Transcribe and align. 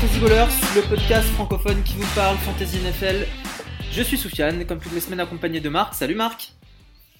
Fantasy 0.00 0.20
Ballers, 0.20 0.54
le 0.74 0.88
podcast 0.88 1.28
francophone 1.34 1.82
qui 1.82 1.92
vous 1.92 2.14
parle 2.14 2.34
Fantasy 2.38 2.78
NFL. 2.78 3.26
Je 3.92 4.00
suis 4.00 4.16
Soufiane, 4.16 4.64
comme 4.64 4.80
toutes 4.80 4.94
les 4.94 5.00
semaines 5.00 5.20
accompagné 5.20 5.60
de 5.60 5.68
Marc. 5.68 5.92
Salut 5.92 6.14
Marc 6.14 6.54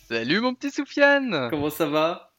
Salut 0.08 0.40
mon 0.40 0.54
petit 0.54 0.70
Soufiane 0.70 1.48
Comment 1.50 1.68
ça 1.68 1.84
va? 1.84 2.32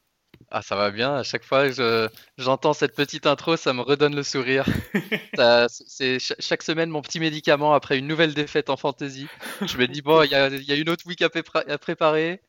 Ah 0.50 0.60
ça 0.60 0.74
va 0.74 0.90
bien, 0.90 1.14
à 1.14 1.22
chaque 1.22 1.44
fois 1.44 1.70
que 1.70 2.08
j'entends 2.38 2.72
cette 2.72 2.96
petite 2.96 3.26
intro, 3.26 3.56
ça 3.56 3.72
me 3.72 3.82
redonne 3.82 4.16
le 4.16 4.24
sourire. 4.24 4.66
c'est 5.68 6.18
chaque 6.18 6.64
semaine 6.64 6.90
mon 6.90 7.02
petit 7.02 7.20
médicament 7.20 7.72
après 7.72 7.96
une 7.98 8.08
nouvelle 8.08 8.34
défaite 8.34 8.68
en 8.68 8.76
fantasy. 8.76 9.28
Je 9.64 9.78
me 9.78 9.86
dis 9.86 10.02
bon, 10.02 10.24
il 10.24 10.30
y 10.32 10.34
a, 10.34 10.74
une 10.74 10.90
autre 10.90 11.06
week 11.06 11.22
à, 11.22 11.30
préparer. 11.78 12.40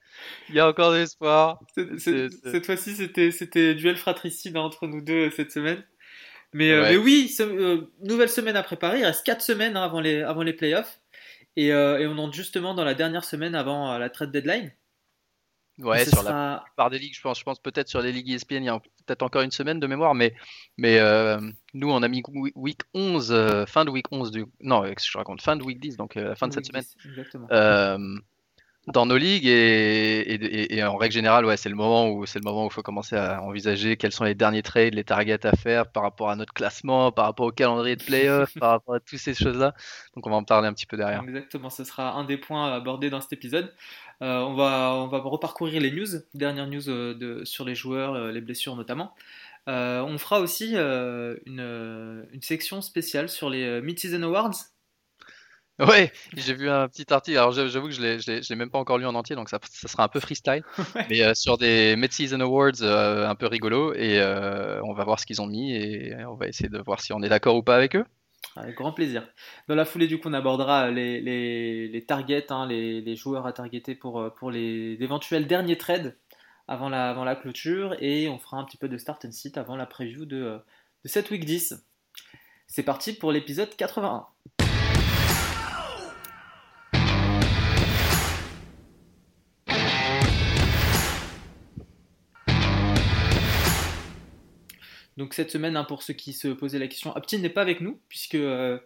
Il 0.50 0.56
y 0.56 0.60
a 0.60 0.68
encore 0.68 0.94
de 0.94 0.98
l'espoir. 0.98 1.60
Cette 1.76 2.66
fois-ci, 2.66 2.96
c'était 2.96 3.76
duel 3.76 3.98
fratricide 3.98 4.58
entre 4.58 4.88
nous 4.88 5.02
deux 5.02 5.30
cette 5.30 5.52
semaine. 5.52 5.84
Mais, 6.54 6.72
euh, 6.72 6.98
oui, 6.98 7.36
euh, 7.40 7.82
nouvelle 8.02 8.30
semaine 8.30 8.56
à 8.56 8.64
préparer. 8.64 9.00
Il 9.00 9.06
reste 9.06 9.26
4 9.26 9.42
semaines 9.42 9.76
hein, 9.76 9.84
avant, 9.84 10.00
les, 10.00 10.22
avant 10.22 10.44
les 10.44 10.54
playoffs. 10.54 11.00
Et, 11.56 11.72
euh, 11.72 12.00
et, 12.00 12.08
on 12.08 12.18
entre 12.18 12.34
justement 12.34 12.74
dans 12.74 12.84
la 12.84 12.94
dernière 12.94 13.24
semaine 13.24 13.56
avant 13.56 13.98
la 13.98 14.10
trade 14.10 14.32
deadline. 14.32 14.72
Ouais, 15.80 16.06
sur 16.06 16.22
la 16.22 16.62
plupart 16.66 16.92
des 16.92 17.00
ligues, 17.00 17.16
je 17.16 17.22
pense, 17.22 17.40
je 17.40 17.44
pense 17.44 17.60
peut-être 17.60 17.88
sur 17.88 18.02
les 18.02 18.12
ligues 18.12 18.30
ESPN, 18.30 18.58
il 18.58 18.66
y 18.66 18.70
a 18.70 18.80
peut-être 19.08 19.24
encore 19.24 19.42
une 19.42 19.52
semaine 19.52 19.80
de 19.80 19.88
mémoire, 19.88 20.14
mais, 20.14 20.36
mais 20.78 21.00
nous, 21.74 21.92
on 21.92 22.04
a 22.04 22.08
mis 22.08 22.22
week 22.56 22.82
11, 22.94 23.66
fin 23.68 23.84
de 23.84 23.90
week 23.90 24.06
11, 24.12 24.30
du... 24.30 24.46
non, 24.62 24.84
je 24.86 25.18
raconte, 25.18 25.42
fin 25.42 25.56
de 25.56 25.64
week 25.64 25.80
10, 25.80 25.98
donc 25.98 26.14
la 26.14 26.36
fin 26.36 26.48
de 26.48 26.54
cette 26.54 26.68
semaine. 26.68 28.22
Dans 28.88 29.06
nos 29.06 29.18
ligues 29.18 29.48
et, 29.48 30.84
en 30.84 30.98
règle 30.98 31.14
générale, 31.14 31.46
ouais, 31.46 31.56
c'est 31.56 31.70
le 31.70 31.76
moment 31.76 32.10
où 32.10 32.26
c'est 32.26 32.40
le 32.40 32.44
moment 32.44 32.66
où 32.66 32.68
il 32.68 32.74
faut 32.74 32.82
commencer 32.82 33.16
à 33.16 33.42
envisager 33.42 33.96
quels 33.96 34.12
sont 34.12 34.26
les 34.26 34.36
derniers 34.36 34.62
trades, 34.62 34.94
les 34.94 35.06
targets 35.06 35.46
à 35.46 35.54
faire 35.54 35.88
par 35.88 36.04
rapport 36.04 36.30
à 36.30 36.36
notre 36.36 36.54
classement, 36.54 37.12
par 37.12 37.26
rapport 37.26 37.46
au 37.46 37.52
calendrier 37.52 37.96
de 37.96 38.04
playoff, 38.04 38.54
par 38.60 38.72
rapport 38.72 38.96
à 38.96 39.00
toutes 39.00 39.20
ces 39.20 39.34
choses-là. 39.34 39.74
Donc 40.16 40.28
on 40.28 40.30
va 40.30 40.36
en 40.36 40.44
parler 40.44 40.68
un 40.68 40.74
petit 40.74 40.86
peu 40.86 40.98
derrière. 40.98 41.24
Exactement, 41.24 41.70
ce 41.70 41.86
sera 41.86 42.14
un 42.14 42.26
des 42.26 42.38
points 42.38 42.74
abordés 42.74 43.10
dans 43.10 43.22
cet 43.22 43.32
épisode. 43.34 43.74
Euh, 44.22 44.40
on, 44.40 44.54
va, 44.54 44.94
on 44.96 45.08
va 45.08 45.20
reparcourir 45.20 45.82
les 45.82 45.92
news, 45.92 46.08
dernières 46.34 46.68
news 46.68 46.90
euh, 46.90 47.46
sur 47.46 47.66
les 47.66 47.76
joueurs, 47.76 48.14
euh, 48.14 48.32
les 48.32 48.42
blessures 48.42 48.76
notamment. 48.76 49.14
on 49.68 50.18
fera 50.18 50.42
aussi 50.42 50.76
une, 50.76 52.26
une, 52.32 52.42
section 52.42 52.82
spéciale 52.82 53.30
sur 53.30 53.50
les 53.50 53.82
Mid-Season 53.82 54.24
Awards 54.24 54.73
Ouais, 55.80 56.12
j'ai 56.38 56.54
vu 56.54 56.70
un 56.70 56.88
petit 56.88 57.12
article. 57.12 57.38
Alors 57.38 57.52
j'avoue 57.52 57.88
que 57.88 57.94
je 57.94 58.02
l'ai, 58.02 58.42
l'ai 58.48 58.56
même 58.56 58.70
pas 58.70 58.78
encore 58.78 59.00
lu 59.00 59.08
en 59.08 59.16
entier, 59.16 59.36
donc 59.36 59.50
ça, 59.50 59.60
ça 59.64 59.88
sera 59.88 60.04
un 60.04 60.08
peu 60.08 60.20
freestyle. 60.20 60.64
Mais 61.10 61.22
euh, 61.22 61.34
sur 61.34 61.58
des 61.58 61.96
Mid-Season 61.96 62.40
Awards 62.42 62.82
euh, 62.82 63.28
un 63.28 63.34
peu 63.34 63.48
rigolo, 63.48 63.94
et 63.96 64.20
euh, 64.20 64.80
on 64.84 64.94
va 64.94 65.04
voir 65.04 65.20
ce 65.20 65.26
qu'ils 65.26 65.42
ont 65.42 65.48
mis 65.48 65.74
et 65.76 66.16
on 66.26 66.36
va 66.36 66.48
essayer 66.48 66.70
de 66.70 66.78
voir 66.78 67.02
si 67.02 67.12
on 67.12 67.24
est 67.24 67.30
d'accord 67.30 67.56
ou 67.56 67.64
pas 67.64 67.76
avec 67.76 67.96
eux. 67.96 68.06
Avec 68.56 68.76
grand 68.76 68.94
plaisir. 68.94 69.28
Dans 69.68 69.74
la 69.74 69.86
foulée, 69.86 70.06
du 70.06 70.20
coup, 70.20 70.30
on 70.30 70.34
abordera 70.34 70.92
les, 70.92 71.20
les, 71.22 71.88
les 71.88 72.06
targets, 72.06 72.52
hein, 72.52 72.68
les, 72.68 73.02
les, 73.02 73.16
joueurs 73.16 73.48
à 73.48 73.54
targeter 73.54 73.96
pour, 73.96 74.32
pour 74.36 74.52
les 74.52 74.96
éventuels 75.00 75.48
derniers 75.48 75.78
trades 75.78 76.16
avant 76.68 76.90
la, 76.90 77.10
avant 77.10 77.24
la 77.24 77.36
clôture, 77.36 77.96
et 78.00 78.30
on 78.30 78.38
fera 78.38 78.58
un 78.58 78.64
petit 78.64 78.78
peu 78.78 78.90
de 78.90 78.98
start 78.98 79.26
and 79.26 79.32
sit 79.32 79.58
avant 79.58 79.76
la 79.76 79.88
preview 79.88 80.26
de, 80.26 80.60
de 81.04 81.08
cette 81.10 81.32
week 81.32 81.46
10. 81.46 81.84
C'est 82.68 82.84
parti 82.84 83.14
pour 83.14 83.32
l'épisode 83.32 83.76
81. 83.76 84.28
Donc 95.18 95.34
cette 95.34 95.52
semaine, 95.52 95.78
hein, 95.78 95.84
pour 95.84 96.04
ceux 96.04 96.14
qui 96.14 96.34
se 96.34 96.48
posaient 96.48 96.80
la 96.80 96.88
question, 96.88 97.16
Aptin 97.16 97.38
n'est 97.38 97.50
pas 97.50 97.62
avec 97.62 97.82
nous, 97.82 98.00
puisque 98.10 98.36
euh, 98.36 98.80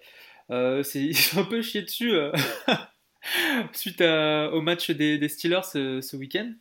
euh, 0.51 0.83
c'est 0.83 1.11
un 1.37 1.43
peu 1.43 1.61
chié 1.61 1.81
dessus 1.81 2.13
euh, 2.13 2.31
suite 3.73 4.01
au 4.01 4.61
match 4.61 4.91
des, 4.91 5.29
Steelers 5.29 5.63
ce, 5.63 6.15
week-end. 6.15 6.53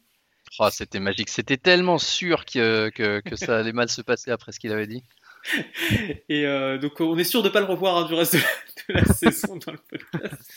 Oh, 0.61 0.69
c'était 0.71 1.01
magique, 1.01 1.29
c'était 1.29 1.57
tellement 1.57 1.99
sûr 1.99 2.45
que, 2.45 2.91
que, 2.91 3.37
ça 3.37 3.59
allait 3.59 3.73
mal 3.73 3.89
se 3.89 4.03
passer 4.03 4.31
après 4.31 4.53
ce 4.53 4.61
qu'il 4.61 4.73
avait 4.73 4.87
dit. 4.87 5.03
Et 6.29 6.45
donc 6.79 7.01
on 7.01 7.19
est 7.19 7.25
sûr 7.25 7.43
de 7.43 7.49
ne 7.49 7.53
pas 7.53 7.61
le 7.61 7.67
revoir 7.67 7.97
hein, 7.97 8.07
du 8.07 8.15
reste 8.15 8.35
de 8.35 8.95
la, 8.95 9.05
saison 9.05 9.57
dans 9.57 9.73
le 9.73 9.79
podcast. 9.79 10.53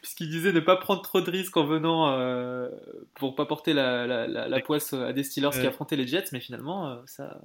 Puisqu'il 0.00 0.30
disait 0.30 0.52
ne 0.52 0.60
pas 0.60 0.76
prendre 0.76 1.02
trop 1.02 1.20
de 1.20 1.30
risques 1.30 1.56
en 1.56 1.64
venant 1.64 2.68
pour 3.14 3.34
pas 3.34 3.46
porter 3.46 3.74
la, 3.74 4.26
la, 4.26 4.60
poisse 4.60 4.94
à 4.94 5.12
des 5.12 5.24
Steelers 5.24 5.50
qui 5.52 5.66
affrontaient 5.66 5.96
les 5.96 6.06
Jets, 6.06 6.30
mais 6.32 6.40
finalement 6.40 7.02
ça, 7.06 7.40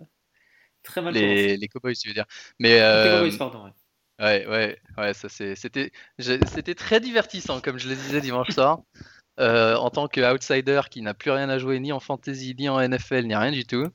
Très 0.87 1.01
mal 1.01 1.13
les, 1.13 1.57
les 1.57 1.67
Cowboys, 1.67 1.95
tu 1.95 2.07
veux 2.07 2.13
dire. 2.13 2.25
Mais, 2.59 2.79
euh, 2.79 3.19
Cowboys, 3.19 3.37
pardon. 3.37 3.65
Ouais. 3.65 4.47
Ouais, 4.47 4.79
ouais, 4.97 5.13
ça 5.13 5.27
c'était, 5.29 5.91
c'était 6.17 6.75
très 6.75 6.99
divertissant, 7.01 7.59
comme 7.59 7.77
je 7.77 7.89
le 7.89 7.95
disais 7.95 8.21
dimanche 8.21 8.49
soir. 8.49 8.79
Euh, 9.39 9.75
en 9.75 9.91
tant 9.91 10.07
qu'outsider 10.07 10.81
qui 10.89 11.03
n'a 11.03 11.13
plus 11.13 11.29
rien 11.29 11.47
à 11.47 11.59
jouer 11.59 11.79
ni 11.79 11.91
en 11.91 11.99
fantasy, 11.99 12.55
ni 12.57 12.69
en 12.69 12.79
NFL, 12.79 13.27
ni 13.27 13.35
rien 13.35 13.51
du 13.51 13.65
tout, 13.65 13.85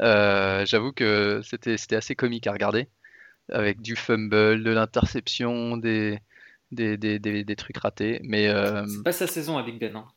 euh, 0.00 0.66
j'avoue 0.66 0.92
que 0.92 1.40
c'était, 1.42 1.78
c'était 1.78 1.96
assez 1.96 2.14
comique 2.14 2.46
à 2.46 2.52
regarder. 2.52 2.86
Avec 3.50 3.80
du 3.80 3.96
fumble, 3.96 4.62
de 4.62 4.70
l'interception, 4.70 5.78
des, 5.78 6.20
des, 6.72 6.98
des, 6.98 7.18
des, 7.18 7.56
trucs 7.56 7.78
ratés. 7.78 8.20
Mais, 8.22 8.52
C'est 8.86 9.02
pas 9.02 9.12
sa 9.12 9.26
saison 9.26 9.56
avec 9.56 9.78
Ben. 9.78 9.96
Hein. 9.96 10.08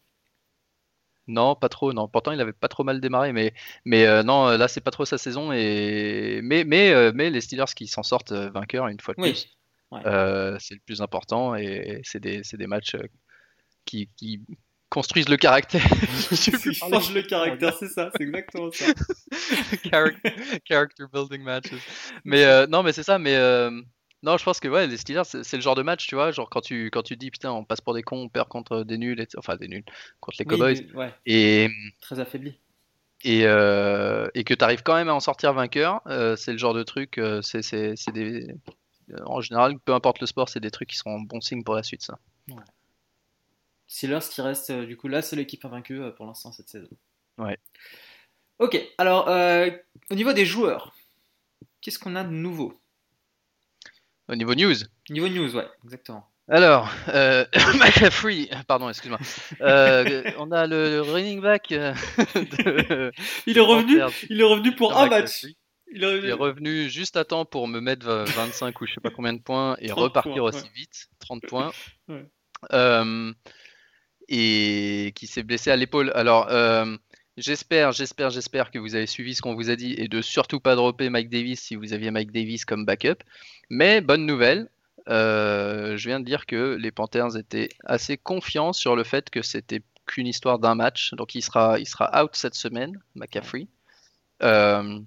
Non, 1.30 1.56
pas 1.56 1.70
trop. 1.70 1.94
Non, 1.94 2.08
pourtant 2.08 2.32
il 2.32 2.42
avait 2.42 2.54
pas 2.54 2.68
trop 2.68 2.84
mal 2.84 3.00
démarré, 3.00 3.34
mais 3.34 3.54
mais 3.86 4.08
euh, 4.08 4.24
non, 4.24 4.58
là 4.58 4.68
c'est 4.68 4.82
pas 4.82 4.90
trop 4.90 5.06
sa 5.06 5.20
saison 5.20 5.52
et 5.54 6.40
mais 6.44 6.64
mais 6.64 6.92
euh, 6.92 7.12
mais 7.14 7.30
les 7.30 7.40
Steelers 7.40 7.72
qui 7.76 7.86
s'en 7.86 8.02
sortent 8.02 8.32
euh, 8.32 8.50
vainqueurs 8.50 8.88
une 8.88 9.00
fois 9.00 9.14
de 9.14 9.22
plus, 9.22 9.48
c'est 9.92 10.74
le 10.74 10.80
plus 10.84 11.02
important 11.02 11.56
et 11.56 12.02
c'est 12.04 12.20
des 12.20 12.42
c'est 12.44 12.58
des 12.58 12.66
matchs 12.66 12.96
qui, 13.86 14.10
qui 14.18 14.42
construisent 14.90 15.30
le 15.30 15.38
caractère. 15.38 15.82
Changent 16.74 17.14
le 17.14 17.22
caractère, 17.22 17.76
c'est 17.78 17.90
ça, 17.90 18.10
c'est 18.18 18.24
exactement 18.24 18.72
ça. 18.72 18.86
character, 20.68 21.06
building 21.14 21.44
matches. 21.44 21.74
Mais 22.26 22.66
non, 22.66 22.82
mais 22.82 22.92
c'est 22.92 23.04
ça, 23.04 23.20
mais 23.20 23.38
non, 24.22 24.38
je 24.38 24.44
pense 24.44 24.60
que 24.60 24.68
ouais, 24.68 24.88
les 24.88 24.98
Steelers, 24.98 25.24
c'est 25.24 25.54
le 25.54 25.62
genre 25.62 25.76
de 25.76 25.82
match, 25.82 26.06
tu 26.08 26.16
vois, 26.16 26.32
genre 26.32 26.50
quand 26.50 26.62
tu, 26.62 26.90
quand 26.92 27.04
tu 27.04 27.16
dis 27.16 27.32
putain, 27.32 27.52
on 27.52 27.64
passe 27.64 27.80
pour 27.80 27.94
des 27.94 28.04
cons, 28.04 28.24
on 28.24 28.30
perd 28.30 28.50
contre 28.50 28.84
des 28.84 28.98
nuls, 28.98 29.26
enfin 29.38 29.56
des 29.56 29.70
nuls, 29.70 29.86
contre 30.20 30.38
les 30.40 30.46
Cowboys. 30.46 30.86
Et, 31.26 31.70
Très 32.02 32.20
affaibli. 32.20 32.58
Et, 33.24 33.46
euh, 33.46 34.30
et 34.34 34.44
que 34.44 34.54
tu 34.54 34.64
arrives 34.64 34.84
quand 34.84 34.96
même 34.96 35.10
à 35.10 35.14
en 35.14 35.20
sortir 35.20 35.54
vainqueur, 35.54 36.02
euh, 36.08 36.36
c'est 36.36 36.52
le 36.52 36.58
genre 36.58 36.74
de 36.74 36.84
truc, 36.84 37.18
euh, 37.18 37.42
c'est 37.42 38.12
des. 38.12 38.56
En 39.26 39.42
général, 39.42 39.80
peu 39.80 39.94
importe 39.94 40.20
le 40.20 40.28
sport, 40.28 40.50
c'est 40.50 40.60
des 40.60 40.70
trucs 40.70 40.90
qui 40.90 40.98
seront 40.98 41.20
bon 41.22 41.42
signe 41.42 41.64
pour 41.64 41.74
la 41.74 41.84
suite, 41.84 42.04
ça. 42.04 42.20
Ouais. 42.50 42.64
Steelers 43.88 44.20
qui 44.30 44.42
reste, 44.42 44.72
du 44.72 44.98
coup, 44.98 45.08
là, 45.08 45.22
c'est 45.22 45.36
l'équipe 45.36 45.64
invaincue 45.66 46.00
pour 46.16 46.28
l'instant 46.28 46.52
cette 46.52 46.70
saison. 46.70 46.90
Ouais. 47.40 47.58
Ok, 48.60 48.80
alors, 48.98 49.28
au 50.12 50.16
niveau 50.16 50.34
des 50.34 50.46
joueurs, 50.46 50.94
qu'est-ce 51.82 51.98
qu'on 51.98 52.16
a 52.16 52.24
de 52.24 52.30
nouveau? 52.30 52.79
Au 54.30 54.36
niveau 54.36 54.56
news 54.56 54.76
Niveau 55.10 55.28
news, 55.28 55.56
ouais, 55.56 55.68
exactement. 55.84 56.26
Alors, 56.48 56.90
euh, 57.10 57.46
McAfee, 57.76 58.50
pardon, 58.68 58.90
excuse-moi. 58.90 59.20
Euh, 59.62 60.24
on 60.40 60.52
a 60.52 60.66
le, 60.66 61.02
running 61.02 61.42
back. 61.42 61.72
Euh, 61.72 61.94
il 63.46 63.58
est 63.58 63.62
revenu, 63.62 64.02
il 64.30 64.42
est 64.42 64.44
revenu 64.44 64.76
pour 64.76 64.98
un 64.98 65.08
match. 65.08 65.46
Il 65.92 66.04
est, 66.04 66.32
revenu... 66.34 66.90
juste 66.90 67.18
à 67.18 67.26
temps 67.26 67.46
pour 67.46 67.68
me 67.68 67.80
mettre 67.80 68.08
25 68.08 68.80
ou 68.80 68.86
je 68.86 68.94
sais 68.94 69.02
pas 69.02 69.10
combien 69.10 69.34
de 69.34 69.42
points 69.42 69.76
et 69.80 69.92
repartir 69.92 70.44
aussi 70.44 70.70
vite, 70.76 71.10
30 71.20 71.42
points. 71.48 71.72
Euh, 72.74 73.34
et 74.28 75.12
qui 75.16 75.26
s'est 75.28 75.44
blessé 75.44 75.72
à 75.72 75.76
l'épaule. 75.76 76.12
Alors, 76.14 76.48
j'espère, 77.40 77.92
j'espère, 77.92 78.30
j'espère 78.30 78.72
que 78.72 78.80
vous 78.80 78.96
avez 78.96 79.08
suivi 79.08 79.36
ce 79.36 79.42
qu'on 79.42 79.56
vous 79.56 79.70
a 79.70 79.76
dit 79.76 79.94
et 79.98 80.08
de 80.08 80.22
surtout 80.22 80.60
pas 80.60 80.76
dropper 80.76 81.10
Mike 81.10 81.30
Davis 81.30 81.62
si 81.62 81.76
vous 81.76 81.94
aviez 81.94 82.12
Mike 82.12 82.32
Davis 82.32 82.66
comme 82.66 82.86
backup. 82.86 83.24
Mais 83.70 84.02
bonne 84.02 84.26
nouvelle, 84.26 84.70
euh, 85.08 85.98
je 85.98 86.08
viens 86.08 86.20
de 86.20 86.26
dire 86.26 86.46
que 86.46 86.76
les 86.80 86.92
Panthers 86.92 87.38
étaient 87.38 87.70
assez 87.86 88.18
confiants 88.18 88.74
sur 88.74 88.96
le 88.96 89.04
fait 89.04 89.30
que 89.30 89.42
c'était 89.42 89.82
qu'une 90.06 90.28
histoire 90.28 90.60
d'un 90.60 90.76
match. 90.76 91.14
Donc 91.14 91.36
il 91.36 91.42
sera, 91.42 91.80
il 91.80 91.88
sera 91.88 92.24
out 92.24 92.32
cette 92.34 92.56
semaine, 92.56 93.00
McCaffrey. 93.16 93.68
Euh, 94.44 95.00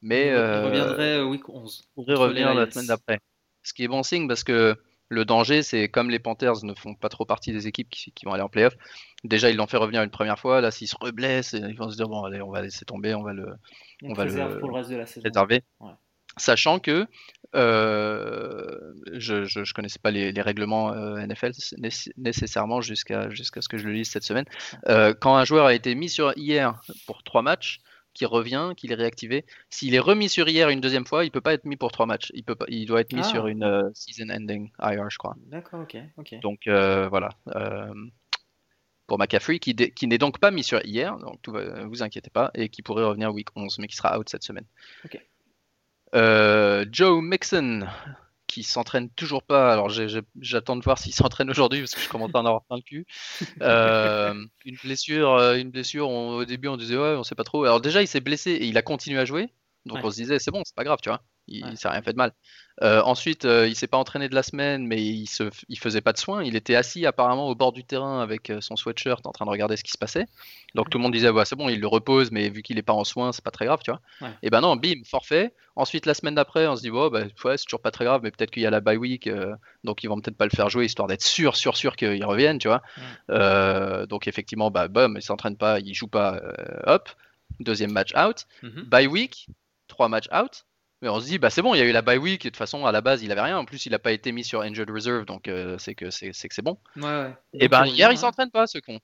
mais 0.00 0.28
il 0.28 0.34
euh, 0.34 0.64
reviendrait 0.66 1.22
week 1.22 1.48
11. 1.48 1.82
Il 1.82 1.94
pourrait 1.94 2.14
revenir 2.14 2.54
la 2.54 2.70
semaine 2.70 2.86
d'après. 2.86 3.20
Ce 3.62 3.72
qui 3.72 3.84
est 3.84 3.88
bon 3.88 4.02
signe 4.02 4.28
parce 4.28 4.44
que 4.44 4.76
le 5.08 5.24
danger, 5.24 5.62
c'est 5.62 5.88
comme 5.88 6.10
les 6.10 6.18
Panthers 6.18 6.64
ne 6.64 6.74
font 6.74 6.94
pas 6.94 7.08
trop 7.08 7.24
partie 7.24 7.52
des 7.52 7.66
équipes 7.66 7.88
qui, 7.90 8.12
vont 8.24 8.32
aller 8.32 8.42
en 8.42 8.48
playoff. 8.48 8.74
Déjà, 9.24 9.50
ils 9.50 9.56
l'ont 9.56 9.66
fait 9.66 9.76
revenir 9.76 10.02
une 10.02 10.10
première 10.10 10.38
fois. 10.38 10.60
Là, 10.60 10.70
s'ils 10.70 10.88
se 10.88 10.96
reblessent, 11.00 11.52
ils 11.54 11.76
vont 11.76 11.90
se 11.90 11.96
dire 11.96 12.08
bon, 12.08 12.24
allez, 12.24 12.42
on 12.42 12.50
va 12.50 12.62
laisser 12.62 12.84
tomber, 12.84 13.14
on 13.14 13.22
va 13.22 13.32
le, 13.32 13.46
on, 14.02 14.12
va 14.12 14.24
le, 14.24 14.58
pour 14.58 14.68
le 14.68 14.74
reste 14.74 14.90
de 14.90 14.96
la 14.96 15.06
saison. 15.06 15.24
réserver 15.24 15.62
sachant 16.38 16.78
que 16.78 17.06
euh, 17.54 18.94
je 19.12 19.58
ne 19.58 19.72
connaissais 19.72 19.98
pas 19.98 20.10
les, 20.10 20.30
règlements 20.40 20.92
euh, 20.92 21.26
NFL 21.26 21.52
nécessairement 22.16 22.80
jusqu'à 22.80 23.30
jusqu'à 23.30 23.62
ce 23.62 23.68
que 23.68 23.78
je 23.78 23.86
le 23.86 23.92
lise 23.92 24.10
cette 24.10 24.24
semaine. 24.24 24.44
Euh, 24.88 25.14
quand 25.18 25.36
un 25.36 25.44
joueur 25.44 25.66
a 25.66 25.74
été 25.74 25.94
mis 25.94 26.08
sur 26.08 26.32
hier 26.36 26.80
pour 27.06 27.22
trois 27.22 27.42
matchs, 27.42 27.80
qui 28.18 28.26
revient, 28.26 28.72
qu'il 28.76 28.90
est 28.90 28.96
réactivé. 28.96 29.44
S'il 29.70 29.94
est 29.94 30.00
remis 30.00 30.28
sur 30.28 30.48
hier 30.48 30.68
une 30.70 30.80
deuxième 30.80 31.06
fois, 31.06 31.24
il 31.24 31.30
peut 31.30 31.40
pas 31.40 31.54
être 31.54 31.64
mis 31.64 31.76
pour 31.76 31.92
trois 31.92 32.04
matchs. 32.04 32.32
Il 32.34 32.42
peut 32.42 32.56
pas, 32.56 32.64
il 32.68 32.84
doit 32.84 33.00
être 33.00 33.12
mis 33.12 33.22
sur 33.22 33.44
ah. 33.44 33.50
une 33.50 33.62
euh, 33.62 33.90
season 33.94 34.28
ending 34.28 34.70
IR, 34.82 35.08
je 35.08 35.18
crois. 35.18 35.36
D'accord, 35.46 35.82
ok, 35.82 35.96
ok. 36.16 36.40
Donc 36.40 36.66
euh, 36.66 37.08
voilà. 37.08 37.30
pour 39.06 39.18
McCaffrey, 39.18 39.60
qui, 39.60 39.76
qui 39.76 40.06
n'est 40.08 40.18
donc 40.18 40.40
pas 40.40 40.50
mis 40.50 40.64
sur 40.64 40.84
hier, 40.84 41.16
donc 41.18 41.40
tout 41.42 41.52
va, 41.52 41.84
vous 41.84 42.02
inquiétez 42.02 42.30
pas, 42.30 42.50
et 42.54 42.68
qui 42.68 42.82
pourrait 42.82 43.04
revenir 43.04 43.32
week 43.32 43.48
11, 43.54 43.78
mais 43.78 43.86
qui 43.86 43.94
sera 43.94 44.18
out 44.18 44.28
cette 44.28 44.42
semaine. 44.42 44.66
Ok. 45.04 45.20
Joe 46.90 47.22
Mixon, 47.22 47.86
qui 48.48 48.64
s'entraîne 48.64 49.10
toujours 49.10 49.44
pas. 49.44 49.72
Alors 49.72 49.88
j'attends 50.40 50.74
de 50.74 50.82
voir 50.82 50.98
s'il 50.98 51.14
s'entraîne 51.14 51.48
aujourd'hui 51.50 51.80
parce 51.80 51.94
que 51.94 52.00
je 52.00 52.08
commence 52.08 52.34
à 52.34 52.38
en 52.38 52.46
avoir 52.46 52.64
plein 52.64 52.76
le 52.76 52.82
cul. 52.82 53.06
Euh, 53.60 54.34
une 54.64 54.76
blessure, 54.82 55.34
euh, 55.34 55.56
une 55.56 55.70
blessure. 55.70 56.08
au 56.08 56.44
début, 56.44 56.68
on 56.68 56.76
disait 56.76 56.96
ouais, 56.96 57.14
on 57.16 57.22
sait 57.22 57.34
pas 57.34 57.44
trop. 57.44 57.64
Alors 57.64 57.80
déjà, 57.80 58.02
il 58.02 58.08
s'est 58.08 58.20
blessé 58.20 58.52
et 58.52 58.66
il 58.66 58.76
a 58.78 58.82
continué 58.82 59.20
à 59.20 59.24
jouer. 59.24 59.52
Donc 59.84 59.98
on 60.02 60.10
se 60.10 60.16
disait 60.16 60.38
c'est 60.38 60.50
bon, 60.50 60.62
c'est 60.64 60.74
pas 60.74 60.84
grave, 60.84 60.98
tu 61.02 61.10
vois. 61.10 61.20
Il, 61.48 61.76
s'est 61.76 61.88
rien 61.88 62.02
fait 62.02 62.12
de 62.12 62.18
mal. 62.18 62.32
Euh, 62.82 63.02
ensuite, 63.02 63.44
euh, 63.44 63.66
il 63.66 63.74
s'est 63.74 63.88
pas 63.88 63.96
entraîné 63.96 64.28
de 64.28 64.34
la 64.34 64.42
semaine, 64.42 64.86
mais 64.86 65.02
il 65.02 65.26
se, 65.26 65.50
il 65.68 65.78
faisait 65.78 66.00
pas 66.00 66.12
de 66.12 66.18
soins. 66.18 66.44
Il 66.44 66.54
était 66.54 66.76
assis 66.76 67.06
apparemment 67.06 67.48
au 67.48 67.54
bord 67.54 67.72
du 67.72 67.84
terrain 67.84 68.20
avec 68.20 68.50
euh, 68.50 68.60
son 68.60 68.76
sweatshirt 68.76 69.26
en 69.26 69.32
train 69.32 69.46
de 69.46 69.50
regarder 69.50 69.76
ce 69.76 69.82
qui 69.82 69.90
se 69.90 69.98
passait. 69.98 70.26
Donc 70.74 70.88
tout 70.90 70.98
le 70.98 71.02
monde 71.02 71.12
disait 71.12 71.30
c'est 71.44 71.56
bon, 71.56 71.68
il 71.68 71.80
le 71.80 71.86
repose, 71.88 72.30
mais 72.30 72.48
vu 72.50 72.62
qu'il 72.62 72.78
est 72.78 72.82
pas 72.82 72.92
en 72.92 73.04
soins, 73.04 73.32
c'est 73.32 73.42
pas 73.42 73.50
très 73.50 73.66
grave, 73.66 73.80
tu 73.82 73.90
vois. 73.90 74.00
Et 74.42 74.50
ben 74.50 74.60
non, 74.60 74.76
bim, 74.76 75.02
forfait. 75.04 75.54
Ensuite 75.74 76.06
la 76.06 76.14
semaine 76.14 76.34
d'après, 76.34 76.66
on 76.68 76.76
se 76.76 76.82
dit 76.82 76.90
bah, 76.90 77.08
ouais, 77.08 77.56
c'est 77.56 77.64
toujours 77.64 77.80
pas 77.80 77.90
très 77.90 78.04
grave, 78.04 78.20
mais 78.22 78.30
peut-être 78.30 78.50
qu'il 78.50 78.62
y 78.62 78.66
a 78.66 78.70
la 78.70 78.80
bye 78.80 78.96
week, 78.96 79.28
donc 79.84 80.04
ils 80.04 80.08
vont 80.08 80.20
peut-être 80.20 80.36
pas 80.36 80.46
le 80.46 80.50
faire 80.50 80.68
jouer 80.68 80.84
histoire 80.84 81.08
d'être 81.08 81.22
sûr, 81.22 81.56
sûr, 81.56 81.76
sûr 81.76 81.96
qu'il 81.96 82.24
revienne, 82.24 82.58
tu 82.58 82.68
vois. 82.68 82.82
donc 84.06 84.28
effectivement, 84.28 84.70
bah 84.70 84.88
bum, 84.88 85.16
il 85.16 85.22
s'entraîne 85.22 85.56
pas, 85.56 85.80
il 85.80 85.94
joue 85.94 86.08
pas, 86.08 86.40
hop. 86.84 87.08
Deuxième 87.60 87.92
match 87.92 88.12
out. 88.14 88.46
Mm 88.62 88.82
Bye 88.82 89.06
week, 89.06 89.48
trois 89.88 90.08
matchs 90.08 90.28
out. 90.32 90.64
Mais 91.00 91.08
on 91.08 91.20
se 91.20 91.26
dit, 91.26 91.38
bah 91.38 91.50
c'est 91.50 91.62
bon, 91.62 91.74
il 91.74 91.78
y 91.78 91.80
a 91.80 91.84
eu 91.84 91.92
la 91.92 92.02
bye 92.02 92.18
week, 92.18 92.44
et 92.44 92.48
de 92.48 92.50
toute 92.50 92.56
façon, 92.56 92.84
à 92.84 92.92
la 92.92 93.00
base, 93.00 93.22
il 93.22 93.30
avait 93.30 93.40
rien. 93.40 93.58
En 93.58 93.64
plus, 93.64 93.86
il 93.86 93.92
n'a 93.92 94.00
pas 94.00 94.12
été 94.12 94.32
mis 94.32 94.42
sur 94.42 94.62
Injured 94.62 94.90
Reserve, 94.90 95.24
donc 95.26 95.46
euh, 95.46 95.76
c'est 95.78 95.94
que 95.94 96.10
c'est 96.10 96.32
c'est 96.32 96.62
bon. 96.62 96.78
Et 97.52 97.68
ben 97.68 97.86
hier, 97.86 98.10
il 98.10 98.18
s'entraîne 98.18 98.50
pas, 98.50 98.66
ce 98.66 98.78
con. 98.78 98.98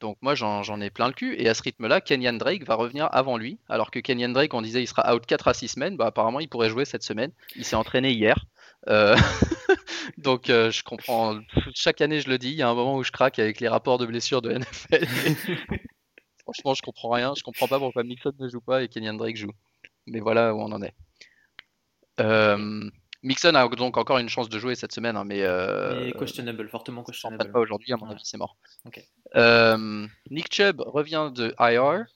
Donc 0.00 0.16
moi, 0.22 0.34
j'en 0.34 0.80
ai 0.80 0.88
plein 0.88 1.08
le 1.08 1.12
cul. 1.12 1.34
Et 1.38 1.48
à 1.48 1.54
ce 1.54 1.62
rythme-là, 1.62 2.00
Kenyan 2.00 2.32
Drake 2.32 2.64
va 2.64 2.74
revenir 2.74 3.08
avant 3.12 3.36
lui. 3.36 3.58
Alors 3.68 3.90
que 3.90 3.98
Kenyan 3.98 4.30
Drake, 4.30 4.54
on 4.54 4.62
disait, 4.62 4.82
il 4.82 4.86
sera 4.86 5.14
out 5.14 5.24
4 5.26 5.48
à 5.48 5.54
6 5.54 5.68
semaines. 5.68 5.96
Bah 5.98 6.06
apparemment, 6.06 6.40
il 6.40 6.48
pourrait 6.48 6.70
jouer 6.70 6.86
cette 6.86 7.02
semaine. 7.02 7.32
Il 7.54 7.66
s'est 7.66 7.76
entraîné 7.76 8.12
hier. 8.12 8.46
Euh, 8.88 9.14
donc 10.18 10.48
euh, 10.48 10.70
je 10.70 10.82
comprends. 10.82 11.38
Chaque 11.74 12.00
année, 12.00 12.20
je 12.20 12.30
le 12.30 12.38
dis, 12.38 12.48
il 12.48 12.56
y 12.56 12.62
a 12.62 12.68
un 12.68 12.74
moment 12.74 12.96
où 12.96 13.04
je 13.04 13.12
craque 13.12 13.38
avec 13.38 13.60
les 13.60 13.68
rapports 13.68 13.98
de 13.98 14.06
blessures 14.06 14.40
de 14.40 14.52
NFL. 14.52 15.06
Franchement, 16.44 16.72
je 16.72 16.80
comprends 16.80 17.10
rien. 17.10 17.34
Je 17.36 17.42
comprends 17.42 17.68
pas 17.68 17.78
pourquoi 17.78 18.02
Mixon 18.02 18.32
ne 18.38 18.48
joue 18.48 18.62
pas 18.62 18.82
et 18.82 18.88
Kenyan 18.88 19.14
Drake 19.14 19.36
joue 19.36 19.52
mais 20.06 20.20
voilà 20.20 20.54
où 20.54 20.60
on 20.60 20.72
en 20.72 20.82
est. 20.82 20.94
Euh, 22.20 22.90
Mixon 23.22 23.54
a 23.54 23.68
donc 23.68 23.96
encore 23.98 24.18
une 24.18 24.28
chance 24.28 24.48
de 24.48 24.58
jouer 24.58 24.74
cette 24.74 24.92
semaine, 24.92 25.16
hein, 25.16 25.24
mais, 25.24 25.42
euh, 25.42 26.10
questionable, 26.12 26.68
fortement 26.68 27.04
questionable. 27.04 27.52
Pas 27.52 27.60
aujourd'hui, 27.60 27.92
à 27.92 27.96
mon 27.96 28.08
avis, 28.08 28.22
c'est 28.24 28.38
mort. 28.38 28.56
Euh, 29.36 30.06
Nick 30.30 30.52
Chubb 30.52 30.80
revient 30.80 31.30
de 31.34 31.54
IR 31.58 32.06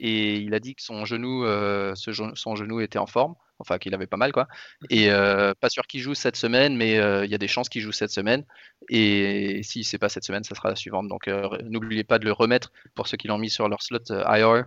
et 0.00 0.36
il 0.36 0.54
a 0.54 0.60
dit 0.60 0.74
que 0.74 0.82
son 0.82 1.04
genou, 1.04 1.44
euh, 1.44 1.94
son 1.94 2.56
genou 2.56 2.80
était 2.80 2.98
en 2.98 3.06
forme, 3.06 3.34
enfin 3.58 3.78
qu'il 3.78 3.94
avait 3.94 4.06
pas 4.06 4.16
mal 4.16 4.32
quoi. 4.32 4.48
Et 4.88 5.08
pas 5.08 5.68
sûr 5.68 5.86
qu'il 5.86 6.00
joue 6.00 6.14
cette 6.14 6.36
semaine, 6.36 6.76
mais 6.76 6.94
il 7.24 7.30
y 7.30 7.34
a 7.34 7.38
des 7.38 7.48
chances 7.48 7.68
qu'il 7.68 7.82
joue 7.82 7.92
cette 7.92 8.10
semaine. 8.10 8.44
Et 8.88 9.60
si 9.62 9.84
c'est 9.84 9.98
pas 9.98 10.08
cette 10.08 10.24
semaine, 10.24 10.44
ça 10.44 10.54
sera 10.54 10.70
la 10.70 10.76
suivante. 10.76 11.08
Donc 11.08 11.28
n'oubliez 11.64 12.04
pas 12.04 12.18
de 12.18 12.24
le 12.24 12.32
remettre 12.32 12.72
pour 12.94 13.06
ceux 13.06 13.18
qui 13.18 13.28
l'ont 13.28 13.38
mis 13.38 13.50
sur 13.50 13.68
leur 13.68 13.82
slot 13.82 14.04
IR, 14.08 14.64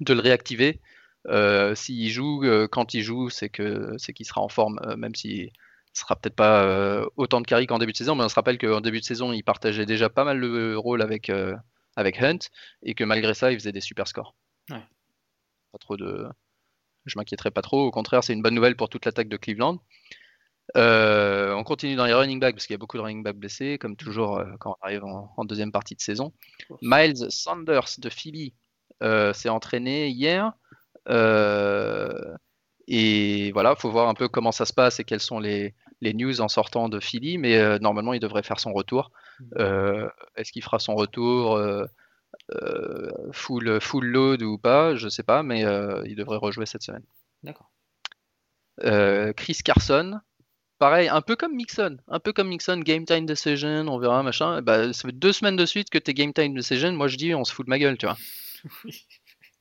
de 0.00 0.14
le 0.14 0.20
réactiver 0.20 0.80
s'il 1.26 2.10
joue, 2.10 2.44
euh, 2.44 2.66
quand 2.68 2.94
il 2.94 3.02
joue, 3.02 3.30
c'est 3.30 3.48
que 3.48 3.94
c'est 3.98 4.12
qu'il 4.12 4.26
sera 4.26 4.40
en 4.40 4.48
forme, 4.48 4.78
euh, 4.84 4.96
même 4.96 5.14
s'il 5.14 5.50
sera 5.92 6.16
peut-être 6.16 6.34
pas 6.34 7.06
autant 7.16 7.42
de 7.42 7.46
carry 7.46 7.66
qu'en 7.66 7.78
début 7.78 7.92
de 7.92 7.96
saison, 7.96 8.14
mais 8.14 8.24
on 8.24 8.28
se 8.28 8.34
rappelle 8.34 8.56
qu'en 8.56 8.80
début 8.80 9.00
de 9.00 9.04
saison, 9.04 9.32
il 9.32 9.42
partageait 9.42 9.84
déjà 9.84 10.08
pas 10.08 10.24
mal 10.24 10.38
le 10.38 10.78
rôle 10.78 11.02
avec, 11.02 11.30
avec 11.96 12.22
Hunt 12.22 12.38
et 12.82 12.94
que 12.94 13.04
malgré 13.04 13.34
ça, 13.34 13.52
il 13.52 13.58
faisait 13.58 13.72
des 13.72 13.82
super 13.82 14.08
scores. 14.08 14.34
Pas 14.68 15.78
trop 15.78 15.98
de. 15.98 16.26
Je 17.04 17.18
m'inquiéterais 17.18 17.50
pas 17.50 17.60
trop. 17.60 17.84
Au 17.86 17.90
contraire, 17.90 18.24
c'est 18.24 18.32
une 18.32 18.40
bonne 18.40 18.54
nouvelle 18.54 18.74
pour 18.74 18.88
toute 18.88 19.04
l'attaque 19.04 19.28
de 19.28 19.36
Cleveland. 19.36 19.82
on 20.74 21.62
continue 21.62 21.94
dans 21.94 22.06
les 22.06 22.14
running 22.14 22.40
backs 22.40 22.54
parce 22.54 22.66
qu'il 22.66 22.72
y 22.72 22.76
a 22.76 22.78
beaucoup 22.78 22.96
de 22.96 23.02
running 23.02 23.22
backs 23.22 23.36
blessés, 23.36 23.76
comme 23.76 23.94
toujours 23.94 24.42
quand 24.60 24.78
on 24.80 24.86
arrive 24.86 25.04
en, 25.04 25.30
en, 25.36 25.44
deuxième 25.44 25.72
partie 25.72 25.94
de 25.94 26.00
saison. 26.00 26.32
Miles 26.80 27.30
Sanders 27.30 27.98
de 27.98 28.08
Philly 28.08 28.54
s'est 29.02 29.50
entraîné 29.50 30.08
hier. 30.08 30.54
Euh, 31.08 32.36
et 32.88 33.52
voilà, 33.52 33.74
faut 33.76 33.90
voir 33.90 34.08
un 34.08 34.14
peu 34.14 34.28
comment 34.28 34.52
ça 34.52 34.64
se 34.64 34.72
passe 34.72 35.00
et 35.00 35.04
quelles 35.04 35.20
sont 35.20 35.38
les, 35.38 35.74
les 36.00 36.14
news 36.14 36.40
en 36.40 36.48
sortant 36.48 36.88
de 36.88 37.00
Philly, 37.00 37.38
mais 37.38 37.56
euh, 37.56 37.78
normalement 37.78 38.12
il 38.12 38.20
devrait 38.20 38.42
faire 38.42 38.60
son 38.60 38.72
retour. 38.72 39.10
Mmh. 39.40 39.44
Euh, 39.58 40.08
est-ce 40.36 40.52
qu'il 40.52 40.62
fera 40.62 40.78
son 40.78 40.94
retour 40.94 41.60
full, 43.32 43.80
full 43.80 44.06
load 44.06 44.42
ou 44.42 44.58
pas? 44.58 44.96
Je 44.96 45.08
sais 45.08 45.22
pas, 45.22 45.42
mais 45.42 45.60
il 46.06 46.16
devrait 46.16 46.38
rejouer 46.38 46.66
cette 46.66 46.82
semaine. 46.82 47.04
D'accord. 47.42 47.70
Chris 49.36 49.58
Carson, 49.64 50.20
pareil, 50.78 51.08
un 51.08 51.20
peu 51.20 51.36
comme 51.36 51.54
Mixon, 51.54 51.98
un 52.08 52.18
peu 52.18 52.32
comme 52.32 52.48
Mixon, 52.48 52.80
game 52.80 53.04
time 53.04 53.24
decision, 53.24 53.86
on 53.86 53.98
verra, 53.98 54.24
machin. 54.24 54.62
Bah, 54.62 54.92
ça 54.92 55.08
fait 55.08 55.12
deux 55.12 55.32
semaines 55.32 55.54
de 55.54 55.66
suite 55.66 55.90
que 55.90 55.98
t'es 55.98 56.14
game 56.14 56.32
time 56.32 56.54
decision. 56.54 56.90
Moi 56.92 57.06
je 57.06 57.16
dis, 57.16 57.34
on 57.34 57.44
se 57.44 57.52
fout 57.54 57.66
de 57.66 57.70
ma 57.70 57.78
gueule, 57.78 57.96
tu 57.96 58.06
vois. 58.06 58.16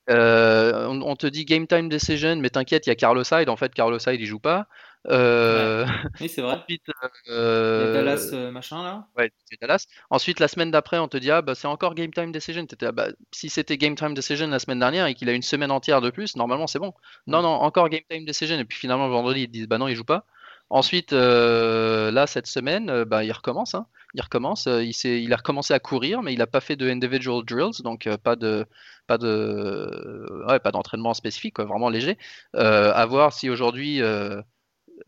Euh, 0.09 0.88
on, 0.88 1.15
te 1.15 1.27
dit 1.27 1.45
game 1.45 1.68
time 1.68 1.88
decision, 1.88 2.36
mais 2.38 2.50
t'inquiète, 2.50 2.88
il 2.88 2.89
y 2.89 2.92
a 2.92 2.95
Carlos 2.95 3.24
Hyde. 3.31 3.50
En 3.50 3.56
fait, 3.56 3.74
Carlos 3.74 4.00
Hyde 4.00 4.19
il 4.19 4.25
joue 4.25 4.39
pas. 4.39 4.68
Euh, 5.07 5.86
oui, 6.19 6.27
c'est 6.27 6.42
vrai. 6.42 6.56
Ensuite, 6.56 6.83
euh, 7.30 7.94
Dallas 7.94 8.51
machin 8.51 8.83
là. 8.83 9.07
Ouais, 9.18 9.31
Dallas. 9.62 9.86
Ensuite, 10.09 10.39
la 10.39 10.48
semaine 10.48 10.71
d'après, 10.71 10.98
on 10.98 11.07
te 11.07 11.18
dit 11.18 11.31
ah 11.31 11.42
bah 11.42 11.55
c'est 11.55 11.67
encore 11.67 11.96
game 11.96 12.12
time 12.12 12.31
decision. 12.31 12.65
Ah, 12.81 12.91
bah, 12.91 13.08
si 13.31 13.50
c'était 13.50 13.77
game 13.77 13.96
time 13.96 14.13
decision 14.13 14.48
la 14.48 14.60
semaine 14.60 14.79
dernière 14.79 15.05
et 15.05 15.13
qu'il 15.13 15.29
a 15.29 15.34
une 15.34 15.41
semaine 15.41 15.72
entière 15.72 16.01
de 16.01 16.10
plus, 16.10 16.36
normalement 16.36 16.67
c'est 16.67 16.79
bon. 16.79 16.93
Non 17.27 17.41
non, 17.41 17.50
encore 17.50 17.89
game 17.89 18.03
time 18.10 18.25
decision. 18.25 18.58
Et 18.58 18.65
puis 18.65 18.77
finalement 18.77 19.08
vendredi 19.08 19.41
ils 19.41 19.48
disent 19.48 19.67
bah 19.67 19.77
non 19.77 19.88
il 19.88 19.96
joue 19.96 20.03
pas. 20.03 20.25
Ensuite, 20.72 21.12
là 21.12 22.25
cette 22.28 22.48
semaine, 22.48 23.04
bah 23.04 23.24
il 23.24 23.32
recommence. 23.32 23.75
Hein 23.75 23.86
il 24.13 24.22
recommence. 24.22 24.68
Euh, 24.68 24.84
il, 24.84 24.94
il, 25.06 25.34
a 25.34 25.38
recommencé 25.38 25.74
à 25.74 25.80
courir, 25.80 26.22
mais 26.22 26.34
il 26.34 26.40
n'a 26.40 26.48
pas 26.48 26.62
fait 26.62 26.75
de 26.75 26.90
individual 26.90 27.44
drills, 27.44 27.82
donc 27.84 28.08
euh, 28.08 28.18
pas 28.18 28.36
de 28.36 28.66
pas 29.08 29.18
de 29.18 30.46
ouais, 30.48 30.60
pas 30.60 30.72
d'entraînement 30.72 31.13
spécifique, 31.13 31.60
vraiment 31.60 31.90
léger. 31.90 32.18
Euh, 32.56 32.92
à 32.94 33.06
voir 33.06 33.34
si 33.34 33.50
aujourd'hui 33.50 34.01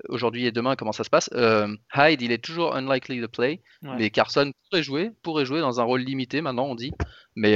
aujourd'hui 0.10 0.46
et 0.46 0.52
demain 0.52 0.76
comment 0.76 0.92
ça 0.92 1.04
se 1.04 1.10
passe. 1.10 1.30
Hyde, 1.96 2.22
il 2.22 2.32
est 2.32 2.44
toujours 2.44 2.76
unlikely 2.76 3.22
to 3.22 3.28
play, 3.28 3.62
mais 3.82 4.10
Carson 4.10 4.52
pourrait 4.70 4.84
jouer, 4.84 5.12
pourrait 5.22 5.46
jouer 5.46 5.60
dans 5.60 5.80
un 5.80 5.84
rôle 5.84 6.02
limité 6.02 6.42
maintenant 6.42 6.66
on 6.66 6.76
dit. 6.76 6.94
Mais 7.36 7.56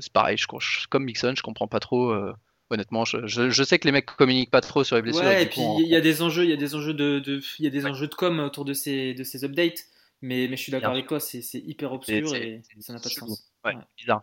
c'est 0.00 0.12
pareil, 0.12 0.36
je, 0.38 0.46
comme 0.88 1.04
Mixon, 1.04 1.34
je 1.36 1.42
comprends 1.42 1.68
pas 1.68 1.80
trop. 1.80 2.14
Honnêtement, 2.74 3.04
je, 3.04 3.26
je, 3.26 3.62
sais 3.62 3.78
que 3.78 3.86
les 3.86 3.92
mecs 3.92 4.06
communiquent 4.06 4.50
pas 4.50 4.60
trop 4.60 4.84
sur 4.84 4.96
les 4.96 5.02
blessures. 5.02 5.24
Ouais, 5.24 5.44
et, 5.44 5.46
puis 5.46 5.62
il 5.80 5.88
y 5.88 5.96
a 5.96 6.00
des 6.00 6.22
enjeux, 6.22 6.44
il 6.44 6.50
y 6.50 6.52
a 6.52 6.56
des 6.56 6.74
enjeux 6.74 6.94
de, 6.94 7.22
il 7.58 7.64
y 7.64 7.66
a 7.66 7.70
des 7.70 7.86
enjeux 7.86 8.08
de 8.08 8.14
com 8.14 8.38
autour 8.40 8.64
de 8.64 8.72
ces 8.74 9.14
de 9.14 9.24
ces 9.24 9.44
updates. 9.44 9.86
Mais, 10.22 10.46
mais 10.48 10.56
je 10.56 10.62
suis 10.62 10.72
d'accord 10.72 10.92
avec 10.92 11.06
toi, 11.06 11.20
c'est 11.20 11.42
hyper 11.54 11.92
obscur 11.92 12.34
et, 12.34 12.62
ça 12.80 12.94
n'a 12.94 12.98
pas 12.98 13.08
de 13.08 13.14
sens. 13.14 13.50
Ouais, 13.64 13.74
bizarre. 13.98 14.22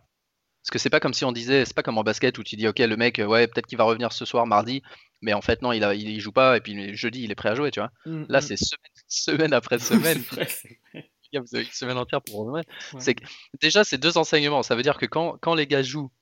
Parce 0.62 0.70
que 0.70 0.78
c'est 0.78 0.90
pas 0.90 1.00
comme 1.00 1.14
si 1.14 1.24
on 1.24 1.32
disait, 1.32 1.64
c'est 1.64 1.74
pas 1.74 1.82
comme 1.82 1.98
en 1.98 2.04
basket 2.04 2.38
où 2.38 2.44
tu 2.44 2.54
dis, 2.54 2.68
ok, 2.68 2.78
le 2.78 2.96
mec, 2.96 3.20
ouais, 3.24 3.48
peut-être 3.48 3.66
qu'il 3.66 3.78
va 3.78 3.84
revenir 3.84 4.12
ce 4.12 4.24
soir, 4.24 4.46
mardi, 4.46 4.82
mais 5.20 5.32
en 5.32 5.40
fait, 5.42 5.60
non, 5.60 5.72
il, 5.72 5.82
a, 5.82 5.94
il, 5.94 6.20
joue 6.20 6.30
pas, 6.30 6.56
et 6.56 6.60
puis 6.60 6.94
jeudi, 6.94 7.22
il 7.22 7.32
est 7.32 7.34
prêt 7.34 7.48
à 7.48 7.54
jouer, 7.56 7.72
tu 7.72 7.80
vois. 7.80 7.90
Mm, 8.06 8.24
Là, 8.28 8.38
mm. 8.38 8.42
c'est 8.42 8.56
semaine, 9.08 9.52
après 9.52 9.78
semaine. 9.80 10.18
vrai, 10.18 10.48
Vous 11.34 11.56
avez 11.56 11.64
une 11.64 11.70
semaine 11.70 11.98
entière 11.98 12.22
pour 12.22 12.46
revenir. 12.46 12.64
Déjà, 13.60 13.82
c'est 13.82 13.98
deux 13.98 14.18
enseignements. 14.18 14.62
Ça 14.62 14.76
veut 14.76 14.82
dire 14.82 14.98
que 14.98 15.06
quand, 15.06 15.36
quand 15.40 15.54
les 15.54 15.66
gars 15.66 15.82
jouent, 15.82 16.12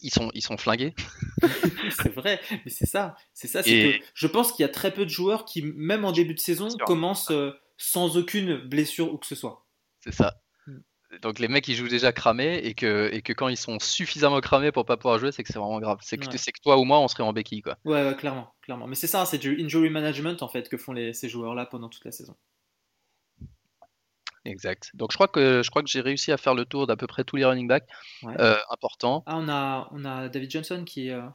ils 0.00 0.12
sont, 0.12 0.30
ils 0.34 0.42
sont 0.42 0.56
flingués. 0.56 0.94
c'est 2.02 2.14
vrai, 2.14 2.40
mais 2.50 2.70
c'est 2.70 2.86
ça. 2.86 3.16
C'est 3.34 3.48
ça. 3.48 3.62
Que 3.62 3.94
je 4.14 4.26
pense 4.26 4.52
qu'il 4.52 4.62
y 4.62 4.66
a 4.66 4.72
très 4.72 4.92
peu 4.92 5.04
de 5.04 5.10
joueurs 5.10 5.44
qui, 5.44 5.62
même 5.62 6.04
en 6.04 6.12
début 6.12 6.34
de 6.34 6.40
saison, 6.40 6.68
commencent. 6.86 7.30
Euh, 7.30 7.52
sans 7.82 8.16
aucune 8.16 8.56
blessure 8.58 9.12
ou 9.12 9.18
que 9.18 9.26
ce 9.26 9.34
soit. 9.34 9.66
C'est 10.00 10.14
ça. 10.14 10.34
Mm. 10.66 10.78
Donc 11.22 11.38
les 11.40 11.48
mecs 11.48 11.66
ils 11.66 11.74
jouent 11.74 11.88
déjà 11.88 12.12
cramés 12.12 12.58
et 12.58 12.74
que, 12.74 13.10
et 13.12 13.22
que 13.22 13.32
quand 13.32 13.48
ils 13.48 13.56
sont 13.56 13.78
suffisamment 13.80 14.40
cramés 14.40 14.72
pour 14.72 14.84
pas 14.84 14.96
pouvoir 14.96 15.18
jouer, 15.18 15.32
c'est 15.32 15.42
que 15.42 15.52
c'est 15.52 15.58
vraiment 15.58 15.80
grave. 15.80 15.98
C'est 16.00 16.16
que, 16.16 16.26
que 16.26 16.62
toi 16.62 16.78
ou 16.78 16.84
moi 16.84 17.00
on 17.00 17.08
serait 17.08 17.24
en 17.24 17.32
béquille 17.32 17.62
quoi. 17.62 17.76
Ouais, 17.84 18.14
clairement, 18.16 18.54
clairement. 18.62 18.86
Mais 18.86 18.94
c'est 18.94 19.08
ça, 19.08 19.26
c'est 19.26 19.38
du 19.38 19.60
injury 19.62 19.90
management 19.90 20.42
en 20.42 20.48
fait 20.48 20.68
que 20.68 20.76
font 20.76 20.92
les, 20.92 21.12
ces 21.12 21.28
joueurs 21.28 21.54
là 21.54 21.66
pendant 21.66 21.88
toute 21.88 22.04
la 22.04 22.12
saison. 22.12 22.36
Exact. 24.44 24.90
Donc 24.94 25.12
je 25.12 25.16
crois 25.16 25.28
que 25.28 25.62
je 25.62 25.70
crois 25.70 25.82
que 25.82 25.88
j'ai 25.88 26.00
réussi 26.00 26.32
à 26.32 26.36
faire 26.36 26.54
le 26.54 26.64
tour 26.64 26.86
d'à 26.86 26.96
peu 26.96 27.06
près 27.06 27.22
tous 27.22 27.36
les 27.36 27.44
running 27.44 27.68
backs 27.68 27.88
euh, 28.24 28.56
importants. 28.70 29.22
Ah 29.26 29.36
on 29.36 29.48
a 29.48 29.88
on 29.92 30.04
a 30.04 30.28
David 30.28 30.50
Johnson 30.50 30.82
qui 30.84 31.08
est. 31.08 31.12
Euh, 31.12 31.28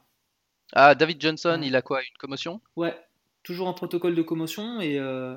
ah 0.74 0.94
David 0.94 1.20
Johnson, 1.20 1.60
il 1.62 1.74
a 1.76 1.82
quoi 1.82 2.02
Une 2.02 2.16
commotion? 2.18 2.60
Ouais, 2.76 2.94
toujours 3.42 3.68
en 3.68 3.74
protocole 3.74 4.14
de 4.14 4.22
commotion 4.22 4.80
et 4.80 4.98
euh, 4.98 5.36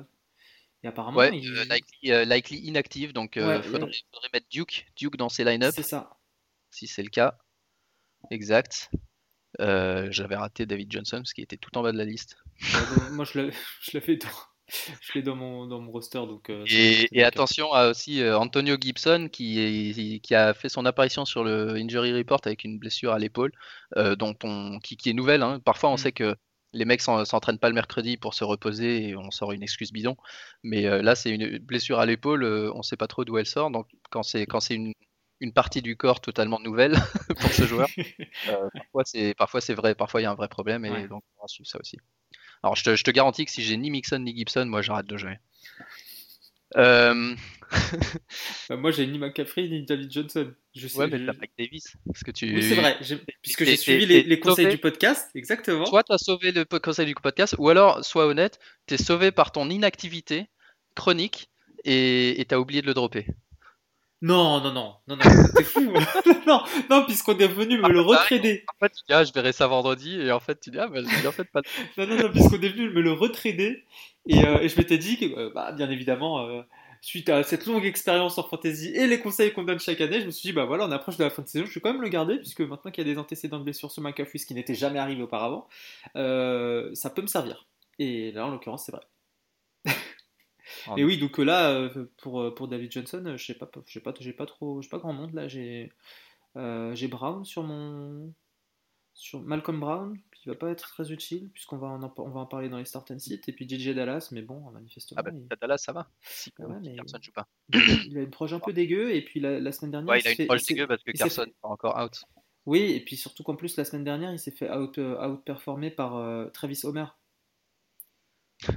et 0.84 0.88
apparemment, 0.88 1.18
ouais, 1.18 1.30
euh, 1.32 1.64
euh, 2.06 2.24
likely, 2.24 2.58
inactive, 2.58 3.12
donc 3.12 3.36
il 3.36 3.62
faudrait, 3.62 4.28
mettre 4.32 4.48
Duke, 4.50 4.86
Duke 4.96 5.16
dans 5.16 5.28
ses 5.28 5.44
line-up. 5.44 5.72
C'est 5.74 5.82
ça. 5.82 6.18
Si 6.70 6.86
c'est 6.86 7.02
le 7.02 7.08
cas. 7.08 7.38
exact. 8.30 8.90
J'avais 9.58 10.36
raté 10.36 10.66
David 10.66 10.90
Johnson 10.90 11.18
parce 11.18 11.32
qu'il 11.32 11.44
était 11.44 11.56
tout 11.56 11.76
en 11.78 11.82
bas 11.82 11.92
de 11.92 11.98
la 11.98 12.04
liste. 12.04 12.36
moi, 13.12 13.24
je 13.24 13.50
l'avais 13.94 14.16
dans, 14.16 14.28
je 15.00 15.12
l'ai 15.14 15.22
dans 15.22 15.36
mon, 15.36 15.66
dans 15.66 15.80
mon 15.80 15.90
roster. 15.90 16.18
Donc, 16.18 16.50
euh, 16.50 16.64
et, 16.68 17.22
attention 17.22 17.72
à 17.72 17.88
aussi 17.88 18.22
euh, 18.22 18.38
Antonio 18.38 18.76
Gibson 18.80 19.28
qui, 19.30 20.20
qui 20.22 20.34
a 20.34 20.54
fait 20.54 20.68
son 20.68 20.86
apparition 20.86 21.24
sur 21.24 21.44
le 21.44 21.74
Injury 21.76 22.12
Report 22.16 22.40
avec 22.44 22.64
une 22.64 22.78
blessure 22.78 23.12
à 23.12 23.18
l'épaule, 23.18 23.52
euh, 23.96 24.16
dont 24.16 24.34
on, 24.44 24.78
qui, 24.80 24.96
qui, 24.96 25.10
est 25.10 25.14
nouvelle. 25.14 25.42
Hein. 25.42 25.60
Parfois, 25.64 25.90
on 25.90 25.94
mm. 25.94 25.98
sait 25.98 26.12
que 26.12 26.34
les 26.72 26.86
mecs 26.86 27.02
s'entraînent 27.02 27.58
pas 27.58 27.68
le 27.68 27.74
mercredi 27.74 28.16
pour 28.16 28.32
se 28.32 28.44
reposer 28.44 29.08
et 29.08 29.16
on 29.16 29.30
sort 29.30 29.52
une 29.52 29.62
excuse 29.62 29.92
bidon. 29.92 30.16
Mais 30.62 30.84
là, 31.02 31.14
c'est 31.14 31.28
une 31.28 31.58
blessure 31.58 31.98
à 31.98 32.06
l'épaule, 32.06 32.44
on 32.44 32.80
sait 32.80 32.96
pas 32.96 33.08
trop 33.08 33.26
d'où 33.26 33.36
elle 33.36 33.44
sort. 33.44 33.70
Donc, 33.70 33.88
quand 34.10 34.22
c'est 34.22 34.46
une, 34.70 34.94
une 35.40 35.52
partie 35.52 35.82
du 35.82 35.98
corps 35.98 36.22
totalement 36.22 36.60
nouvelle 36.60 36.94
pour 37.40 37.50
ce 37.50 37.64
joueur, 37.66 37.88
parfois 38.74 39.02
c'est 39.04 39.34
parfois 39.34 39.60
c'est 39.60 39.74
vrai, 39.74 39.94
parfois 39.94 40.22
il 40.22 40.24
y 40.24 40.26
a 40.26 40.30
un 40.30 40.34
vrai 40.34 40.48
problème 40.48 40.86
et 40.86 41.08
donc 41.08 41.22
on 41.36 41.42
va 41.42 41.48
suivre 41.48 41.68
ça 41.68 41.78
aussi. 41.78 41.98
Alors, 42.62 42.76
je 42.76 42.84
te, 42.84 43.10
garantis 43.10 43.44
que 43.44 43.50
si 43.50 43.62
j'ai 43.62 43.76
ni 43.76 43.90
Mixon 43.90 44.20
ni 44.20 44.36
Gibson, 44.36 44.66
moi 44.66 44.82
j'arrête 44.82 45.06
de 45.06 45.16
jouer. 45.16 45.38
Euh, 46.76 47.34
bah, 48.68 48.76
moi 48.76 48.90
j'ai 48.92 49.06
ni 49.06 49.18
McCaffrey 49.18 49.68
ni 49.68 49.84
David 49.84 50.12
Johnson. 50.12 50.52
Je 50.74 50.86
sais, 50.86 50.98
ouais, 50.98 51.06
mais 51.08 51.26
t'as 51.26 51.32
Mike 51.32 51.52
Davis. 51.58 51.96
Parce 52.06 52.22
que 52.22 52.30
tu... 52.30 52.54
Oui, 52.54 52.62
c'est 52.62 52.76
vrai, 52.76 52.98
puisque 53.42 53.64
j'ai 53.64 53.76
suivi 53.76 54.06
les, 54.06 54.40
conseils 54.40 54.68
du 54.68 54.78
podcast, 54.78 55.28
exactement. 55.34 55.86
Soit 55.86 56.04
tu 56.04 56.12
as 56.12 56.18
sauvé 56.18 56.52
le 56.52 56.64
conseil 56.64 57.06
du 57.06 57.14
podcast, 57.14 57.56
ou 57.58 57.68
alors, 57.68 58.04
sois 58.04 58.26
honnête, 58.26 58.58
tu 58.86 58.94
es 58.94 58.96
sauvé 58.96 59.32
par 59.32 59.52
ton 59.52 59.68
inactivité 59.68 60.46
chronique 60.94 61.50
et 61.84 62.44
tu 62.48 62.54
as 62.54 62.60
oublié 62.60 62.80
de 62.80 62.86
le 62.86 62.94
dropper. 62.94 63.26
Non, 64.22 64.60
non, 64.60 64.72
non, 64.72 64.94
non, 65.08 65.16
non, 65.16 65.24
t'es 65.56 65.64
fou. 65.64 65.80
non, 66.46 66.62
non, 66.88 67.04
puisqu'on 67.04 67.36
est 67.38 67.48
venu 67.48 67.78
me 67.78 67.86
ah, 67.86 67.88
le 67.88 68.04
bah, 68.04 68.20
retrader. 68.20 68.64
En 68.68 68.78
fait, 68.78 68.92
tu 68.92 69.02
dis, 69.08 69.12
ah, 69.12 69.24
je 69.24 69.32
verrai 69.32 69.52
ça 69.52 69.66
vendredi, 69.66 70.20
et 70.20 70.30
en 70.30 70.38
fait, 70.38 70.60
tu 70.60 70.70
dis, 70.70 70.78
ah, 70.78 70.86
bah, 70.86 71.00
en 71.26 71.32
fait 71.32 71.50
pas. 71.50 71.60
non, 71.98 72.06
non, 72.06 72.16
non, 72.16 72.30
puisqu'on 72.30 72.60
est 72.60 72.68
venu 72.68 72.88
me 72.90 73.00
le 73.00 73.10
retrader, 73.12 73.84
et, 74.28 74.46
euh, 74.46 74.60
et 74.60 74.68
je 74.68 74.78
m'étais 74.78 74.96
dit 74.96 75.18
que, 75.18 75.24
euh, 75.36 75.50
bah, 75.52 75.72
bien 75.72 75.90
évidemment, 75.90 76.46
euh, 76.46 76.62
suite 77.00 77.30
à 77.30 77.42
cette 77.42 77.66
longue 77.66 77.84
expérience 77.84 78.38
en 78.38 78.44
fantasy 78.44 78.92
et 78.94 79.08
les 79.08 79.18
conseils 79.18 79.52
qu'on 79.52 79.64
donne 79.64 79.80
chaque 79.80 80.00
année, 80.00 80.20
je 80.20 80.26
me 80.26 80.30
suis 80.30 80.50
dit, 80.50 80.52
bah 80.52 80.66
voilà, 80.66 80.86
on 80.86 80.92
approche 80.92 81.16
de 81.16 81.24
la 81.24 81.30
fin 81.30 81.42
de 81.42 81.48
saison, 81.48 81.66
je 81.66 81.74
vais 81.74 81.80
quand 81.80 81.92
même 81.92 82.02
le 82.02 82.08
garder, 82.08 82.38
puisque 82.38 82.60
maintenant 82.60 82.92
qu'il 82.92 83.04
y 83.04 83.10
a 83.10 83.12
des 83.12 83.18
antécédents 83.18 83.58
de 83.58 83.64
blessures 83.64 83.90
sur 83.90 84.02
McAfee, 84.02 84.38
ce 84.38 84.46
qui 84.46 84.54
n'était 84.54 84.76
jamais 84.76 85.00
arrivé 85.00 85.20
auparavant, 85.20 85.66
ça 86.14 87.10
peut 87.10 87.22
me 87.22 87.26
servir. 87.26 87.66
Et 87.98 88.30
là, 88.30 88.46
en 88.46 88.50
l'occurrence, 88.50 88.84
c'est 88.86 88.92
vrai. 88.92 89.02
Et 90.96 91.04
oui, 91.04 91.18
donc 91.18 91.38
là, 91.38 91.70
euh, 91.70 92.06
pour, 92.18 92.40
euh, 92.40 92.54
pour 92.54 92.68
David 92.68 92.92
Johnson, 92.92 93.22
euh, 93.26 93.36
je 93.36 93.44
sais 93.44 93.54
pas, 93.54 93.70
je 93.86 93.92
sais 93.92 94.00
pas, 94.00 94.14
j'ai 94.18 94.32
pas 94.32 94.46
trop, 94.46 94.82
j'ai 94.82 94.88
pas 94.88 94.98
grand 94.98 95.12
monde 95.12 95.34
là. 95.34 95.48
J'ai 95.48 95.92
j'ai 96.54 97.08
Brown 97.08 97.44
sur 97.44 97.62
mon 97.62 98.34
sur 99.14 99.40
Malcolm 99.42 99.78
Brown 99.78 100.18
qui 100.32 100.48
va 100.48 100.54
pas 100.54 100.70
être 100.70 100.88
très 100.88 101.12
utile 101.12 101.50
puisqu'on 101.50 101.76
va 101.76 101.88
en, 101.88 102.14
on 102.16 102.30
va 102.30 102.40
en 102.40 102.46
parler 102.46 102.70
dans 102.70 102.78
les 102.78 102.86
start 102.86 103.10
and 103.10 103.18
sit 103.18 103.46
et 103.46 103.52
puis 103.52 103.68
DJ 103.68 103.90
Dallas 103.90 104.30
mais 104.32 104.40
bon 104.40 104.70
manifestement 104.70 105.20
ah 105.24 105.30
bah, 105.30 105.56
Dallas 105.60 105.78
ça 105.78 105.92
va. 105.92 106.10
Si 106.22 106.50
joue 107.22 107.32
pas. 107.32 107.46
il 107.72 108.18
a 108.18 108.22
une 108.22 108.30
proche 108.30 108.54
un 108.54 108.58
peu 108.58 108.72
dégueu 108.72 109.14
et 109.14 109.22
puis 109.22 109.38
la, 109.38 109.70
semaine 109.70 109.90
dernière 109.90 110.10
ouais, 110.10 110.20
il, 110.20 110.28
a 110.28 110.42
une 110.42 110.46
proche 110.46 110.64
dégueu 110.64 110.86
parce 110.86 111.02
que 111.02 111.10
Carson 111.12 111.44
est 111.44 111.54
encore 111.62 112.02
out. 112.02 112.22
Oui 112.64 112.80
et 112.80 113.04
puis 113.04 113.16
surtout 113.16 113.42
qu'en 113.42 113.54
plus 113.54 113.76
la 113.76 113.84
semaine 113.84 114.04
dernière 114.04 114.32
il 114.32 114.38
s'est 114.38 114.50
fait 114.50 114.70
out, 114.70 114.98
out 114.98 115.44
performer 115.44 115.90
par 115.90 116.50
Travis 116.52 116.80
Homer 116.84 117.06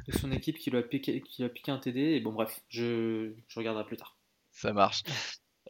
de 0.08 0.18
son 0.18 0.32
équipe 0.32 0.58
qui 0.58 0.72
lui 0.72 0.78
a 0.78 0.84
piqué, 0.84 1.22
qui 1.22 1.44
a 1.44 1.50
piqué 1.50 1.72
un 1.72 1.78
TD. 1.78 2.00
Et 2.00 2.20
bon, 2.20 2.34
bref, 2.34 2.62
je, 2.70 3.34
je 3.48 3.60
regarderai 3.60 3.86
plus 3.86 3.98
tard. 3.98 4.18
Ça 4.52 4.74
marche. 4.74 5.04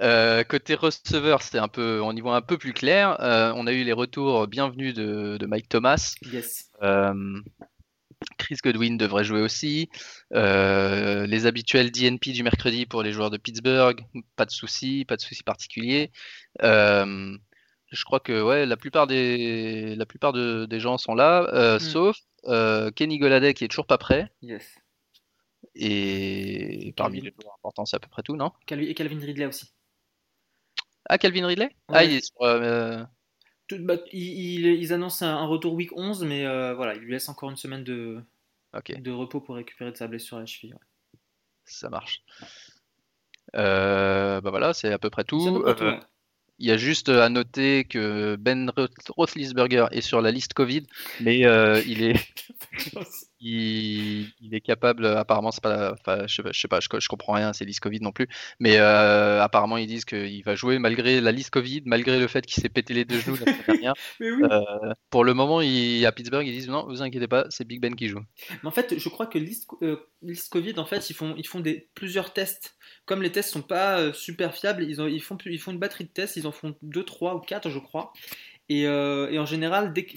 Euh, 0.01 0.43
côté 0.43 0.75
receveur, 0.75 1.39
un 1.53 1.67
peu, 1.67 2.01
on 2.01 2.11
y 2.15 2.21
voit 2.21 2.35
un 2.35 2.41
peu 2.41 2.57
plus 2.57 2.73
clair. 2.73 3.19
Euh, 3.21 3.53
on 3.55 3.65
a 3.67 3.71
eu 3.71 3.83
les 3.83 3.93
retours 3.93 4.47
bienvenus 4.47 4.93
de, 4.93 5.37
de 5.37 5.45
Mike 5.45 5.69
Thomas. 5.69 6.15
Yes. 6.31 6.69
Euh, 6.83 7.39
Chris 8.37 8.57
Godwin 8.63 8.97
devrait 8.97 9.23
jouer 9.23 9.41
aussi. 9.41 9.89
les 10.31 11.45
habituels 11.45 11.91
DNP 11.91 12.31
du 12.31 12.43
mercredi 12.43 12.85
pour 12.85 13.03
les 13.03 13.13
joueurs 13.13 13.29
de 13.29 13.37
Pittsburgh, 13.37 14.01
pas 14.35 14.45
de 14.45 14.51
soucis, 14.51 15.05
pas 15.05 15.15
de 15.15 15.21
soucis 15.21 15.43
particuliers. 15.43 16.11
Je 17.91 18.03
crois 18.03 18.19
que 18.19 18.41
ouais, 18.41 18.65
la 18.65 18.77
plupart 18.77 19.07
des, 19.07 19.95
la 19.95 20.05
plupart 20.05 20.33
de, 20.33 20.65
des 20.65 20.79
gens 20.79 20.97
sont 20.97 21.15
là, 21.15 21.75
mm. 21.75 21.79
sauf 21.79 22.17
euh, 22.47 22.91
Kenny 22.91 23.17
Goladay 23.17 23.53
qui 23.53 23.63
est 23.63 23.67
toujours 23.67 23.87
pas 23.87 23.97
prêt. 23.97 24.31
Yes. 24.41 24.75
Et 25.73 26.93
parmi 26.95 27.21
les 27.21 27.33
joueurs 27.39 27.55
importants, 27.55 27.85
c'est 27.85 27.95
à 27.95 27.99
peu 27.99 28.07
près 28.07 28.21
tout, 28.21 28.35
non? 28.35 28.51
Et 28.69 28.93
Calvin 28.93 29.19
Ridley 29.19 29.45
aussi. 29.45 29.73
Ah, 31.09 31.17
Calvin 31.17 31.45
Ridley? 31.47 31.69
Ah, 31.89 32.03
il 32.03 32.13
est 32.13 32.25
sur. 32.25 32.41
Euh, 32.41 33.03
bah, 33.71 33.95
ils, 34.11 34.93
annoncent 34.93 35.25
un, 35.25 35.45
retour 35.45 35.73
week 35.73 35.91
11, 35.95 36.23
mais 36.23 36.45
euh, 36.45 36.73
voilà, 36.75 36.95
il 36.95 37.01
lui 37.01 37.11
laisse 37.11 37.29
encore 37.29 37.49
une 37.49 37.57
semaine 37.57 37.83
de, 37.83 38.21
de 38.73 39.11
repos 39.11 39.41
pour 39.41 39.55
récupérer 39.55 39.91
de 39.91 39.97
sa 39.97 40.07
blessure 40.07 40.37
à 40.37 40.41
la 40.41 40.45
cheville. 40.45 40.75
Ça 41.65 41.89
marche. 41.89 42.23
bah 43.53 44.39
voilà, 44.43 44.73
c'est 44.73 44.93
à 44.93 44.99
peu 44.99 45.09
près 45.09 45.23
tout. 45.23 45.63
Il 46.57 46.67
y 46.67 46.71
a 46.71 46.77
juste 46.77 47.09
à 47.09 47.27
noter 47.27 47.83
que 47.83 48.37
Ben 48.37 48.71
Roethlisberger 49.09 49.87
est 49.91 50.01
sur 50.01 50.21
la 50.21 50.31
liste 50.31 50.53
Covid, 50.53 50.83
mais 51.19 51.45
euh, 51.45 51.81
il 51.85 52.01
est 52.01 52.15
il, 53.41 54.53
est 54.53 54.61
capable. 54.61 55.05
Apparemment, 55.05 55.51
c'est 55.51 55.61
pas. 55.61 55.93
Enfin, 55.93 56.25
je, 56.27 56.41
sais 56.53 56.67
pas, 56.69 56.79
je, 56.79 57.07
comprends 57.09 57.33
rien. 57.33 57.51
C'est 57.51 57.65
liste 57.65 57.81
Covid 57.81 57.99
non 57.99 58.11
plus, 58.11 58.27
mais 58.59 58.77
euh, 58.77 59.41
apparemment 59.41 59.77
ils 59.77 59.87
disent 59.87 60.05
qu'il 60.05 60.43
va 60.43 60.55
jouer 60.55 60.79
malgré 60.79 61.19
la 61.19 61.31
liste 61.31 61.49
Covid, 61.49 61.83
malgré 61.85 62.19
le 62.19 62.27
fait 62.27 62.45
qu'il 62.45 62.61
s'est 62.61 62.69
pété 62.69 62.93
les 62.93 63.03
deux 63.05 63.19
genoux 63.19 63.37
la 63.45 63.51
dernière. 63.51 63.93
Euh, 64.21 64.93
pour 65.09 65.23
le 65.23 65.33
moment, 65.33 65.61
il, 65.61 66.05
à 66.05 66.11
Pittsburgh, 66.11 66.45
ils 66.45 66.51
disent 66.51 66.69
non, 66.69 66.85
vous 66.87 67.01
inquiétez 67.01 67.27
pas, 67.27 67.45
c'est 67.49 67.65
Big 67.65 67.81
Ben 67.81 67.95
qui 67.95 68.07
joue. 68.07 68.21
Mais 68.63 68.67
en 68.67 68.71
fait, 68.71 68.97
je 68.97 69.09
crois 69.09 69.27
que 69.27 69.37
liste, 69.37 69.67
liste 70.21 70.51
Covid, 70.51 70.77
en 70.77 70.85
fait, 70.85 71.09
ils 71.09 71.13
font 71.13 71.35
ils 71.37 71.47
font 71.47 71.59
des 71.59 71.89
plusieurs 71.95 72.33
tests 72.33 72.74
comme 73.05 73.21
les 73.21 73.31
tests 73.31 73.51
sont 73.51 73.61
pas 73.61 73.99
euh, 73.99 74.13
super 74.13 74.55
fiables, 74.55 74.83
ils, 74.83 75.01
ont, 75.01 75.07
ils, 75.07 75.21
font, 75.21 75.37
ils 75.45 75.59
font 75.59 75.71
une 75.71 75.79
batterie 75.79 76.05
de 76.05 76.09
tests, 76.09 76.37
ils 76.37 76.47
en 76.47 76.51
font 76.51 76.75
2, 76.81 77.03
3 77.03 77.35
ou 77.35 77.39
4 77.39 77.69
je 77.69 77.79
crois. 77.79 78.13
Et, 78.67 78.87
euh, 78.87 79.29
et 79.29 79.37
en 79.37 79.45
général, 79.45 79.93
dès, 79.93 80.07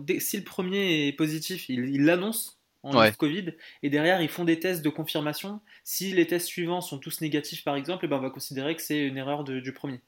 dès, 0.00 0.20
si 0.20 0.36
le 0.36 0.42
premier 0.42 1.06
est 1.06 1.12
positif, 1.12 1.68
ils 1.68 2.04
l'annoncent 2.04 2.54
en 2.82 3.12
Covid, 3.12 3.52
et 3.84 3.90
derrière 3.90 4.20
ils 4.20 4.28
font 4.28 4.44
des 4.44 4.58
tests 4.58 4.82
de 4.82 4.88
confirmation. 4.88 5.60
Si 5.84 6.12
les 6.12 6.26
tests 6.26 6.48
suivants 6.48 6.80
sont 6.80 6.98
tous 6.98 7.20
négatifs 7.20 7.62
par 7.62 7.76
exemple, 7.76 8.04
et 8.04 8.06
eh 8.06 8.10
ben 8.10 8.16
on 8.16 8.20
va 8.20 8.30
considérer 8.30 8.74
que 8.74 8.82
c'est 8.82 9.06
une 9.06 9.16
erreur 9.16 9.44
du 9.44 9.72
premier. 9.72 10.00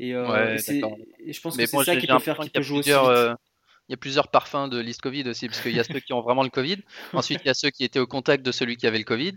Et, 0.00 0.14
euh, 0.14 0.56
je 0.56 1.40
pense 1.40 1.56
que 1.56 1.66
c'est 1.66 1.84
ça 1.84 1.96
qui 1.96 2.06
peut 2.06 2.18
faire 2.18 2.38
qu'il 2.38 2.50
peut 2.50 2.62
jouer 2.62 2.78
aussi 2.78 2.92
il 3.88 3.92
y 3.92 3.94
a 3.94 3.96
plusieurs 3.96 4.28
parfums 4.28 4.68
de 4.68 4.78
liste 4.78 5.00
Covid 5.00 5.26
aussi, 5.28 5.48
parce 5.48 5.60
qu'il 5.60 5.74
y 5.74 5.80
a 5.80 5.84
ceux 5.84 6.00
qui 6.00 6.12
ont 6.12 6.20
vraiment 6.20 6.42
le 6.42 6.50
Covid. 6.50 6.76
Ensuite, 7.14 7.40
il 7.44 7.46
y 7.46 7.50
a 7.50 7.54
ceux 7.54 7.70
qui 7.70 7.84
étaient 7.84 7.98
au 7.98 8.06
contact 8.06 8.44
de 8.44 8.52
celui 8.52 8.76
qui 8.76 8.86
avait 8.86 8.98
le 8.98 9.04
Covid. 9.04 9.32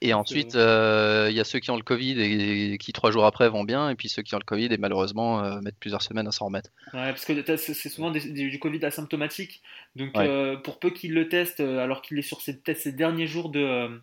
Et 0.00 0.14
ensuite, 0.14 0.54
euh, 0.54 1.28
il 1.30 1.36
y 1.36 1.40
a 1.40 1.44
ceux 1.44 1.58
qui 1.58 1.70
ont 1.70 1.76
le 1.76 1.82
Covid 1.82 2.20
et, 2.20 2.78
qui 2.78 2.92
trois 2.92 3.10
jours 3.10 3.24
après 3.24 3.48
vont 3.48 3.64
bien, 3.64 3.90
et 3.90 3.94
puis 3.94 4.08
ceux 4.08 4.22
qui 4.22 4.34
ont 4.34 4.38
le 4.38 4.44
Covid 4.44 4.68
et 4.70 4.78
malheureusement 4.78 5.42
euh, 5.42 5.60
mettent 5.60 5.78
plusieurs 5.78 6.02
semaines 6.02 6.26
à 6.28 6.32
s'en 6.32 6.46
remettre. 6.46 6.70
Ouais, 6.92 7.10
parce 7.10 7.24
que 7.24 7.56
c'est 7.56 7.88
souvent 7.88 8.10
du 8.10 8.58
Covid 8.58 8.84
asymptomatique. 8.84 9.62
Donc, 9.96 10.16
euh, 10.16 10.56
pour 10.56 10.78
peu 10.78 10.90
qu'ils 10.90 11.14
le 11.14 11.28
testent, 11.28 11.60
alors 11.60 12.02
qu'il 12.02 12.18
est 12.18 12.22
sur 12.22 12.40
ses, 12.40 12.60
derniers 12.92 13.26
jours 13.26 13.50
de, 13.50 14.00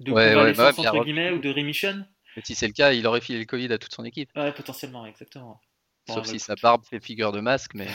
de 0.00 0.10
convalescence, 0.10 0.76
bah 0.76 0.90
entre 0.92 1.04
guillemets, 1.04 1.30
ou 1.30 1.38
de 1.38 1.48
rémission. 1.50 2.04
si 2.44 2.54
c'est 2.54 2.66
le 2.66 2.72
cas, 2.72 2.92
il 2.92 3.06
aurait 3.06 3.20
filé 3.20 3.38
le 3.38 3.46
Covid 3.46 3.72
à 3.72 3.78
toute 3.78 3.92
son 3.94 4.04
équipe. 4.04 4.30
Ouais, 4.36 4.52
potentiellement, 4.52 5.06
exactement. 5.06 5.60
Sauf 6.08 6.26
si 6.26 6.38
sa 6.38 6.54
barbe 6.54 6.84
fait 6.88 7.00
figure 7.00 7.32
de 7.32 7.40
masque, 7.40 7.72
mais. 7.74 7.88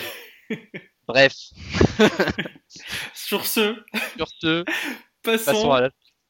Bref. 1.07 1.33
Sur 3.13 3.45
ce. 3.45 3.83
Sur 4.15 4.27
ce. 4.39 4.63
Passons, 5.23 5.71
à 5.71 5.81
la 5.81 5.89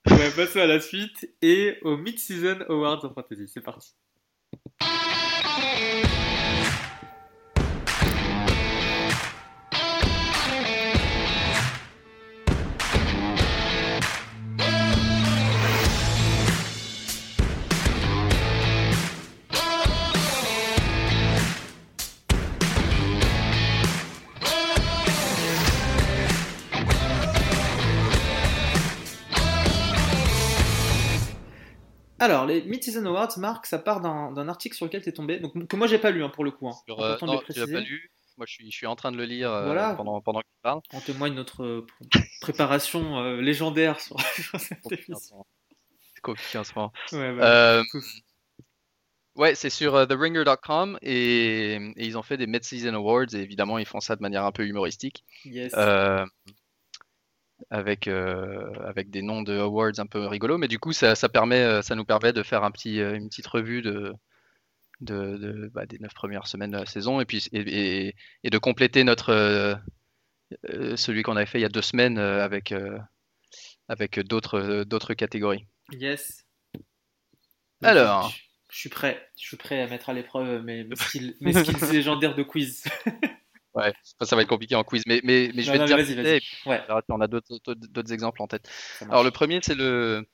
Ouais, 0.10 0.32
passons 0.36 0.60
à 0.60 0.66
la 0.66 0.82
suite 0.82 1.30
et 1.42 1.78
au 1.82 1.96
Mid-Season 1.98 2.66
Awards 2.70 3.06
en 3.06 3.14
Fantasy. 3.14 3.48
C'est 3.48 3.62
parti. 3.62 3.94
Alors, 32.24 32.46
les 32.46 32.62
Mid-Season 32.62 33.06
Awards, 33.06 33.38
Marc, 33.38 33.66
ça 33.66 33.80
part 33.80 34.00
d'un 34.00 34.48
article 34.48 34.78
sur 34.78 34.86
lequel 34.86 35.02
tu 35.02 35.10
es 35.10 35.12
tombé, 35.12 35.42
donc, 35.42 35.68
que 35.68 35.76
moi 35.76 35.88
j'ai 35.88 35.98
pas 35.98 36.10
lu 36.10 36.24
hein, 36.24 36.30
pour 36.30 36.46
le 36.46 36.52
coup. 36.52 36.70
Hein, 36.70 36.76
euh, 36.88 37.18
non, 37.22 37.42
tu 37.46 37.60
l'as 37.60 37.68
pas 37.68 37.82
lu. 37.82 38.14
Moi, 38.38 38.46
je 38.48 38.54
suis, 38.54 38.72
je 38.72 38.76
suis 38.78 38.88
en 38.88 38.96
train 38.96 39.12
de 39.12 39.18
le 39.18 39.26
lire 39.26 39.52
euh, 39.52 39.94
pendant, 39.96 40.22
pendant 40.22 40.40
que 40.40 40.46
tu 40.46 40.62
parles. 40.62 40.80
On 40.94 41.02
témoigne 41.02 41.34
notre 41.34 41.64
euh, 41.64 41.86
préparation 42.40 43.34
légendaire 43.42 44.00
sur, 44.00 44.16
cette 44.58 44.90
émission. 44.90 45.46
Confiance. 46.22 46.72
Ouais, 47.12 47.36
bah, 47.36 47.84
Ouais, 49.36 49.56
c'est 49.56 49.72
sur 49.72 50.08
TheRinger.com 50.08 51.00
et, 51.02 51.74
et, 51.74 52.06
ils 52.06 52.18
ont 52.18 52.24
fait 52.24 52.38
des 52.38 52.48
Mid-Season 52.48 52.94
Awards 52.94 53.34
et 53.34 53.40
évidemment 53.40 53.80
ils 53.80 53.86
font 53.86 54.00
ça 54.00 54.16
de 54.16 54.22
manière 54.22 54.46
un 54.46 54.52
peu 54.54 54.66
humoristique. 54.66 55.26
Yes. 55.44 55.74
Avec, 57.74 58.08
avec 58.08 59.10
des 59.10 59.24
noms 59.24 59.42
de 59.42 59.58
awards 59.58 59.98
un 59.98 60.06
peu 60.06 60.28
rigolos, 60.28 60.60
mais 60.60 60.68
du 60.68 60.78
coup 60.78 60.94
ça, 60.94 61.16
ça, 61.16 61.28
permet, 61.28 61.82
ça 61.82 61.96
nous 61.96 62.06
permet 62.06 62.32
de 62.32 62.44
faire 62.44 62.64
un 62.64 62.70
petit, 62.70 63.00
une 63.00 63.30
petite 63.30 63.48
revue 63.48 63.82
de, 63.82 64.14
de, 65.02 65.72
bah, 65.74 65.88
des 65.88 65.98
neuf 65.98 66.14
premières 66.14 66.46
semaines 66.46 66.72
de 66.72 66.78
la 66.78 66.86
saison 66.86 67.20
et 67.20 67.26
puis 67.26 67.48
et, 67.52 68.16
et, 68.44 68.50
de 68.52 68.58
compléter 68.60 69.04
notre 69.04 69.80
celui 70.96 71.24
qu'on 71.24 71.36
avait 71.36 71.48
fait 71.48 71.58
il 71.58 71.64
y 71.64 71.66
a 71.66 71.70
deux 71.70 71.82
semaines 71.82 72.20
avec 72.20 72.74
avec 73.90 74.20
d'autres 74.20 74.84
d'autres 74.84 75.16
catégories. 75.16 75.66
Yes. 75.92 76.46
Alors. 77.82 78.32
Je, 78.70 78.80
suis 78.80 78.90
prêt. 78.90 79.28
Je 79.36 79.48
suis 79.48 79.58
prêt 79.58 79.82
à 79.82 79.88
mettre 79.88 80.10
à 80.10 80.14
l'épreuve 80.14 80.64
mes, 80.64 80.84
mes, 80.84 80.96
skills, 80.96 81.36
mes 81.42 81.54
skills 81.54 81.92
légendaires 81.92 82.36
de 82.36 82.44
quiz. 82.44 82.84
ouais, 83.76 83.94
ça 84.22 84.36
va 84.36 84.42
être 84.42 84.48
compliqué 84.48 84.76
en 84.76 84.84
quiz, 84.84 85.04
mais, 85.08 85.22
mais, 85.24 85.52
mais 85.54 85.64
je 85.64 85.72
vais 85.72 85.80
te 85.80 85.86
dire. 85.86 86.42
Ouais. 86.66 86.82
On 87.10 87.22
a 87.22 87.28
d'autres 87.28 88.14
exemples 88.14 88.42
en 88.42 88.48
tête. 88.48 88.70
Alors 89.02 89.24
le 89.24 89.32
premier, 89.32 89.60
c'est 89.62 89.76
le, 89.76 90.26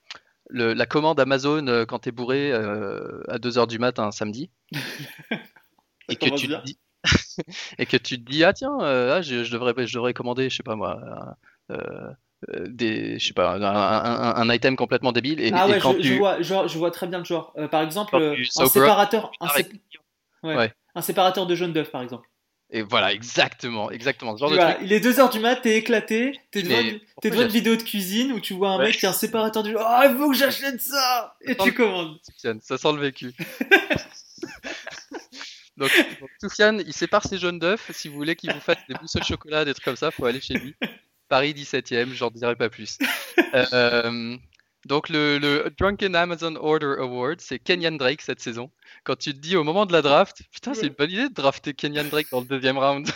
le, 0.49 0.73
la 0.73 0.85
commande 0.85 1.19
Amazon 1.19 1.85
quand 1.87 1.99
tu 1.99 2.09
es 2.09 2.11
bourré 2.11 2.51
euh, 2.51 3.21
à 3.27 3.37
2h 3.37 3.67
du 3.67 3.79
matin 3.79 4.03
un 4.03 4.11
samedi. 4.11 4.49
et 6.09 6.15
que 6.15 6.29
tu 6.35 6.47
te 6.47 6.63
dis. 6.63 6.79
et 7.77 7.85
que 7.85 7.97
tu 7.97 8.21
te 8.21 8.29
dis 8.29 8.43
ah 8.43 8.51
tiens 8.51 8.77
euh, 8.81 9.15
ah, 9.15 9.21
je, 9.21 9.45
je, 9.45 9.53
devrais 9.53 9.73
je 9.87 9.93
devrais 9.93 10.13
commander 10.13 10.49
je 10.49 10.57
sais 10.57 10.63
pas 10.63 10.75
moi 10.75 10.99
euh, 11.71 12.11
euh, 12.47 12.67
des, 12.69 13.19
je 13.19 13.27
sais 13.27 13.33
pas, 13.33 13.55
un, 13.55 14.49
un, 14.49 14.53
item 14.53 14.77
complètement 14.77 15.11
débile. 15.11 15.41
Et, 15.41 15.51
ah 15.53 15.67
ouais, 15.67 15.79
quand 15.79 15.91
je, 15.93 15.97
tu... 15.97 16.07
je, 16.07 16.17
vois, 16.17 16.41
je, 16.41 16.67
je, 16.67 16.77
vois, 16.77 16.89
très 16.89 17.05
bien 17.05 17.19
le 17.19 17.25
genre. 17.25 17.53
Euh, 17.57 17.67
par 17.67 17.81
exemple, 17.81 18.15
euh, 18.15 18.35
un 18.57 18.67
séparateur, 18.67 19.31
un, 19.41 19.49
sé... 19.49 19.67
ouais. 20.43 20.55
Ouais. 20.55 20.73
un, 20.95 21.01
séparateur 21.01 21.47
de 21.47 21.55
jaune 21.55 21.73
d'œuf, 21.73 21.91
par 21.91 22.01
exemple. 22.01 22.29
Et 22.71 22.83
voilà, 22.83 23.13
exactement, 23.13 23.89
exactement. 23.89 24.35
Ce 24.35 24.41
genre 24.41 24.51
de 24.51 24.57
truc. 24.57 24.77
il 24.81 24.93
est 24.93 25.03
2h 25.03 25.31
du 25.31 25.39
mat, 25.39 25.55
t'es 25.55 25.77
éclaté, 25.77 26.39
t'es 26.51 26.61
devant, 26.61 27.41
une 27.41 27.47
vidéo 27.47 27.75
de 27.75 27.81
cuisine 27.81 28.31
où 28.31 28.39
tu 28.39 28.53
vois 28.53 28.69
un 28.69 28.77
ouais. 28.77 28.85
mec 28.85 28.97
qui 28.97 29.07
a 29.07 29.09
un 29.09 29.13
séparateur 29.13 29.63
de 29.63 29.73
Oh, 29.75 30.01
il 30.03 30.15
faut 30.15 30.29
que 30.29 30.37
j'achète 30.37 30.79
ça 30.79 31.35
Et 31.41 31.55
ça 31.55 31.63
tu 31.63 31.73
commandes. 31.73 32.19
Ça 32.61 32.77
sent 32.77 32.91
le 32.93 32.99
vécu. 32.99 33.33
donc, 35.77 35.89
donc 36.19 36.29
Soufiane, 36.39 36.83
il 36.85 36.93
sépare 36.93 37.23
ses 37.23 37.39
jaunes 37.39 37.57
d'œufs. 37.57 37.89
Si 37.91 38.07
vous 38.07 38.15
voulez 38.15 38.35
qu'il 38.35 38.53
vous 38.53 38.59
fasse 38.59 38.77
des 38.87 38.93
mousses 39.01 39.15
de 39.15 39.23
chocolat, 39.23 39.65
des 39.65 39.73
trucs 39.73 39.85
comme 39.85 39.95
ça, 39.95 40.11
faut 40.11 40.25
aller 40.25 40.41
chez 40.41 40.53
lui. 40.53 40.75
Paris 41.27 41.53
17ème, 41.53 42.13
j'en 42.13 42.29
dirai 42.29 42.55
pas 42.55 42.69
plus. 42.69 42.99
euh, 43.73 44.37
donc 44.85 45.09
le, 45.09 45.37
le, 45.37 45.73
Drunken 45.77 46.15
Amazon 46.15 46.55
Order 46.55 46.95
Award, 46.99 47.41
c'est 47.41 47.59
Kenyan 47.59 47.97
Drake 47.97 48.21
cette 48.21 48.39
saison. 48.39 48.71
Quand 49.03 49.17
tu 49.17 49.33
te 49.33 49.39
dis 49.39 49.55
au 49.55 49.63
moment 49.63 49.85
de 49.85 49.93
la 49.93 50.01
draft, 50.01 50.41
putain, 50.51 50.73
c'est 50.73 50.87
une 50.87 50.93
bonne 50.93 51.11
idée 51.11 51.29
de 51.29 51.33
drafter 51.33 51.73
Kenyan 51.73 52.05
Drake 52.05 52.29
dans 52.31 52.41
le 52.41 52.45
deuxième 52.45 52.77
round. 52.77 53.09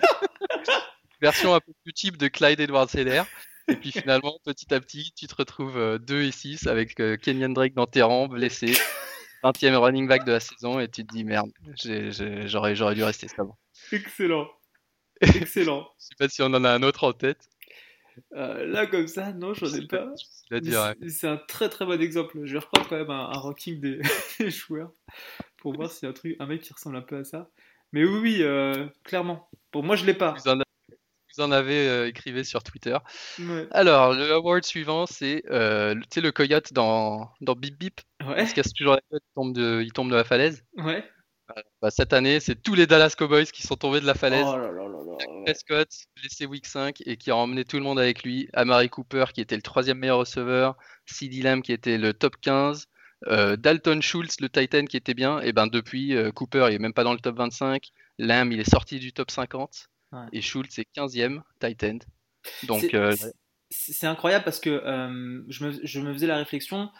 Version 1.20 1.54
un 1.54 1.60
peu 1.60 1.72
plus 1.82 1.92
type 1.92 2.16
de 2.16 2.28
Clyde 2.28 2.60
Edwards 2.60 2.88
Heller. 2.94 3.24
Et 3.68 3.76
puis 3.76 3.92
finalement, 3.92 4.38
petit 4.44 4.72
à 4.74 4.80
petit, 4.80 5.12
tu 5.16 5.26
te 5.26 5.34
retrouves 5.34 5.98
2 5.98 6.22
et 6.22 6.32
6 6.32 6.66
avec 6.66 6.96
Kenyan 7.22 7.50
Drake 7.50 7.74
dans 7.74 7.86
tes 7.86 8.02
rangs, 8.02 8.28
blessé. 8.28 8.74
20e 9.44 9.76
running 9.76 10.08
back 10.08 10.24
de 10.24 10.32
la 10.32 10.40
saison, 10.40 10.80
et 10.80 10.88
tu 10.88 11.06
te 11.06 11.12
dis 11.12 11.22
merde, 11.22 11.50
j'aurais 12.46 12.94
dû 12.94 13.04
rester 13.04 13.28
ça. 13.28 13.42
Excellent. 13.92 14.48
Excellent. 15.20 15.86
Je 15.98 16.06
sais 16.06 16.14
pas 16.18 16.28
si 16.28 16.42
on 16.42 16.46
en 16.46 16.64
a 16.64 16.70
un 16.70 16.82
autre 16.82 17.04
en 17.04 17.12
tête. 17.12 17.48
Euh, 18.34 18.66
là, 18.66 18.86
comme 18.86 19.06
ça, 19.06 19.32
non, 19.32 19.54
j'en 19.54 19.72
ai 19.72 19.86
pas. 19.86 20.12
C'est 21.08 21.28
un 21.28 21.36
très 21.36 21.68
très 21.68 21.84
bon 21.84 22.00
exemple. 22.00 22.40
Je 22.44 22.52
vais 22.54 22.58
reprendre 22.58 22.88
quand 22.88 22.96
même 22.96 23.10
un, 23.10 23.30
un 23.30 23.38
ranking 23.38 23.80
des, 23.80 24.00
des, 24.38 24.50
joueurs 24.50 24.92
pour 25.58 25.74
voir 25.74 25.90
s'il 25.90 26.06
y 26.06 26.06
a 26.06 26.10
un, 26.10 26.14
truc, 26.14 26.36
un 26.38 26.46
mec 26.46 26.62
qui 26.62 26.72
ressemble 26.72 26.96
un 26.96 27.02
peu 27.02 27.16
à 27.16 27.24
ça. 27.24 27.50
Mais 27.92 28.04
oui, 28.04 28.18
oui, 28.20 28.38
euh, 28.40 28.86
clairement. 29.04 29.48
Pour 29.70 29.82
moi, 29.82 29.96
je 29.96 30.04
l'ai 30.04 30.14
pas. 30.14 30.32
Vous 30.32 30.50
en, 30.50 30.58
vous 30.58 31.42
en 31.42 31.50
avez 31.50 31.88
euh, 31.88 32.08
écrivé 32.08 32.44
sur 32.44 32.62
Twitter. 32.62 32.96
Ouais. 33.38 33.66
Alors, 33.70 34.14
le 34.14 34.32
award 34.32 34.64
suivant, 34.64 35.06
c'est 35.06 35.42
le 35.46 36.30
coyote 36.30 36.72
dans, 36.72 37.30
dans 37.40 37.54
Bip 37.54 37.78
Bip? 37.78 38.00
Ouais. 38.26 38.46
Se 38.46 38.54
casse 38.54 38.72
toujours 38.72 38.94
la 38.94 39.00
tête, 39.10 39.22
il 39.22 39.34
tombe 39.34 39.52
de, 39.54 39.82
il 39.82 39.92
tombe 39.92 40.10
de 40.10 40.16
la 40.16 40.24
falaise. 40.24 40.64
Ouais. 40.76 41.04
Bah, 41.82 41.90
cette 41.90 42.12
année, 42.12 42.40
c'est 42.40 42.60
tous 42.60 42.74
les 42.74 42.86
Dallas 42.86 43.14
Cowboys 43.16 43.46
qui 43.46 43.62
sont 43.62 43.76
tombés 43.76 44.00
de 44.00 44.06
la 44.06 44.14
falaise. 44.14 44.46
Oh 44.46 44.56
là 44.56 44.72
là 44.72 44.88
là 44.88 44.98
là. 45.04 45.42
Prescott, 45.44 45.88
blessé 46.16 46.46
week 46.46 46.66
5 46.66 47.02
et 47.04 47.16
qui 47.16 47.30
a 47.30 47.36
emmené 47.36 47.64
tout 47.64 47.76
le 47.76 47.82
monde 47.82 47.98
avec 47.98 48.22
lui. 48.22 48.48
Amari 48.54 48.88
Cooper, 48.88 49.26
qui 49.34 49.40
était 49.40 49.56
le 49.56 49.62
troisième 49.62 49.98
meilleur 49.98 50.18
receveur. 50.18 50.76
CeeDee 51.06 51.42
Lamb, 51.42 51.62
qui 51.62 51.72
était 51.72 51.98
le 51.98 52.14
top 52.14 52.36
15. 52.40 52.88
Euh, 53.28 53.56
Dalton 53.56 54.00
Schultz, 54.00 54.40
le 54.40 54.48
Titan, 54.48 54.84
qui 54.86 54.96
était 54.96 55.14
bien. 55.14 55.40
Et 55.40 55.52
ben 55.52 55.66
depuis, 55.66 56.16
euh, 56.16 56.30
Cooper, 56.30 56.66
il 56.70 56.74
est 56.74 56.78
même 56.78 56.94
pas 56.94 57.04
dans 57.04 57.12
le 57.12 57.20
top 57.20 57.36
25. 57.36 57.90
Lamb, 58.18 58.50
il 58.52 58.60
est 58.60 58.70
sorti 58.70 58.98
du 58.98 59.12
top 59.12 59.30
50. 59.30 59.88
Ouais. 60.12 60.20
Et 60.32 60.40
Schultz 60.40 60.78
est 60.78 60.86
15e 60.94 61.42
Titan. 61.60 61.98
Donc. 62.64 62.94
Euh, 62.94 63.14
c'est 63.70 64.06
incroyable 64.06 64.44
parce 64.44 64.60
que 64.60 64.70
euh, 64.70 65.42
je, 65.48 65.64
me, 65.64 65.86
je, 65.86 66.00
me, 66.00 66.12
faisais 66.12 66.26
la 66.26 66.36
réflexion, 66.36 66.90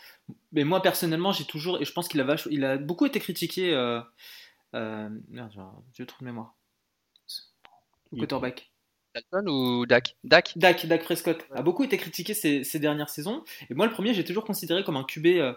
mais 0.53 0.64
moi 0.64 0.83
personnellement, 0.83 1.33
j'ai 1.33 1.44
toujours, 1.44 1.81
et 1.81 1.85
je 1.85 1.92
pense 1.92 2.09
qu'il 2.09 2.20
a, 2.20 2.24
vache, 2.24 2.48
il 2.50 2.64
a 2.64 2.77
beaucoup 2.77 3.07
été 3.07 3.20
critiqué. 3.20 3.74
Euh, 3.74 4.00
euh, 4.74 5.09
merde, 5.29 5.53
j'ai 5.92 6.03
un 6.03 6.07
trou 6.07 6.20
de 6.20 6.24
mémoire. 6.24 6.55
Quarterback. 8.16 8.70
Dalton 9.14 9.48
ou 9.48 9.87
Dak? 9.87 10.16
Dak 10.24 10.53
Dak, 10.57 10.87
Dak 10.87 11.05
Prescott 11.05 11.46
ouais. 11.50 11.59
a 11.59 11.62
beaucoup 11.62 11.85
été 11.85 11.96
critiqué 11.96 12.35
ces, 12.35 12.64
ces, 12.64 12.81
dernières 12.81 13.11
saisons. 13.11 13.44
Et 13.70 13.74
moi, 13.74 13.87
le 13.87 13.92
premier, 13.92 14.12
j'ai 14.12 14.24
toujours 14.24 14.44
considéré 14.44 14.83
comme 14.83 14.96
un 14.96 15.05
QB 15.05 15.55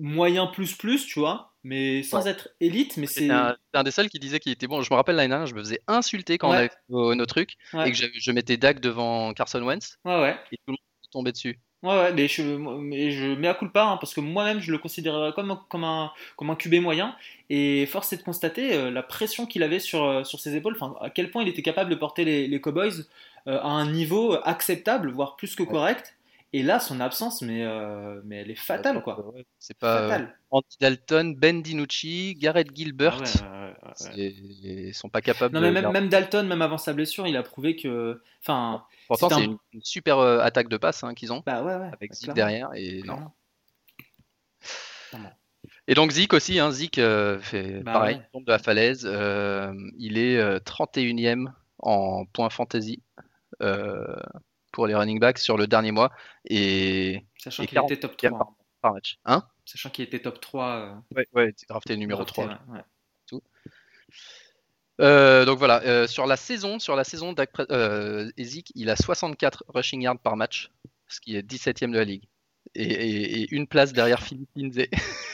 moyen 0.00 0.46
plus 0.46 0.74
plus, 0.74 1.06
tu 1.06 1.20
vois, 1.20 1.52
mais 1.62 2.02
sans 2.02 2.24
ouais. 2.24 2.30
être 2.30 2.48
élite. 2.60 2.96
Mais 2.96 3.06
c'est 3.06 3.30
un, 3.30 3.56
un, 3.74 3.82
des 3.82 3.90
seuls 3.90 4.08
qui 4.08 4.18
disait 4.18 4.40
qu'il 4.40 4.52
était 4.52 4.66
bon. 4.66 4.82
Je 4.82 4.92
me 4.92 4.96
rappelle 4.96 5.16
l'année 5.16 5.28
dernière, 5.28 5.46
je 5.46 5.54
me 5.54 5.60
faisais 5.60 5.80
insulter 5.86 6.38
quand 6.38 6.50
ouais. 6.50 6.56
on 6.56 6.58
avait 6.58 6.70
nos, 6.88 7.14
nos 7.14 7.26
trucs 7.26 7.56
et 7.74 7.90
que 7.90 7.96
je, 7.96 8.06
je, 8.12 8.32
mettais 8.32 8.56
Dak 8.56 8.80
devant 8.80 9.32
Carson 9.34 9.62
Wentz. 9.62 9.98
Ouais, 10.04 10.20
ouais. 10.20 10.36
Et 10.52 10.56
tout 10.56 10.62
le 10.68 10.72
monde 10.72 10.78
tombait 11.12 11.32
dessus. 11.32 11.60
Ouais, 11.82 11.94
ouais, 11.94 12.12
mais 12.12 12.28
je, 12.28 12.42
mais 12.42 13.10
je 13.10 13.26
mets 13.34 13.48
à 13.48 13.54
coup 13.54 13.66
pas, 13.66 13.84
hein, 13.84 13.96
parce 13.96 14.12
que 14.12 14.20
moi-même 14.20 14.60
je 14.60 14.70
le 14.70 14.76
considérais 14.76 15.32
comme, 15.32 15.58
comme, 15.70 15.84
un, 15.84 16.12
comme 16.36 16.50
un 16.50 16.54
QB 16.54 16.74
moyen, 16.74 17.16
et 17.48 17.86
force 17.86 18.12
est 18.12 18.18
de 18.18 18.22
constater 18.22 18.74
euh, 18.74 18.90
la 18.90 19.02
pression 19.02 19.46
qu'il 19.46 19.62
avait 19.62 19.78
sur, 19.78 20.04
euh, 20.04 20.22
sur 20.22 20.40
ses 20.40 20.54
épaules, 20.56 20.76
à 21.00 21.08
quel 21.08 21.30
point 21.30 21.42
il 21.42 21.48
était 21.48 21.62
capable 21.62 21.88
de 21.88 21.94
porter 21.94 22.26
les, 22.26 22.46
les 22.48 22.60
Cowboys 22.60 23.06
euh, 23.46 23.58
à 23.60 23.68
un 23.68 23.90
niveau 23.90 24.36
acceptable, 24.44 25.10
voire 25.10 25.36
plus 25.36 25.54
que 25.56 25.62
correct. 25.62 26.14
Et 26.52 26.64
là, 26.64 26.80
son 26.80 26.98
absence, 26.98 27.42
mais, 27.42 27.64
euh, 27.64 28.20
mais 28.24 28.38
elle 28.38 28.50
est 28.50 28.56
fatale, 28.56 29.02
quoi. 29.02 29.32
C'est 29.60 29.78
pas 29.78 30.08
fatal. 30.08 30.22
Euh, 30.22 30.34
Andy 30.50 30.76
Dalton, 30.80 31.34
Ben 31.36 31.62
DiNucci, 31.62 32.34
Garrett 32.34 32.74
Gilbert. 32.74 33.20
Ouais, 33.20 34.16
ouais, 34.16 34.34
Ils 34.62 34.94
sont 34.94 35.08
pas 35.08 35.20
capables. 35.20 35.54
Non, 35.54 35.60
de... 35.60 35.66
mais 35.66 35.80
même, 35.80 35.92
même, 35.92 36.08
Dalton, 36.08 36.48
même 36.48 36.62
avant 36.62 36.78
sa 36.78 36.92
blessure, 36.92 37.28
il 37.28 37.36
a 37.36 37.44
prouvé 37.44 37.76
que. 37.76 38.20
Enfin. 38.42 38.84
Pourtant, 39.06 39.28
c'est 39.28 39.36
un... 39.36 39.58
une, 39.72 39.82
super 39.82 40.18
euh, 40.18 40.40
attaque 40.40 40.68
de 40.68 40.76
passe 40.76 41.04
hein, 41.04 41.14
qu'ils 41.14 41.32
ont. 41.32 41.44
Bah 41.46 41.62
ouais, 41.62 41.76
ouais. 41.76 41.90
Avec 41.92 42.14
Zeke 42.14 42.34
derrière. 42.34 42.70
Et 42.74 43.02
non. 43.04 43.30
Et 45.86 45.94
donc 45.94 46.10
Zik 46.10 46.32
aussi, 46.32 46.58
hein, 46.58 46.70
Zik 46.72 46.96
fait 46.96 47.80
bah 47.82 47.92
pareil, 47.92 48.22
tombe 48.32 48.44
de 48.44 48.50
la 48.50 48.58
falaise. 48.58 49.04
Il 49.98 50.18
est 50.18 50.58
31e 50.64 51.46
en 51.78 52.24
points 52.26 52.50
fantasy 52.50 53.02
pour 54.72 54.86
les 54.86 54.94
running 54.94 55.18
backs 55.18 55.38
sur 55.38 55.56
le 55.56 55.66
dernier 55.66 55.92
mois. 55.92 56.10
Et, 56.48 57.24
Sachant 57.38 57.64
qu'il 57.64 57.78
était 57.78 57.98
top 57.98 58.16
3. 58.16 58.30
Par, 58.30 58.52
par, 58.80 58.92
match. 58.94 59.18
Hein? 59.24 59.44
Sachant 59.64 59.90
qu'il 59.90 60.04
était 60.04 60.20
top 60.20 60.40
3. 60.40 60.66
Euh... 60.66 60.94
Ouais, 61.16 61.26
ouais, 61.34 61.54
drafté 61.68 61.96
numéro 61.96 62.24
drafté, 62.24 62.42
3. 62.42 62.74
Ouais. 62.74 62.84
Tout. 63.26 63.42
Euh, 65.00 65.44
donc 65.46 65.58
voilà, 65.58 65.82
euh, 65.84 66.06
sur 66.06 66.26
la 66.26 66.36
saison, 66.36 66.78
sur 66.78 66.94
la 66.94 67.04
saison 67.04 67.34
euh, 67.70 68.30
Ezik, 68.36 68.70
il 68.74 68.90
a 68.90 68.96
64 68.96 69.64
rushing 69.68 70.02
yards 70.02 70.18
par 70.18 70.36
match, 70.36 70.70
ce 71.08 71.20
qui 71.20 71.36
est 71.36 71.42
17ème 71.42 71.92
de 71.92 71.98
la 71.98 72.04
ligue. 72.04 72.24
Et, 72.74 72.84
et, 72.84 73.42
et 73.42 73.54
une 73.54 73.66
place 73.66 73.92
derrière 73.92 74.22
Philippe 74.22 74.50
Lindsay. 74.54 74.90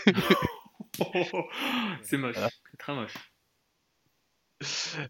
c'est 2.03 2.17
moche, 2.17 2.35
voilà. 2.35 2.51
c'est 2.71 2.77
très 2.79 2.95
moche. 2.95 3.15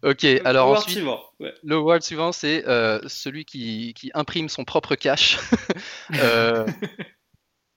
Ok, 0.03 0.25
alors 0.43 0.71
le 0.71 0.77
ensuite, 0.77 0.97
suivant, 0.97 1.23
ouais. 1.39 1.53
le 1.63 1.77
word 1.77 2.01
suivant, 2.01 2.31
c'est 2.31 2.67
euh, 2.67 2.99
celui 3.07 3.45
qui, 3.45 3.93
qui, 3.93 4.11
imprime 4.13 4.49
son 4.49 4.65
propre 4.65 4.95
cash. 4.95 5.37
euh, 6.15 6.65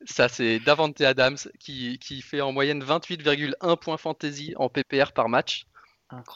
ça, 0.05 0.29
c'est 0.29 0.59
Davante 0.59 1.01
Adams 1.01 1.39
qui, 1.61 1.99
qui, 1.99 2.23
fait 2.23 2.41
en 2.41 2.53
moyenne 2.53 2.83
28,1 2.83 3.79
points 3.79 3.97
fantasy 3.97 4.53
en 4.57 4.69
PPR 4.69 5.13
par 5.13 5.29
match. 5.29 5.67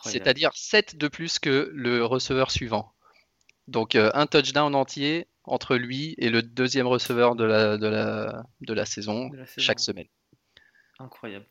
C'est-à-dire 0.05 0.53
7 0.55 0.97
de 0.97 1.09
plus 1.09 1.40
que 1.40 1.70
le 1.75 2.05
receveur 2.05 2.53
suivant. 2.53 2.92
Donc 3.66 3.97
euh, 3.97 4.11
un 4.14 4.27
touchdown 4.27 4.73
entier 4.75 5.27
entre 5.42 5.75
lui 5.77 6.14
et 6.18 6.31
le 6.31 6.42
deuxième 6.42 6.87
receveur 6.87 7.35
de 7.35 7.44
la, 7.44 7.77
de 7.77 7.87
la, 7.88 8.44
de 8.61 8.73
la, 8.73 8.87
saison, 8.87 9.29
de 9.31 9.38
la 9.38 9.47
saison. 9.47 9.66
chaque 9.66 9.81
semaine. 9.81 10.07
Incroyable. 10.99 11.47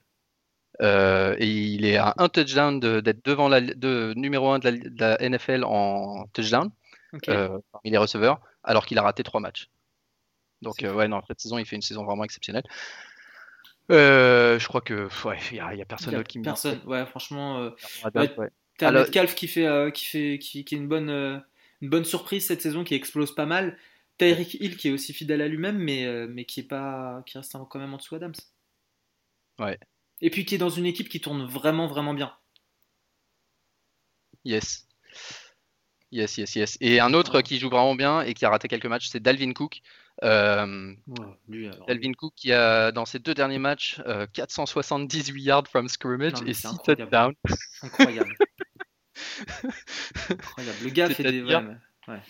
Euh, 0.81 1.36
et 1.39 1.47
il 1.47 1.86
est 1.86 1.97
à 1.97 2.15
un 2.17 2.29
touchdown 2.29 2.79
d'être 2.79 3.23
devant 3.25 3.47
la 3.47 3.62
de, 3.62 4.13
numéro 4.15 4.49
1 4.49 4.59
de 4.59 4.69
la, 4.69 4.71
de 4.71 4.99
la, 4.99 5.29
NFL 5.29 5.63
en 5.63 6.25
touchdown 6.33 6.71
okay. 7.13 7.31
euh, 7.31 7.59
parmi 7.71 7.91
les 7.91 7.97
receveurs, 7.97 8.41
alors 8.63 8.86
qu'il 8.86 8.97
a 8.97 9.03
raté 9.03 9.23
trois 9.23 9.39
matchs. 9.39 9.69
Donc 10.62 10.83
euh, 10.83 10.93
ouais, 10.93 11.07
non, 11.07 11.21
cette 11.27 11.39
saison, 11.39 11.57
il 11.57 11.65
fait 11.65 11.75
une 11.75 11.81
saison 11.81 12.05
vraiment 12.05 12.23
exceptionnelle. 12.23 12.63
je 13.89 14.67
crois 14.67 14.81
que 14.81 15.07
ouais, 15.27 15.38
il 15.51 15.57
y, 15.57 15.59
a 15.59 15.86
personne 15.86 16.15
d'autre 16.15 16.27
qui 16.27 16.39
me 16.39 16.43
Personne, 16.43 16.79
ouais, 16.86 17.05
franchement. 17.05 17.59
Euh, 17.59 17.69
T'as 18.79 18.91
Metcalf 18.91 19.36
qui 19.36 19.47
fait, 19.47 19.91
qui 19.93 20.05
fait, 20.05 20.39
qui, 20.39 20.59
est 20.59 20.71
une 20.71 20.88
bonne, 20.88 21.43
une 21.81 21.89
bonne 21.89 22.05
surprise 22.05 22.47
cette 22.47 22.62
saison, 22.62 22.83
qui 22.83 22.95
explose 22.95 23.36
pas 23.36 23.45
mal. 23.45 23.77
Tyreek 24.17 24.55
Hill 24.55 24.77
qui 24.77 24.88
est 24.88 24.91
aussi 24.91 25.13
fidèle 25.13 25.41
à 25.41 25.47
lui-même, 25.47 25.77
mais, 25.77 26.07
mais 26.27 26.45
qui 26.45 26.62
est 26.62 26.67
pas, 26.67 27.21
qui 27.27 27.38
reste 27.38 27.55
quand 27.69 27.77
même 27.77 27.93
en 27.93 27.97
dessous 27.97 28.15
Adams. 28.15 28.33
Ouais. 29.59 29.77
Et 30.21 30.30
puis 30.30 30.45
qui 30.45 30.56
est 30.56 30.60
dans 30.60 30.69
une 30.69 30.86
équipe 30.86 31.10
qui 31.10 31.19
tourne 31.19 31.45
vraiment, 31.45 31.88
vraiment 31.88 32.13
bien. 32.13 32.34
Yes. 34.45 34.88
Yes, 36.12 36.38
yes, 36.38 36.56
yes. 36.56 36.78
Et 36.80 36.99
un 36.99 37.13
autre 37.13 37.41
qui 37.41 37.58
joue 37.58 37.69
vraiment 37.69 37.95
bien 37.95 38.21
et 38.21 38.34
qui 38.34 38.45
a 38.45 38.49
raté 38.49 38.67
quelques 38.67 38.86
matchs, 38.86 39.08
c'est 39.08 39.19
Dalvin 39.19 39.54
Cook. 39.54 39.82
Euh, 40.23 40.93
Dalvin 41.88 42.13
Cook 42.13 42.34
qui 42.36 42.54
a 42.54 42.91
dans 42.91 43.06
ses 43.06 43.17
deux 43.17 43.34
derniers 43.34 43.58
matchs 43.58 43.99
478 44.34 45.30
euh, 45.32 45.39
yards 45.39 45.67
from 45.67 45.88
scrimmage 45.88 46.34
et 46.45 46.54
6 46.54 46.67
touchdowns. 46.86 47.34
Incroyable. 47.82 48.36
incroyable. 50.30 50.78
Le 50.84 50.89
gars 50.89 51.10
fait 51.10 51.23
des. 51.23 51.43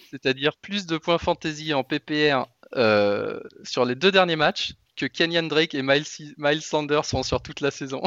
C'est-à-dire 0.09 0.55
plus 0.57 0.85
de 0.85 0.97
points 0.97 1.17
fantasy 1.17 1.73
en 1.73 1.83
PPR 1.83 2.45
euh, 2.75 3.41
sur 3.63 3.85
les 3.85 3.95
deux 3.95 4.11
derniers 4.11 4.35
matchs 4.35 4.75
que 4.95 5.05
Kenyan 5.05 5.47
Drake 5.47 5.73
et 5.75 5.81
Miles, 5.81 6.05
Miles 6.37 6.61
Sanders 6.61 7.05
sont 7.05 7.23
sur 7.23 7.41
toute 7.41 7.61
la 7.61 7.71
saison. 7.71 8.01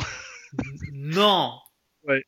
non 0.93 1.59
Ouais. 2.05 2.25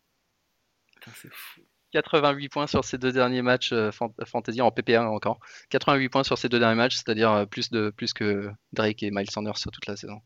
c'est 1.15 1.33
fou. 1.33 1.61
88 1.93 2.49
points 2.51 2.67
sur 2.67 2.85
ces 2.85 2.99
deux 2.99 3.13
derniers 3.13 3.41
matchs 3.41 3.73
euh, 3.73 3.91
fantasy 4.27 4.61
en 4.61 4.71
PPA 4.71 5.09
encore. 5.09 5.41
88 5.71 6.09
points 6.11 6.25
sur 6.25 6.37
ces 6.37 6.49
deux 6.49 6.59
derniers 6.59 6.77
matchs, 6.77 6.97
c'est-à-dire 6.97 7.33
euh, 7.33 7.47
plus, 7.47 7.71
de, 7.71 7.91
plus 7.91 8.13
que 8.13 8.51
Drake 8.73 9.03
et 9.03 9.11
Miles 9.11 9.31
Sanders 9.31 9.57
sur 9.57 9.71
toute 9.71 9.87
la 9.87 9.97
saison. 9.97 10.21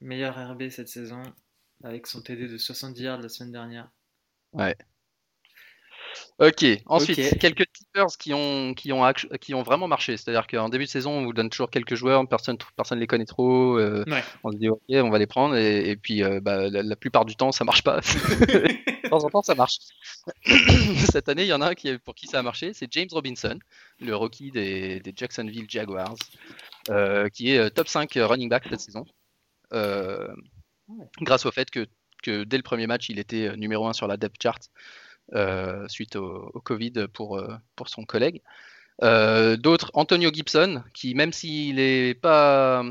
Meilleur 0.00 0.36
RB 0.52 0.68
cette 0.68 0.88
saison 0.88 1.22
avec 1.82 2.06
son 2.06 2.20
TD 2.20 2.48
de 2.48 2.58
70 2.58 3.02
yards 3.02 3.20
la 3.22 3.28
semaine 3.28 3.52
dernière. 3.52 3.90
Ouais. 4.52 4.76
Ok, 6.38 6.64
ensuite, 6.86 7.38
quelques 7.38 7.64
tippers 7.72 8.16
qui 8.18 8.32
ont, 8.32 8.74
qui, 8.74 8.92
ont, 8.92 9.12
qui 9.40 9.54
ont 9.54 9.62
vraiment 9.62 9.88
marché. 9.88 10.16
C'est-à-dire 10.16 10.46
qu'en 10.46 10.68
début 10.68 10.84
de 10.84 10.90
saison, 10.90 11.12
on 11.12 11.24
vous 11.24 11.32
donne 11.32 11.50
toujours 11.50 11.70
quelques 11.70 11.94
joueurs, 11.94 12.26
personne 12.28 12.56
ne 12.56 12.64
personne 12.76 13.00
les 13.00 13.06
connaît 13.06 13.24
trop. 13.24 13.78
Euh, 13.78 14.04
on 14.44 14.52
se 14.52 14.56
dit, 14.56 14.68
ok, 14.68 14.80
on 14.90 15.10
va 15.10 15.18
les 15.18 15.26
prendre. 15.26 15.56
Et, 15.56 15.96
puis, 15.96 16.22
bah, 16.40 16.68
la, 16.68 16.96
plupart 16.96 17.24
du 17.24 17.34
temps, 17.34 17.52
ça 17.52 17.64
marche 17.64 17.82
pas. 17.82 18.00
de 19.08 19.10
temps 19.10 19.24
en 19.24 19.30
temps, 19.30 19.42
ça 19.42 19.54
marche. 19.54 19.78
Cette 21.10 21.28
année, 21.28 21.42
il 21.42 21.48
y 21.48 21.52
en 21.52 21.60
a 21.60 21.70
un 21.70 21.74
qui, 21.74 21.96
pour 21.98 22.14
qui 22.14 22.26
ça 22.26 22.38
a 22.38 22.42
marché, 22.42 22.72
c'est 22.74 22.90
James 22.92 23.08
Robinson, 23.10 23.58
le 24.00 24.14
rookie 24.14 24.50
des, 24.50 25.02
Jacksonville 25.16 25.66
Jaguars, 25.68 26.16
euh, 26.90 27.28
qui 27.28 27.52
est 27.52 27.58
euh, 27.58 27.70
top 27.70 27.88
5 27.88 28.12
running 28.16 28.48
back 28.48 28.64
cette 28.70 28.80
saison. 28.80 29.04
Euh, 29.72 30.28
grâce 31.20 31.46
au 31.46 31.50
fait 31.50 31.70
que, 31.70 31.86
dès 32.26 32.56
le 32.56 32.62
premier 32.62 32.86
match, 32.86 33.08
il 33.08 33.18
était 33.18 33.56
numéro 33.56 33.86
1 33.86 33.92
sur 33.92 34.06
la 34.06 34.16
depth 34.16 34.36
chart 34.42 34.60
suite 35.88 36.16
au, 36.16 36.60
Covid 36.64 37.08
pour, 37.12 37.42
pour 37.76 37.88
son 37.88 38.04
collègue. 38.04 38.42
D'autres, 39.00 39.90
Antonio 39.94 40.30
Gibson, 40.32 40.82
qui 40.92 41.14
même 41.14 41.32
s'il 41.32 41.76
n'est 41.76 42.14
pas 42.14 42.84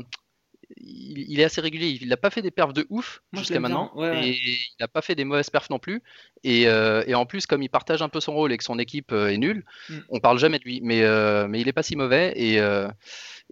il, 0.76 1.40
est 1.40 1.44
assez 1.44 1.60
régulier. 1.60 1.98
Il 2.00 2.08
n'a 2.08 2.16
pas 2.16 2.30
fait 2.30 2.42
des 2.42 2.50
perfs 2.50 2.72
de 2.72 2.86
ouf 2.90 3.22
jusqu'à 3.32 3.60
maintenant. 3.60 3.92
et 4.14 4.30
il 4.30 4.76
n'a 4.80 4.88
pas 4.88 5.02
fait 5.02 5.14
des 5.14 5.24
mauvaises 5.24 5.50
perfs 5.50 5.70
non 5.70 5.78
plus. 5.78 6.02
Euh, 6.46 7.02
et, 7.06 7.14
en 7.14 7.26
plus, 7.26 7.46
comme 7.46 7.62
il 7.62 7.68
partage 7.68 8.02
un 8.02 8.08
peu 8.08 8.20
son 8.20 8.34
rôle 8.34 8.52
et 8.52 8.58
que 8.58 8.64
son 8.64 8.78
équipe 8.78 9.12
euh, 9.12 9.28
est 9.28 9.38
nulle, 9.38 9.64
on 9.88 9.94
mm. 9.94 10.02
on 10.10 10.20
parle 10.20 10.38
jamais 10.38 10.58
de 10.58 10.64
lui. 10.64 10.80
Mais, 10.82 11.02
euh, 11.02 11.48
mais 11.48 11.60
il 11.60 11.66
n'est 11.66 11.72
pas 11.72 11.82
si 11.82 11.96
mauvais. 11.96 12.32
Et, 12.36 12.60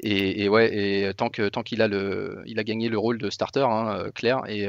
et, 0.03 0.49
ouais, 0.49 0.77
et 0.77 1.15
tant 1.15 1.31
qu'il 1.31 1.51
tant 1.51 1.63
qu'il 1.63 1.83
a, 1.83 1.89
le, 1.89 2.43
il 2.47 2.59
a 2.59 2.65
gagné 2.65 2.89
le 2.89 2.99
rôle 2.99 3.19
de 3.19 3.31
starter, 3.31 3.67
hein, 3.69 4.11
clair. 4.15 4.43
Et, 4.49 4.67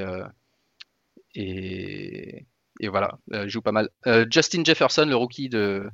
et, 1.36 2.46
et 2.80 2.88
voilà, 2.88 3.18
il 3.32 3.50
joue 3.50 3.62
pas 3.62 3.72
mal. 3.72 3.90
Justin 4.30 4.64
Jefferson, 4.64 5.06
le 5.06 5.16
rookie 5.16 5.50
de, 5.50 5.90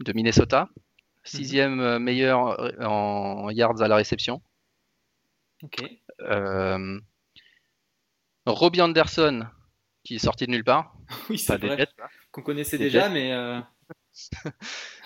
de 0.00 0.12
Minnesota, 0.12 0.68
mm-hmm. 0.74 0.78
sixième 1.24 1.98
meilleur 1.98 2.38
en 2.80 3.50
yards 3.50 3.82
à 3.82 3.88
la 3.88 3.96
réception. 3.96 4.42
Euh, 6.22 6.98
Robbie 8.46 8.80
Anderson, 8.80 9.46
qui 10.04 10.16
est 10.16 10.18
sorti 10.18 10.46
de 10.46 10.50
nulle 10.50 10.64
part. 10.64 10.94
oui, 11.30 11.38
c'est 11.38 11.56
vrai. 11.58 11.86
Qu'on 12.30 12.42
connaissait 12.42 12.78
déjà, 12.78 13.08
mais. 13.08 13.32
Euh, 13.32 13.60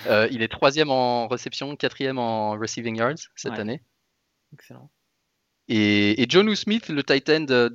euh, 0.07 0.29
il 0.31 0.43
est 0.43 0.49
troisième 0.49 0.91
en 0.91 1.29
réception, 1.29 1.75
quatrième 1.77 2.19
en 2.19 2.53
receiving 2.53 2.97
yards 2.97 3.31
cette 3.35 3.59
année. 3.59 3.83
Excellent. 4.53 4.91
Et, 5.69 6.23
et 6.23 6.27
John 6.29 6.55
Smith, 6.55 6.89
le 6.89 7.03
Titan 7.03 7.41
de, 7.41 7.69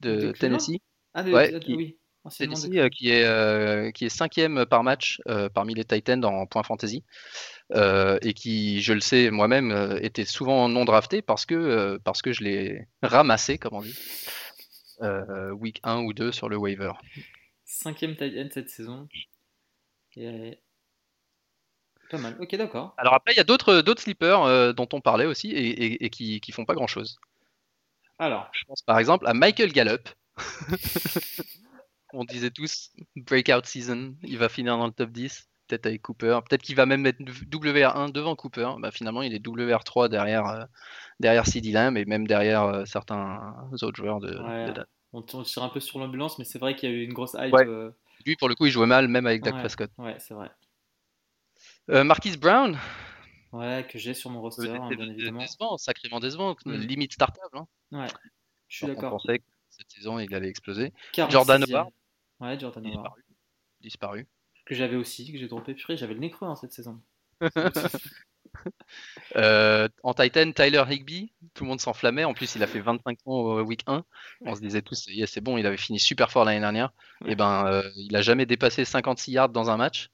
de, 0.00 0.32
Tennessee. 0.32 0.80
Ah, 1.14 1.22
oui. 1.22 1.98
Tennessee, 2.30 2.88
qui, 2.90 3.10
est, 3.10 3.92
qui 3.92 4.04
est 4.04 4.08
cinquième 4.08 4.64
par 4.66 4.84
match 4.84 5.20
parmi 5.54 5.74
les 5.74 5.84
Titans 5.84 6.24
en 6.24 6.46
points 6.46 6.62
fantasy. 6.62 7.02
Euh, 7.74 8.18
et 8.20 8.34
qui, 8.34 8.82
je 8.82 8.92
le 8.92 9.00
sais 9.00 9.30
moi-même, 9.30 9.70
euh, 9.70 9.98
était 10.02 10.26
souvent 10.26 10.68
non 10.68 10.84
drafté 10.84 11.22
parce 11.22 11.46
que, 11.46 11.54
euh, 11.54 11.98
parce 12.04 12.20
que 12.20 12.32
je 12.32 12.44
l'ai 12.44 12.86
ramassé, 13.02 13.56
comme 13.56 13.74
on 13.74 13.82
dit, 13.82 13.96
week 15.52 15.80
1 15.82 16.02
ou 16.02 16.12
2 16.12 16.32
sur 16.32 16.48
le 16.48 16.56
waiver. 16.56 16.92
Cinquième 17.64 18.16
tight 18.16 18.34
end 18.36 18.48
cette 18.52 18.68
saison. 18.68 19.08
Pas 20.14 22.18
mal, 22.18 22.36
ok 22.38 22.54
d'accord. 22.56 22.94
Alors 22.98 23.14
après, 23.14 23.32
il 23.32 23.36
y 23.36 23.40
a 23.40 23.44
d'autres, 23.44 23.80
d'autres 23.80 24.02
sleepers 24.02 24.74
dont 24.74 24.88
on 24.92 25.00
parlait 25.00 25.24
aussi 25.24 25.50
et, 25.50 26.04
et, 26.04 26.10
qui, 26.10 26.40
qui 26.40 26.52
font 26.52 26.66
pas 26.66 26.74
grand-chose. 26.74 27.18
Alors 28.18 28.50
Je 28.52 28.64
pense 28.66 28.82
par 28.82 28.98
exemple 28.98 29.26
à 29.26 29.32
Michael 29.32 29.72
Gallup. 29.72 30.08
on 32.12 32.24
disait 32.24 32.50
tous 32.50 32.90
breakout 33.16 33.66
season, 33.66 34.14
il 34.22 34.38
va 34.38 34.48
finir 34.48 34.76
dans 34.76 34.86
le 34.86 34.92
top 34.92 35.10
10 35.10 35.48
peut-être 35.72 35.86
avec 35.86 36.02
Cooper. 36.02 36.38
Peut-être 36.48 36.62
qu'il 36.62 36.76
va 36.76 36.86
même 36.86 37.00
mettre 37.00 37.22
WR1 37.22 38.12
devant 38.12 38.36
Cooper. 38.36 38.72
Bah, 38.78 38.90
finalement, 38.90 39.22
il 39.22 39.34
est 39.34 39.44
WR3 39.44 40.08
derrière, 40.08 40.46
euh, 40.46 40.64
derrière 41.20 41.46
CD 41.46 41.72
Lamb 41.72 41.96
et 41.96 42.04
même 42.04 42.26
derrière 42.26 42.64
euh, 42.64 42.84
certains 42.84 43.54
autres 43.80 43.96
joueurs 43.96 44.20
de, 44.20 44.38
On 45.12 45.22
tire 45.22 45.62
un 45.62 45.68
peu 45.68 45.80
sur 45.80 45.98
l'ambulance, 45.98 46.38
mais 46.38 46.44
c'est 46.44 46.58
vrai 46.58 46.76
qu'il 46.76 46.90
y 46.90 46.92
a 46.92 46.96
eu 46.96 47.04
une 47.04 47.12
grosse 47.12 47.34
hype. 47.38 47.54
Euh. 47.54 47.90
Lui, 48.26 48.36
pour 48.36 48.48
le 48.48 48.54
coup, 48.54 48.66
il 48.66 48.72
jouait 48.72 48.86
mal, 48.86 49.08
même 49.08 49.26
avec 49.26 49.42
Dak 49.42 49.58
Prescott. 49.58 49.90
Ouais, 49.98 50.16
c'est 50.18 50.34
vrai. 50.34 50.50
Marquis 51.88 52.36
Brown. 52.36 52.78
Ouais, 53.52 53.86
que 53.88 53.98
j'ai 53.98 54.14
sur 54.14 54.30
mon 54.30 54.40
roster, 54.40 54.70
hein, 54.70 54.88
bien 54.88 55.10
évidemment. 55.10 55.40
Décevant, 55.40 55.76
sacrément 55.76 56.20
décevant, 56.20 56.56
mm. 56.64 56.72
limite 56.72 57.12
startable. 57.12 57.58
Hein. 57.58 57.66
Ouais, 57.90 58.06
je 58.68 58.76
suis 58.76 58.86
d'accord. 58.86 59.12
On 59.14 59.16
pensait 59.18 59.40
que 59.40 59.44
cette 59.68 59.90
saison, 59.90 60.18
il 60.18 60.34
allait 60.34 60.48
exploser. 60.48 60.92
Jordan 61.28 61.62
Howard. 61.64 61.90
Ouais, 62.42 62.58
Jordan 62.58 62.84
Howard. 62.86 63.14
Disparu. 63.80 64.20
Disparu 64.20 64.28
que 64.64 64.74
j'avais 64.74 64.96
aussi, 64.96 65.30
que 65.32 65.38
j'ai 65.38 65.48
droppé. 65.48 65.74
Purée, 65.74 65.96
j'avais 65.96 66.14
le 66.14 66.20
nez 66.20 66.30
creux 66.30 66.46
en 66.46 66.52
hein, 66.52 66.56
cette 66.56 66.72
saison. 66.72 67.00
Euh, 69.34 69.88
en 70.02 70.12
Titan, 70.12 70.52
Tyler 70.52 70.84
Higby, 70.88 71.32
tout 71.54 71.64
le 71.64 71.70
monde 71.70 71.80
s'enflammait. 71.80 72.24
En 72.24 72.34
plus, 72.34 72.54
il 72.54 72.62
a 72.62 72.66
fait 72.66 72.80
25 72.80 73.18
ans 73.24 73.32
au 73.32 73.62
week 73.62 73.82
1. 73.86 74.04
On 74.42 74.54
se 74.54 74.60
disait 74.60 74.82
tous, 74.82 75.08
c'est 75.26 75.40
bon, 75.40 75.56
il 75.56 75.66
avait 75.66 75.78
fini 75.78 75.98
super 75.98 76.30
fort 76.30 76.44
l'année 76.44 76.60
dernière. 76.60 76.92
Et 77.24 77.30
eh 77.30 77.34
ben, 77.34 77.66
euh, 77.66 77.90
il 77.96 78.14
a 78.14 78.20
jamais 78.20 78.44
dépassé 78.44 78.84
56 78.84 79.32
yards 79.32 79.48
dans 79.48 79.70
un 79.70 79.78
match. 79.78 80.10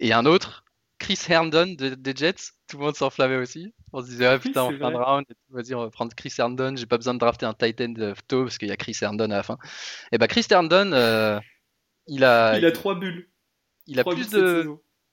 Et 0.00 0.12
un 0.12 0.26
autre, 0.26 0.64
Chris 0.98 1.18
Herndon 1.28 1.74
des 1.78 2.14
Jets, 2.14 2.52
tout 2.68 2.76
le 2.76 2.84
monde 2.84 2.94
s'enflammait 2.94 3.38
aussi. 3.38 3.72
On 3.92 4.00
se 4.00 4.06
disait, 4.06 4.26
ah, 4.26 4.38
putain, 4.38 4.62
en 4.62 4.70
fin 4.70 4.90
de 4.90 4.96
round, 4.96 5.26
vas-y, 5.50 5.74
on 5.74 5.80
va 5.80 5.90
prendre 5.90 6.14
Chris 6.14 6.32
Herndon. 6.38 6.74
J'ai 6.76 6.86
pas 6.86 6.96
besoin 6.96 7.14
de 7.14 7.18
drafter 7.18 7.44
un 7.44 7.52
Titan 7.52 7.90
de 7.90 8.14
tôt 8.26 8.44
parce 8.44 8.56
qu'il 8.56 8.68
y 8.68 8.72
a 8.72 8.76
Chris 8.76 8.96
Herndon 9.00 9.30
à 9.30 9.36
la 9.36 9.42
fin. 9.42 9.58
Et 10.12 10.18
ben, 10.18 10.26
Chris 10.26 10.46
Herndon, 10.50 10.92
euh, 10.92 11.38
il 12.06 12.24
a, 12.24 12.56
il 12.56 12.64
a 12.64 12.72
trois 12.72 12.94
bulles. 12.94 13.28
Il 13.86 14.00
a 14.00 14.04
plus 14.04 14.30
de, 14.30 14.66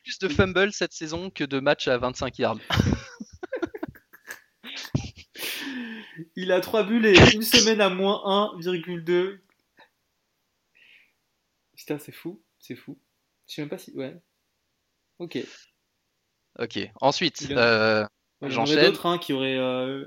plus 0.03 0.19
de 0.19 0.29
fumbles 0.29 0.71
cette 0.71 0.93
saison 0.93 1.29
que 1.29 1.43
de 1.43 1.59
matchs 1.59 1.89
à 1.89 1.97
25 1.97 2.39
yards. 2.39 2.59
il 6.35 6.51
a 6.51 6.59
trois 6.61 6.83
bulles 6.83 7.05
et 7.05 7.15
une 7.33 7.41
semaine 7.41 7.81
à 7.81 7.89
moins 7.89 8.21
1,2. 8.57 9.39
Putain, 11.75 11.99
c'est 11.99 12.13
fou, 12.13 12.41
c'est 12.59 12.75
fou. 12.75 12.97
Je 13.47 13.55
sais 13.55 13.61
même 13.61 13.69
pas 13.69 13.77
si. 13.77 13.91
Ouais. 13.91 14.15
Ok. 15.17 15.37
Ok. 16.59 16.79
Ensuite, 17.01 17.47
euh, 17.51 18.05
j'enchaîne. 18.41 18.85
d'autres 18.85 19.05
hein, 19.05 19.17
qui 19.17 19.33
auraient. 19.33 19.57
Euh, 19.57 20.05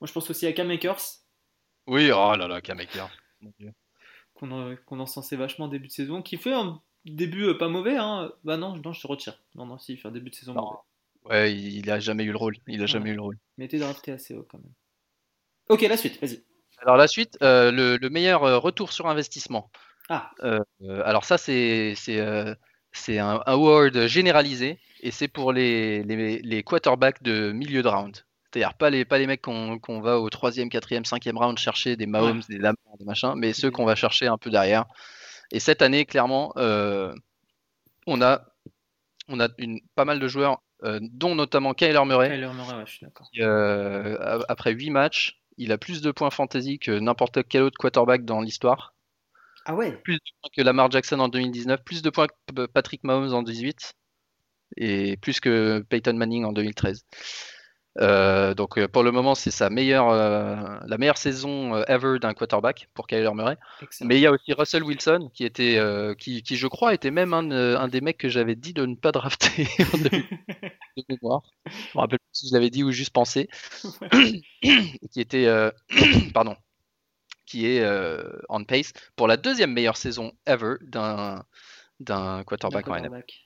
moi, 0.00 0.06
je 0.06 0.12
pense 0.12 0.30
aussi 0.30 0.46
à 0.46 0.52
K-Makers. 0.52 1.00
Oui, 1.86 2.10
oh 2.10 2.34
là 2.36 2.48
là, 2.48 2.60
K-Makers. 2.60 3.10
Dieu 3.58 3.72
qu'on 4.34 4.76
qu 4.76 4.94
encensait 4.94 5.36
vachement 5.36 5.68
début 5.68 5.86
de 5.86 5.92
saison, 5.92 6.20
qui 6.20 6.36
fait 6.36 6.52
un 6.52 6.82
début 7.04 7.44
euh, 7.44 7.58
pas 7.58 7.68
mauvais. 7.68 7.96
Hein. 7.96 8.32
Bah 8.42 8.56
non, 8.56 8.76
non, 8.76 8.92
je 8.92 9.00
te 9.00 9.06
retire. 9.06 9.40
Non, 9.54 9.66
non, 9.66 9.78
si, 9.78 9.94
il 9.94 9.96
fait 9.96 10.08
un 10.08 10.12
début 10.12 10.30
de 10.30 10.34
saison 10.34 10.54
mauvais. 10.54 10.76
Ouais, 11.24 11.54
il 11.54 11.90
a 11.90 12.00
jamais 12.00 12.24
eu 12.24 12.32
le 12.32 12.36
rôle. 12.36 12.56
Il 12.66 12.82
a 12.82 12.86
jamais 12.86 13.10
eu 13.10 13.14
le 13.14 13.22
rôle. 13.22 13.38
Mais 13.56 13.66
t'es 13.66 13.78
drafté 13.78 14.12
assez 14.12 14.34
haut 14.34 14.46
quand 14.48 14.58
même. 14.58 14.72
Ok, 15.70 15.80
la 15.82 15.96
suite, 15.96 16.20
vas-y. 16.20 16.44
Alors 16.78 16.96
la 16.96 17.06
suite, 17.06 17.38
euh, 17.40 17.70
le, 17.70 18.10
meilleur 18.10 18.44
euh, 18.44 18.58
retour 18.58 18.92
sur 18.92 19.06
investissement. 19.06 19.70
Ah. 20.10 20.30
alors 20.82 21.24
ça, 21.24 21.38
c'est 21.38 21.94
c'est 22.94 23.18
un 23.18 23.42
award 23.46 24.06
généralisé 24.06 24.78
et 25.00 25.10
c'est 25.10 25.28
pour 25.28 25.52
les, 25.52 26.02
les, 26.04 26.38
les, 26.38 26.62
quarterbacks 26.62 27.22
de 27.22 27.52
milieu 27.52 27.82
de 27.82 27.88
round. 27.88 28.16
C'est-à-dire 28.52 28.74
pas 28.74 28.88
les, 28.88 29.04
pas 29.04 29.18
les 29.18 29.26
mecs 29.26 29.42
qu'on 29.42 30.00
va 30.00 30.20
au 30.20 30.28
3ème, 30.30 30.70
4ème, 30.70 31.04
5ème 31.04 31.36
round 31.36 31.58
chercher, 31.58 31.96
des 31.96 32.06
Mahomes, 32.06 32.42
des 32.48 32.56
Lamar, 32.56 32.96
des 32.98 33.04
machins, 33.04 33.34
mais 33.36 33.52
ceux 33.52 33.70
qu'on 33.70 33.84
va 33.84 33.96
chercher 33.96 34.28
un 34.28 34.38
peu 34.38 34.48
derrière. 34.48 34.86
Et 35.50 35.60
cette 35.60 35.82
année, 35.82 36.06
clairement, 36.06 36.52
on 36.56 38.22
a, 38.22 38.42
on 39.28 39.40
a 39.40 39.48
une, 39.58 39.80
pas 39.96 40.04
mal 40.04 40.20
de 40.20 40.28
joueurs, 40.28 40.62
dont 41.00 41.34
notamment 41.34 41.74
Kyler 41.74 42.04
Murray. 42.06 42.30
Kyler 42.30 42.52
Murray, 42.54 42.76
ouais, 42.76 42.84
je 42.86 42.92
suis 42.92 43.06
d'accord. 43.06 44.44
après 44.48 44.72
8 44.72 44.90
matchs, 44.90 45.42
il 45.58 45.72
a 45.72 45.78
plus 45.78 46.00
de 46.00 46.12
points 46.12 46.30
fantasy 46.30 46.78
que 46.78 46.92
n'importe 46.92 47.40
quel 47.48 47.62
autre 47.62 47.76
quarterback 47.76 48.24
dans 48.24 48.40
l'histoire. 48.40 48.94
Ah 49.64 49.74
ouais 49.74 49.92
Plus 50.02 50.14
de 50.14 50.20
points 50.40 50.50
que 50.56 50.62
Lamar 50.62 50.90
Jackson 50.90 51.18
en 51.20 51.28
2019, 51.28 51.82
plus 51.84 52.02
de 52.02 52.10
points 52.10 52.26
que 52.26 52.66
Patrick 52.66 53.02
Mahomes 53.04 53.32
en 53.32 53.42
2018 53.42 53.94
et 54.76 55.16
plus 55.16 55.40
que 55.40 55.84
Peyton 55.88 56.14
Manning 56.14 56.44
en 56.44 56.52
2013. 56.52 57.04
Euh, 58.00 58.54
donc 58.54 58.76
euh, 58.76 58.88
pour 58.88 59.04
le 59.04 59.12
moment, 59.12 59.34
c'est 59.34 59.52
sa 59.52 59.70
meilleure, 59.70 60.08
euh, 60.10 60.56
la 60.86 60.98
meilleure 60.98 61.18
saison 61.18 61.76
ever 61.84 62.18
d'un 62.18 62.34
quarterback 62.34 62.88
pour 62.92 63.06
Kyler 63.06 63.30
Murray. 63.34 63.56
Mais 64.00 64.16
il 64.16 64.20
y 64.20 64.26
a 64.26 64.32
aussi 64.32 64.52
Russell 64.52 64.82
Wilson 64.82 65.30
qui 65.32 65.44
était, 65.44 65.78
qui, 66.18 66.42
qui, 66.42 66.56
je 66.56 66.66
crois 66.66 66.94
était 66.94 67.10
même 67.10 67.32
un, 67.32 67.50
un 67.50 67.88
des 67.88 68.00
mecs 68.00 68.18
que 68.18 68.28
j'avais 68.28 68.56
dit 68.56 68.72
de 68.72 68.84
ne 68.84 68.96
pas 68.96 69.12
drafter 69.12 69.64
de 69.78 71.04
mémoire. 71.08 71.42
Je 71.66 71.96
me 71.96 72.00
rappelle 72.00 72.18
pas 72.18 72.24
si 72.32 72.48
je 72.48 72.54
l'avais 72.54 72.70
dit 72.70 72.82
ou 72.82 72.90
juste 72.90 73.12
pensé. 73.12 73.48
qui 75.12 75.20
était, 75.20 75.46
pardon, 76.34 76.56
qui 77.46 77.66
est 77.66 77.84
on 78.48 78.64
pace 78.64 78.92
pour 79.16 79.28
la 79.28 79.36
deuxième 79.36 79.72
meilleure 79.72 79.96
saison 79.96 80.32
ever 80.46 80.74
d'un 80.82 81.44
d'un 82.00 82.42
quarterback, 82.44 82.84
quarterback. 82.86 83.44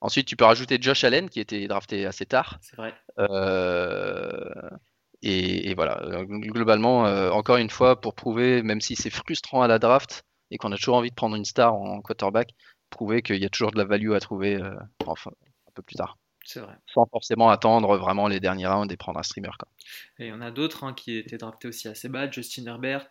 Ensuite, 0.00 0.26
tu 0.26 0.36
peux 0.36 0.44
rajouter 0.44 0.78
Josh 0.80 1.02
Allen 1.04 1.28
qui 1.28 1.40
était 1.40 1.66
drafté 1.66 2.06
assez 2.06 2.24
tard. 2.24 2.58
C'est 2.60 2.76
vrai. 2.76 2.94
Euh, 3.18 4.70
et, 5.22 5.74
voilà, 5.74 6.24
globalement, 6.26 7.06
euh, 7.06 7.30
encore 7.30 7.56
une 7.56 7.70
fois, 7.70 8.00
pour 8.00 8.14
prouver, 8.14 8.62
même 8.62 8.80
si 8.80 8.94
c'est 8.94 9.10
frustrant 9.10 9.62
à 9.62 9.68
la 9.68 9.80
draft 9.80 10.24
et 10.50 10.58
qu'on 10.58 10.70
a 10.70 10.76
toujours 10.76 10.96
envie 10.96 11.10
de 11.10 11.16
prendre 11.16 11.34
une 11.34 11.44
star 11.44 11.74
en 11.74 12.00
quarterback, 12.00 12.50
prouver 12.90 13.22
qu'il 13.22 13.42
y 13.42 13.44
a 13.44 13.48
toujours 13.48 13.72
de 13.72 13.78
la 13.78 13.84
value 13.84 14.12
à 14.12 14.20
trouver 14.20 14.54
euh, 14.54 14.76
enfin, 15.04 15.32
un 15.66 15.72
peu 15.74 15.82
plus 15.82 15.96
tard. 15.96 16.16
C'est 16.44 16.60
vrai. 16.60 16.74
Sans 16.86 17.06
forcément 17.06 17.50
attendre 17.50 17.98
vraiment 17.98 18.28
les 18.28 18.40
derniers 18.40 18.68
rounds 18.68 18.90
et 18.90 18.96
prendre 18.96 19.18
un 19.18 19.22
streamer. 19.22 19.50
Quoi. 19.58 19.68
Et 20.18 20.26
il 20.26 20.28
y 20.28 20.32
en 20.32 20.40
a 20.40 20.50
d'autres 20.50 20.84
hein, 20.84 20.94
qui 20.94 21.16
étaient 21.18 21.36
draftés 21.36 21.68
aussi 21.68 21.88
assez 21.88 22.08
bas, 22.08 22.30
Justin 22.30 22.66
Herbert, 22.66 23.08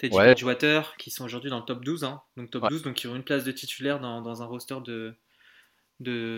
Teddy 0.00 0.16
Bridgewater, 0.16 0.96
qui 0.96 1.10
sont 1.10 1.26
aujourd'hui 1.26 1.50
dans 1.50 1.58
le 1.58 1.64
top 1.64 1.84
12. 1.84 2.04
Hein. 2.04 2.22
donc 2.38 2.50
top 2.50 2.68
12, 2.70 2.82
donc 2.82 2.94
qui 2.94 3.06
ont 3.06 3.14
une 3.14 3.22
place 3.22 3.44
de 3.44 3.52
titulaire 3.52 4.00
dans 4.00 4.42
un 4.42 4.46
roster 4.46 4.76
de, 4.80 5.14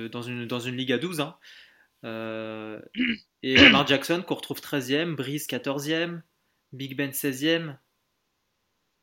dans, 0.09 0.23
une, 0.23 0.47
dans 0.47 0.59
une 0.59 0.77
ligue 0.77 0.91
à 0.91 0.99
12. 0.99 1.21
Hein. 1.21 1.37
Euh, 2.05 2.81
et 3.45 3.57
Lamar 3.57 3.87
Jackson 3.87 4.25
qu'on 4.27 4.35
retrouve 4.35 4.59
13e, 4.59 5.15
Breeze 5.15 5.47
14e, 5.47 6.23
Big 6.73 6.97
Ben 6.97 7.11
16e, 7.11 7.77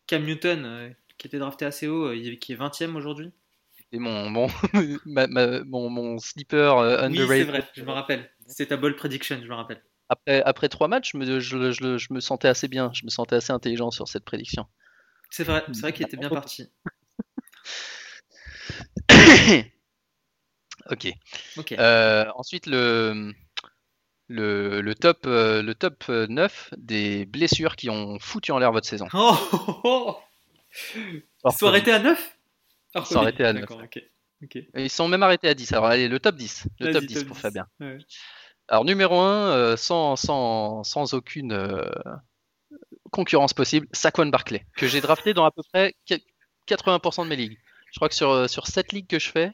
Cam 0.07 0.25
Newton 0.25 0.65
euh, 0.65 0.89
qui 1.17 1.27
était 1.27 1.39
drafté 1.39 1.63
assez 1.63 1.87
haut, 1.87 2.07
euh, 2.07 2.35
qui 2.35 2.51
est 2.51 2.57
20e 2.57 2.95
aujourd'hui. 2.95 3.31
Et 3.93 3.99
mon, 3.99 4.29
mon, 4.29 4.47
mon, 5.05 5.89
mon, 5.89 6.19
sleeper 6.19 6.77
underrated. 6.79 7.29
Oui, 7.29 7.37
c'est 7.37 7.43
vrai, 7.45 7.63
je 7.75 7.83
me 7.83 7.91
rappelle. 7.91 8.29
C'est 8.45 8.67
ta 8.67 8.77
ball 8.77 8.97
prediction, 8.97 9.39
je 9.41 9.47
me 9.47 9.55
rappelle. 9.55 9.81
Après, 10.09 10.41
après 10.43 10.69
trois 10.69 10.87
matchs, 10.87 11.11
je 11.13 11.17
me, 11.17 11.39
je, 11.39 11.71
je, 11.71 11.97
je 11.97 12.13
me 12.13 12.19
sentais 12.19 12.47
assez 12.47 12.67
bien, 12.67 12.91
je 12.93 13.05
me 13.05 13.09
sentais 13.09 13.35
assez 13.35 13.53
intelligent 13.53 13.91
sur 13.91 14.07
cette 14.07 14.25
prédiction. 14.25 14.65
C'est 15.29 15.43
vrai, 15.43 15.63
c'est 15.71 15.81
vrai 15.81 15.93
qu'il 15.93 16.05
était 16.05 16.17
bien 16.17 16.29
parti. 16.29 16.69
Ok. 20.89 21.13
Euh, 21.73 22.25
ensuite, 22.35 22.65
le, 22.65 23.33
le, 24.27 24.93
top, 24.93 25.25
euh, 25.27 25.61
le 25.61 25.75
top 25.75 26.07
9 26.09 26.73
des 26.77 27.25
blessures 27.25 27.75
qui 27.75 27.89
ont 27.89 28.17
foutu 28.19 28.51
en 28.51 28.57
l'air 28.59 28.71
votre 28.71 28.87
saison. 28.87 29.07
Oh, 29.13 29.37
oh, 29.83 30.17
Ils 30.95 31.23
sont 31.57 31.67
arrêtés 31.67 31.91
à 31.91 31.99
9 31.99 32.37
Ils 32.95 33.05
sont 33.05 33.19
arrêtés 33.19 33.45
à 33.45 33.53
9. 33.53 33.69
Ils 34.75 34.89
sont 34.89 35.07
même 35.07 35.21
arrêtés 35.21 35.49
à 35.49 35.53
10. 35.53 35.73
Alors, 35.73 35.85
allez, 35.85 36.07
le 36.07 36.19
top 36.19 36.35
10. 36.35 36.67
Le 36.79 36.91
top 36.93 37.03
10 37.03 37.23
pour 37.25 37.37
Fabien. 37.37 37.67
Alors, 38.69 38.85
numéro 38.85 39.19
1, 39.19 39.51
euh, 39.51 39.77
sans, 39.77 40.15
sans, 40.15 40.83
sans, 40.83 41.13
aucune 41.13 41.57
concurrence 43.11 43.53
possible, 43.53 43.87
Saquon 43.91 44.27
Barclay, 44.27 44.65
que 44.77 44.87
j'ai 44.87 45.01
drafté 45.01 45.33
dans 45.33 45.45
à 45.45 45.51
peu 45.51 45.63
près 45.73 45.95
80% 46.67 47.23
de 47.23 47.29
mes 47.29 47.35
ligues. 47.35 47.57
Je 47.91 47.97
crois 47.97 48.09
que 48.09 48.15
sur, 48.15 48.49
sur 48.49 48.67
7 48.67 48.93
ligues 48.93 49.07
que 49.07 49.19
je 49.19 49.29
fais, 49.29 49.51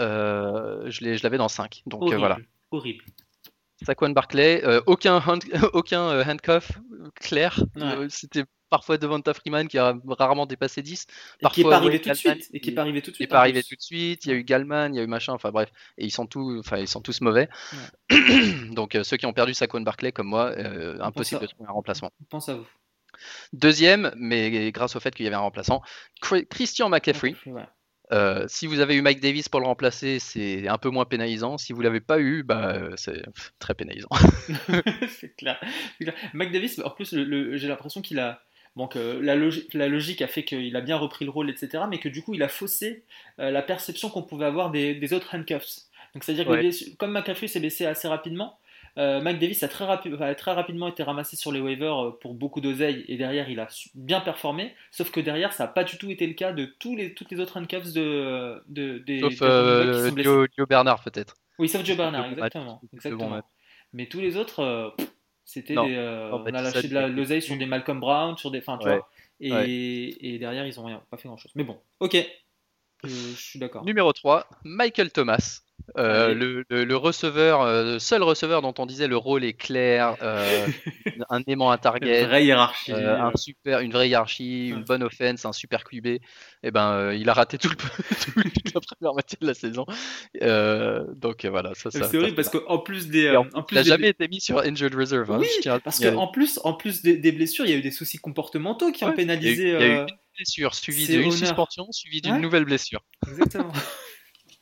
euh, 0.00 0.90
je 0.90 1.22
l'avais 1.22 1.38
dans 1.38 1.48
5. 1.48 1.82
Donc 1.86 2.12
euh, 2.12 2.16
voilà. 2.16 2.38
Horrible. 2.70 3.04
Saquon 3.84 4.10
Barclay, 4.10 4.64
euh, 4.64 4.80
aucun, 4.86 5.22
aucun 5.72 6.28
handcuff 6.28 6.72
clair. 7.16 7.62
C'était 8.08 8.44
parfois 8.72 8.96
Devonta 8.96 9.34
Freeman 9.34 9.68
qui 9.68 9.76
a 9.76 9.94
rarement 10.08 10.46
dépassé 10.46 10.80
10. 10.80 11.06
Et 11.42 11.46
qui 11.48 11.62
n'est 11.62 11.70
pas 11.70 11.76
arrivé 11.76 12.00
tout 12.00 12.08
de 12.08 12.14
suite. 12.14 12.48
Et 12.54 12.60
qui 12.60 12.70
est 12.70 12.72
pas 12.72 12.80
arrivé 12.80 13.02
tout 13.02 13.10
de 13.10 13.16
suite. 13.16 13.28
pas 13.28 13.40
arrivé 13.40 13.62
tout 13.62 13.76
de 13.76 13.82
suite. 13.82 14.24
Il 14.24 14.30
y 14.30 14.32
a 14.32 14.34
eu 14.34 14.44
Galman, 14.44 14.94
il 14.94 14.96
y 14.96 15.00
a 15.00 15.02
eu 15.02 15.06
machin. 15.06 15.34
Enfin 15.34 15.50
bref. 15.50 15.70
Et 15.98 16.06
ils 16.06 16.10
sont 16.10 16.26
tous, 16.26 16.58
enfin 16.60 16.78
ils 16.78 16.88
sont 16.88 17.02
tous 17.02 17.20
mauvais. 17.20 17.50
Donc 18.70 18.96
ceux 19.02 19.18
qui 19.18 19.26
ont 19.26 19.34
perdu 19.34 19.52
Saquon 19.52 19.82
Barclay 19.82 20.10
comme 20.10 20.28
moi, 20.28 20.54
impossible 21.00 21.42
de 21.42 21.46
trouver 21.48 21.68
un 21.68 21.72
remplacement. 21.72 22.10
pense 22.30 22.48
à 22.48 22.54
vous. 22.54 22.66
Deuxième, 23.52 24.10
mais 24.16 24.72
grâce 24.72 24.96
au 24.96 25.00
fait 25.00 25.14
qu'il 25.14 25.24
y 25.24 25.28
avait 25.28 25.36
un 25.36 25.40
remplaçant, 25.40 25.82
Christian 26.48 26.88
McCaffrey. 26.88 27.34
Euh, 28.12 28.44
si 28.46 28.66
vous 28.66 28.80
avez 28.80 28.94
eu 28.94 29.02
Mike 29.02 29.20
Davis 29.20 29.48
pour 29.48 29.60
le 29.60 29.66
remplacer, 29.66 30.18
c'est 30.18 30.68
un 30.68 30.76
peu 30.76 30.90
moins 30.90 31.06
pénalisant. 31.06 31.56
Si 31.56 31.72
vous 31.72 31.80
l'avez 31.80 32.00
pas 32.00 32.20
eu, 32.20 32.42
bah, 32.42 32.90
c'est 32.96 33.22
très 33.58 33.74
pénalisant. 33.74 34.08
c'est 35.08 35.34
clair. 35.36 35.58
Mike 36.34 36.52
Davis, 36.52 36.80
en 36.84 36.90
plus, 36.90 37.14
j'ai 37.14 37.68
l'impression 37.68 38.02
qu'il 38.02 38.18
a. 38.18 38.42
Donc 38.76 38.94
la, 38.94 39.36
la, 39.74 39.88
logique 39.88 40.22
a 40.22 40.26
fait 40.26 40.44
qu'il 40.44 40.74
a 40.76 40.80
bien 40.80 40.96
repris 40.96 41.24
le 41.24 41.30
rôle, 41.30 41.50
etc. 41.50 41.84
Mais 41.90 41.98
que 41.98 42.08
du 42.08 42.22
coup, 42.22 42.34
il 42.34 42.42
a 42.42 42.48
faussé 42.48 43.04
euh, 43.38 43.50
la 43.50 43.62
perception 43.62 44.08
qu'on 44.08 44.22
pouvait 44.22 44.46
avoir 44.46 44.70
des, 44.70 45.12
autres 45.12 45.34
handcuffs. 45.34 45.80
Donc 46.14 46.24
c'est-à-dire 46.24 46.46
que 46.46 46.96
comme 46.96 47.12
McCaffrey 47.12 47.48
s'est 47.48 47.60
baissé 47.60 47.86
assez 47.86 48.08
rapidement, 48.08 48.58
euh, 48.98 49.20
Davis 49.22 49.62
a 49.62 49.68
très, 49.68 49.86
très, 50.34 50.52
rapidement 50.52 50.88
été 50.88 51.02
ramassé 51.02 51.36
sur 51.36 51.50
les 51.50 51.60
waivers 51.60 52.04
euh, 52.04 52.18
pour 52.20 52.34
beaucoup 52.34 52.60
d'oseille 52.60 53.06
et 53.08 53.16
derrière 53.16 53.48
il 53.48 53.58
a 53.58 53.68
bien 53.94 54.20
performé. 54.20 54.74
Sauf 54.90 55.10
que 55.10 55.20
derrière 55.20 55.54
ça 55.54 55.64
n'a 55.64 55.68
pas 55.68 55.84
du 55.84 55.96
tout 55.96 56.10
été 56.10 56.26
le 56.26 56.34
cas 56.34 56.52
de 56.52 56.66
tous 56.78 56.94
les, 56.94 57.14
toutes 57.14 57.30
les 57.30 57.40
autres 57.40 57.58
handcuffs 57.58 57.92
de, 57.92 58.62
de, 58.68 58.98
des. 58.98 59.20
Sauf 59.20 59.38
euh, 59.42 60.10
Joe, 60.56 60.68
Bernard 60.68 61.02
peut-être. 61.02 61.36
Oui, 61.58 61.68
sauf 61.68 61.84
Joe 61.84 61.96
Bernard, 61.96 62.26
exactement. 62.26 62.82
exactement. 62.92 63.40
Mais 63.94 64.06
tous 64.06 64.20
les 64.20 64.36
autres, 64.36 64.60
euh, 64.60 64.90
c'était 65.44 65.76
on 65.76 65.82
a 66.46 66.50
lâché 66.50 66.88
de 66.88 66.98
l'oseille 67.06 67.42
sur 67.42 67.56
des 67.56 67.66
Malcolm 67.66 68.00
Brown, 68.00 68.36
sur 68.36 68.50
des. 68.50 68.58
Enfin, 68.58 68.78
tu 68.78 68.88
vois. 68.88 69.08
Et, 69.40 70.34
et, 70.34 70.38
derrière 70.38 70.66
ils 70.66 70.78
ont 70.78 70.84
rien, 70.84 71.02
pas 71.10 71.16
fait 71.16 71.28
grand 71.28 71.36
chose. 71.36 71.52
Mais 71.56 71.64
bon, 71.64 71.78
ok. 72.00 72.16
Je, 73.04 73.08
je 73.08 73.40
suis 73.40 73.58
d'accord. 73.58 73.84
Numéro 73.84 74.12
3, 74.12 74.46
Michael 74.64 75.10
Thomas. 75.10 75.62
Euh, 75.98 76.32
le, 76.32 76.64
le, 76.70 76.96
receveur, 76.96 77.64
le 77.64 77.70
euh, 77.70 77.98
seul 77.98 78.22
receveur 78.22 78.62
dont 78.62 78.72
on 78.78 78.86
disait 78.86 79.08
le 79.08 79.16
rôle 79.16 79.44
est 79.44 79.52
clair, 79.52 80.16
euh, 80.22 80.66
un 81.28 81.42
aimant 81.46 81.70
à 81.70 81.76
target, 81.76 82.22
une 82.22 82.28
vraie 82.28 82.44
hiérarchie, 82.44 82.92
un 82.92 83.32
super, 83.34 83.80
une 83.80 83.92
vraie 83.92 84.08
hiérarchie, 84.08 84.68
une 84.68 84.84
bonne 84.84 85.02
offense, 85.02 85.44
un 85.44 85.52
super 85.52 85.84
QB. 85.84 86.06
Et 86.06 86.20
eh 86.62 86.70
ben, 86.70 87.12
il 87.12 87.28
a 87.28 87.34
raté 87.34 87.58
tout 87.58 87.68
le, 87.68 87.74
toute 88.50 88.74
la 88.74 88.80
première 88.80 89.12
moitié 89.12 89.36
de 89.40 89.46
la 89.46 89.54
saison. 89.54 89.84
donc 91.14 91.44
voilà, 91.46 91.74
ça. 91.74 91.90
c'est 91.90 92.16
horrible 92.16 92.36
parce 92.36 92.48
qu'en 92.48 92.78
plus 92.78 93.08
des, 93.08 93.36
en, 93.36 93.44
plus 93.62 93.74
il 93.74 93.78
n'a 93.78 93.82
jamais 93.82 94.08
été 94.08 94.28
mis 94.28 94.40
sur 94.40 94.60
injured 94.60 94.94
reserve. 94.94 95.32
Hein, 95.32 95.40
oui, 95.40 95.48
parce 95.84 95.98
qu'en 95.98 96.28
plus, 96.28 96.60
en 96.64 96.74
plus 96.74 97.02
des, 97.02 97.32
blessures, 97.32 97.66
il 97.66 97.70
y 97.70 97.74
a 97.74 97.76
eu 97.76 97.82
des 97.82 97.90
soucis 97.90 98.18
comportementaux 98.18 98.92
qui 98.92 99.04
ont 99.04 99.12
pénalisé. 99.12 99.64
Il 99.64 99.72
y 99.72 99.76
a 99.76 99.86
eu, 99.86 99.98
une 100.02 100.06
blessure 100.36 100.74
suivie 100.74 101.06
d'une 101.06 101.32
suspension, 101.32 101.90
suivie 101.92 102.20
d'une 102.20 102.38
nouvelle 102.38 102.64
blessure. 102.64 103.04
Exactement. 103.26 103.72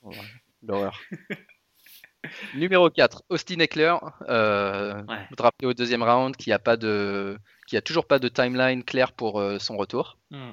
L'horreur. 0.62 1.00
Numéro 2.54 2.90
4, 2.90 3.22
Austin 3.30 3.61
Eckler, 3.61 3.94
euh, 4.28 5.02
drafté 5.37 5.66
au 5.66 5.72
deuxième 5.72 6.02
round, 6.02 6.37
qui 6.37 6.52
a 6.52 6.59
pas 6.59 6.76
de, 6.76 7.38
qui 7.66 7.76
a 7.76 7.83
toujours 7.83 8.06
pas 8.06 8.18
de 8.18 8.28
timeline 8.28 8.85
claire 8.85 9.12
pour 9.12 9.40
euh, 9.40 9.59
son 9.59 9.76
retour. 9.76 10.18
Hmm. 10.30 10.52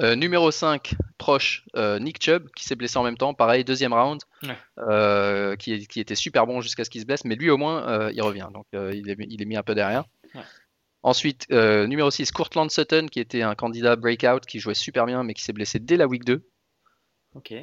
Euh, 0.00 0.16
numéro 0.16 0.50
5, 0.50 0.94
proche, 1.18 1.66
euh, 1.76 1.98
Nick 1.98 2.22
Chubb, 2.22 2.48
qui 2.56 2.64
s'est 2.64 2.74
blessé 2.74 2.96
en 2.96 3.02
même 3.02 3.18
temps, 3.18 3.34
pareil, 3.34 3.64
deuxième 3.64 3.92
round, 3.92 4.22
qui, 5.58 5.86
qui, 5.86 6.00
était 6.00 6.14
super 6.14 6.46
bon 6.46 6.60
jusqu'à 6.60 6.84
ce 6.84 6.90
qu'il 6.90 7.02
se 7.02 7.06
blesse, 7.06 7.24
mais 7.24 7.34
lui 7.34 7.50
au 7.50 7.58
moins, 7.58 8.10
il 8.10 8.22
revient, 8.22 8.48
donc 8.52 8.66
il 8.72 9.10
est, 9.10 9.16
il, 9.28 9.42
est, 9.42 9.44
mis 9.44 9.56
un 9.56 9.62
peu 9.62 9.74
derrière. 9.74 10.04
Ensuite, 11.02 11.48
numéro 11.50 12.10
6, 12.10 12.30
Courtland 12.32 12.70
Sutton, 12.70 13.06
qui 13.10 13.20
était 13.20 13.42
un 13.42 13.54
candidat 13.54 13.96
breakout, 13.96 14.44
qui 14.46 14.60
jouait 14.60 14.74
super 14.74 15.06
bien, 15.06 15.22
mais 15.22 15.34
qui 15.34 15.42
s'est 15.42 15.52
blessé 15.52 15.78
dès 15.78 15.96
la 15.96 16.06
week 16.06 16.24
2. 16.24 16.46
Ok. 17.34 17.54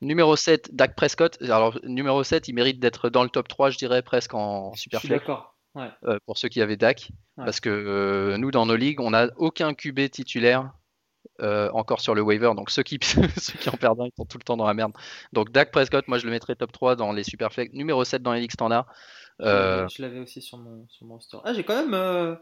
Numéro 0.00 0.36
7, 0.36 0.74
Dak 0.74 0.96
Prescott. 0.96 1.40
Alors, 1.42 1.78
numéro 1.84 2.22
7, 2.22 2.48
il 2.48 2.54
mérite 2.54 2.80
d'être 2.80 3.08
dans 3.08 3.22
le 3.22 3.30
top 3.30 3.48
3, 3.48 3.70
je 3.70 3.78
dirais, 3.78 4.02
presque 4.02 4.34
en 4.34 4.74
super 4.74 5.00
Je 5.00 5.06
suis 5.06 5.14
d'accord. 5.14 5.56
Euh, 5.76 6.18
pour 6.26 6.38
ceux 6.38 6.48
qui 6.48 6.60
avaient 6.62 6.76
Dak. 6.76 7.10
Parce 7.36 7.58
que 7.58 7.68
euh, 7.68 8.36
nous, 8.36 8.50
dans 8.50 8.66
nos 8.66 8.76
ligues, 8.76 9.00
on 9.00 9.10
n'a 9.10 9.28
aucun 9.36 9.74
QB 9.74 10.10
titulaire 10.10 10.72
encore 11.40 12.00
sur 12.00 12.14
le 12.14 12.22
waiver. 12.22 12.52
Donc 12.56 12.70
ceux 12.70 12.82
qui, 12.82 12.98
ceux 13.02 13.58
qui 13.58 13.68
en 13.68 13.76
perdent 13.76 14.00
un, 14.00 14.06
ils 14.06 14.16
sont 14.16 14.24
tout 14.24 14.38
le 14.38 14.44
temps 14.44 14.56
dans 14.56 14.66
la 14.66 14.74
merde. 14.74 14.92
Donc 15.32 15.50
Dak 15.50 15.70
Prescott, 15.70 16.06
moi 16.08 16.18
je 16.18 16.26
le 16.26 16.30
mettrais 16.30 16.54
top 16.54 16.72
3 16.72 16.96
dans 16.96 17.12
les 17.12 17.24
Superflex. 17.24 17.72
Numéro 17.72 18.04
7 18.04 18.22
dans 18.22 18.32
les 18.32 18.40
ligues 18.40 18.52
standards. 18.52 18.86
Je 19.40 20.02
l'avais 20.02 20.20
aussi 20.20 20.42
sur 20.42 20.58
mon, 20.58 20.86
sur 20.88 21.06
mon 21.06 21.20
store. 21.20 21.42
Ah, 21.44 21.52
j'ai 21.54 21.64
quand 21.64 21.86
même. 21.86 22.38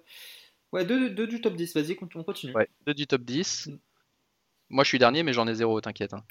Ouais, 0.72 0.84
2 0.84 1.10
du 1.26 1.40
top 1.40 1.54
10. 1.54 1.74
Vas-y, 1.74 1.98
on 2.00 2.24
continue. 2.24 2.54
Ouais, 2.54 2.68
2 2.86 2.94
du 2.94 3.06
top 3.06 3.22
10. 3.22 3.68
Mm. 3.68 3.78
Moi 4.70 4.84
je 4.84 4.88
suis 4.88 4.98
dernier, 4.98 5.22
mais 5.22 5.32
j'en 5.34 5.46
ai 5.46 5.54
0, 5.54 5.80
t'inquiète. 5.82 6.14
Hein. 6.14 6.24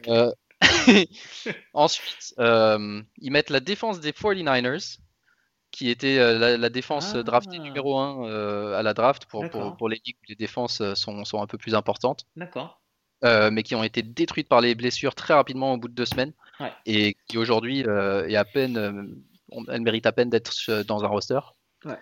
Ensuite, 1.74 2.34
ils 2.38 3.30
mettent 3.30 3.50
la 3.50 3.60
défense 3.60 4.00
des 4.00 4.12
49ers 4.12 4.98
qui 5.70 5.90
était 5.90 6.18
euh, 6.18 6.56
la, 6.56 6.68
défense 6.68 7.14
ah. 7.14 7.22
draftée 7.22 7.58
numéro 7.58 7.98
1 7.98 8.28
euh, 8.28 8.78
à 8.78 8.82
la 8.82 8.94
draft 8.94 9.26
pour, 9.26 9.44
pour, 9.50 9.88
les 9.88 10.00
ligues 10.04 10.16
où 10.22 10.26
les 10.28 10.34
défenses 10.34 10.80
euh, 10.80 10.94
sont, 10.94 11.24
sont 11.24 11.42
un 11.42 11.46
peu 11.46 11.58
plus 11.58 11.74
importantes. 11.74 12.26
D'accord. 12.36 12.80
mais 13.22 13.62
qui 13.62 13.74
ont 13.74 13.84
été 13.84 14.02
détruites 14.02 14.48
par 14.48 14.60
les 14.60 14.74
blessures 14.74 15.14
très 15.14 15.34
rapidement 15.34 15.74
au 15.74 15.76
bout 15.76 15.88
de 15.88 15.94
deux 15.94 16.06
semaines. 16.06 16.32
Et 16.84 17.16
qui 17.28 17.38
aujourd'hui 17.38 17.80
est 17.80 18.36
à 18.36 18.44
peine, 18.44 19.16
elle 19.68 19.80
mérite 19.80 20.06
à 20.06 20.12
peine 20.12 20.28
d'être 20.28 20.82
dans 20.82 21.04
un 21.04 21.08
roster. 21.08 21.40
Ouais. 21.86 21.98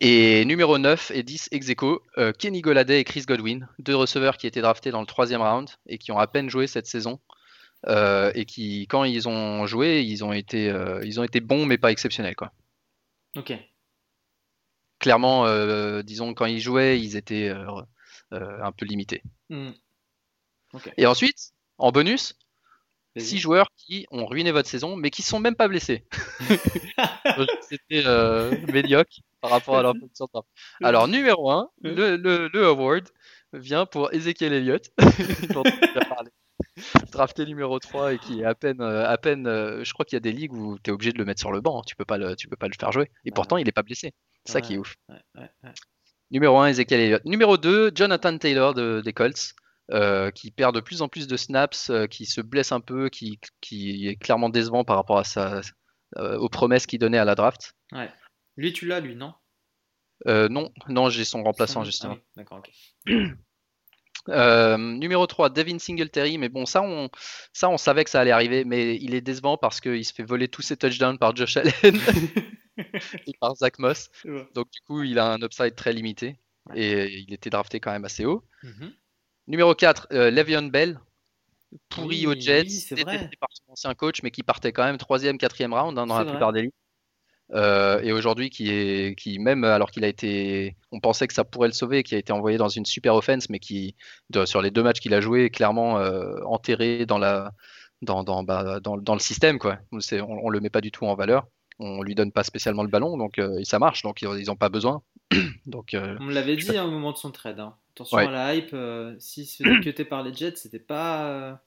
Et 0.00 0.44
numéro 0.44 0.78
9 0.78 1.10
et 1.12 1.24
10 1.24 1.48
ex 1.50 1.72
Kenny 2.38 2.60
Goladay 2.60 3.00
et 3.00 3.04
Chris 3.04 3.24
Godwin, 3.26 3.66
deux 3.80 3.96
receveurs 3.96 4.36
qui 4.36 4.46
étaient 4.46 4.60
draftés 4.60 4.92
dans 4.92 5.00
le 5.00 5.06
troisième 5.06 5.42
round 5.42 5.68
et 5.86 5.98
qui 5.98 6.12
ont 6.12 6.18
à 6.18 6.28
peine 6.28 6.48
joué 6.48 6.68
cette 6.68 6.86
saison. 6.86 7.18
Euh, 7.86 8.30
et 8.34 8.44
qui, 8.44 8.86
quand 8.88 9.04
ils 9.04 9.28
ont 9.28 9.66
joué, 9.66 10.02
ils 10.02 10.22
ont 10.22 10.32
été, 10.32 10.68
euh, 10.68 11.00
ils 11.04 11.18
ont 11.18 11.24
été 11.24 11.40
bons, 11.40 11.64
mais 11.64 11.78
pas 11.78 11.90
exceptionnels, 11.90 12.36
quoi. 12.36 12.52
Ok. 13.36 13.52
Clairement, 14.98 15.46
euh, 15.46 16.02
disons, 16.02 16.34
quand 16.34 16.44
ils 16.44 16.60
jouaient, 16.60 17.00
ils 17.00 17.16
étaient 17.16 17.50
un 18.30 18.72
peu 18.72 18.84
limités. 18.84 19.22
Hmm. 19.48 19.70
Et 20.96 21.06
ensuite, 21.06 21.52
en 21.78 21.90
bonus, 21.90 22.38
six 23.16 23.38
joueurs 23.38 23.70
qui 23.76 24.06
ont 24.10 24.26
ruiné 24.26 24.52
votre 24.52 24.68
saison, 24.68 24.94
mais 24.94 25.10
qui 25.10 25.22
sont 25.22 25.40
même 25.40 25.56
pas 25.56 25.68
blessés. 25.68 26.04
C'était 27.62 28.04
médiocre 28.70 29.20
par 29.40 29.50
rapport 29.52 29.78
à 29.78 29.82
leur 29.82 29.94
position 29.94 30.28
Alors, 30.82 31.08
numéro 31.08 31.50
1, 31.50 31.70
le, 31.82 32.16
le, 32.16 32.66
award 32.66 33.08
vient 33.54 33.86
pour 33.86 34.12
Ezekiel 34.12 34.52
Elliott, 34.52 34.90
dont 35.54 35.62
on 35.66 36.08
parlé 36.08 36.30
drafté 37.12 37.46
numéro 37.46 37.78
3 37.78 38.14
et 38.14 38.18
qui 38.18 38.40
est 38.40 38.44
à 38.44 38.54
peine, 38.54 38.80
euh, 38.80 39.08
à 39.08 39.18
peine 39.18 39.46
euh, 39.46 39.84
je 39.84 39.92
crois 39.92 40.04
qu'il 40.04 40.16
y 40.16 40.18
a 40.18 40.20
des 40.20 40.32
ligues 40.32 40.52
où 40.52 40.78
tu 40.78 40.90
es 40.90 40.92
obligé 40.92 41.12
de 41.12 41.18
le 41.18 41.24
mettre 41.24 41.40
sur 41.40 41.52
le 41.52 41.60
banc, 41.60 41.82
tu 41.82 41.96
peux 41.96 42.04
pas 42.04 42.18
le, 42.18 42.36
tu 42.36 42.48
peux 42.48 42.56
pas 42.56 42.68
le 42.68 42.74
faire 42.78 42.92
jouer. 42.92 43.10
Et 43.24 43.30
pourtant, 43.30 43.56
il 43.56 43.68
est 43.68 43.72
pas 43.72 43.82
blessé. 43.82 44.12
C'est 44.44 44.52
ça 44.52 44.60
qui 44.60 44.74
est 44.74 44.78
ouf. 44.78 44.96
numéro 46.30 46.58
1, 46.58 46.68
Ezekiel 46.68 47.00
Elliott. 47.00 47.24
Numéro 47.24 47.56
2, 47.56 47.92
Jonathan 47.94 48.36
Taylor 48.38 48.74
de, 48.74 49.00
des 49.04 49.12
Colts. 49.12 49.54
Euh, 49.92 50.30
qui 50.30 50.52
perd 50.52 50.72
de 50.72 50.78
plus 50.78 51.02
en 51.02 51.08
plus 51.08 51.26
de 51.26 51.36
snaps, 51.36 51.90
qui 52.12 52.24
se 52.24 52.40
blesse 52.40 52.70
un 52.70 52.78
peu, 52.78 53.08
qui, 53.08 53.40
qui, 53.60 54.06
est 54.06 54.14
clairement 54.14 54.48
décevant 54.48 54.84
par 54.84 54.94
rapport 54.94 55.18
à 55.18 55.24
sa, 55.24 55.62
aux 56.16 56.48
promesses 56.48 56.86
qu'il 56.86 57.00
donnait 57.00 57.18
à 57.18 57.24
la 57.24 57.34
draft. 57.34 57.74
Lui, 58.56 58.72
tu 58.72 58.86
l'as, 58.86 59.00
lui, 59.00 59.16
non? 59.16 59.34
Non, 60.26 60.70
non 60.88 61.10
j'ai 61.10 61.24
son 61.24 61.42
remplaçant, 61.42 61.82
justement. 61.82 62.18
Ah 62.20 62.24
D'accord, 62.36 62.58
ok. 62.58 62.70
Euh, 64.28 64.76
numéro 64.76 65.26
3, 65.26 65.50
Devin 65.50 65.78
Singletary, 65.78 66.38
mais 66.38 66.48
bon, 66.48 66.66
ça 66.66 66.82
on, 66.82 67.08
ça 67.52 67.68
on 67.68 67.78
savait 67.78 68.04
que 68.04 68.10
ça 68.10 68.20
allait 68.20 68.30
arriver, 68.30 68.64
mais 68.64 68.96
il 68.96 69.14
est 69.14 69.20
décevant 69.20 69.56
parce 69.56 69.80
qu'il 69.80 70.04
se 70.04 70.12
fait 70.12 70.22
voler 70.22 70.48
tous 70.48 70.62
ses 70.62 70.76
touchdowns 70.76 71.18
par 71.18 71.34
Josh 71.34 71.56
Allen 71.56 71.72
et 73.26 73.32
par 73.40 73.54
Zach 73.56 73.78
Moss. 73.78 74.10
Donc 74.54 74.70
du 74.70 74.80
coup, 74.86 75.02
il 75.02 75.18
a 75.18 75.32
un 75.32 75.42
upside 75.42 75.74
très 75.74 75.92
limité 75.92 76.38
et 76.74 77.18
il 77.18 77.32
était 77.32 77.50
drafté 77.50 77.80
quand 77.80 77.92
même 77.92 78.04
assez 78.04 78.24
haut. 78.24 78.44
Mhm. 78.62 78.92
Numéro 79.46 79.74
4, 79.74 80.08
euh, 80.12 80.30
Le'Veon 80.30 80.68
Bell, 80.68 81.00
pourri 81.88 82.26
au 82.26 82.34
Jets, 82.34 82.68
c'était 82.68 83.04
par 83.04 83.48
son 83.52 83.72
ancien 83.72 83.94
coach, 83.94 84.22
mais 84.22 84.30
qui 84.30 84.42
partait 84.42 84.72
quand 84.72 84.84
même 84.84 84.96
3ème, 84.96 85.38
4ème 85.38 85.72
round 85.72 85.98
hein, 85.98 86.06
dans 86.06 86.18
la 86.18 86.24
plupart 86.24 86.52
des 86.52 86.62
ligues. 86.62 86.72
Euh, 87.52 88.00
et 88.02 88.12
aujourd'hui 88.12 88.48
qui 88.48 88.70
est 88.70 89.18
qui 89.18 89.40
même 89.40 89.64
alors 89.64 89.90
qu'il 89.90 90.04
a 90.04 90.08
été 90.08 90.76
on 90.92 91.00
pensait 91.00 91.26
que 91.26 91.34
ça 91.34 91.42
pourrait 91.42 91.66
le 91.66 91.74
sauver 91.74 92.04
qui 92.04 92.14
a 92.14 92.18
été 92.18 92.32
envoyé 92.32 92.58
dans 92.58 92.68
une 92.68 92.86
super 92.86 93.16
offense 93.16 93.48
mais 93.48 93.58
qui 93.58 93.96
sur 94.44 94.62
les 94.62 94.70
deux 94.70 94.84
matchs 94.84 95.00
qu'il 95.00 95.14
a 95.14 95.20
joué 95.20 95.46
est 95.46 95.50
clairement 95.50 95.98
euh, 95.98 96.38
enterré 96.44 97.06
dans 97.06 97.18
la 97.18 97.50
dans 98.02 98.22
dans, 98.22 98.44
bah, 98.44 98.78
dans, 98.78 98.96
dans, 98.96 99.14
le 99.14 99.20
système 99.20 99.58
quoi. 99.58 99.78
On, 99.90 99.98
on, 100.22 100.48
le 100.48 100.60
met 100.60 100.70
pas 100.70 100.80
du 100.80 100.90
tout 100.90 101.04
en 101.06 101.14
valeur. 101.16 101.48
On 101.80 102.02
lui 102.02 102.14
donne 102.14 102.30
pas 102.30 102.44
spécialement 102.44 102.84
le 102.84 102.88
ballon 102.88 103.16
donc 103.16 103.38
euh, 103.40 103.58
ça 103.64 103.80
marche. 103.80 104.02
Donc 104.02 104.22
ils 104.22 104.50
ont 104.50 104.56
pas 104.56 104.68
besoin. 104.68 105.02
Donc 105.66 105.94
on 105.94 106.28
l'avait 106.28 106.56
dit 106.56 106.76
hein, 106.76 106.84
au 106.84 106.90
moment 106.90 107.12
de 107.12 107.16
son 107.16 107.30
trade 107.30 107.60
hein. 107.60 107.76
attention 107.94 108.16
à 108.16 108.30
la 108.30 108.54
hype 108.54 108.74
si 109.18 109.46
c'est 109.46 109.64
cuté 109.80 110.04
par 110.04 110.22
les 110.24 110.34
Jets 110.34 110.56
c'était 110.56 110.80
pas 110.80 111.60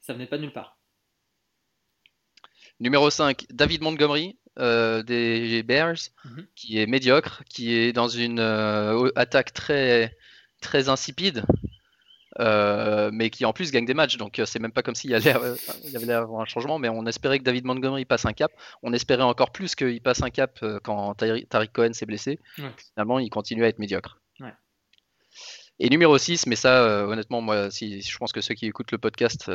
ça 0.00 0.12
venait 0.12 0.26
pas 0.26 0.36
de 0.38 0.42
nulle 0.42 0.52
part. 0.52 0.76
Numéro 2.80 3.10
5 3.10 3.46
David 3.50 3.82
Montgomery 3.82 4.36
euh, 4.60 5.02
des 5.02 5.64
Bears, 5.64 5.96
mhm. 6.24 6.46
qui 6.54 6.78
est 6.78 6.86
médiocre, 6.86 7.42
qui 7.48 7.74
est 7.74 7.92
dans 7.92 8.06
une 8.06 8.38
euh, 8.38 9.10
attaque 9.16 9.52
très, 9.52 10.16
très 10.60 10.88
insipide, 10.88 11.44
euh, 12.38 13.10
mais 13.12 13.30
qui 13.30 13.44
en 13.44 13.52
plus 13.52 13.72
gagne 13.72 13.84
des 13.84 13.94
matchs. 13.94 14.16
Donc 14.16 14.40
c'est 14.44 14.60
même 14.60 14.70
pas 14.70 14.84
comme 14.84 14.94
s'il 14.94 15.10
y, 15.10 15.14
avait 15.14 15.32
un 16.12 16.44
changement, 16.44 16.78
mais 16.78 16.88
on 16.88 17.04
espérait 17.06 17.40
que 17.40 17.44
David 17.44 17.64
Montgomery 17.64 18.04
passe 18.04 18.26
un 18.26 18.32
cap. 18.32 18.52
On 18.84 18.92
espérait 18.92 19.24
encore 19.24 19.50
plus 19.50 19.74
qu'il 19.74 20.00
passe 20.00 20.22
un 20.22 20.30
cap 20.30 20.64
quand 20.84 21.14
Tariq 21.14 21.72
Cohen 21.72 21.92
s'est 21.92 22.06
blessé. 22.06 22.38
Finalement, 22.94 23.18
il 23.18 23.30
continue 23.30 23.64
à 23.64 23.68
être 23.68 23.80
médiocre. 23.80 24.20
Et 25.80 25.90
numéro 25.90 26.16
6, 26.16 26.46
mais 26.46 26.54
ça, 26.54 27.04
honnêtement, 27.08 27.40
moi, 27.40 27.68
si, 27.72 28.00
je 28.00 28.16
pense 28.18 28.32
que 28.32 28.40
ceux 28.40 28.54
qui 28.54 28.66
écoutent 28.66 28.92
le 28.92 28.98
podcast 28.98 29.50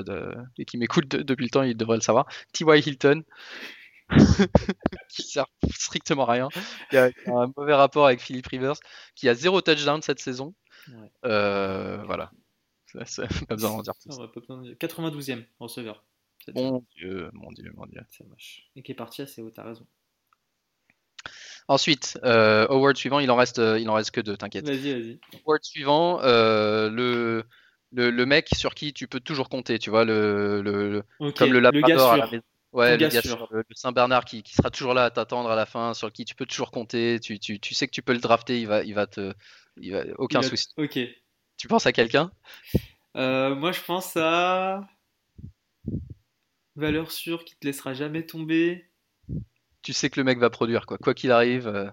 et 0.58 0.66
qui 0.66 0.78
m'écoutent 0.78 1.08
depuis 1.08 1.46
le 1.46 1.50
temps, 1.50 1.64
ils 1.64 1.78
devraient 1.78 1.96
le 1.96 2.02
savoir. 2.02 2.28
T.Y. 2.52 2.86
Hilton, 2.86 3.24
qui 5.10 5.24
sert 5.24 5.45
strictement 5.72 6.28
à 6.28 6.34
rien. 6.34 6.50
Il 6.91 6.95
y 6.95 6.98
a 6.98 7.12
un 7.28 7.52
mauvais 7.56 7.74
rapport 7.74 8.06
avec 8.06 8.22
Philippe 8.22 8.48
Rivers, 8.48 8.80
qui 9.15 9.30
a 9.30 9.36
zéro 9.36 9.62
touchdown 9.62 10.02
cette 10.02 10.19
saison. 10.19 10.54
Euh, 11.26 12.04
voilà. 12.06 12.32
pas 12.93 13.56
besoin 13.56 13.72
d'en 13.72 13.82
dire 13.82 13.93
plus. 14.02 14.17
92e 14.80 15.45
receveur. 15.60 16.04
Mon 16.56 16.84
Dieu, 16.95 17.30
mon 17.34 17.52
Dieu, 17.52 17.72
mon 17.76 17.86
Dieu. 17.86 18.02
Et 18.76 18.82
qui 18.82 18.91
est 18.91 18.95
parti 18.95 19.22
assez 19.22 19.41
haut, 19.41 19.52
t'as 19.52 19.63
raison. 19.63 19.86
Ensuite, 21.67 22.17
euh, 22.24 22.65
award 22.67 22.98
suivant, 22.98 23.19
il 23.19 23.30
en 23.30 23.36
reste, 23.36 23.60
il 23.60 23.88
en 23.89 23.93
reste 23.93 24.10
que 24.12 24.22
deux, 24.22 24.36
t'inquiète. 24.36 24.65
Vas-y, 24.65 24.93
vas-y. 24.93 25.19
Award 25.45 25.63
suivant, 25.63 26.19
euh, 26.24 26.89
le, 26.89 27.45
le, 27.91 28.10
le, 28.10 28.26
mec 28.26 28.48
sur 28.56 28.74
qui 28.74 28.91
tu 28.91 29.08
peux 29.08 29.19
toujours 29.19 29.50
compter, 29.50 29.78
tu 29.78 29.91
vois, 29.91 30.04
le, 30.04 30.62
le 30.63 31.04
comme 31.34 31.54
le 31.54 31.60
Labrador 31.60 32.13
à 32.13 32.17
la 32.17 32.26
maison. 32.26 32.43
Ouais, 32.72 32.98
le, 32.98 33.08
le, 33.52 33.64
Saint-Bernard 33.72 34.26
qui, 34.26 34.44
qui, 34.44 34.54
sera 34.54 34.70
toujours 34.70 34.94
là 34.94 35.06
à 35.06 35.10
t'attendre 35.10 35.50
à 35.50 35.56
la 35.56 35.66
fin, 35.66 35.96
sur 35.96 36.12
qui 36.12 36.24
tu 36.24 36.36
peux 36.36 36.46
toujours 36.46 36.70
compter, 36.70 37.20
tu, 37.20 37.40
tu, 37.40 37.60
tu, 37.60 37.74
sais 37.74 37.88
que 37.88 37.92
tu 37.92 38.04
peux 38.04 38.14
le 38.14 38.20
drafter, 38.20 38.60
il 38.60 38.68
va, 38.68 38.84
il 38.84 38.94
va 38.94 39.08
te. 39.08 39.34
Il 39.78 39.92
va, 39.94 40.04
aucun 40.18 40.42
souci. 40.44 40.68
Ok. 40.78 41.00
Tu 41.58 41.68
penses 41.68 41.88
à 41.88 41.92
quelqu'un? 41.92 42.32
Euh, 43.16 43.56
Moi, 43.56 43.72
je 43.72 43.82
pense 43.82 44.16
à. 44.18 44.88
Valeur 46.76 47.12
sûre 47.12 47.44
qui 47.44 47.56
te 47.56 47.66
laissera 47.66 47.94
jamais 47.94 48.26
tomber. 48.26 48.90
Tu 49.82 49.92
sais 49.92 50.10
que 50.10 50.20
le 50.20 50.24
mec 50.24 50.38
va 50.38 50.50
produire, 50.50 50.86
quoi. 50.86 50.98
Quoi 50.98 51.14
qu'il 51.14 51.32
arrive, 51.32 51.68
euh, 51.68 51.90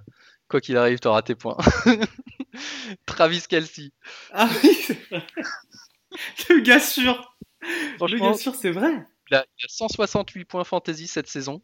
quoi 0.49 0.61
qu'il 0.61 0.77
arrive, 0.77 0.99
t'auras 0.99 1.23
tes 1.23 1.35
points. 1.35 1.57
Travis 3.07 3.45
Kelsey. 3.49 3.93
Ah 4.33 4.49
oui, 4.63 4.75
c'est 4.75 5.09
vrai. 5.09 5.27
le 6.51 6.61
gars 6.61 6.81
sûr. 6.81 7.37
Le 7.63 8.19
gars 8.19 8.35
sûr, 8.35 8.55
c'est 8.55 8.71
vrai. 8.71 9.07
Il 9.31 9.37
a, 9.37 9.45
168 9.69 10.45
points 10.45 10.65
fantasy 10.65 11.07
cette 11.07 11.29
saison. 11.29 11.63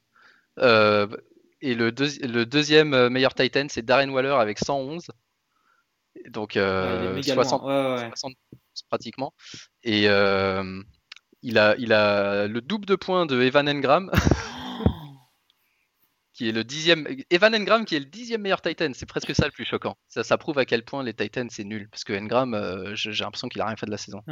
Euh, 0.58 1.06
et 1.60 1.74
le, 1.74 1.90
le, 1.90 2.44
deuxième 2.44 2.92
euh, 2.92 3.08
meilleur 3.08 3.34
Titan, 3.34 3.66
c'est 3.68 3.82
Darren 3.82 4.10
Waller 4.10 4.36
avec 4.38 4.58
111. 4.58 5.10
Donc, 6.28 6.52
60, 6.52 7.62
euh, 7.64 8.10
pratiquement. 8.88 9.32
Et 9.82 10.02
il, 10.02 11.58
a, 11.58 11.74
il 11.78 11.92
a 11.92 12.46
le 12.46 12.60
double 12.60 12.86
de 12.86 12.96
points 12.96 13.26
de 13.26 13.40
Evan 13.40 13.68
Engram. 13.68 14.10
qui 16.34 16.48
est 16.48 16.52
le 16.52 16.64
dixième. 16.64 17.06
Evan 17.30 17.54
Engram 17.54 17.84
qui 17.84 17.94
est 17.94 18.00
le 18.00 18.06
dixième 18.06 18.42
meilleur 18.42 18.62
Titan, 18.62 18.90
c'est 18.94 19.06
presque 19.06 19.34
ça 19.34 19.46
le 19.46 19.52
plus 19.52 19.64
choquant. 19.64 19.96
Ça, 20.08 20.24
ça 20.24 20.38
prouve 20.38 20.58
à 20.58 20.64
quel 20.64 20.84
point 20.84 21.02
les 21.02 21.14
Titans 21.14 21.48
c'est 21.50 21.64
nul. 21.64 21.88
Parce 21.90 22.04
que 22.04 22.12
Engram, 22.12 22.94
j'ai 22.94 23.12
l'impression 23.12 23.48
qu'il 23.48 23.60
a 23.60 23.66
rien 23.66 23.76
fait 23.76 23.86
de 23.86 23.90
la 23.90 23.98
saison. 23.98 24.22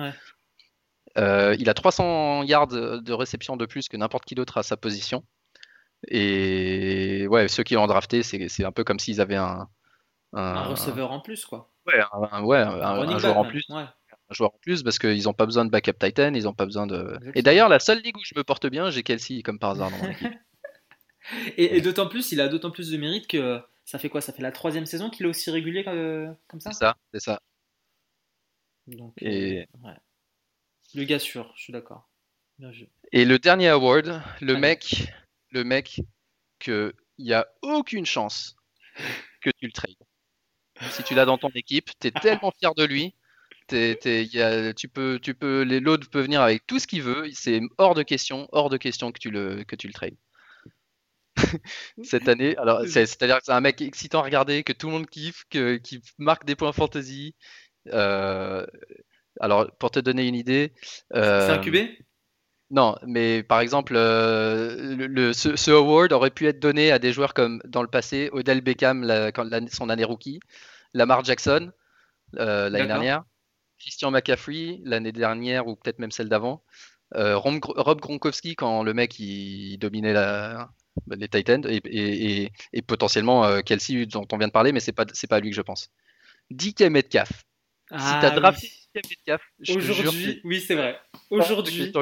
Ouais. 1.17 1.23
Euh, 1.23 1.57
il 1.59 1.69
a 1.69 1.75
300 1.75 2.45
yards 2.45 2.69
de 2.69 3.13
réception 3.13 3.57
de 3.57 3.67
plus 3.67 3.89
que 3.89 3.97
n'importe 3.97 4.25
qui 4.25 4.35
d'autre 4.35 4.59
à 4.59 4.63
sa 4.63 4.77
position. 4.77 5.25
Et 6.09 7.27
ouais, 7.29 7.49
ceux 7.49 7.63
qui 7.63 7.75
l'ont 7.75 7.87
drafté, 7.87 8.23
c'est 8.23 8.65
un 8.65 8.73
peu 8.73 8.85
comme 8.85 8.99
s'ils 8.99 9.21
avaient 9.21 9.37
un, 9.37 9.69
un, 10.33 10.63
receveur 10.63 11.13
en 11.13 11.21
plus, 11.21 11.45
quoi. 11.45 11.71
Ouais, 11.87 12.01
un, 12.13 12.43
ouais, 12.43 12.59
un, 12.59 13.19
joueur 13.19 13.37
en 13.37 13.45
plus. 13.45 13.67
Un 13.71 13.93
joueur 14.31 14.55
en 14.55 14.59
plus 14.61 14.83
parce 14.83 14.99
qu'ils 14.99 15.25
n'ont 15.25 15.35
pas 15.35 15.47
besoin 15.47 15.65
de 15.65 15.71
backup 15.71 15.99
Titan, 15.99 16.33
ils 16.35 16.45
n'ont 16.45 16.55
pas 16.55 16.65
besoin 16.65 16.87
de. 16.87 17.19
Et 17.35 17.43
d'ailleurs, 17.43 17.69
la 17.69 17.81
seule 17.81 18.01
ligue 18.01 18.17
où 18.17 18.25
je 18.25 18.35
me 18.37 18.45
porte 18.45 18.67
bien, 18.67 18.91
j'ai 18.91 19.03
Kelsey 19.03 19.43
comme 19.43 19.59
par 19.59 19.71
hasard 19.71 19.91
dans 19.91 19.99
mon 19.99 20.11
équipe. 20.11 20.33
et, 21.57 21.81
d'autant 21.81 22.09
plus, 22.09 22.33
il 22.33 22.41
a 22.41 22.49
d'autant 22.49 22.71
plus 22.71 22.91
de 22.91 22.97
mérite 22.97 23.27
que 23.27 23.61
ça 23.85 23.99
fait 23.99 24.09
quoi? 24.09 24.21
Ça 24.21 24.33
fait 24.33 24.43
la 24.43 24.53
troisième 24.53 24.87
saison 24.87 25.11
qu'il 25.11 25.27
est 25.27 25.29
aussi 25.29 25.51
régulier 25.51 25.85
comme, 25.85 26.37
comme 26.49 26.61
ça? 26.61 26.73
C'est 26.73 26.79
ça, 26.79 26.97
c'est 27.13 27.21
ça. 27.21 27.41
Donc, 28.87 29.15
et... 29.21 29.69
Le 30.95 31.05
gars 31.05 31.19
sûr, 31.19 31.53
je 31.57 31.63
suis 31.63 31.73
d'accord. 31.73 32.11
Et 33.13 33.25
le 33.25 33.39
dernier 33.39 33.69
award, 33.69 34.23
le 34.41 34.57
mec, 34.57 35.05
le 35.51 35.65
mec 35.65 36.01
que 36.59 36.95
il 37.19 37.27
n'y 37.27 37.33
a 37.33 37.47
aucune 37.63 38.07
chance 38.07 38.57
que 39.43 39.51
tu 39.51 39.67
le 39.67 39.73
trades. 39.73 39.97
Si 40.91 41.03
tu 41.03 41.15
l'as 41.15 41.27
dans 41.27 41.39
ton 41.39 41.51
équipe, 41.55 41.91
tu 42.01 42.09
es 42.09 42.11
tellement 42.11 42.53
fier 42.59 42.75
de 42.75 42.85
lui. 42.85 43.15
tu 43.69 44.89
peux, 44.89 45.19
tu 45.23 45.35
peux, 45.35 45.65
l'autre 45.65 46.09
peut 46.11 46.23
venir 46.23 46.41
avec 46.41 46.67
tout 46.67 46.79
ce 46.79 46.87
qu'il 46.87 47.03
veut. 47.03 47.29
C'est 47.33 47.61
hors 47.79 47.95
de 47.95 48.03
question, 48.03 48.49
hors 48.53 48.71
de 48.71 48.79
question 48.79 49.13
que 49.13 49.19
tu 49.19 49.31
le, 49.31 49.65
que 49.65 49.77
tu 49.77 49.87
le 49.87 49.93
trades. 49.93 50.17
Cette 52.03 52.29
année, 52.29 52.57
alors 52.57 52.83
c'est-à-dire 52.87 53.39
que 53.39 53.45
c'est 53.45 53.53
un 53.53 53.61
mec 53.61 53.81
excitant 53.81 54.21
à 54.21 54.25
regarder, 54.25 54.65
que 54.65 54.73
tout 54.73 54.87
le 54.87 54.95
monde 54.95 55.07
kiffe, 55.09 55.45
que, 55.51 55.77
qui 55.77 56.03
marque 56.19 56.45
des 56.45 56.57
points 56.57 56.73
fantasy. 56.73 57.35
Euh, 57.89 58.67
alors, 59.41 59.71
pour 59.79 59.91
te 59.91 59.99
donner 59.99 60.27
une 60.27 60.35
idée, 60.35 60.73
c'est 61.13 61.19
un 61.21 61.59
QB 61.59 61.77
non, 62.71 62.97
mais 63.05 63.43
par 63.43 63.61
exemple, 63.61 63.95
euh, 63.97 64.95
le, 64.97 65.33
ce, 65.33 65.71
award 65.73 66.13
aurait 66.13 66.31
pu 66.31 66.47
être 66.47 66.61
donné 66.61 66.93
à 66.93 67.01
des 67.01 67.13
joueurs 67.13 67.35
comme 67.35 67.61
dans 67.65 67.83
le 67.83 67.89
passé, 67.89 68.31
Odell 68.33 68.61
Beckham 68.61 69.05
quand, 69.35 69.49
son 69.73 69.89
année 69.89 70.05
rookie, 70.05 70.39
Lamar 70.95 71.25
Jackson 71.25 71.73
euh, 72.39 72.71
l'année 72.71 72.87
dernière, 72.87 73.25
Christian 73.81 74.13
McCaffrey 74.13 74.79
l'année 74.85 75.11
dernière 75.11 75.67
ou 75.67 75.75
peut-être 75.75 75.99
même 75.99 76.13
celle 76.13 76.29
d'avant, 76.29 76.63
euh, 77.17 77.37
Rob 77.37 78.01
Gronkowski 78.01 78.55
quand 78.55 78.85
le 78.85 78.95
mec 78.95 79.19
il, 79.19 79.77
dominait 79.79 80.13
la, 80.13 80.71
les 81.09 81.29
Titans 81.29 81.67
et, 81.69 82.53
potentiellement 82.87 83.63
Kelsey 83.63 84.07
dont 84.07 84.29
on 84.31 84.39
vient 84.39 84.47
de 84.47 84.53
parler, 84.53 84.71
mais 84.71 84.81
c'est 84.81 84.93
pas 84.93 85.07
c'est 85.13 85.27
pas 85.27 85.37
à 85.37 85.41
lui 85.41 85.51
que 85.51 85.57
je 85.57 85.63
pense. 85.63 85.91
DK 86.51 86.83
Metcalf. 86.83 87.33
si 87.91 87.97
tu 88.21 88.27
as 88.27 88.31
drafté 88.31 88.71
Aujourd'hui, 89.69 90.41
oui 90.45 90.61
c'est 90.61 90.75
vrai. 90.75 90.99
Aujourd'hui, 91.31 91.93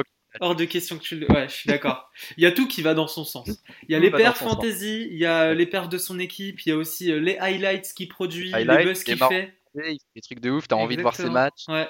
Hors 0.41 0.55
de 0.55 0.65
question 0.65 0.97
que 0.97 1.03
tu 1.03 1.15
le. 1.15 1.31
Ouais, 1.31 1.49
je 1.49 1.53
suis 1.53 1.67
d'accord. 1.67 2.11
Il 2.37 2.43
y 2.43 2.45
a 2.45 2.51
tout 2.51 2.67
qui 2.67 2.83
va 2.83 2.93
dans 2.93 3.07
son 3.07 3.25
sens. 3.25 3.49
Il 3.87 3.91
y 3.91 3.95
a 3.95 3.99
les 3.99 4.11
perfs 4.11 4.37
fantasy, 4.37 5.07
il 5.09 5.17
y 5.17 5.25
a 5.25 5.53
les 5.53 5.65
perfs 5.65 5.89
de 5.89 5.97
son 5.97 6.19
équipe, 6.19 6.61
il 6.65 6.69
y 6.69 6.71
a 6.71 6.77
aussi 6.77 7.11
euh, 7.11 7.19
les 7.19 7.37
highlights 7.39 7.93
qu'il 7.95 8.09
produit, 8.09 8.51
les 8.51 8.65
buzz 8.83 9.03
qu'il 9.03 9.17
fait. 9.17 9.55
Il 9.75 9.81
fait 9.81 9.97
des 10.15 10.21
trucs 10.21 10.39
de 10.39 10.51
ouf, 10.51 10.67
t'as 10.67 10.75
envie 10.75 10.97
de 10.97 11.01
voir 11.01 11.15
ses 11.15 11.29
matchs. 11.29 11.65
Ouais. 11.67 11.87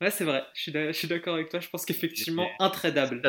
Ouais, 0.00 0.10
c'est 0.10 0.24
vrai. 0.24 0.42
Je 0.54 0.92
suis 0.92 1.08
d'accord 1.08 1.34
avec 1.34 1.50
toi. 1.50 1.60
Je 1.60 1.68
pense 1.68 1.84
qu'effectivement, 1.84 2.48
intradable. 2.58 3.20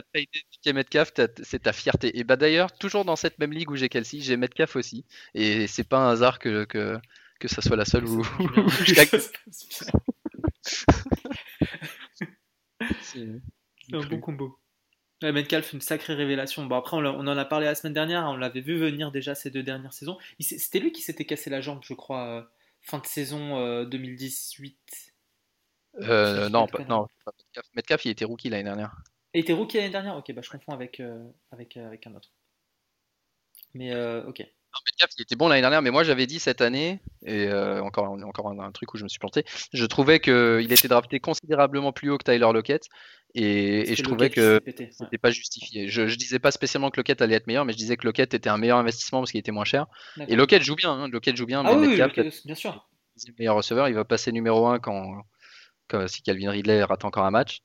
T'as 0.63 0.73
Metcalf, 0.73 1.11
c'est 1.43 1.63
ta 1.63 1.73
fierté. 1.73 2.17
Et 2.17 2.23
bah 2.23 2.37
d'ailleurs, 2.37 2.71
toujours 2.71 3.03
dans 3.03 3.17
cette 3.17 3.37
même 3.39 3.51
ligue 3.51 3.71
où 3.71 3.75
j'ai 3.75 3.89
Kelsey, 3.89 4.21
j'ai 4.21 4.37
Metcalf 4.37 4.77
aussi. 4.77 5.05
Et 5.33 5.67
c'est 5.67 5.83
pas 5.83 5.97
un 5.97 6.11
hasard 6.11 6.39
que, 6.39 6.63
que, 6.63 6.97
que 7.41 7.49
ça 7.49 7.61
soit 7.61 7.75
la 7.75 7.83
seule 7.83 8.05
où, 8.05 8.21
C'est 13.01 13.27
un 13.93 14.07
bon 14.07 14.19
combo. 14.19 14.57
Ouais, 15.21 15.31
Metcalf, 15.31 15.73
une 15.73 15.81
sacrée 15.81 16.15
révélation. 16.15 16.65
Bon, 16.65 16.75
après, 16.75 16.97
on, 16.97 17.05
en 17.05 17.27
a 17.27 17.45
parlé 17.45 17.67
la 17.67 17.75
semaine 17.75 17.93
dernière, 17.93 18.23
on 18.25 18.37
l'avait 18.37 18.61
vu 18.61 18.77
venir 18.77 19.11
déjà 19.11 19.35
ces 19.35 19.51
deux 19.51 19.61
dernières 19.61 19.93
saisons. 19.93 20.17
C'était 20.39 20.79
lui 20.79 20.91
qui 20.91 21.01
s'était 21.01 21.25
cassé 21.25 21.49
la 21.51 21.61
jambe, 21.61 21.81
je 21.83 21.93
crois, 21.93 22.25
euh, 22.27 22.41
fin 22.81 22.97
de 22.97 23.05
saison 23.05 23.83
2018. 23.85 25.13
Euh, 25.95 26.45
euh 26.45 26.49
non, 26.49 26.65
pas, 26.67 26.83
non 26.85 27.05
Metcalf. 27.27 27.67
Metcalf, 27.75 28.05
il 28.05 28.11
était 28.11 28.25
rookie 28.25 28.49
l'année 28.49 28.63
dernière. 28.63 28.95
Il 29.33 29.41
était 29.41 29.53
rookie 29.53 29.77
l'année 29.77 29.89
dernière 29.89 30.15
Ok, 30.15 30.31
bah, 30.33 30.41
je 30.43 30.49
confonds 30.49 30.73
avec, 30.73 30.99
euh, 30.99 31.23
avec, 31.51 31.77
avec 31.77 32.07
un 32.07 32.15
autre. 32.15 32.31
Mais 33.75 33.95
ok. 34.25 34.43
Metcalf, 34.85 35.11
il 35.17 35.21
était 35.21 35.35
bon 35.35 35.47
l'année 35.47 35.61
dernière, 35.61 35.81
mais 35.81 35.91
moi 35.91 36.03
j'avais 36.03 36.25
dit 36.25 36.39
cette 36.39 36.61
année, 36.61 36.99
et 37.25 37.47
euh, 37.47 37.81
encore, 37.81 38.11
encore 38.11 38.49
un, 38.49 38.71
truc 38.71 38.93
où 38.93 38.97
je 38.97 39.03
me 39.03 39.09
suis 39.09 39.19
planté, 39.19 39.43
je 39.73 39.85
trouvais 39.85 40.19
qu'il 40.19 40.71
était 40.71 40.87
drafté 40.87 41.19
considérablement 41.19 41.91
plus 41.91 42.09
haut 42.09 42.17
que 42.17 42.23
Tyler 42.23 42.51
Lockett, 42.53 42.87
et, 43.33 43.95
je 43.95 44.03
trouvais 44.03 44.29
que 44.29 44.61
c'était 44.65 45.17
pas 45.17 45.31
justifié. 45.31 45.87
Je, 45.87 46.07
je, 46.07 46.15
disais 46.17 46.39
pas 46.39 46.51
spécialement 46.51 46.89
que 46.89 46.97
Lockett 46.97 47.21
allait 47.21 47.35
être 47.35 47.47
meilleur, 47.47 47.63
mais 47.63 47.73
je 47.73 47.77
disais 47.77 47.95
que 47.95 48.05
Lockett 48.05 48.33
était 48.33 48.49
un 48.49 48.57
meilleur 48.57 48.77
investissement 48.77 49.19
parce 49.19 49.31
qu'il 49.31 49.39
était 49.39 49.51
moins 49.51 49.65
cher. 49.65 49.87
Et 50.27 50.35
Lockett 50.35 50.61
joue 50.63 50.75
bien, 50.75 50.91
hein, 50.91 51.07
Lockett 51.07 51.35
joue 51.35 51.45
bien, 51.45 51.63
ah 51.65 51.75
mais 51.75 51.87
Metcalf, 51.87 52.45
bien 52.45 52.55
sûr. 52.55 52.89
le 53.25 53.33
meilleur 53.39 53.55
receveur, 53.55 53.87
il 53.87 53.95
va 53.95 54.03
passer 54.03 54.31
numéro 54.31 54.67
1 54.67 54.79
quand, 54.79 55.23
si 56.07 56.21
Calvin 56.23 56.51
Ridley 56.51 56.83
rate 56.83 57.05
encore 57.05 57.25
un 57.25 57.31
match. 57.31 57.61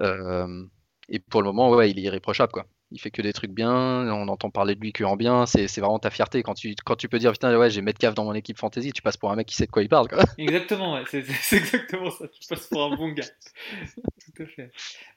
Euh, 0.00 0.64
et 1.08 1.18
pour 1.18 1.42
le 1.42 1.48
moment, 1.48 1.70
ouais, 1.70 1.90
il 1.90 1.98
est 1.98 2.02
irréprochable, 2.02 2.52
quoi 2.52 2.66
il 2.92 2.98
fait 2.98 3.10
que 3.10 3.22
des 3.22 3.32
trucs 3.32 3.50
bien, 3.50 3.72
on 4.12 4.28
entend 4.28 4.50
parler 4.50 4.74
de 4.74 4.80
lui 4.80 4.92
que 4.92 5.04
en 5.04 5.16
bien, 5.16 5.46
c'est 5.46 5.66
vraiment 5.78 5.98
ta 5.98 6.10
fierté 6.10 6.42
quand 6.42 6.54
tu, 6.54 6.74
quand 6.84 6.96
tu 6.96 7.08
peux 7.08 7.18
dire 7.18 7.32
putain 7.32 7.56
ouais 7.56 7.70
j'ai 7.70 7.80
Metcalf 7.80 8.14
dans 8.14 8.24
mon 8.24 8.34
équipe 8.34 8.58
fantasy, 8.58 8.92
tu 8.92 9.02
passes 9.02 9.16
pour 9.16 9.30
un 9.32 9.36
mec 9.36 9.46
qui 9.46 9.56
sait 9.56 9.66
de 9.66 9.70
quoi 9.70 9.82
il 9.82 9.88
parle 9.88 10.08
quoi. 10.08 10.22
Exactement, 10.38 10.94
ouais, 10.94 11.04
c'est 11.10 11.56
exactement 11.56 12.10
ça, 12.10 12.28
tu 12.28 12.46
passes 12.48 12.66
pour 12.66 12.82
un 12.84 12.94
bon 12.96 13.08
gars. 13.12 13.24
Tout 14.36 14.42
à 14.42 14.46
fait. 14.46 14.70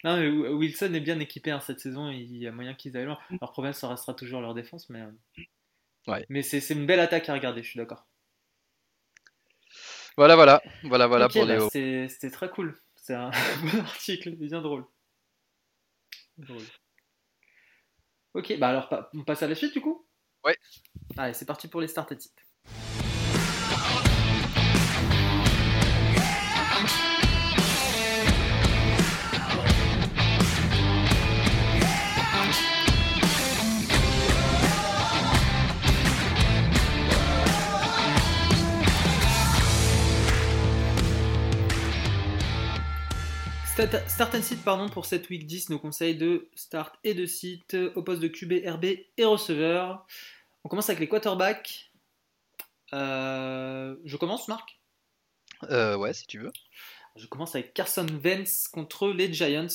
Non 0.03 0.17
mais 0.17 0.29
Wilson 0.29 0.93
est 0.93 0.99
bien 0.99 1.19
équipé 1.19 1.51
hein, 1.51 1.59
cette 1.59 1.79
saison, 1.79 2.09
il 2.09 2.37
y 2.37 2.47
a 2.47 2.51
moyen 2.51 2.73
qu'ils 2.73 2.95
aillent 2.97 3.05
loin. 3.05 3.19
Leur 3.41 3.51
problème 3.51 3.73
ça 3.73 3.87
restera 3.89 4.13
toujours 4.13 4.41
leur 4.41 4.53
défense, 4.53 4.89
mais, 4.89 5.01
euh, 5.01 5.41
ouais. 6.07 6.25
mais 6.29 6.41
c'est 6.41 6.67
une 6.73 6.85
belle 6.85 6.99
attaque 6.99 7.29
à 7.29 7.33
regarder, 7.33 7.61
je 7.63 7.69
suis 7.69 7.77
d'accord. 7.77 8.07
Voilà 10.17 10.35
voilà, 10.35 10.61
voilà 10.83 11.07
voilà 11.07 11.27
pour 11.27 11.45
bah, 11.45 11.67
C'était 11.71 12.31
très 12.31 12.49
cool, 12.49 12.77
c'est 12.95 13.15
un 13.15 13.31
bon 13.63 13.79
article, 13.79 14.31
bien 14.35 14.61
drôle. 14.61 14.85
drôle. 16.37 16.63
Ok, 18.35 18.53
bah 18.59 18.67
alors 18.67 18.89
on 19.13 19.23
passe 19.23 19.43
à 19.43 19.47
la 19.47 19.55
suite 19.55 19.71
du 19.71 19.79
coup? 19.79 20.05
Ouais. 20.43 20.57
Allez, 21.15 21.33
c'est 21.33 21.45
parti 21.45 21.69
pour 21.69 21.79
les 21.79 21.87
start 21.87 22.17
types. 22.17 22.41
Start 43.75 44.33
and 44.33 44.41
sit 44.41 44.63
pardon, 44.63 44.87
pour 44.87 45.05
cette 45.05 45.29
week 45.29 45.45
10, 45.45 45.69
nos 45.69 45.79
conseils 45.79 46.15
de 46.15 46.47
start 46.55 46.95
et 47.03 47.13
de 47.13 47.25
sit 47.25 47.75
au 47.95 48.03
poste 48.03 48.21
de 48.21 48.29
QB, 48.29 48.65
RB 48.65 48.85
et 49.17 49.25
receveur. 49.25 50.07
On 50.63 50.69
commence 50.69 50.89
avec 50.89 51.01
les 51.01 51.09
quarterbacks. 51.09 51.91
Euh, 52.93 53.97
je 54.05 54.15
commence, 54.15 54.47
Marc? 54.47 54.79
Euh, 55.69 55.97
Ouais, 55.97 56.13
si 56.13 56.25
tu 56.25 56.39
veux. 56.39 56.53
Je 57.17 57.27
commence 57.27 57.53
avec 57.53 57.73
Carson 57.73 58.07
Vance 58.13 58.69
contre 58.69 59.09
les 59.09 59.33
Giants. 59.33 59.67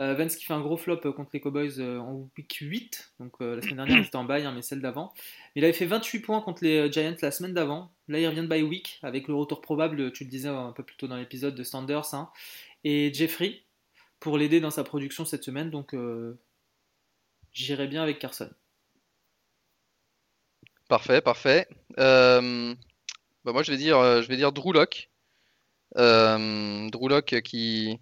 Euh, 0.00 0.14
Vance 0.14 0.34
qui 0.36 0.46
fait 0.46 0.54
un 0.54 0.62
gros 0.62 0.78
flop 0.78 1.12
contre 1.12 1.30
les 1.34 1.40
Cowboys 1.42 1.78
en 1.78 2.26
week 2.38 2.56
8. 2.58 3.12
Donc 3.20 3.34
la 3.40 3.60
semaine 3.60 3.76
dernière, 3.76 3.98
il 3.98 4.06
était 4.06 4.16
en 4.16 4.24
bail, 4.24 4.46
hein, 4.46 4.52
mais 4.54 4.62
celle 4.62 4.80
d'avant. 4.80 5.12
Il 5.56 5.64
avait 5.64 5.74
fait 5.74 5.84
28 5.84 6.20
points 6.20 6.40
contre 6.40 6.64
les 6.64 6.90
Giants 6.90 7.16
la 7.20 7.30
semaine 7.30 7.52
d'avant. 7.52 7.92
Là, 8.08 8.18
il 8.18 8.26
revient 8.26 8.40
de 8.40 8.46
bye 8.46 8.62
week 8.62 8.98
avec 9.02 9.28
le 9.28 9.34
retour 9.34 9.60
probable, 9.60 10.10
tu 10.10 10.24
le 10.24 10.30
disais 10.30 10.48
un 10.48 10.72
peu 10.72 10.82
plus 10.82 10.96
tôt 10.96 11.06
dans 11.06 11.16
l'épisode, 11.16 11.54
de 11.54 11.62
Sanders. 11.62 12.14
Hein 12.14 12.30
et 12.84 13.12
Jeffrey 13.12 13.62
pour 14.18 14.38
l'aider 14.38 14.60
dans 14.60 14.70
sa 14.70 14.84
production 14.84 15.24
cette 15.24 15.44
semaine. 15.44 15.70
Donc 15.70 15.94
euh, 15.94 16.38
j'irai 17.52 17.86
bien 17.86 18.02
avec 18.02 18.18
Carson. 18.18 18.50
Parfait, 20.88 21.20
parfait. 21.20 21.68
Euh, 21.98 22.74
bah, 23.44 23.52
moi 23.52 23.62
je 23.62 23.70
vais 23.70 23.78
dire, 23.78 23.98
euh, 23.98 24.22
je 24.22 24.28
vais 24.28 24.36
dire 24.36 24.52
Drew 24.52 24.72
Lock. 24.72 25.10
Drew 25.96 27.08
Lock 27.08 27.40
qui, 27.42 27.98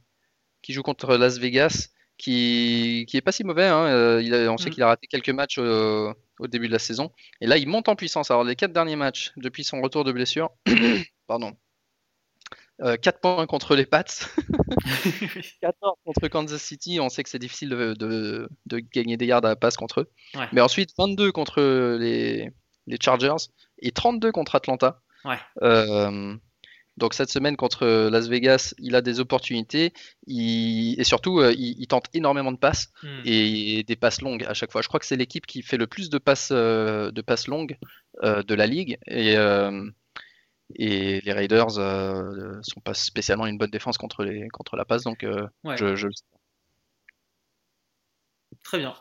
qui 0.62 0.72
joue 0.72 0.82
contre 0.82 1.16
Las 1.16 1.38
Vegas, 1.38 1.88
qui, 2.18 3.06
qui 3.08 3.16
est 3.16 3.22
pas 3.22 3.32
si 3.32 3.44
mauvais. 3.44 3.66
Hein. 3.66 4.20
Il 4.20 4.34
on 4.48 4.58
sait 4.58 4.70
mm. 4.70 4.72
qu'il 4.72 4.82
a 4.82 4.88
raté 4.88 5.06
quelques 5.06 5.30
matchs 5.30 5.58
au, 5.58 6.14
au 6.38 6.46
début 6.46 6.66
de 6.66 6.72
la 6.72 6.78
saison. 6.78 7.12
Et 7.40 7.46
là, 7.46 7.56
il 7.58 7.68
monte 7.68 7.88
en 7.88 7.96
puissance. 7.96 8.30
Alors 8.30 8.44
les 8.44 8.56
quatre 8.56 8.72
derniers 8.72 8.96
matchs 8.96 9.32
depuis 9.36 9.64
son 9.64 9.80
retour 9.80 10.04
de 10.04 10.12
blessure, 10.12 10.50
pardon, 11.26 11.56
4 12.80 13.06
euh, 13.06 13.18
points 13.20 13.46
contre 13.46 13.74
les 13.74 13.86
Pats, 13.86 14.04
14 15.60 15.96
contre 16.04 16.28
Kansas 16.28 16.62
City. 16.62 17.00
On 17.00 17.08
sait 17.08 17.22
que 17.22 17.28
c'est 17.28 17.38
difficile 17.38 17.70
de, 17.70 18.48
gagner 18.94 19.16
des 19.16 19.26
yards 19.26 19.44
à 19.44 19.48
la 19.48 19.56
passe 19.56 19.76
contre 19.76 20.00
eux. 20.00 20.10
Mais 20.52 20.60
ensuite, 20.60 20.90
22 20.96 21.32
contre 21.32 21.60
les, 21.98 22.52
Chargers 23.00 23.48
et 23.80 23.90
32 23.90 24.32
contre 24.32 24.54
Atlanta. 24.54 25.00
Euh, 25.62 26.34
donc 26.96 27.14
cette 27.14 27.30
semaine 27.30 27.56
contre 27.56 28.08
Las 28.08 28.28
Vegas, 28.28 28.74
il 28.78 28.96
a 28.96 29.02
des 29.02 29.20
opportunités 29.20 29.92
et 30.26 31.04
surtout 31.04 31.38
euh, 31.40 31.52
il, 31.56 31.86
tente 31.86 32.06
énormément 32.14 32.50
de 32.50 32.56
passes 32.56 32.92
hmm. 33.02 33.20
et 33.26 33.84
des 33.84 33.96
passes 33.96 34.22
longues 34.22 34.44
à 34.44 34.54
chaque 34.54 34.72
fois. 34.72 34.82
Je 34.82 34.88
crois 34.88 34.98
que 34.98 35.06
c'est 35.06 35.16
l'équipe 35.16 35.46
qui 35.46 35.62
fait 35.62 35.76
le 35.76 35.86
plus 35.86 36.10
de 36.10 36.18
passes, 36.18 36.50
de 36.50 37.20
passes 37.20 37.48
longues 37.48 37.76
de 38.22 38.54
la 38.54 38.66
ligue 38.66 38.98
et 39.06 39.36
et 40.74 41.20
les 41.22 41.32
Raiders 41.32 41.78
euh, 41.78 42.58
sont 42.62 42.80
pas 42.80 42.94
spécialement 42.94 43.46
une 43.46 43.58
bonne 43.58 43.70
défense 43.70 43.98
contre, 43.98 44.24
les, 44.24 44.48
contre 44.48 44.76
la 44.76 44.84
passe, 44.84 45.04
donc 45.04 45.24
euh, 45.24 45.46
je, 45.76 45.96
je, 45.96 46.08
Très 48.62 48.78
bien. 48.78 48.94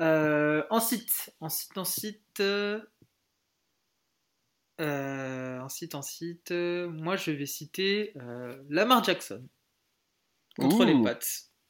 Euh, 0.00 0.62
ensuite, 0.70 1.34
ensuite, 1.40 1.76
ensuite. 1.76 2.40
un 4.80 5.68
site, 5.68 5.94
en 5.94 6.02
site. 6.02 6.52
moi, 6.52 7.16
je 7.16 7.30
vais 7.30 7.46
citer 7.46 8.14
Lamar 8.70 9.04
Jackson 9.04 9.46
contre 10.56 10.84
les 10.84 10.94
Pats. 11.02 11.18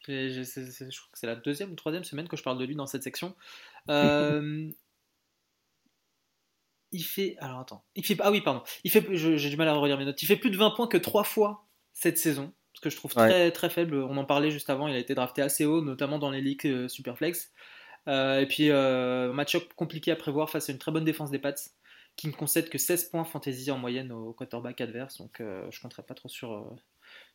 Je, 0.07 0.43
crois 0.43 1.11
que 1.13 1.19
c'est 1.19 1.27
la 1.27 1.37
deuxième 1.37 1.73
ou 1.73 1.75
troisième 1.75 2.05
semaine 2.05 2.29
que 2.29 2.37
je 2.37 2.43
parle 2.43 2.59
de 2.59 2.65
lui 2.65 2.77
dans 2.77 2.87
cette 2.87 3.03
section. 3.03 3.35
il 6.93 7.03
fait. 7.03 7.37
Alors 7.41 7.61
attends. 7.61 7.85
Il 7.95 8.05
fait. 8.05 8.17
Ah 8.21 8.31
oui, 8.31 8.41
pardon. 8.41 8.63
Il 8.85 8.91
fait. 8.91 9.05
J'ai 9.13 9.51
du 9.51 9.57
mal 9.57 9.69
à 9.69 9.75
relire 9.75 9.99
mes 9.99 10.05
notes. 10.05 10.23
Il 10.23 10.27
fait 10.27 10.37
plus 10.37 10.51
de 10.51 10.57
20 10.57 10.71
points 10.71 10.87
que 10.87 10.97
3 10.97 11.25
fois 11.25 11.67
cette 11.93 12.19
saison. 12.19 12.53
Ce 12.75 12.81
que 12.81 12.91
je 12.91 12.97
trouve 12.97 13.13
très, 13.13 13.51
très 13.51 13.71
faible. 13.71 13.97
On 13.97 14.17
en 14.17 14.25
parlait 14.25 14.53
juste 14.53 14.71
avant. 14.71 14.87
Il 14.87 14.95
a 14.95 14.99
été 14.99 15.15
drafté 15.15 15.43
assez 15.43 15.65
haut, 15.65 15.83
notamment 15.83 16.21
dans 16.21 16.31
les 16.31 16.41
ligues 16.41 16.67
euh, 16.67 16.87
Superflex. 16.87 17.53
Euh, 18.07 18.41
et 18.41 18.47
puis, 18.47 18.71
euh, 18.71 19.33
match-up 19.33 19.73
compliqué 19.75 20.13
à 20.13 20.17
prévoir 20.17 20.49
face 20.49 20.69
à 20.69 20.73
une 20.73 20.79
très 20.79 20.93
bonne 20.93 21.05
défense 21.05 21.33
des 21.33 21.41
Pats 21.41 21.55
qui 22.15 22.29
ne 22.29 22.33
concède 22.33 22.69
que 22.69 22.79
16 22.79 23.11
points 23.11 23.25
fantasy 23.25 23.73
en 23.73 23.79
moyenne 23.79 24.13
au 24.13 24.33
quarterback 24.33 24.81
adverse. 24.81 25.19
Donc, 25.19 25.39
je 25.39 25.45
ne 25.45 25.83
compterai 25.83 26.05
pas 26.05 26.15
trop 26.15 26.29
sur, 26.29 26.73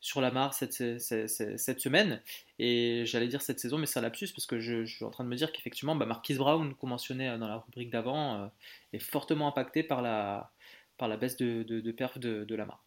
sur 0.03 0.19
Lamar 0.19 0.53
cette, 0.53 0.73
cette, 0.99 1.79
semaine. 1.79 2.21
Et 2.59 3.05
j'allais 3.05 3.29
dire 3.29 3.41
cette 3.41 3.61
saison, 3.61 3.77
mais 3.77 3.85
c'est 3.85 3.99
un 3.99 4.01
lapsus 4.01 4.27
parce 4.35 4.45
que 4.45 4.59
je, 4.59 4.85
suis 4.85 5.05
en 5.05 5.09
train 5.11 5.23
de 5.23 5.29
me 5.29 5.35
dire 5.37 5.53
qu'effectivement, 5.53 5.95
bah, 5.95 6.05
Marquis 6.05 6.33
Brown, 6.33 6.75
qu'on 6.75 6.87
mentionnait 6.87 7.37
dans 7.37 7.47
la 7.47 7.57
rubrique 7.57 7.89
d'avant, 7.89 8.51
est 8.91 8.99
fortement 8.99 9.47
impacté 9.47 9.81
par 9.81 10.01
la, 10.01 10.51
par 10.97 11.07
la 11.07 11.15
baisse 11.15 11.37
de, 11.37 11.63
de, 11.63 11.79
de 11.79 11.91
perf 11.93 12.19
de, 12.19 12.43
de 12.43 12.55
Lamar. 12.55 12.83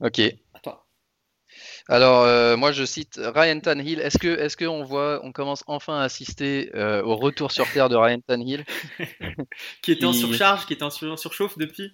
Ok. 0.00 0.20
À 0.54 0.60
toi. 0.60 0.86
Alors, 1.86 2.22
euh, 2.22 2.56
moi, 2.56 2.72
je 2.72 2.86
cite 2.86 3.20
Ryan 3.22 3.60
Tannehill. 3.60 4.00
Est-ce 4.00 4.16
que, 4.16 4.28
est-ce 4.28 4.56
qu'on 4.56 4.84
voit, 4.84 5.20
on 5.22 5.32
commence 5.32 5.64
enfin 5.66 5.98
à 5.98 6.04
assister 6.04 6.70
euh, 6.74 7.02
au 7.02 7.14
retour 7.14 7.52
sur 7.52 7.70
terre 7.70 7.90
de 7.90 7.96
Ryan 7.96 8.20
Tannehill, 8.26 8.64
qui 9.82 9.92
était 9.92 10.06
en 10.06 10.14
surcharge, 10.14 10.64
qui 10.64 10.72
était 10.72 10.82
en 10.82 10.90
surchauffe 10.90 11.58
depuis 11.58 11.92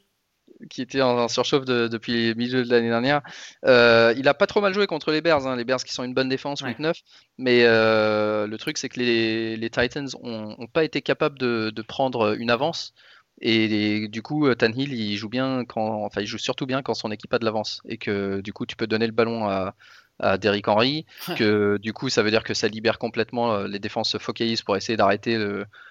qui 0.68 0.82
était 0.82 1.02
en, 1.02 1.28
surchauffe 1.28 1.64
depuis 1.64 2.28
le 2.28 2.34
milieu 2.34 2.64
de 2.64 2.70
l'année 2.70 2.88
dernière. 2.88 3.22
Euh, 3.66 4.14
il 4.16 4.28
a 4.28 4.34
pas 4.34 4.46
trop 4.46 4.60
mal 4.60 4.74
joué 4.74 4.86
contre 4.86 5.12
les 5.12 5.20
Bears, 5.20 5.46
hein, 5.46 5.56
les 5.56 5.64
Bears 5.64 5.82
qui 5.84 5.94
sont 5.94 6.04
une 6.04 6.14
bonne 6.14 6.28
défense, 6.28 6.62
week 6.62 6.78
9. 6.78 6.96
Mais 7.38 7.64
le 7.64 8.56
truc, 8.58 8.78
c'est 8.78 8.88
que 8.88 9.00
les, 9.00 9.70
Titans 9.70 10.08
n'ont 10.22 10.66
pas 10.72 10.84
été 10.84 11.00
capables 11.02 11.38
de, 11.38 11.70
de, 11.70 11.82
prendre 11.82 12.36
une 12.38 12.50
avance. 12.50 12.92
Et, 13.40 14.08
du 14.08 14.22
coup, 14.22 14.46
euh, 14.46 14.54
Tanhill, 14.54 14.92
il 14.92 15.16
joue 15.16 15.28
bien 15.30 15.64
quand, 15.64 16.04
enfin, 16.04 16.20
il 16.20 16.26
joue 16.26 16.38
surtout 16.38 16.66
bien 16.66 16.82
quand 16.82 16.94
son 16.94 17.10
équipe 17.10 17.32
a 17.32 17.38
de 17.38 17.44
l'avance 17.44 17.80
et 17.86 17.96
que 17.96 18.40
du 18.42 18.52
coup, 18.52 18.66
tu 18.66 18.76
peux 18.76 18.86
donner 18.86 19.06
le 19.06 19.12
ballon 19.12 19.48
à, 19.48 19.74
à 20.20 20.38
Derrick 20.38 20.68
Henry, 20.68 21.06
que 21.36 21.78
du 21.78 21.92
coup, 21.92 22.08
ça 22.08 22.22
veut 22.22 22.30
dire 22.30 22.44
que 22.44 22.54
ça 22.54 22.68
libère 22.68 22.98
complètement 22.98 23.52
euh, 23.52 23.66
les 23.66 23.78
défenses 23.78 24.10
se 24.10 24.18
focalisent 24.18 24.62
pour 24.62 24.76
essayer 24.76 24.96
d'arrêter 24.96 25.38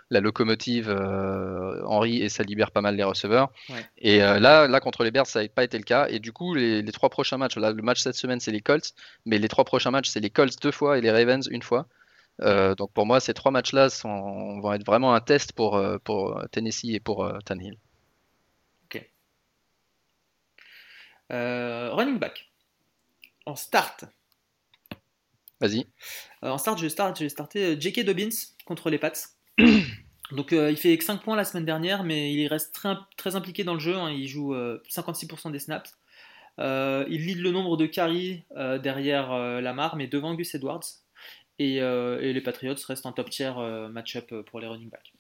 la 0.10 0.20
locomotive 0.20 0.90
euh, 0.90 1.82
Henry 1.86 2.22
et 2.22 2.30
ça 2.30 2.44
libère 2.44 2.72
pas 2.72 2.82
mal 2.82 2.96
les 2.96 3.04
receveurs. 3.04 3.52
Et 3.98 4.20
là, 4.20 4.68
là, 4.68 4.80
contre 4.80 5.04
les 5.04 5.12
Bears, 5.12 5.28
ça 5.28 5.42
n'a 5.42 5.50
pas 5.50 5.64
été 5.64 5.78
le 5.78 5.84
cas. 5.84 6.08
Et 6.10 6.20
du 6.20 6.32
coup, 6.32 6.56
les, 6.56 6.82
les 6.82 6.92
trois 6.92 7.10
prochains 7.10 7.38
matchs, 7.38 7.58
là, 7.58 7.72
le 7.72 7.82
match 7.82 8.02
cette 8.02 8.16
semaine, 8.16 8.40
c'est 8.40 8.52
les 8.52 8.62
Colts, 8.62 8.94
mais 9.26 9.38
les 9.38 9.48
trois 9.48 9.66
prochains 9.66 9.92
matchs, 9.92 10.10
c'est 10.10 10.20
les 10.20 10.30
Colts 10.30 10.62
deux 10.62 10.72
fois 10.72 10.98
et 10.98 11.02
les 11.02 11.12
Ravens 11.12 11.48
une 11.52 11.62
fois. 11.62 11.88
Euh, 12.42 12.76
donc 12.76 12.92
pour 12.94 13.06
moi, 13.06 13.20
ces 13.20 13.34
trois 13.34 13.52
matchs-là 13.52 13.88
vont 14.04 14.74
être 14.74 14.86
vraiment 14.86 15.14
un 15.14 15.22
test 15.22 15.54
pour, 15.54 15.76
euh, 15.76 15.98
pour 16.00 16.42
Tennessee 16.52 16.94
et 16.94 17.00
pour 17.00 17.26
euh, 17.26 17.40
Tannehill. 17.40 17.78
Ok. 18.86 19.04
running 21.30 22.20
back. 22.20 22.50
En 23.46 23.56
start. 23.56 24.06
Vas-y. 25.60 25.86
en 26.42 26.58
start, 26.58 26.78
je 26.80 27.24
vais, 27.24 27.30
starter 27.30 27.80
J.K. 27.80 28.06
Dobbins 28.06 28.30
contre 28.66 28.90
les 28.90 28.98
Pats. 28.98 29.12
Donc 30.32 30.52
il 30.52 30.78
fait 30.78 30.98
que 30.98 31.04
5 31.04 31.24
points 31.24 31.36
la 31.36 31.44
semaine 31.44 31.66
dernière, 31.66 32.04
mais 32.04 32.32
il 32.34 32.48
reste 32.48 32.74
très, 32.74 32.96
très 33.18 33.36
impliqué 33.36 33.64
dans 33.64 33.74
le 33.74 33.80
jeu. 33.80 33.96
Hein. 33.96 34.12
Il 34.12 34.28
joue 34.28 34.54
56% 34.54 35.52
des 35.52 35.60
snaps. 35.60 35.92
il 36.60 37.26
lead 37.26 37.40
le 37.40 37.52
nombre 37.52 37.78
de 37.78 37.88
carries 37.88 38.44
derrière 38.56 39.32
Lamar, 39.60 39.96
mais 39.96 40.08
devant 40.08 40.36
Gus 40.36 40.54
Edwards. 40.54 40.86
Euh, 41.62 42.20
et, 42.22 42.34
les 42.34 42.42
Patriots 42.42 42.76
restent 42.88 43.06
en 43.06 43.12
top 43.12 43.30
tier 43.30 43.52
euh, 43.58 43.90
match-up 43.90 44.32
euh, 44.32 44.44
pour 44.44 44.60
les 44.60 44.68
running 44.68 44.90
backs. 44.90 45.14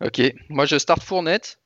Ok, 0.00 0.20
moi 0.48 0.64
je 0.64 0.78
start 0.78 1.02
Fournette 1.02 1.60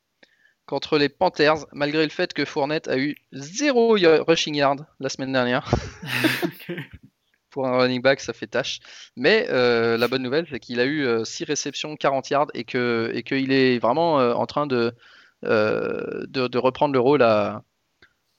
contre 0.67 0.99
les 0.99 1.09
Panthers, 1.09 1.67
malgré 1.73 2.05
le 2.05 2.11
fait 2.11 2.33
que 2.33 2.45
Fournette 2.45 2.89
a 2.89 2.99
eu 2.99 3.17
zéro 3.33 3.97
rushing 4.27 4.55
yard 4.55 4.87
la 5.01 5.09
semaine 5.09 5.33
dernière. 5.33 5.71
Pour 7.51 7.67
un 7.67 7.77
running 7.77 8.01
back, 8.01 8.21
ça 8.21 8.33
fait 8.33 8.47
tâche. 8.47 8.81
Mais 9.17 9.47
la 9.49 10.09
bonne 10.09 10.23
nouvelle, 10.23 10.47
c'est 10.51 10.61
qu'il 10.61 10.81
a 10.81 10.87
eu 10.87 11.07
6 11.23 11.45
réceptions, 11.45 11.97
40 11.97 12.31
yards 12.31 12.47
et 12.55 12.65
qu'il 12.65 13.11
et 13.13 13.23
qu'il 13.23 13.53
est 13.53 13.79
vraiment 13.79 14.15
en 14.15 14.47
train 14.47 14.67
de, 14.67 14.95
de, 15.43 16.59
reprendre 16.59 16.95
le 16.95 17.01
rôle 17.01 17.23
à, 17.23 17.63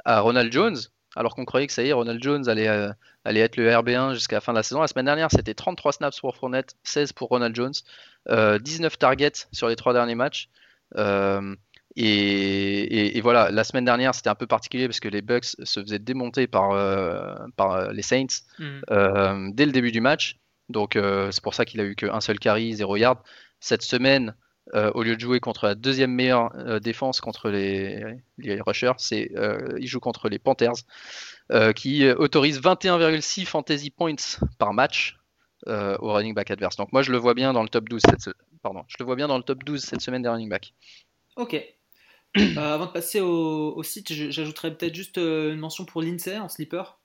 à 0.03 0.19
Ronald 0.21 0.51
Jones 0.51 0.77
alors 1.15 1.35
qu'on 1.35 1.45
croyait 1.45 1.67
que 1.67 1.73
ça 1.73 1.83
y 1.83 1.89
est, 1.89 1.93
Ronald 1.93 2.21
Jones 2.21 2.49
allait, 2.49 2.67
euh, 2.67 2.91
allait 3.23 3.41
être 3.41 3.57
le 3.57 3.69
RB1 3.69 4.13
jusqu'à 4.13 4.37
la 4.37 4.41
fin 4.41 4.53
de 4.53 4.57
la 4.57 4.63
saison. 4.63 4.81
La 4.81 4.87
semaine 4.87 5.05
dernière, 5.05 5.29
c'était 5.31 5.53
33 5.53 5.93
snaps 5.93 6.19
pour 6.19 6.35
Fournette, 6.35 6.75
16 6.83 7.13
pour 7.13 7.29
Ronald 7.29 7.55
Jones, 7.55 7.73
19 8.27 8.29
euh, 8.29 8.97
targets 8.97 9.47
sur 9.51 9.67
les 9.67 9.75
trois 9.75 9.93
derniers 9.93 10.15
matchs. 10.15 10.49
Euh, 11.99 12.85
et, 12.89 13.21
voilà, 13.21 13.51
la 13.51 13.63
semaine 13.63 13.85
dernière, 13.85 14.15
c'était 14.15 14.29
un 14.29 14.35
peu 14.35 14.47
particulier 14.47 14.87
parce 14.87 14.99
que 14.99 15.09
les 15.09 15.21
Bucks 15.21 15.55
se 15.63 15.81
faisaient 15.81 15.99
démonter 15.99 16.47
par, 16.47 16.69
par 17.55 17.91
les 17.91 18.01
Saints 18.01 18.43
mhm. 18.59 19.53
dès 19.53 19.65
le 19.65 19.71
début 19.71 19.91
du 19.91 20.01
match. 20.01 20.39
Donc 20.69 20.97
c'est 20.97 21.43
pour 21.43 21.53
ça 21.53 21.65
qu'il 21.65 21.79
a 21.81 21.83
eu 21.83 21.95
qu'un 21.95 22.21
seul 22.21 22.39
carry, 22.39 22.73
0 22.73 22.95
yard. 22.97 23.19
Cette 23.59 23.83
semaine, 23.83 24.33
euh, 24.75 24.91
au 24.93 25.03
lieu 25.03 25.15
de 25.15 25.19
jouer 25.19 25.41
contre 25.41 25.65
la 25.65 25.75
deuxième 25.75 26.11
meilleure 26.11 26.55
euh, 26.55 26.79
défense 26.79 27.19
contre 27.19 27.49
les, 27.49 28.01
rushers, 28.61 28.93
c'est 28.97 29.29
euh, 29.35 29.77
il 29.77 29.87
joue 29.87 29.99
contre 29.99 30.29
les 30.29 30.39
Panthers 30.39 30.75
qui 31.75 32.09
autorisent 32.09 32.61
21,6 32.61 33.45
fantasy 33.45 33.91
points 33.91 34.15
par 34.57 34.73
match 34.73 35.19
au 35.67 36.13
running 36.13 36.33
back 36.33 36.49
adverse. 36.49 36.77
Donc 36.77 36.93
moi 36.93 37.01
je 37.01 37.11
le 37.11 37.17
vois 37.17 37.33
bien 37.33 37.53
dans 37.53 37.61
le 37.61 37.69
top 37.69 37.89
12 37.89 38.01
cette, 38.09 38.33
pardon, 38.61 38.83
je 38.87 38.95
le 38.97 39.05
vois 39.05 39.15
bien 39.15 39.27
dans 39.27 39.37
le 39.37 39.43
top 39.43 39.63
12 39.63 39.83
cette 39.83 40.01
semaine 40.01 40.21
des 40.21 40.29
running 40.29 40.49
backs. 40.49 40.73
Ok. 41.35 41.61
Avant 42.57 42.87
de 42.87 42.91
passer 42.91 43.21
au, 43.21 43.81
site, 43.83 44.11
j'ajouterais 44.11 44.75
peut-être 44.75 44.95
juste 44.95 45.17
une 45.17 45.59
mention 45.59 45.85
pour 45.85 46.01
l'INSEE 46.01 46.39
en 46.39 46.49
sleeper, 46.49 46.99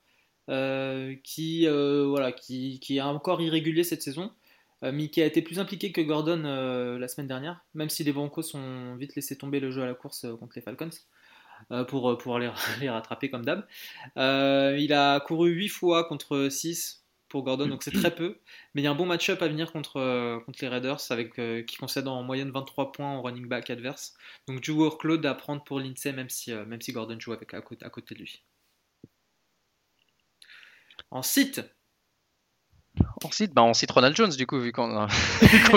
qui, 0.47 1.67
voilà, 1.67 2.31
qui, 2.31 2.79
est 2.89 3.01
encore 3.01 3.41
irrégulier 3.41 3.83
cette 3.83 4.01
saison. 4.01 4.31
Euh, 4.83 4.91
mais 4.93 5.09
qui 5.09 5.21
a 5.21 5.25
été 5.25 5.41
plus 5.41 5.59
impliqué 5.59 5.91
que 5.91 5.99
Gordon 5.99 6.43
euh, 6.45 6.97
la 6.97 7.09
semaine 7.09 7.27
dernière, 7.27 7.65
même 7.73 7.89
si 7.89 8.03
les 8.05 8.13
Broncos 8.13 8.55
ont 8.55 8.95
vite 8.95 9.15
laissé 9.15 9.37
tomber 9.37 9.59
le 9.59 9.71
jeu 9.71 9.81
à 9.83 9.85
la 9.85 9.93
course 9.93 10.23
euh, 10.23 10.37
contre 10.37 10.53
les 10.55 10.61
Falcons. 10.61 10.89
pour, 11.89 12.17
pour 12.17 12.39
les, 12.39 12.49
les 12.79 12.89
rattraper 12.89 13.29
comme 13.29 13.43
d'hab. 13.43 13.65
il 14.15 14.93
a 14.93 15.19
couru 15.19 15.49
8 15.51 15.67
fois 15.67 16.05
contre 16.05 16.47
6 16.49 17.03
pour 17.29 17.43
Gordon, 17.43 17.67
donc 17.67 17.83
c'est 17.83 17.91
très 17.91 18.11
peu. 18.15 18.39
Mais 18.73 18.81
il 18.81 18.85
y 18.85 18.87
a 18.87 18.91
un 18.91 18.95
bon 18.95 19.05
match-up 19.05 19.41
à 19.41 19.47
venir 19.47 19.71
contre, 19.71 20.41
contre 20.45 20.59
les 20.61 20.67
Raiders, 20.67 20.99
avec, 21.09 21.33
qui 21.65 21.77
concède 21.77 22.07
en 22.07 22.23
moyenne 22.23 22.51
23 22.51 22.91
points 22.91 23.17
au 23.17 23.21
running 23.21 23.47
back 23.47 23.69
adverse. 23.69 24.13
Donc 24.47 24.61
du 24.61 24.71
workload 24.71 25.25
à 25.25 25.35
prendre 25.35 25.63
pour 25.63 25.79
Lindsay, 25.79 26.11
même 26.11 26.29
si, 26.29 26.53
même 26.53 26.81
si 26.81 26.91
Gordon 26.91 27.19
joue 27.19 27.33
avec, 27.33 27.53
à, 27.53 27.61
côté, 27.61 27.85
à 27.85 27.89
côté 27.89 28.15
de 28.15 28.19
lui. 28.19 28.43
En 31.11 31.23
site, 31.23 31.61
en 33.23 33.31
site, 33.31 33.53
bah 33.53 33.63
on 33.63 33.73
cite 33.73 33.91
Ronald 33.91 34.15
Jones 34.15 34.31
du 34.31 34.45
coup, 34.45 34.59
vu 34.59 34.71
qu'on 34.71 35.07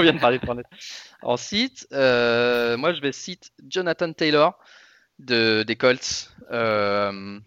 vient 0.00 0.12
de 0.12 0.20
parler 0.20 0.38
de 0.38 0.46
Ronald. 0.46 0.66
En 1.22 1.36
site, 1.36 1.86
euh, 1.92 2.76
moi 2.76 2.92
je 2.92 3.00
vais 3.00 3.12
citer 3.12 3.48
Jonathan 3.68 4.12
Taylor 4.12 4.58
de, 5.18 5.62
des 5.62 5.76
Colts. 5.76 6.30
Euh, 6.50 7.40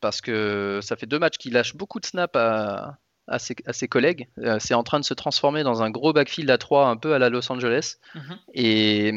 parce 0.00 0.20
que 0.20 0.80
ça 0.82 0.96
fait 0.96 1.06
deux 1.06 1.18
matchs 1.18 1.38
qu'il 1.38 1.52
lâche 1.52 1.76
beaucoup 1.76 2.00
de 2.00 2.06
snaps 2.06 2.34
à, 2.34 2.98
à, 3.28 3.38
ses, 3.38 3.56
à 3.66 3.72
ses, 3.72 3.88
collègues. 3.88 4.28
Euh, 4.38 4.58
c'est 4.58 4.74
en 4.74 4.82
train 4.82 5.00
de 5.00 5.04
se 5.04 5.14
transformer 5.14 5.62
dans 5.62 5.82
un 5.82 5.90
gros 5.90 6.12
backfield 6.12 6.50
à 6.50 6.58
3 6.58 6.88
un 6.88 6.96
peu 6.96 7.14
à 7.14 7.18
la 7.18 7.28
Los 7.28 7.50
Angeles. 7.50 7.96
Mhm. 8.14 8.38
Et 8.54 9.12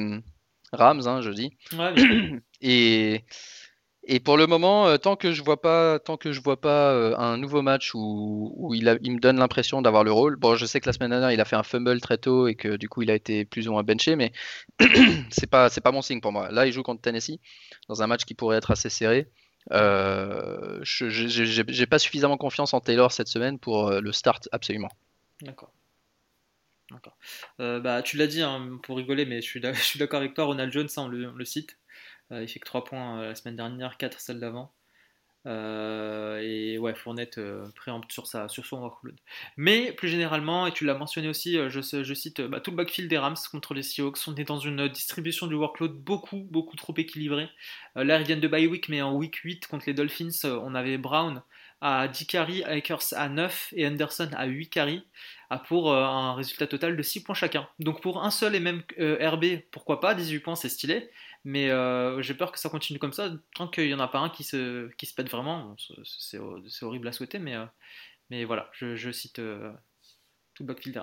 Rams, 0.71 1.07
hein, 1.07 1.21
je 1.21 1.31
dis. 1.31 1.57
et 2.61 3.25
et 4.07 4.19
pour 4.19 4.37
le 4.37 4.45
moment, 4.45 4.87
euh, 4.87 4.97
tant 4.97 5.15
que 5.15 5.31
je 5.31 5.41
vois 5.41 5.59
pas, 5.59 5.97
tant 5.97 6.15
que 6.15 6.31
je 6.31 6.39
vois 6.39 6.61
pas 6.61 6.91
euh, 6.91 7.17
un 7.17 7.37
nouveau 7.37 7.63
match 7.63 7.91
où, 7.95 8.71
il, 8.75 8.85
me 8.85 9.19
donne 9.19 9.39
l'impression 9.39 9.81
d'avoir 9.81 10.03
le 10.03 10.11
rôle. 10.11 10.35
Bon, 10.35 10.55
je 10.55 10.65
sais 10.67 10.79
que 10.79 10.85
la 10.85 10.93
semaine 10.93 11.09
dernière, 11.09 11.31
il 11.31 11.41
a 11.41 11.45
fait 11.45 11.55
un 11.55 11.63
fumble 11.63 11.99
très 12.01 12.19
tôt 12.19 12.47
et 12.47 12.53
que 12.53 12.77
du 12.77 12.87
coup, 12.87 13.01
il 13.01 13.09
a 13.09 13.15
été 13.15 13.45
plus 13.45 13.67
ou 13.67 13.71
moins 13.71 13.83
benché, 13.83 14.15
mais 14.15 14.31
c'est 15.31 15.49
pas, 15.49 15.69
c'est 15.69 15.81
pas 15.81 15.91
mon 15.91 16.03
signe 16.03 16.21
pour 16.21 16.31
moi. 16.31 16.51
Là, 16.51 16.67
il 16.67 16.71
joue 16.71 16.83
contre 16.83 17.01
Tennessee 17.01 17.39
dans 17.89 18.03
un 18.03 18.07
match 18.07 18.25
qui 18.25 18.35
pourrait 18.35 18.57
être 18.57 18.69
assez 18.71 18.89
serré. 18.89 19.27
Euh, 19.71 20.79
je 20.83 21.09
j'ai 21.09 21.85
pas 21.87 21.99
suffisamment 21.99 22.37
confiance 22.37 22.73
en 22.73 22.81
Taylor 22.81 23.11
cette 23.11 23.27
semaine 23.27 23.57
pour 23.57 23.91
le 23.91 24.11
start 24.11 24.47
absolument. 24.51 24.89
D'accord. 25.41 25.71
D'accord. 26.91 27.17
bah, 27.57 28.03
tu 28.03 28.17
l'as 28.17 28.27
dit 28.27 28.41
hein, 28.41 28.79
pour 28.83 28.97
rigoler, 28.97 29.25
mais 29.25 29.41
je 29.41 29.47
suis 29.47 29.59
d'accord 29.99 30.19
avec 30.19 30.33
toi. 30.33 30.45
Ronald 30.45 30.71
Jones, 30.71 30.87
on 30.97 31.07
le, 31.07 31.29
on 31.29 31.45
cite. 31.45 31.77
Euh, 32.31 32.41
il 32.43 32.47
fait 32.47 32.59
que 32.59 32.65
3 32.65 32.83
points 32.83 33.21
euh, 33.21 33.27
la 33.29 33.35
semaine 33.35 33.55
dernière, 33.55 33.97
4 33.97 34.19
celle 34.19 34.39
d'avant. 34.39 34.73
Euh, 35.47 36.39
et 36.41 36.77
ouais, 36.77 36.95
Fournette 36.95 37.37
euh, 37.37 37.67
préempte 37.75 38.11
sur, 38.11 38.25
sa, 38.25 38.47
sur 38.47 38.65
son 38.65 38.79
workload. 38.79 39.15
Mais 39.57 39.91
plus 39.91 40.07
généralement, 40.07 40.65
et 40.65 40.71
tu 40.71 40.85
l'as 40.85 40.95
mentionné 40.95 41.27
aussi, 41.27 41.57
euh, 41.57 41.69
je, 41.69 42.13
cite 42.13 42.41
bah, 42.41 42.59
tout 42.59 42.71
le 42.71 42.77
backfield 42.77 43.09
des 43.09 43.17
Rams 43.17 43.35
contre 43.51 43.73
les 43.73 43.83
Seahawks. 43.83 44.17
On 44.27 44.35
est 44.35 44.45
dans 44.45 44.59
une 44.59 44.87
distribution 44.87 45.47
du 45.47 45.55
workload 45.55 45.93
beaucoup, 45.93 46.47
beaucoup 46.49 46.75
trop 46.75 46.93
équilibrée. 46.97 47.49
là, 47.95 48.19
ils 48.19 48.25
viennent 48.25 48.39
de 48.39 48.47
bye 48.47 48.67
week, 48.67 48.89
mais 48.89 49.01
en 49.01 49.13
week 49.15 49.35
8 49.35 49.67
contre 49.67 49.85
les 49.87 49.93
Dolphins, 49.93 50.43
on 50.43 50.73
avait 50.73 50.97
Brown 50.97 51.41
à 51.81 52.07
10 52.07 52.25
carries, 52.25 52.63
Akers 52.63 53.13
à 53.13 53.29
9 53.29 53.73
et 53.75 53.85
Anderson 53.85 54.29
à 54.35 54.45
8 54.47 54.69
carries 54.69 55.03
pour 55.67 55.93
un 55.93 56.33
résultat 56.33 56.65
total 56.67 56.97
de 56.97 57.03
6 57.03 57.23
points 57.23 57.35
chacun. 57.35 57.67
Donc 57.79 58.01
pour 58.01 58.23
un 58.23 58.31
seul 58.31 58.55
et 58.55 58.59
même 58.59 58.81
RB, 58.99 59.61
pourquoi 59.71 59.99
pas, 59.99 60.15
18 60.15 60.39
points 60.39 60.55
c'est 60.55 60.69
stylé, 60.69 61.09
mais 61.45 61.69
euh, 61.69 62.23
j'ai 62.23 62.33
peur 62.33 62.51
que 62.51 62.57
ça 62.59 62.69
continue 62.69 62.97
comme 62.97 63.13
ça, 63.13 63.31
tant 63.53 63.67
qu'il 63.67 63.85
n'y 63.85 63.93
en 63.93 63.99
a 63.99 64.07
pas 64.07 64.17
un 64.17 64.29
qui 64.29 64.43
se, 64.43 64.89
qui 64.95 65.05
se 65.05 65.13
pète 65.13 65.29
vraiment. 65.29 65.75
c'est, 66.03 66.39
horrible 66.81 67.07
à 67.07 67.11
souhaiter, 67.11 67.37
mais, 67.37 67.55
euh, 67.55 67.65
mais 68.31 68.45
voilà, 68.45 68.69
je, 68.73 69.11
cite 69.11 69.37
euh, 69.37 69.71
tout 70.55 70.65
backfield. 70.65 70.99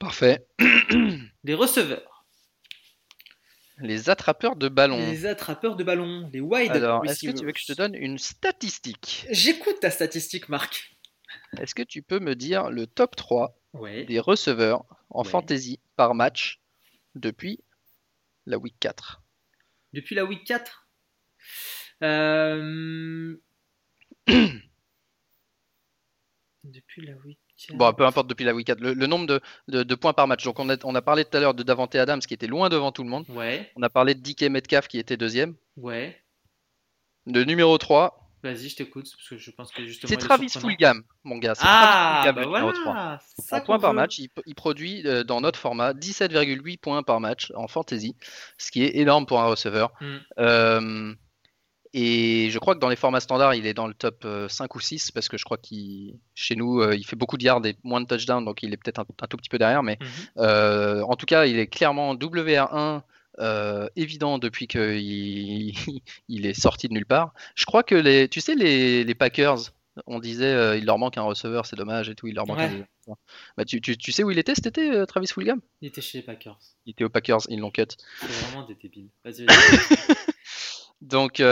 Parfait. 0.00 0.44
Les 1.44 1.54
receveurs. 1.54 2.26
Les 3.78 4.10
attrapeurs 4.10 4.56
de 4.56 4.68
ballon. 4.68 4.98
Les 4.98 5.26
attrapeurs 5.26 5.76
de 5.76 5.84
ballon, 5.84 6.28
les 6.32 6.40
wide 6.40 6.72
Alors, 6.72 7.04
est-ce 7.04 7.26
que 7.26 7.38
tu 7.38 7.44
veux 7.44 7.52
que 7.52 7.60
je 7.60 7.66
te 7.66 7.72
donne 7.72 7.94
une 7.94 8.18
statistique? 8.18 9.26
J'écoute 9.30 9.78
ta 9.80 9.90
statistique, 9.90 10.48
Marc. 10.48 10.96
Est-ce 11.58 11.74
que 11.74 11.82
tu 11.82 12.02
peux 12.02 12.18
me 12.18 12.34
dire 12.34 12.70
le 12.70 12.88
top 12.88 13.14
3 13.14 13.56
des 14.08 14.20
receveurs 14.20 14.84
en 15.08 15.22
fantasy 15.24 15.80
par 15.96 16.14
match 16.14 16.60
depuis 17.14 17.60
la 18.46 18.58
week 18.58 18.76
4 18.80 19.22
Depuis 19.92 20.14
la 20.14 20.24
week 20.24 20.44
4 20.44 20.88
euh, 22.02 23.36
Depuis 26.64 27.06
la 27.06 27.14
week 27.24 27.38
4. 27.66 27.76
Bon, 27.76 27.92
peu 27.92 28.04
importe 28.04 28.28
depuis 28.28 28.44
la 28.44 28.54
week 28.54 28.66
4. 28.66 28.80
Le, 28.80 29.06
nombre 29.06 29.40
de, 29.68 29.94
points 29.94 30.12
par 30.12 30.28
match. 30.28 30.44
Donc, 30.44 30.58
on 30.58 30.68
a, 30.68 30.76
on 30.84 30.94
a 30.94 31.02
parlé 31.02 31.24
tout 31.24 31.36
à 31.36 31.40
l'heure 31.40 31.54
de 31.54 31.62
Davante 31.62 31.94
Adams 31.94 32.20
qui 32.20 32.34
était 32.34 32.46
loin 32.46 32.68
devant 32.68 32.92
tout 32.92 33.02
le 33.02 33.08
monde. 33.08 33.24
Ouais. 33.30 33.70
On 33.76 33.82
a 33.82 33.90
parlé 33.90 34.14
de 34.14 34.20
DK 34.20 34.42
Metcalf 34.44 34.88
qui 34.88 34.98
était 34.98 35.16
deuxième. 35.16 35.54
Ouais. 35.76 36.20
De 37.26 37.44
numéro 37.44 37.76
3, 37.78 38.21
Vas-y, 38.42 38.70
je 38.70 38.76
t'écoute, 38.76 39.08
parce 39.16 39.28
que 39.28 39.36
je 39.36 39.50
pense 39.52 39.70
que 39.70 39.86
justement. 39.86 40.08
C'est 40.08 40.16
Travis 40.16 40.48
Fulgham, 40.48 41.04
mon 41.22 41.38
gars. 41.38 41.54
Ah, 41.60 42.22
Travis 42.24 42.40
bah 42.40 42.46
voilà, 42.48 43.20
En 43.52 43.60
points 43.60 43.78
par 43.78 43.94
match, 43.94 44.18
il, 44.18 44.54
produit 44.56 45.06
euh, 45.06 45.22
dans 45.22 45.40
notre 45.40 45.58
format 45.58 45.92
17,8 45.92 46.78
points 46.78 47.02
par 47.04 47.20
match 47.20 47.52
en 47.54 47.68
fantasy, 47.68 48.16
ce 48.58 48.72
qui 48.72 48.82
est 48.82 48.96
énorme 48.96 49.26
pour 49.26 49.40
un 49.40 49.46
receveur. 49.46 49.92
Hmm. 50.00 50.16
Euh, 50.40 51.14
et 51.92 52.50
je 52.50 52.58
crois 52.58 52.74
que 52.74 52.80
dans 52.80 52.88
les 52.88 52.96
formats 52.96 53.20
standards, 53.20 53.54
il 53.54 53.66
est 53.66 53.74
dans 53.74 53.86
le 53.86 53.94
top 53.94 54.26
5 54.48 54.64
euh, 54.64 54.66
ou 54.74 54.80
6, 54.80 55.12
parce 55.12 55.28
que 55.28 55.36
je 55.36 55.44
crois 55.44 55.58
qu'il, 55.58 56.18
chez 56.34 56.56
nous, 56.56 56.82
il 56.90 57.04
fait 57.04 57.16
beaucoup 57.16 57.36
de 57.36 57.44
yards 57.44 57.64
et 57.64 57.76
moins 57.84 58.00
de 58.00 58.06
touchdowns, 58.06 58.44
donc 58.44 58.64
il 58.64 58.72
est 58.72 58.76
peut-être 58.76 58.98
un, 58.98 59.26
tout 59.28 59.36
petit 59.36 59.50
peu 59.50 59.58
derrière. 59.58 59.84
Mais 59.84 59.98
hmm. 60.36 61.04
en 61.04 61.14
tout 61.14 61.26
cas, 61.26 61.46
il 61.46 61.60
est 61.60 61.68
clairement 61.68 62.16
WR1 62.16 63.02
euh, 63.38 63.88
évident 63.96 64.38
depuis 64.38 64.66
qu'il 64.66 65.72
il 66.28 66.46
est 66.46 66.58
sorti 66.58 66.88
de 66.88 66.94
nulle 66.94 67.06
part. 67.06 67.32
Je 67.54 67.64
crois 67.64 67.82
que 67.82 67.94
les, 67.94 68.28
tu 68.28 68.40
sais, 68.40 68.54
les, 68.54 69.04
les 69.04 69.14
Packers, 69.14 69.72
on 70.06 70.20
disait 70.20 70.52
euh, 70.52 70.76
il 70.76 70.84
leur 70.84 70.98
manque 70.98 71.18
un 71.18 71.22
receveur, 71.22 71.66
c'est 71.66 71.76
dommage 71.76 72.08
et 72.08 72.14
tout, 72.14 72.26
il 72.26 72.34
leur 72.34 72.46
manque 72.46 72.58
bah, 73.56 73.64
tu, 73.64 73.80
tu, 73.80 73.96
tu, 73.96 74.12
sais 74.12 74.22
où 74.22 74.30
il 74.30 74.38
était 74.38 74.54
cet 74.54 74.66
été, 74.66 74.90
euh, 74.90 75.06
Travis 75.06 75.26
Fulgham? 75.26 75.60
Il 75.80 75.88
était 75.88 76.00
chez 76.00 76.18
les 76.18 76.24
Packers. 76.24 76.58
Il 76.86 76.92
était 76.92 77.04
aux 77.04 77.08
Packers, 77.08 77.40
ils 77.48 77.58
l'ont 77.58 77.70
cut. 77.70 77.86
C'est 78.20 78.26
vraiment 78.26 78.64
des 78.66 78.76
débiles. 78.76 79.08
Vas-y, 79.24 79.46
Donc, 81.00 81.42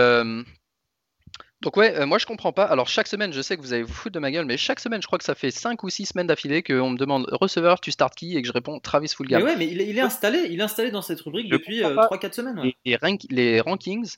donc 1.63 1.77
ouais, 1.77 1.95
euh, 1.99 2.07
moi 2.07 2.19
je 2.19 2.25
comprends 2.25 2.53
pas. 2.53 2.65
Alors 2.65 2.89
chaque 2.89 3.07
semaine, 3.07 3.33
je 3.33 3.43
sais 3.43 3.57
que 3.57 3.63
vous 3.63 3.75
allez 3.75 3.83
vous 3.83 3.93
foutre 3.93 4.15
de 4.15 4.19
ma 4.19 4.31
gueule, 4.31 4.47
mais 4.47 4.57
chaque 4.57 4.81
semaine, 4.81 5.03
je 5.03 5.07
crois 5.07 5.19
que 5.19 5.25
ça 5.25 5.35
fait 5.35 5.51
5 5.51 5.83
ou 5.83 5.91
6 5.91 6.07
semaines 6.07 6.27
d'affilée 6.27 6.63
qu'on 6.63 6.91
me 6.91 6.97
demande 6.97 7.27
receveur, 7.33 7.81
tu 7.81 7.91
start 7.91 8.15
qui? 8.15 8.37
Et 8.37 8.43
que 8.43 8.49
je 8.49 8.53
réponds 8.53 8.81
Travis 8.81 9.09
Fulgham. 9.09 9.43
Mais 9.43 9.51
ouais, 9.51 9.57
mais 9.57 9.67
il 9.67 9.81
est, 9.81 10.01
installé, 10.01 10.47
il 10.51 10.61
est 10.61 10.63
installé 10.63 10.91
dans 10.91 11.03
cette 11.03 11.21
rubrique 11.21 11.51
depuis 11.51 11.83
3-4 11.83 12.27
euh, 12.27 12.33
semaines. 12.33 12.61
Ouais. 12.61 12.75
Et, 12.87 12.97
les 13.29 13.61
rankings, 13.61 14.17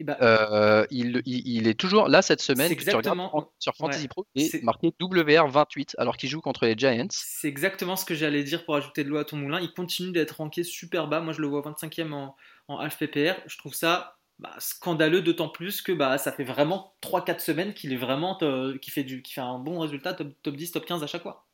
eh 0.00 0.04
ben, 0.04 0.16
euh, 0.20 0.84
il, 0.90 1.22
il, 1.26 1.68
est 1.68 1.78
toujours 1.78 2.08
là 2.08 2.22
cette 2.22 2.40
semaine. 2.40 2.72
Exactement. 2.72 3.52
sur 3.60 3.76
Fantasy 3.76 4.08
Pro, 4.08 4.26
il 4.34 4.44
est 4.46 4.62
marqué 4.64 4.92
WR28 5.00 5.94
alors 5.98 6.16
qu'il 6.16 6.28
joue 6.28 6.40
contre 6.40 6.66
les 6.66 6.74
Giants. 6.76 7.06
C'est 7.10 7.48
exactement 7.48 7.94
ce 7.94 8.04
que 8.04 8.16
j'allais 8.16 8.42
dire 8.42 8.64
pour 8.64 8.74
ajouter 8.74 9.04
de 9.04 9.10
l'eau 9.10 9.18
à 9.18 9.24
ton 9.24 9.36
moulin. 9.36 9.60
Il 9.60 9.72
continue 9.72 10.10
d'être 10.10 10.38
ranké 10.38 10.64
super 10.64 11.06
bas. 11.06 11.20
Moi, 11.20 11.34
je 11.34 11.40
le 11.40 11.46
vois 11.46 11.60
25e 11.60 12.12
en, 12.12 12.34
en 12.66 12.78
half 12.78 12.98
PPR. 12.98 13.34
Je 13.46 13.58
trouve 13.58 13.74
ça 13.74 14.16
bah, 14.40 14.54
scandaleux 14.58 15.20
d'autant 15.20 15.48
plus 15.48 15.82
que 15.82 15.92
bah, 15.92 16.16
ça 16.18 16.32
fait 16.32 16.44
vraiment 16.44 16.94
3-4 17.02 17.40
semaines 17.40 17.74
qu'il 17.74 17.92
est 17.92 17.96
vraiment 17.96 18.38
euh, 18.42 18.78
qui 18.78 18.90
fait, 18.90 19.04
du, 19.04 19.22
qui 19.22 19.34
fait 19.34 19.40
un 19.40 19.58
bon 19.58 19.78
résultat, 19.78 20.14
top, 20.14 20.56
10, 20.56 20.72
top 20.72 20.86
15 20.86 21.02
à 21.02 21.06
chaque 21.06 21.22
fois. 21.22 21.46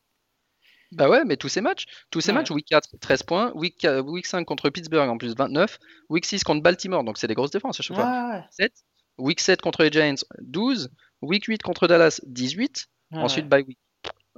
Bah 0.92 1.08
ouais, 1.08 1.24
mais 1.24 1.36
tous 1.36 1.48
ces 1.48 1.60
matchs, 1.60 1.86
tous 2.10 2.20
ces 2.20 2.32
matchs, 2.32 2.52
week 2.52 2.66
4, 2.68 2.90
13 3.00 3.22
points, 3.24 3.52
week, 3.56 3.84
week 4.04 4.24
5 4.24 4.44
contre 4.44 4.70
Pittsburgh 4.70 5.08
en 5.08 5.18
plus 5.18 5.34
29, 5.36 5.80
week 6.10 6.24
6 6.24 6.44
contre 6.44 6.62
Baltimore, 6.62 7.02
donc 7.02 7.18
c'est 7.18 7.26
des 7.26 7.34
grosses 7.34 7.50
défenses 7.50 7.80
à 7.80 7.82
chaque 7.82 7.96
fois. 7.96 8.44
7, 8.52 8.72
week 9.18 9.40
7 9.40 9.60
contre 9.60 9.82
les 9.82 9.90
Giants, 9.90 10.24
12, 10.38 10.90
week 11.22 11.46
8 11.46 11.62
contre 11.62 11.88
Dallas, 11.88 12.20
18, 12.24 12.86
ensuite 13.14 13.48
bye 13.48 13.64
week 13.64 13.78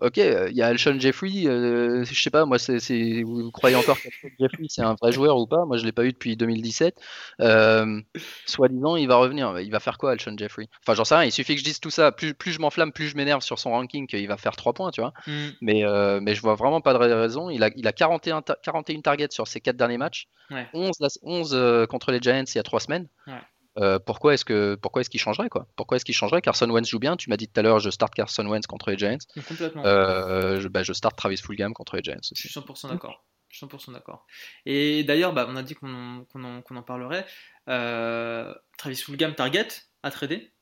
Ok, 0.00 0.18
il 0.18 0.22
euh, 0.22 0.50
y 0.50 0.62
a 0.62 0.68
Alshon 0.68 0.98
Jeffrey, 1.00 1.46
euh, 1.46 2.04
je 2.04 2.20
sais 2.20 2.30
pas, 2.30 2.44
moi, 2.44 2.58
c'est, 2.58 3.22
vous 3.22 3.50
croyez 3.50 3.74
encore 3.74 3.96
qu'Alshon 4.00 4.28
Jeffrey 4.38 4.66
c'est 4.68 4.82
un 4.82 4.94
vrai 4.94 5.10
joueur 5.10 5.38
ou 5.38 5.46
pas? 5.46 5.64
Moi, 5.64 5.76
je 5.76 5.84
l'ai 5.84 5.92
pas 5.92 6.04
eu 6.04 6.12
depuis 6.12 6.36
2017. 6.36 7.00
Euh, 7.40 8.00
Soi-disant, 8.46 8.96
il 8.96 9.08
va 9.08 9.16
revenir. 9.16 9.58
Il 9.60 9.70
va 9.70 9.80
faire 9.80 9.98
quoi, 9.98 10.12
Alshon 10.12 10.36
Jeffrey? 10.36 10.68
Enfin, 10.84 10.94
j'en 10.94 11.04
sais 11.04 11.16
rien. 11.16 11.24
Il 11.24 11.32
suffit 11.32 11.54
que 11.54 11.60
je 11.60 11.64
dise 11.64 11.80
tout 11.80 11.90
ça. 11.90 12.12
Plus, 12.12 12.34
plus 12.34 12.52
je 12.52 12.60
m'enflamme, 12.60 12.92
plus 12.92 13.08
je 13.08 13.16
m'énerve 13.16 13.42
sur 13.42 13.58
son 13.58 13.70
ranking 13.70 14.06
qu'il 14.06 14.28
va 14.28 14.36
faire 14.36 14.54
3 14.54 14.72
points, 14.72 14.90
tu 14.92 15.00
vois. 15.00 15.12
Mm. 15.26 15.48
Mais, 15.62 15.84
euh, 15.84 16.20
mais 16.22 16.34
je 16.34 16.42
vois 16.42 16.54
vraiment 16.54 16.80
pas 16.80 16.92
de 16.94 16.98
raison. 16.98 17.50
Il 17.50 17.64
a, 17.64 17.70
il 17.74 17.86
a 17.88 17.92
41, 17.92 18.42
41 18.62 19.00
targets 19.00 19.28
sur 19.30 19.48
ses 19.48 19.60
4 19.60 19.76
derniers 19.76 19.98
matchs. 19.98 20.28
11, 20.72 20.92
11 21.22 21.86
contre 21.88 22.12
les 22.12 22.20
Giants 22.20 22.44
il 22.46 22.56
y 22.56 22.58
a 22.58 22.62
3 22.62 22.80
semaines. 22.80 23.08
Ouais. 23.26 23.34
Euh, 23.78 23.98
pourquoi 23.98 24.34
est-ce 24.34 24.44
que 24.44 24.74
pourquoi 24.74 25.02
est-ce 25.02 25.10
qu'il 25.10 25.20
changerait 25.20 25.48
quoi? 25.48 25.68
Pourquoi 25.76 25.96
est-ce 25.96 26.04
qu'il 26.04 26.14
changerait? 26.14 26.42
Carson 26.42 26.68
Wentz 26.68 26.88
joue 26.88 26.98
bien. 26.98 27.16
Tu 27.16 27.30
m'as 27.30 27.36
dit 27.36 27.48
tout 27.48 27.60
à 27.60 27.62
l'heure, 27.62 27.78
je 27.78 27.90
start 27.90 28.12
Carson 28.12 28.46
Wentz 28.46 28.66
contre 28.66 28.90
les 28.90 28.98
Giants. 28.98 29.18
Complètement. 29.46 29.84
Euh, 29.86 30.60
je, 30.60 30.68
bah, 30.68 30.82
je, 30.82 30.92
start 30.92 31.16
Travis 31.16 31.36
Fulgham 31.36 31.72
contre 31.74 31.96
les 31.96 32.02
Giants. 32.02 32.18
Je 32.22 32.34
suis 32.34 32.48
100% 32.48 32.88
d'accord. 32.88 33.24
Je 33.48 33.56
suis 33.56 33.66
100% 33.66 33.92
d'accord. 33.92 34.26
Et 34.66 35.04
d'ailleurs, 35.04 35.32
bah, 35.32 35.46
on 35.48 35.56
a 35.56 35.62
dit 35.62 35.74
qu'on 35.74 36.26
en, 36.34 36.62
en, 36.76 36.82
parlerait. 36.82 37.24
Euh, 37.68 38.52
Travis 38.78 38.96
Fulgham 38.96 39.34
target 39.34 39.68
à 40.02 40.10
trader? 40.10 40.52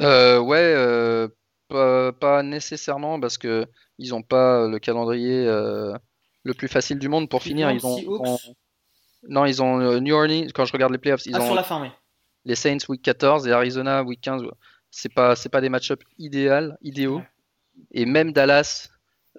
Ouais, 0.00 1.28
pas, 1.68 2.42
nécessairement 2.42 3.18
parce 3.20 3.38
que 3.38 3.66
ils 3.98 4.10
n'ont 4.10 4.22
pas 4.22 4.66
le 4.66 4.78
calendrier 4.78 5.46
le 5.46 6.54
plus 6.54 6.68
facile 6.68 6.98
du 6.98 7.08
monde 7.08 7.28
pour 7.30 7.42
finir. 7.42 7.70
Ils 7.70 7.86
ont, 7.86 8.38
non, 9.28 9.44
ils 9.44 9.62
ont 9.62 9.80
euh, 9.80 10.00
New 10.00 10.14
Orleans, 10.14 10.48
quand 10.54 10.64
je 10.64 10.72
regarde 10.72 10.92
les 10.92 10.98
playoffs, 10.98 11.26
ils 11.26 11.34
ah, 11.34 11.40
ont 11.40 11.46
sur 11.46 11.54
la 11.54 11.62
fin, 11.62 11.80
oui. 11.80 11.88
les 12.44 12.54
Saints 12.54 12.78
week 12.88 13.02
14 13.02 13.46
et 13.46 13.52
Arizona 13.52 14.02
week 14.02 14.20
15. 14.20 14.42
C'est 14.90 15.12
pas, 15.12 15.36
c'est 15.36 15.48
pas 15.48 15.60
des 15.60 15.68
match-ups 15.68 16.04
idéaux. 16.18 17.22
Et 17.92 18.06
même 18.06 18.32
Dallas, 18.32 18.88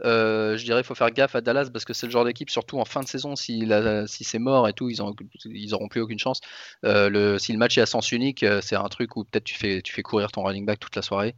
euh, 0.06 0.56
je 0.58 0.64
dirais 0.64 0.80
il 0.80 0.84
faut 0.86 0.96
faire 0.96 1.12
gaffe 1.12 1.36
à 1.36 1.42
Dallas 1.42 1.70
parce 1.72 1.84
que 1.84 1.94
c'est 1.94 2.06
le 2.06 2.12
genre 2.12 2.24
d'équipe, 2.24 2.50
surtout 2.50 2.80
en 2.80 2.86
fin 2.86 3.02
de 3.02 3.08
saison, 3.08 3.36
si, 3.36 3.70
si 4.08 4.24
c'est 4.24 4.40
mort 4.40 4.70
et 4.70 4.74
tout, 4.74 4.90
ils, 4.90 5.02
ont, 5.02 5.14
ils 5.46 5.74
auront 5.74 5.90
plus 5.90 6.00
aucune 6.00 6.20
chance. 6.20 6.40
Euh, 6.86 7.10
le, 7.10 7.38
si 7.38 7.52
le 7.52 7.58
match 7.58 7.78
est 7.78 7.82
à 7.82 7.86
sens 7.86 8.12
unique, 8.14 8.46
c'est 8.62 8.78
un 8.78 8.88
truc 8.88 9.18
où 9.18 9.26
peut-être 9.26 9.44
tu 9.44 9.56
fais, 9.56 9.82
tu 9.82 9.94
fais 9.94 10.04
courir 10.04 10.32
ton 10.32 10.44
running 10.44 10.66
back 10.66 10.80
toute 10.80 10.96
la 10.96 11.02
soirée. 11.02 11.36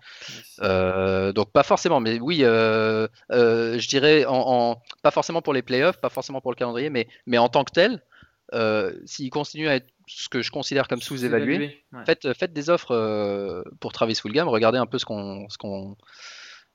donc 0.60 1.52
pas 1.52 1.64
forcément, 1.64 2.00
mais 2.02 2.20
oui, 2.20 2.40
je 2.42 3.88
dirais 3.88 4.26
en, 4.28 4.80
pas 5.02 5.12
forcément 5.12 5.42
pour 5.42 5.54
les 5.54 5.64
playoffs, 5.64 6.00
pas 6.00 6.10
forcément 6.10 6.40
pour 6.40 6.52
le 6.52 6.56
calendrier, 6.56 6.92
mais, 6.92 7.08
mais 7.26 7.40
en 7.40 7.50
tant 7.50 7.64
que 7.64 7.72
tel, 7.72 8.04
euh, 8.52 8.94
s'il 9.06 9.30
continue 9.30 9.68
à 9.68 9.76
être 9.76 9.88
ce 10.08 10.28
que 10.28 10.42
je 10.42 10.52
considère 10.52 10.88
comme 10.88 11.02
sous-évalué, 11.02 11.84
faites, 12.06 12.54
des 12.54 12.70
offres 12.70 12.92
euh, 12.92 13.64
pour 13.80 13.94
Travis 13.94 14.16
Fulgham, 14.16 14.50
regardez 14.50 14.78
un 14.78 14.86
peu 14.86 14.98
ce 14.98 15.06
qu'on 15.06 15.48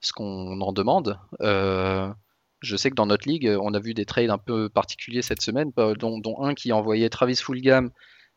ce 0.00 0.12
qu'on 0.12 0.60
en 0.60 0.72
demande. 0.72 1.18
Euh, 1.40 2.12
je 2.60 2.76
sais 2.76 2.90
que 2.90 2.94
dans 2.94 3.06
notre 3.06 3.28
ligue, 3.28 3.48
on 3.60 3.74
a 3.74 3.80
vu 3.80 3.94
des 3.94 4.06
trades 4.06 4.30
un 4.30 4.38
peu 4.38 4.68
particuliers 4.68 5.22
cette 5.22 5.42
semaine, 5.42 5.72
dont, 5.76 6.42
un 6.42 6.54
qui 6.54 6.72
envoyait 6.72 7.08
Travis 7.08 7.36
Fulgham 7.36 7.90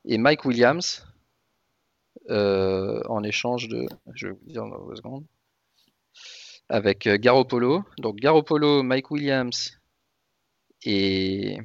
et 0.06 0.18
Mike 0.18 0.46
Williams 0.46 1.08
en 2.30 3.24
échange 3.24 3.68
de, 3.68 3.86
je 4.14 4.28
vais 4.28 4.34
vous 4.34 4.46
dire 4.46 4.64
dans 4.64 4.88
deux 4.88 4.96
secondes, 4.96 5.26
avec 6.70 7.08
Garoppolo. 7.08 7.84
Donc 7.98 8.18
Garoppolo, 8.18 8.84
Mike 8.84 9.10
Williams 9.10 9.80
et 10.84 11.58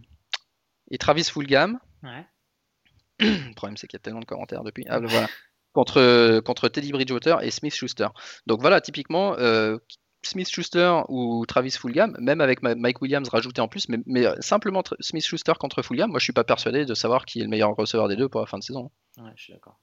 et 0.90 0.98
Travis 0.98 1.24
Fulgham. 1.24 1.78
Le 3.20 3.54
problème, 3.54 3.76
c'est 3.76 3.86
qu'il 3.86 3.96
y 3.96 4.00
a 4.00 4.02
tellement 4.02 4.20
de 4.20 4.26
commentaires 4.26 4.62
depuis. 4.62 4.84
Ah, 4.88 5.00
voilà. 5.00 5.28
contre, 5.72 6.40
contre 6.40 6.68
Teddy 6.68 6.92
Bridgewater 6.92 7.42
et 7.42 7.50
Smith 7.50 7.74
Schuster. 7.74 8.08
Donc 8.46 8.60
voilà, 8.60 8.80
typiquement, 8.80 9.34
euh, 9.38 9.78
Smith 10.22 10.48
Schuster 10.48 11.00
ou 11.08 11.46
Travis 11.46 11.72
Fulgham, 11.72 12.16
même 12.20 12.40
avec 12.40 12.62
Mike 12.62 13.00
Williams 13.00 13.28
rajouté 13.28 13.60
en 13.60 13.68
plus, 13.68 13.88
mais, 13.88 13.98
mais 14.06 14.26
simplement 14.40 14.82
Smith 15.00 15.24
Schuster 15.24 15.52
contre 15.58 15.82
Fulgham, 15.82 16.10
moi 16.10 16.18
je 16.18 16.24
suis 16.24 16.32
pas 16.32 16.44
persuadé 16.44 16.84
de 16.84 16.94
savoir 16.94 17.24
qui 17.24 17.40
est 17.40 17.44
le 17.44 17.48
meilleur 17.48 17.74
receveur 17.76 18.08
des 18.08 18.16
deux 18.16 18.28
pour 18.28 18.40
la 18.40 18.46
fin 18.46 18.58
de 18.58 18.64
saison. 18.64 18.90
Ouais, 19.18 19.30
je 19.36 19.44
suis 19.44 19.52
d'accord. 19.52 19.78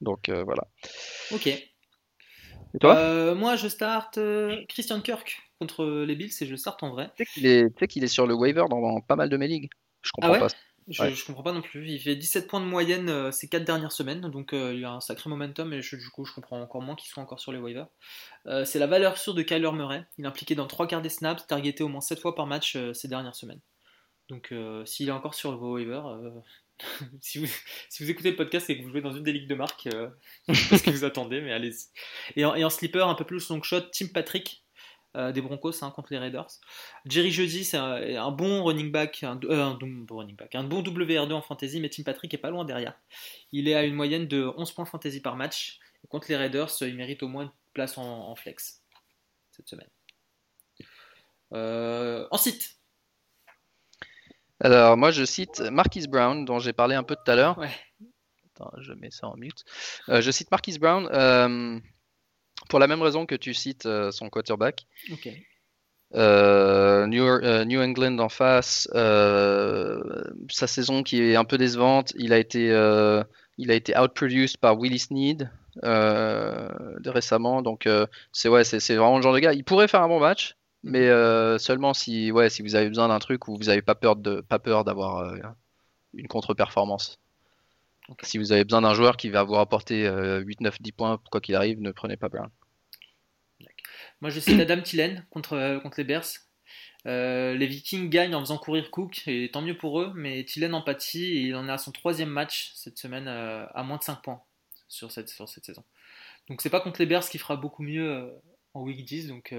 Donc 0.00 0.28
voilà. 0.28 0.66
Ok. 1.30 1.46
Et 1.46 2.78
toi? 2.80 3.34
Moi, 3.34 3.56
je 3.56 3.68
start 3.68 4.18
Christian 4.68 5.00
Kirk 5.00 5.40
contre 5.62 5.84
les 5.84 6.16
Bills 6.16 6.32
et 6.40 6.46
je 6.46 6.50
le 6.50 6.56
start 6.56 6.82
en 6.82 6.90
vrai. 6.90 7.10
Tu 7.16 7.24
sais 7.24 7.86
qu'il 7.86 8.04
est, 8.04 8.08
sur 8.08 8.26
le 8.26 8.34
waiver 8.34 8.64
dans, 8.68 9.00
pas 9.00 9.16
mal 9.16 9.28
de 9.28 9.36
mes 9.36 9.46
ligues. 9.46 9.70
Je 10.02 10.10
comprends 10.10 10.34
ah 10.34 10.38
pas. 10.40 10.48
Je, 10.88 11.24
comprends 11.24 11.44
pas 11.44 11.52
non 11.52 11.62
plus. 11.62 11.88
Il 11.88 12.00
fait 12.00 12.16
17 12.16 12.48
points 12.48 12.60
de 12.60 12.66
moyenne 12.66 13.08
euh, 13.08 13.30
ces 13.30 13.48
4 13.48 13.64
dernières 13.64 13.92
semaines, 13.92 14.22
donc 14.22 14.52
euh, 14.52 14.74
il 14.74 14.80
y 14.80 14.84
a 14.84 14.90
un 14.90 15.00
sacré 15.00 15.30
momentum 15.30 15.72
et 15.72 15.80
du 15.80 16.10
coup 16.10 16.24
je 16.24 16.32
comprends 16.32 16.60
encore 16.60 16.82
moins 16.82 16.96
qu'il 16.96 17.08
soit 17.08 17.22
encore 17.22 17.38
sur 17.38 17.52
les 17.52 17.58
waivers. 17.58 17.86
Euh, 18.46 18.64
c'est 18.64 18.80
la 18.80 18.88
valeur 18.88 19.16
sûre 19.16 19.34
de 19.34 19.42
Kyler 19.42 19.70
Murray. 19.72 20.04
Il 20.18 20.24
est 20.24 20.28
impliqué 20.28 20.56
dans 20.56 20.66
3 20.66 20.88
quarts 20.88 21.02
des 21.02 21.08
snaps, 21.08 21.46
targeté 21.46 21.84
au 21.84 21.88
moins 21.88 22.00
7 22.00 22.18
fois 22.18 22.34
par 22.34 22.46
match 22.46 22.76
ces 22.94 23.06
dernières 23.06 23.36
semaines. 23.36 23.60
Donc 24.28 24.52
s'il 24.84 25.08
est 25.08 25.12
encore 25.12 25.34
sur 25.34 25.56
vos 25.56 25.74
waivers, 25.74 26.04
si, 27.20 27.38
vous, 27.38 27.46
si, 27.88 28.02
vous, 28.02 28.10
écoutez 28.10 28.30
le 28.30 28.36
podcast 28.36 28.68
et 28.70 28.78
que 28.78 28.82
vous 28.82 28.90
jouez 28.90 29.02
dans 29.02 29.12
une 29.12 29.22
des 29.22 29.32
ligues 29.32 29.48
de 29.48 29.54
marque, 29.54 29.88
je 30.48 30.54
sais 30.54 30.68
pas 30.68 30.78
ce 30.78 30.82
que 30.82 30.90
vous 30.90 31.04
attendez, 31.04 31.40
mais 31.40 31.52
allez-y. 31.52 31.90
Et, 32.34 32.44
en, 32.44 32.54
et 32.54 32.64
en 32.64 32.70
slipper 32.70 33.02
un 33.02 33.14
peu 33.14 33.24
plus 33.24 33.48
long 33.50 33.62
shot, 33.62 33.82
Tim 33.92 34.06
Patrick, 34.12 34.61
des 35.14 35.42
Broncos 35.42 35.82
hein, 35.82 35.90
contre 35.90 36.12
les 36.12 36.18
Raiders. 36.18 36.48
Jerry 37.04 37.30
Jeudi, 37.30 37.64
c'est 37.64 37.76
un, 37.76 38.30
bon 38.30 38.64
running 38.64 38.90
back, 38.90 39.22
un, 39.22 39.38
euh, 39.44 39.74
bon 39.74 40.16
running 40.16 40.36
back, 40.36 40.54
un 40.54 40.64
bon 40.64 40.82
WR2 40.82 41.32
en 41.32 41.42
fantasy, 41.42 41.80
mais 41.80 41.90
Tim 41.90 42.02
Patrick 42.02 42.32
est 42.32 42.38
pas 42.38 42.50
loin 42.50 42.64
derrière. 42.64 42.94
Il 43.52 43.68
est 43.68 43.74
à 43.74 43.82
une 43.82 43.94
moyenne 43.94 44.26
de 44.26 44.50
11 44.56 44.72
points 44.72 44.84
fantasy 44.84 45.20
par 45.20 45.36
match. 45.36 45.80
contre 46.08 46.26
les 46.28 46.36
Raiders, 46.36 46.70
il 46.80 46.96
mérite 46.96 47.22
au 47.22 47.28
moins 47.28 47.44
une 47.44 47.52
place 47.74 47.98
en, 47.98 48.34
flex 48.36 48.82
cette 49.50 49.68
semaine. 49.68 49.90
Euh, 51.52 52.26
ensuite. 52.30 52.78
Alors, 54.60 54.96
moi, 54.96 55.10
je 55.10 55.24
cite 55.24 55.60
Marquis 55.60 56.06
Brown, 56.08 56.44
dont 56.44 56.58
j'ai 56.58 56.72
parlé 56.72 56.94
un 56.94 57.02
peu 57.02 57.16
tout 57.16 57.30
à 57.30 57.34
l'heure. 57.34 57.58
Ouais. 57.58 57.70
Attends, 58.54 58.70
je 58.78 58.92
mets 58.94 59.10
ça 59.10 59.26
en 59.26 59.36
mute. 59.36 59.64
je 60.08 60.30
cite 60.30 60.50
Marquis 60.50 60.78
Brown. 60.78 61.82
Pour 62.68 62.78
la 62.78 62.86
même 62.86 63.02
raison 63.02 63.26
que 63.26 63.34
tu 63.34 63.54
cites 63.54 63.86
euh, 63.86 64.10
son 64.10 64.30
quarterback. 64.30 64.86
Euh, 66.14 67.06
New, 67.06 67.24
euh, 67.24 67.64
New, 67.64 67.80
England 67.80 68.18
en 68.18 68.28
face, 68.28 68.88
sa 68.92 70.66
saison 70.66 71.02
qui 71.02 71.22
est 71.22 71.36
un 71.36 71.44
peu 71.44 71.58
décevante. 71.58 72.12
Il 72.16 72.32
a 72.32 72.38
été, 72.38 72.66
il 73.58 73.70
a 73.70 73.74
été 73.74 73.98
outproduced 73.98 74.58
par 74.58 74.78
Willie 74.78 74.98
Snead 74.98 75.50
récemment. 75.82 77.62
Donc 77.62 77.88
c'est 78.32 78.48
ouais, 78.48 78.64
c'est 78.64 78.94
vraiment 78.94 79.16
le 79.16 79.22
genre 79.22 79.34
de 79.34 79.40
gars. 79.40 79.52
Il 79.52 79.64
pourrait 79.64 79.88
faire 79.88 80.02
un 80.02 80.08
bon 80.08 80.20
match, 80.20 80.56
mais 80.82 81.08
seulement 81.58 81.94
si, 81.94 82.30
ouais, 82.30 82.50
si 82.50 82.62
vous 82.62 82.74
avez 82.74 82.88
besoin 82.88 83.08
d'un 83.08 83.18
truc 83.18 83.48
où 83.48 83.56
vous 83.56 83.64
n'avez 83.64 83.82
pas 83.82 83.94
peur 83.94 84.16
de, 84.16 84.42
pas 84.42 84.58
peur 84.58 84.84
d'avoir 84.84 85.34
une 86.14 86.28
contre-performance. 86.28 87.21
Si 88.22 88.38
vous 88.38 88.52
avez 88.52 88.64
besoin 88.64 88.82
d'un 88.82 88.94
joueur 88.94 89.16
qui 89.16 89.30
va 89.30 89.44
vous 89.44 89.54
rapporter 89.54 90.08
8, 90.08 90.60
9, 90.60 90.82
10 90.82 90.92
points, 90.92 91.20
quoi 91.30 91.40
qu'il 91.40 91.54
arrive, 91.54 91.80
ne 91.80 91.92
prenez 91.92 92.16
pas 92.16 92.28
Brown. 92.28 92.50
Moi, 94.22 94.30
je 94.30 94.38
cite 94.38 94.60
Adam 94.60 94.80
Tillen 94.80 95.26
contre, 95.30 95.54
euh, 95.54 95.80
contre 95.80 95.98
les 95.98 96.04
Bears. 96.04 96.24
Euh, 97.06 97.54
les 97.54 97.66
Vikings 97.66 98.08
gagnent 98.08 98.36
en 98.36 98.40
faisant 98.40 98.56
courir 98.56 98.92
Cook, 98.92 99.24
et 99.26 99.50
tant 99.52 99.62
mieux 99.62 99.76
pour 99.76 100.00
eux, 100.00 100.12
mais 100.14 100.44
Tillen 100.44 100.74
en 100.74 100.80
pâtit 100.80 101.24
et 101.24 101.40
il 101.40 101.56
en 101.56 101.68
est 101.68 101.72
à 101.72 101.78
son 101.78 101.90
troisième 101.90 102.28
match 102.28 102.70
cette 102.76 102.98
semaine 102.98 103.26
euh, 103.26 103.66
à 103.74 103.82
moins 103.82 103.96
de 103.96 104.04
5 104.04 104.22
points 104.22 104.40
sur 104.88 105.10
cette, 105.10 105.28
sur 105.28 105.48
cette 105.48 105.64
saison. 105.64 105.82
Donc 106.48 106.62
c'est 106.62 106.70
pas 106.70 106.80
contre 106.80 107.00
les 107.00 107.06
Bears 107.06 107.28
qui 107.28 107.38
fera 107.38 107.56
beaucoup 107.56 107.82
mieux 107.82 108.32
en 108.74 108.82
week 108.82 109.04
10, 109.04 109.26
donc 109.26 109.52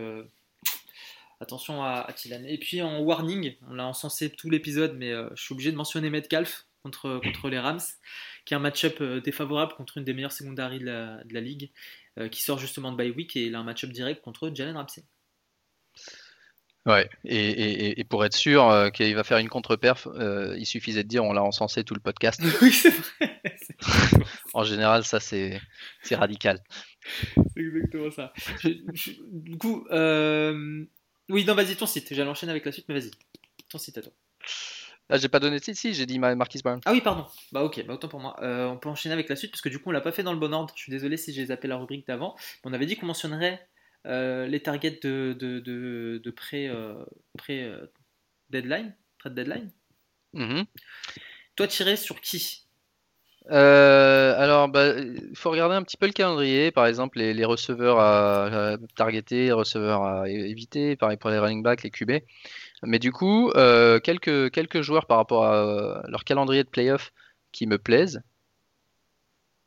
attention 1.42 1.84
à, 1.84 2.06
à 2.08 2.14
Tillen. 2.14 2.46
Et 2.46 2.58
puis 2.58 2.82
en 2.82 3.02
warning, 3.02 3.56
on 3.68 3.74
l'a 3.74 3.86
encensé 3.86 4.30
tout 4.30 4.50
l'épisode, 4.50 4.96
mais 4.98 5.12
je 5.36 5.44
suis 5.44 5.54
obligé 5.54 5.72
de 5.72 5.78
mentionner 5.78 6.10
Metcalf 6.10 6.66
contre, 6.84 7.20
contre 7.24 7.50
les 7.50 7.60
Rams, 7.60 7.80
qui 8.46 8.54
est 8.54 8.58
un 8.58 8.60
match-up 8.60 9.02
défavorable 9.24 9.74
contre 9.74 9.98
une 9.98 10.04
des 10.04 10.14
meilleures 10.14 10.32
secondaries 10.32 10.80
de 10.80 10.86
la, 10.86 11.24
de 11.24 11.34
la 11.34 11.42
ligue. 11.42 11.72
Euh, 12.20 12.30
qui 12.30 12.44
sort 12.44 12.60
justement 12.60 12.92
de 12.92 12.98
bye 12.98 13.10
week 13.10 13.36
et 13.36 13.46
il 13.46 13.56
a 13.56 13.60
un 13.60 13.64
match-up 13.64 13.90
direct 13.90 14.22
contre 14.22 14.52
Jalen 14.54 14.78
Ramsey. 14.78 15.04
Ouais, 16.86 17.10
et, 17.24 18.04
pour 18.04 18.24
être 18.24 18.36
sûr 18.36 18.70
euh, 18.70 18.90
qu'il 18.90 19.16
va 19.16 19.24
faire 19.24 19.40
une 19.40 19.50
contre-perf, 19.50 20.08
euh, 20.08 20.54
il 20.60 20.68
suffisait 20.68 21.02
de 21.02 21.08
dire 21.08 21.24
on 21.24 21.34
l'a 21.34 21.42
encensé 21.42 21.84
tout 21.84 21.96
le 21.96 22.02
podcast. 22.02 22.40
oui, 22.62 22.72
c'est 22.72 22.92
vrai. 22.92 23.42
en 24.54 24.64
général, 24.64 25.04
ça 25.06 25.20
c'est 25.20 25.60
radical. 26.12 26.60
C'est 27.56 27.62
exactement 27.62 28.12
ça. 28.12 28.32
du 28.64 29.58
coup, 29.58 29.88
oui, 29.90 31.46
non, 31.46 31.56
vas-y, 31.56 31.76
ton 31.76 31.88
site. 31.88 32.14
J'allais 32.14 32.30
enchaîner 32.30 32.52
avec 32.52 32.66
la 32.66 32.72
suite, 32.72 32.86
mais 32.90 33.00
vas-y. 33.00 33.12
Ton 33.70 33.80
site 33.80 33.98
à 33.98 34.02
toi. 34.04 34.12
Ah, 35.10 35.18
j'ai 35.18 35.28
pas 35.28 35.40
donné 35.40 35.60
de 35.60 35.64
si, 35.64 35.94
j'ai 35.94 36.06
dit 36.06 36.18
Marquis 36.18 36.60
Brown. 36.64 36.80
Ah 36.86 36.92
oui, 36.94 37.02
pardon. 37.02 37.26
Bah 37.52 37.64
ok, 37.64 37.86
bah 37.86 37.94
autant 37.94 38.08
pour 38.08 38.20
moi. 38.20 38.36
Euh, 38.42 38.68
on 38.68 38.78
peut 38.78 38.90
enchaîner 38.90 39.14
avec 39.14 39.28
la 39.30 39.36
suite 39.36 39.52
parce 39.52 39.62
que 39.62 39.70
du 39.70 39.80
coup 39.80 39.90
on 39.90 39.92
l'a 39.92 40.02
pas 40.02 40.12
fait 40.12 40.24
dans 40.24 40.34
le 40.34 40.40
bon 40.40 40.54
ordre. 40.54 40.74
Je 40.76 40.82
suis 40.82 40.92
désolé 40.92 41.18
si 41.18 41.34
j'ai 41.34 41.46
zappé 41.48 41.68
la 41.68 41.78
rubrique 41.78 42.08
d'avant. 42.08 42.36
On 42.64 42.74
avait 42.74 42.86
dit 42.86 42.96
qu'on 42.96 43.06
mentionnerait 43.06 43.68
euh, 44.08 44.48
les 44.48 44.62
targets 44.62 45.00
de, 45.04 45.36
de, 45.38 45.60
de, 46.24 46.32
pré, 46.32 46.70
euh, 46.70 47.04
pré 47.38 47.70
deadline, 48.50 48.96
trade 49.20 49.36
deadline. 49.36 49.72
Mm-hmm. 50.36 50.66
Toi, 51.58 51.68
tiré 51.68 51.98
sur 51.98 52.22
qui? 52.22 52.62
Alors, 53.50 54.68
il 54.68 54.72
bah, 54.72 54.94
faut 55.36 55.52
regarder 55.52 55.76
un 55.76 55.84
petit 55.84 55.98
peu 55.98 56.06
le 56.06 56.14
calendrier. 56.14 56.72
Par 56.72 56.88
exemple, 56.88 57.18
les, 57.18 57.34
les 57.34 57.46
receveurs 57.46 58.00
à, 58.00 58.78
targeter, 58.96 59.46
les 59.46 59.52
receveurs 59.52 60.04
à 60.04 60.30
éviter. 60.30 60.96
Pareil 60.96 61.18
pour 61.18 61.30
les 61.30 61.40
running 61.40 61.62
backs, 61.62 61.84
les 61.84 61.92
QB. 61.92 62.12
Mais 62.86 63.00
du 63.00 63.12
coup, 63.12 63.50
euh, 63.52 64.00
quelques, 64.00 64.52
quelques 64.52 64.82
joueurs 64.82 65.06
par 65.06 65.18
rapport 65.18 65.46
à 65.46 65.56
euh, 65.56 66.02
leur 66.08 66.24
calendrier 66.24 66.64
de 66.64 66.70
playoff 66.70 67.12
qui 67.52 67.68
me 67.68 67.78
plaisent. 67.78 68.22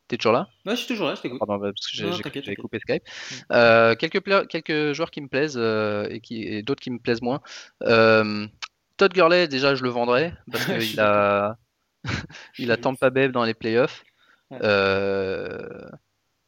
T'es 0.07 0.17
toujours 0.17 0.33
là? 0.33 0.47
Ouais, 0.65 0.73
je 0.73 0.79
suis 0.79 0.87
toujours 0.87 1.07
là, 1.07 1.15
je 1.15 1.21
t'écoute. 1.21 1.39
Pardon, 1.39 1.59
parce 1.59 1.91
que 1.91 2.41
j'ai 2.41 2.55
coupé 2.55 2.79
Skype. 2.79 3.03
Euh, 3.51 3.95
quelques, 3.95 4.23
quelques 4.47 4.93
joueurs 4.93 5.11
qui 5.11 5.19
me 5.19 5.27
plaisent 5.27 5.57
et, 5.57 6.21
qui, 6.21 6.43
et 6.43 6.63
d'autres 6.63 6.81
qui 6.81 6.91
me 6.91 6.99
plaisent 6.99 7.21
moins. 7.21 7.41
Todd 7.81 9.13
Gurley, 9.13 9.47
déjà, 9.47 9.75
je 9.75 9.83
le 9.83 9.89
vendrais 9.89 10.33
parce 10.51 10.65
qu'il 10.79 10.99
a, 10.99 11.57
il 12.57 12.71
a 12.71 12.77
Tampa 12.77 13.09
Bay 13.09 13.29
dans 13.29 13.43
les 13.43 13.53
playoffs. 13.53 14.05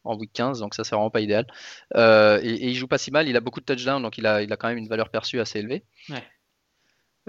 en 0.02 0.16
week 0.16 0.32
15, 0.32 0.60
donc 0.60 0.74
ça 0.74 0.82
c'est 0.82 0.94
vraiment 0.94 1.10
pas 1.10 1.20
idéal. 1.20 1.46
et, 1.94 1.98
et, 2.42 2.68
il 2.68 2.74
joue 2.74 2.88
pas 2.88 2.96
si 2.96 3.10
mal, 3.10 3.28
il 3.28 3.36
a 3.36 3.40
beaucoup 3.40 3.60
de 3.60 3.66
touchdowns, 3.66 4.02
donc 4.02 4.16
il 4.16 4.26
a, 4.26 4.40
il 4.40 4.50
a 4.50 4.56
quand 4.56 4.68
même 4.68 4.78
une 4.78 4.88
valeur 4.88 5.10
perçue 5.10 5.38
assez 5.38 5.58
élevée. 5.58 5.84
Ouais. 6.08 6.24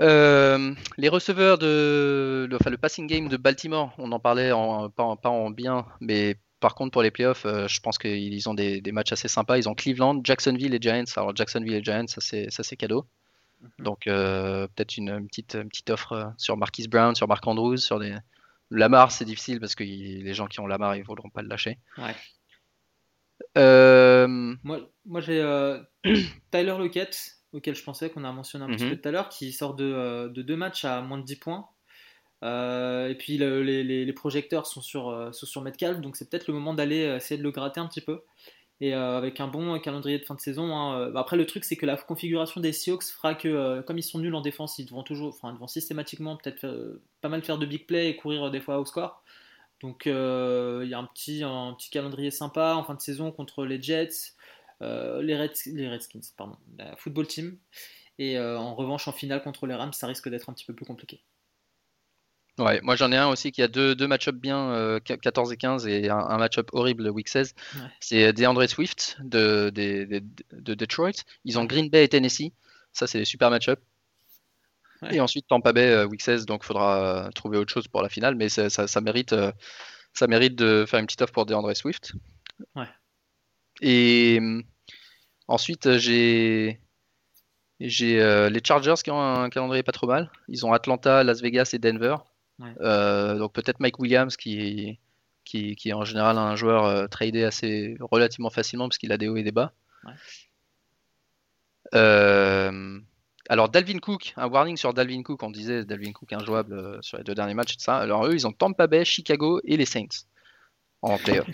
Euh, 0.01 0.73
les 0.97 1.09
receveurs 1.09 1.57
de, 1.59 2.47
le, 2.49 2.55
enfin, 2.55 2.71
le 2.71 2.77
passing 2.77 3.07
game 3.07 3.27
de 3.27 3.37
Baltimore, 3.37 3.93
on 3.97 4.11
en 4.11 4.19
parlait 4.19 4.51
en, 4.51 4.89
pas, 4.89 5.03
en, 5.03 5.51
bien, 5.51 5.85
mais 5.99 6.37
par 6.59 6.75
contre 6.75 6.91
pour 6.91 7.03
les 7.03 7.11
playoffs, 7.11 7.45
euh, 7.45 7.67
je 7.67 7.79
pense 7.81 7.97
qu'ils 7.97 8.49
ont 8.49 8.53
des, 8.55 8.81
matchs 8.91 9.11
assez 9.11 9.27
sympas. 9.27 9.57
Ils 9.57 9.69
ont 9.69 9.75
Cleveland, 9.75 10.21
Jacksonville 10.23 10.73
et 10.73 10.81
Giants. 10.81 11.03
Alors 11.15 11.35
Jacksonville 11.35 11.75
et 11.75 11.83
Giants, 11.83 12.07
ça 12.07 12.19
c'est 12.21 12.75
cadeau. 12.77 13.05
Mhm. 13.61 13.69
Donc 13.79 14.07
euh, 14.07 14.67
peut-être 14.75 14.97
une, 14.97 15.27
petite 15.27 15.61
petite 15.63 15.89
offre 15.91 16.33
sur 16.37 16.57
Marquis 16.57 16.87
Brown, 16.87 17.13
sur 17.15 17.27
Mark 17.27 17.45
Andrews, 17.45 17.77
sur 17.77 17.99
des 17.99 18.15
Lamar, 18.71 19.11
c'est 19.11 19.25
difficile 19.25 19.59
parce 19.59 19.75
que 19.75 19.83
les 19.83 20.33
gens 20.33 20.47
qui 20.47 20.61
ont 20.61 20.67
Lamar, 20.67 20.95
ils 20.95 21.01
ne 21.01 21.05
voudront 21.05 21.29
pas 21.29 21.41
le 21.41 21.49
lâcher. 21.49 21.77
Ouais. 21.97 22.15
Moi, 24.63 24.79
moi 25.05 25.21
j'ai 25.21 25.41
Tyler 26.51 26.75
Lockett 26.79 27.40
auquel 27.53 27.75
je 27.75 27.83
pensais, 27.83 28.09
qu'on 28.09 28.23
a 28.23 28.31
mentionné 28.31 28.65
un 28.65 28.67
petit 28.69 28.85
peu 28.85 28.91
mhm. 28.91 28.99
tout 28.99 29.07
à 29.07 29.11
l'heure, 29.11 29.29
qui 29.29 29.51
sort 29.51 29.75
euh, 29.79 30.29
de, 30.29 30.41
deux 30.41 30.55
matchs 30.55 30.85
à 30.85 31.01
moins 31.01 31.17
de 31.17 31.23
10 31.23 31.35
points. 31.37 31.67
Euh, 32.43 33.09
et 33.09 33.15
puis 33.15 33.37
les, 33.37 34.13
projecteurs 34.13 34.65
sont 34.65 34.81
sur, 34.81 35.09
euh, 35.09 35.31
sur 35.31 35.61
Metcalf, 35.61 35.99
donc 36.01 36.15
c'est 36.15 36.29
peut-être 36.29 36.47
le 36.47 36.53
moment 36.53 36.73
d'aller 36.73 37.01
essayer 37.01 37.37
de 37.37 37.43
le 37.43 37.51
gratter 37.51 37.79
un 37.79 37.87
petit 37.87 38.01
peu. 38.01 38.21
Et 38.83 38.95
avec 38.95 39.39
un 39.39 39.47
bon 39.47 39.77
calendrier 39.79 40.17
de 40.17 40.25
fin 40.25 40.33
de 40.33 40.39
saison. 40.39 40.75
Hein, 40.75 41.13
après, 41.15 41.37
le 41.37 41.45
truc, 41.45 41.63
c'est 41.63 41.75
que 41.75 41.85
la 41.85 41.95
configuration 41.97 42.61
des 42.61 42.73
Seahawks 42.73 43.03
fera 43.03 43.35
que, 43.35 43.81
comme 43.81 43.99
ils 43.99 44.03
sont 44.03 44.17
nuls 44.17 44.33
en 44.33 44.41
défense, 44.41 44.79
ils 44.79 44.85
devront 44.85 45.03
toujours, 45.03 45.35
enfin, 45.35 45.49
ils 45.49 45.53
devront 45.53 45.67
systématiquement 45.67 46.35
peut-être 46.35 46.99
pas 47.21 47.29
mal 47.29 47.43
faire 47.43 47.59
de 47.59 47.67
big 47.67 47.85
play 47.85 48.09
et 48.09 48.15
courir 48.15 48.49
des 48.49 48.59
fois 48.59 48.79
au 48.79 48.85
score. 48.85 49.21
Donc, 49.81 50.07
il 50.07 50.09
y 50.89 50.93
a 50.95 50.97
un 50.97 51.05
petit, 51.05 51.43
un 51.43 51.75
petit 51.77 51.91
calendrier 51.91 52.31
sympa 52.31 52.73
en 52.73 52.83
fin 52.83 52.95
de 52.95 53.01
saison 53.01 53.31
contre 53.31 53.65
les 53.65 53.79
Jets, 53.79 54.33
euh, 54.81 55.21
les, 55.21 55.35
les, 55.67 55.89
Redskins, 55.89 56.21
pardon, 56.35 56.57
la 56.77 56.95
football 56.95 57.27
team. 57.27 57.57
Et 58.17 58.37
euh, 58.37 58.57
en 58.57 58.75
revanche, 58.75 59.07
en 59.07 59.11
finale 59.11 59.41
contre 59.43 59.67
les 59.67 59.75
Rams, 59.75 59.93
ça 59.93 60.07
risque 60.07 60.29
d'être 60.29 60.49
un 60.49 60.53
petit 60.53 60.65
peu 60.65 60.73
plus 60.73 60.85
compliqué. 60.85 61.23
Ouais, 62.57 62.81
moi 62.81 62.95
j'en 62.95 63.11
ai 63.11 63.17
un 63.17 63.29
aussi 63.29 63.51
qui 63.51 63.63
a 63.63 63.67
deux, 63.67 63.95
deux 63.95 64.07
match-up 64.07 64.35
bien, 64.35 64.99
14 65.03 65.49
euh, 65.49 65.53
et 65.53 65.57
15, 65.57 65.87
et 65.87 66.09
un, 66.09 66.37
match-up 66.37 66.69
horrible 66.73 67.09
week 67.09 67.29
16. 67.29 67.55
C'est 67.99 68.33
DeAndre 68.33 68.67
Swift 68.67 69.17
de, 69.23 69.71
de, 69.73 70.21
de, 70.51 70.73
Detroit. 70.73 71.23
Ils 71.45 71.57
ont 71.57 71.65
Green 71.65 71.89
Bay 71.89 72.03
et 72.03 72.09
Tennessee. 72.09 72.51
Ça, 72.91 73.07
c'est 73.07 73.19
des 73.19 73.25
super 73.25 73.49
match-up. 73.49 73.79
Et 75.09 75.19
ensuite 75.19 75.47
Tampa 75.47 75.73
Bay 75.73 76.03
week 76.05 76.21
16, 76.21 76.45
donc 76.45 76.61
il 76.63 76.67
faudra 76.67 77.31
trouver 77.33 77.57
autre 77.57 77.73
chose 77.73 77.87
pour 77.87 78.03
la 78.03 78.09
finale, 78.09 78.35
mais 78.35 78.49
ça, 78.49 78.69
ça, 78.69 79.01
mérite, 79.01 79.33
ça 80.13 80.27
mérite 80.27 80.55
de 80.55 80.85
faire 80.87 80.99
une 80.99 81.07
petite 81.07 81.23
offre 81.23 81.33
pour 81.33 81.45
DeAndre 81.47 81.75
Swift. 81.75 82.13
Ouais. 82.75 82.85
Et 83.81 84.39
Ensuite, 85.51 85.85
euh, 85.85 85.99
j'ai 85.99 86.79
j'ai 87.81 88.21
euh, 88.21 88.49
les 88.49 88.61
Chargers 88.63 88.95
qui 89.03 89.11
ont 89.11 89.21
un 89.21 89.49
calendrier 89.49 89.83
pas 89.83 89.91
trop 89.91 90.07
mal. 90.07 90.31
Ils 90.47 90.65
ont 90.65 90.71
Atlanta, 90.71 91.25
Las 91.25 91.41
Vegas 91.41 91.71
et 91.73 91.79
Denver. 91.79 92.15
Euh, 92.79 93.37
donc 93.37 93.51
peut-être 93.51 93.81
Mike 93.81 93.99
Williams 93.99 94.37
qui, 94.37 94.99
qui, 95.43 95.75
qui, 95.75 95.89
est 95.89 95.93
en 95.93 96.05
général 96.05 96.37
un 96.37 96.55
joueur 96.55 97.09
tradé 97.09 97.43
assez 97.43 97.97
relativement 97.99 98.51
facilement 98.51 98.87
parce 98.87 98.97
qu'il 98.97 99.11
a 99.11 99.17
des 99.17 99.27
hauts 99.27 99.35
et 99.35 99.43
des 99.43 99.51
bas. 99.51 99.73
alors 101.91 103.67
Dalvin 103.69 103.99
Cook, 103.99 104.33
un 104.37 104.47
warning 104.47 104.77
sur 104.77 104.93
Dalvin 104.93 105.23
Cook, 105.23 105.43
on 105.43 105.51
disait 105.51 105.83
Dalvin 105.83 106.13
Cook 106.13 106.31
injouable 106.31 107.03
sur 107.03 107.17
les 107.17 107.25
deux 107.25 107.35
derniers 107.35 107.55
matchs, 107.55 107.75
ça. 107.77 107.97
Alors 107.97 108.25
eux, 108.25 108.33
ils 108.33 108.47
ont 108.47 108.53
Tampa 108.53 108.87
Bay, 108.87 109.03
Chicago 109.03 109.59
et 109.65 109.75
les 109.75 109.85
Saints 109.85 110.27
en 111.01 111.17
playoff. 111.17 111.47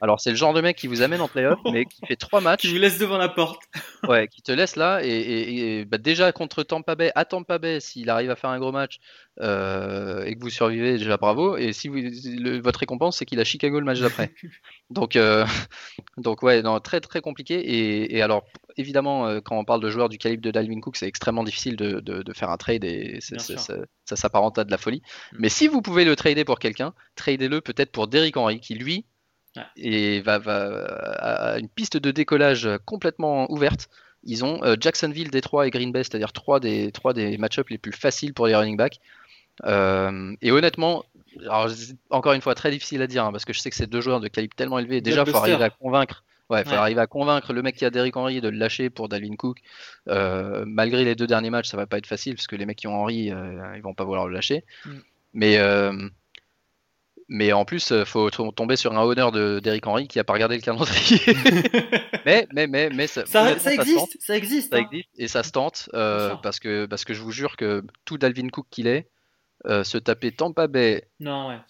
Alors 0.00 0.20
c'est 0.20 0.30
le 0.30 0.36
genre 0.36 0.54
de 0.54 0.60
mec 0.60 0.76
qui 0.76 0.86
vous 0.86 1.02
amène 1.02 1.20
en 1.20 1.28
playoff, 1.28 1.58
mais 1.72 1.84
qui 1.84 2.06
fait 2.06 2.16
trois 2.16 2.40
matchs. 2.40 2.62
Qui 2.62 2.68
vous 2.68 2.78
laisse 2.78 2.98
devant 2.98 3.18
la 3.18 3.28
porte. 3.28 3.62
ouais, 4.08 4.28
qui 4.28 4.42
te 4.42 4.52
laisse 4.52 4.76
là. 4.76 5.00
Et, 5.02 5.84
bah, 5.84 5.98
déjà 5.98 6.30
contre 6.32 6.62
Tampa 6.62 6.94
Bay, 6.94 7.12
à 7.14 7.24
Tampa 7.24 7.58
Bay, 7.58 7.80
s'il 7.80 8.10
arrive 8.10 8.30
à 8.30 8.36
faire 8.36 8.50
un 8.50 8.58
gros 8.58 8.72
match 8.72 8.98
euh, 9.40 10.24
et 10.24 10.34
que 10.34 10.40
vous 10.40 10.50
survivez, 10.50 10.98
déjà 10.98 11.16
bravo. 11.16 11.56
Et 11.56 11.72
si 11.72 11.88
vous, 11.88 11.98
votre 12.62 12.80
récompense, 12.80 13.18
c'est 13.18 13.24
qu'il 13.24 13.40
a 13.40 13.44
Chicago 13.44 13.78
le 13.80 13.86
match 13.86 14.00
d'après. 14.00 14.32
donc, 14.90 15.16
euh, 15.16 15.46
donc 16.18 16.42
ouais, 16.42 16.62
non, 16.62 16.80
très 16.80 17.00
très 17.00 17.20
compliqué. 17.20 18.14
Et, 18.14 18.22
alors 18.22 18.44
évidemment, 18.76 19.26
euh, 19.26 19.40
quand 19.40 19.58
on 19.58 19.64
parle 19.64 19.80
de 19.80 19.90
joueurs 19.90 20.08
du 20.08 20.18
calibre 20.18 20.42
de 20.42 20.50
Dalvin 20.50 20.80
Cook, 20.80 20.96
c'est 20.96 21.06
extrêmement 21.06 21.44
difficile 21.44 21.76
de, 21.76 22.00
de, 22.00 22.32
faire 22.32 22.50
un 22.50 22.56
trade 22.56 22.84
et 22.84 23.18
ça 23.20 24.16
s'apparente 24.16 24.58
à 24.58 24.64
de 24.64 24.70
la 24.70 24.78
folie. 24.78 25.02
Mm. 25.32 25.36
Mais 25.38 25.48
si 25.48 25.68
vous 25.68 25.80
pouvez 25.80 26.04
le 26.04 26.14
trader 26.16 26.44
pour 26.44 26.58
quelqu'un, 26.58 26.92
tradez-le 27.16 27.60
peut-être 27.60 27.92
pour 27.92 28.08
Derrick 28.08 28.36
Henry, 28.36 28.60
qui 28.60 28.74
lui 28.74 29.06
et 29.76 30.22
va, 30.22 30.38
va 30.38 30.76
à 31.18 31.58
une 31.58 31.68
piste 31.68 31.98
de 31.98 32.10
décollage 32.10 32.68
complètement 32.86 33.50
ouverte. 33.52 33.90
Ils 34.24 34.44
ont 34.44 34.62
euh, 34.62 34.76
Jacksonville, 34.78 35.30
Détroit 35.30 35.66
et 35.66 35.70
Green 35.70 35.90
Bay, 35.90 36.04
c'est-à-dire 36.04 36.32
trois 36.32 36.60
des, 36.60 36.92
trois 36.92 37.12
des 37.12 37.36
match-ups 37.38 37.70
les 37.70 37.78
plus 37.78 37.92
faciles 37.92 38.34
pour 38.34 38.46
les 38.46 38.54
running 38.54 38.76
backs. 38.76 39.00
Euh, 39.64 40.34
et 40.42 40.50
honnêtement, 40.50 41.04
encore 42.10 42.32
une 42.32 42.40
fois, 42.40 42.54
très 42.54 42.70
difficile 42.70 43.02
à 43.02 43.06
dire 43.06 43.24
hein, 43.24 43.32
parce 43.32 43.44
que 43.44 43.52
je 43.52 43.60
sais 43.60 43.70
que 43.70 43.76
c'est 43.76 43.86
deux 43.86 44.00
joueurs 44.00 44.20
de 44.20 44.28
calibre 44.28 44.54
tellement 44.54 44.78
élevé. 44.78 45.00
Déjà, 45.00 45.24
il 45.26 45.30
faut 45.30 45.38
arriver 45.38 45.64
à 45.64 45.70
convaincre. 45.70 46.24
Ouais, 46.50 46.64
faut 46.64 46.74
arriver 46.74 47.00
à 47.00 47.06
convaincre 47.06 47.54
le 47.54 47.62
mec 47.62 47.76
qui 47.76 47.86
a 47.86 47.90
Derrick 47.90 48.14
Henry 48.14 48.42
de 48.42 48.48
le 48.48 48.58
lâcher 48.58 48.90
pour 48.90 49.08
Dalvin 49.08 49.36
Cook. 49.36 49.58
Euh, 50.08 50.64
malgré 50.66 51.04
les 51.04 51.14
deux 51.14 51.26
derniers 51.26 51.48
matchs, 51.48 51.68
ça 51.68 51.78
va 51.78 51.86
pas 51.86 51.96
être 51.96 52.06
facile 52.06 52.34
parce 52.34 52.46
que 52.46 52.56
les 52.56 52.66
mecs 52.66 52.76
qui 52.76 52.88
ont 52.88 52.94
Henry, 52.94 53.32
ils 53.76 53.82
vont 53.82 53.94
pas 53.94 54.04
vouloir 54.04 54.26
le 54.26 54.34
lâcher. 54.34 54.64
Mm. 54.84 54.90
Mais 55.34 55.58
mais 57.32 57.52
en 57.52 57.64
plus, 57.64 57.92
euh, 57.92 58.04
faut 58.04 58.30
tomber 58.30 58.76
sur 58.76 58.92
un 58.92 59.02
honneur 59.02 59.32
de 59.32 59.58
d'Eric 59.58 59.86
Henry 59.86 60.06
qui 60.06 60.18
a 60.18 60.24
pas 60.24 60.34
regardé 60.34 60.56
le 60.56 60.60
calendrier. 60.60 61.18
mais, 62.26 62.46
mais, 62.52 62.66
mais, 62.66 62.90
mais 62.90 63.06
ça, 63.06 63.22
existe, 63.22 64.18
ça, 64.20 64.36
existe, 64.36 64.70
ça 64.70 64.76
hein. 64.76 64.86
existe, 64.90 65.08
et 65.16 65.28
ça 65.28 65.42
se 65.42 65.50
tente 65.50 65.88
euh, 65.94 66.34
parce 66.42 66.60
que 66.60 66.84
parce 66.84 67.04
que 67.04 67.14
je 67.14 67.22
vous 67.22 67.32
jure 67.32 67.56
que 67.56 67.82
tout 68.04 68.18
Dalvin 68.18 68.48
Cook 68.48 68.66
qu'il 68.70 68.86
est, 68.86 69.08
euh, 69.66 69.84
se 69.84 69.98
taper 69.98 70.32
Tampa 70.32 70.66
Bay, 70.66 71.08
non, 71.20 71.60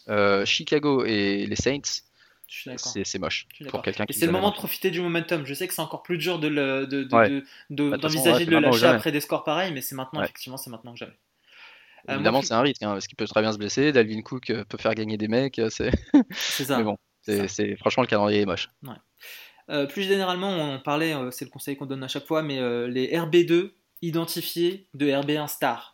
Chicago 0.44 1.04
et 1.04 1.46
les 1.46 1.56
Saints. 1.56 2.02
C'est 2.76 3.18
moche 3.18 3.46
pour 3.70 3.80
quelqu'un 3.82 4.04
qui. 4.04 4.12
C'est 4.12 4.26
le 4.26 4.32
moment 4.32 4.50
de 4.50 4.56
profiter 4.56 4.90
du 4.90 5.00
momentum. 5.00 5.46
Je 5.46 5.54
sais 5.54 5.66
que 5.66 5.72
c'est 5.72 5.80
encore 5.80 6.02
plus 6.02 6.18
dur 6.18 6.38
de 6.38 6.48
d'envisager 6.90 8.44
de, 8.44 8.50
de, 8.50 8.50
de, 8.50 8.50
le 8.50 8.60
lâcher 8.60 8.86
après 8.86 9.10
des 9.10 9.20
scores 9.20 9.44
pareils, 9.44 9.72
mais 9.72 9.80
c'est 9.80 9.94
maintenant, 9.94 10.22
effectivement, 10.22 10.58
c'est 10.58 10.68
maintenant 10.68 10.92
que 10.92 10.98
jamais. 10.98 11.16
Euh, 12.08 12.14
Évidemment, 12.14 12.42
c'est 12.42 12.54
un 12.54 12.62
risque, 12.62 12.82
hein, 12.82 12.92
parce 12.92 13.06
qu'il 13.06 13.16
peut 13.16 13.26
très 13.26 13.42
bien 13.42 13.52
se 13.52 13.58
blesser. 13.58 13.92
Dalvin 13.92 14.22
Cook 14.22 14.50
euh, 14.50 14.64
peut 14.64 14.78
faire 14.78 14.94
gagner 14.94 15.16
des 15.16 15.28
mecs. 15.28 15.58
Euh, 15.58 15.70
c'est 15.70 15.92
ça. 16.64 16.78
Mais 16.78 16.84
bon, 16.84 16.96
c'est 17.22 17.76
franchement 17.76 18.02
le 18.02 18.08
calendrier 18.08 18.40
est 18.40 18.46
moche. 18.46 18.68
plus 19.90 20.02
généralement, 20.02 20.50
on 20.50 20.80
parlait, 20.80 21.14
c'est 21.30 21.44
le 21.44 21.50
conseil 21.50 21.76
qu'on 21.76 21.86
donne 21.86 22.02
à 22.02 22.08
chaque 22.08 22.26
fois, 22.26 22.42
mais 22.42 22.58
les 22.88 23.08
RB2 23.16 23.72
identifiés 24.02 24.88
de 24.94 25.06
RB1 25.06 25.48
star. 25.48 25.91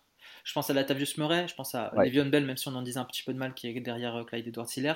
Je 0.49 0.55
pense 0.55 0.71
à 0.71 0.73
Latavius 0.73 1.19
Murray, 1.19 1.47
je 1.47 1.55
pense 1.55 1.75
à 1.75 1.95
ouais. 1.95 2.11
Bell, 2.11 2.47
même 2.47 2.57
si 2.57 2.69
on 2.69 2.75
en 2.75 2.81
disait 2.81 2.99
un 2.99 3.05
petit 3.05 3.23
peu 3.23 3.35
de 3.35 3.39
mal, 3.39 3.53
qui 3.53 3.69
est 3.69 3.81
derrière 3.81 4.25
Clyde 4.27 4.49
Edward 4.49 4.67
Hiller. 4.75 4.95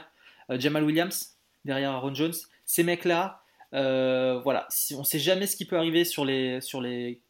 Jamal 0.48 0.82
Williams, 0.82 1.36
derrière 1.66 1.90
Aaron 1.90 2.14
Jones. 2.14 2.32
Ces 2.64 2.84
mecs-là, 2.84 3.42
voilà, 3.72 4.66
on 4.94 5.00
ne 5.00 5.04
sait 5.04 5.18
jamais 5.18 5.46
ce 5.46 5.56
qui 5.56 5.66
peut 5.66 5.76
arriver 5.76 6.06
sur 6.06 6.24
les, 6.24 6.62
sur 6.62 6.80
les 6.80 7.20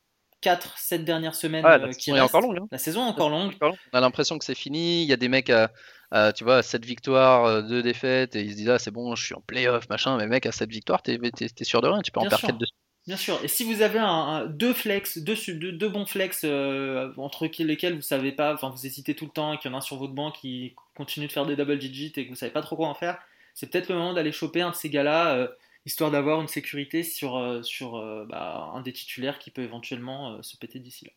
4, 0.42 0.78
7 0.78 1.04
dernières 1.04 1.34
semaines 1.34 1.62
la 1.64 1.80
euh, 1.80 1.92
qui 1.92 2.10
est 2.10 2.20
encore 2.20 2.42
longue. 2.42 2.58
Hein. 2.58 2.68
La 2.70 2.78
saison 2.78 3.06
est 3.06 3.08
encore 3.08 3.30
longue. 3.30 3.54
On 3.62 3.72
a 3.92 4.00
l'impression 4.00 4.38
que 4.38 4.44
c'est 4.44 4.54
fini. 4.54 5.02
Il 5.02 5.08
y 5.08 5.12
a 5.12 5.16
des 5.16 5.28
mecs 5.28 5.50
à, 5.50 6.32
tu 6.32 6.44
vois, 6.44 6.62
7 6.62 6.84
victoires, 6.84 7.62
2 7.62 7.74
euh, 7.76 7.82
défaites, 7.82 8.36
et 8.36 8.42
ils 8.42 8.52
se 8.52 8.56
disent, 8.56 8.68
ah, 8.68 8.78
c'est 8.78 8.90
bon, 8.90 9.14
je 9.14 9.24
suis 9.24 9.34
en 9.34 9.40
playoff, 9.40 9.88
machin. 9.88 10.16
Mais 10.18 10.26
mec, 10.26 10.44
à 10.46 10.52
7 10.52 10.70
victoires, 10.70 11.02
t'es 11.02 11.14
es, 11.14 11.64
sûr 11.64 11.80
de 11.80 11.88
rien. 11.88 12.02
Tu 12.02 12.10
peux 12.10 12.20
en 12.20 12.28
perdre 12.28 12.46
4 12.46 12.58
dessus. 12.58 12.72
Bien 13.06 13.16
sûr. 13.16 13.42
Et 13.42 13.48
si 13.48 13.64
vous 13.64 13.82
avez 13.82 13.98
un, 13.98 14.46
deux 14.46 14.72
flex, 14.72 15.18
deux, 15.18 15.34
deux, 15.72 15.88
bons 15.88 16.06
flex 16.06 16.42
euh, 16.44 17.12
entre 17.16 17.48
lesquels 17.58 17.96
vous 17.96 18.02
savez 18.02 18.30
pas, 18.30 18.54
enfin 18.54 18.70
vous 18.70 18.86
hésitez 18.86 19.14
tout 19.14 19.24
le 19.24 19.32
temps 19.32 19.52
et 19.52 19.58
qu'il 19.58 19.70
y 19.70 19.74
en 19.74 19.76
a 19.76 19.78
un 19.78 19.82
sur 19.82 19.96
votre 19.96 20.12
banc 20.12 20.30
qui 20.30 20.74
continue 20.94 21.26
de 21.26 21.32
faire 21.32 21.44
des 21.44 21.56
double 21.56 21.78
digits 21.78 22.12
et 22.16 22.24
que 22.24 22.30
vous 22.30 22.36
savez 22.36 22.52
pas 22.52 22.62
trop 22.62 22.76
quoi 22.76 22.88
en 22.88 22.94
faire, 22.94 23.18
c'est 23.54 23.68
peut-être 23.70 23.88
le 23.88 23.96
moment 23.96 24.12
d'aller 24.12 24.30
choper 24.30 24.60
un 24.60 24.70
de 24.70 24.76
ces 24.76 24.88
gars-là 24.88 25.48
histoire 25.84 26.10
d'avoir 26.10 26.40
une 26.40 26.48
sécurité 26.48 27.02
sur, 27.02 27.36
euh, 27.36 27.62
sur 27.62 27.96
euh, 27.96 28.24
bah, 28.28 28.70
un 28.74 28.82
des 28.82 28.92
titulaires 28.92 29.38
qui 29.38 29.50
peut 29.50 29.62
éventuellement 29.62 30.34
euh, 30.34 30.42
se 30.42 30.56
péter 30.56 30.78
d'ici 30.78 31.06
là. 31.06 31.12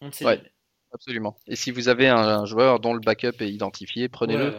On 0.00 0.06
ne 0.06 0.12
sait 0.12 0.24
jamais. 0.24 0.52
Absolument. 0.92 1.36
Et 1.46 1.54
si 1.54 1.70
vous 1.70 1.88
avez 1.88 2.08
un, 2.08 2.44
joueur 2.44 2.80
dont 2.80 2.94
le 2.94 3.00
backup 3.00 3.40
est 3.40 3.50
identifié, 3.50 4.08
prenez-le. 4.08 4.52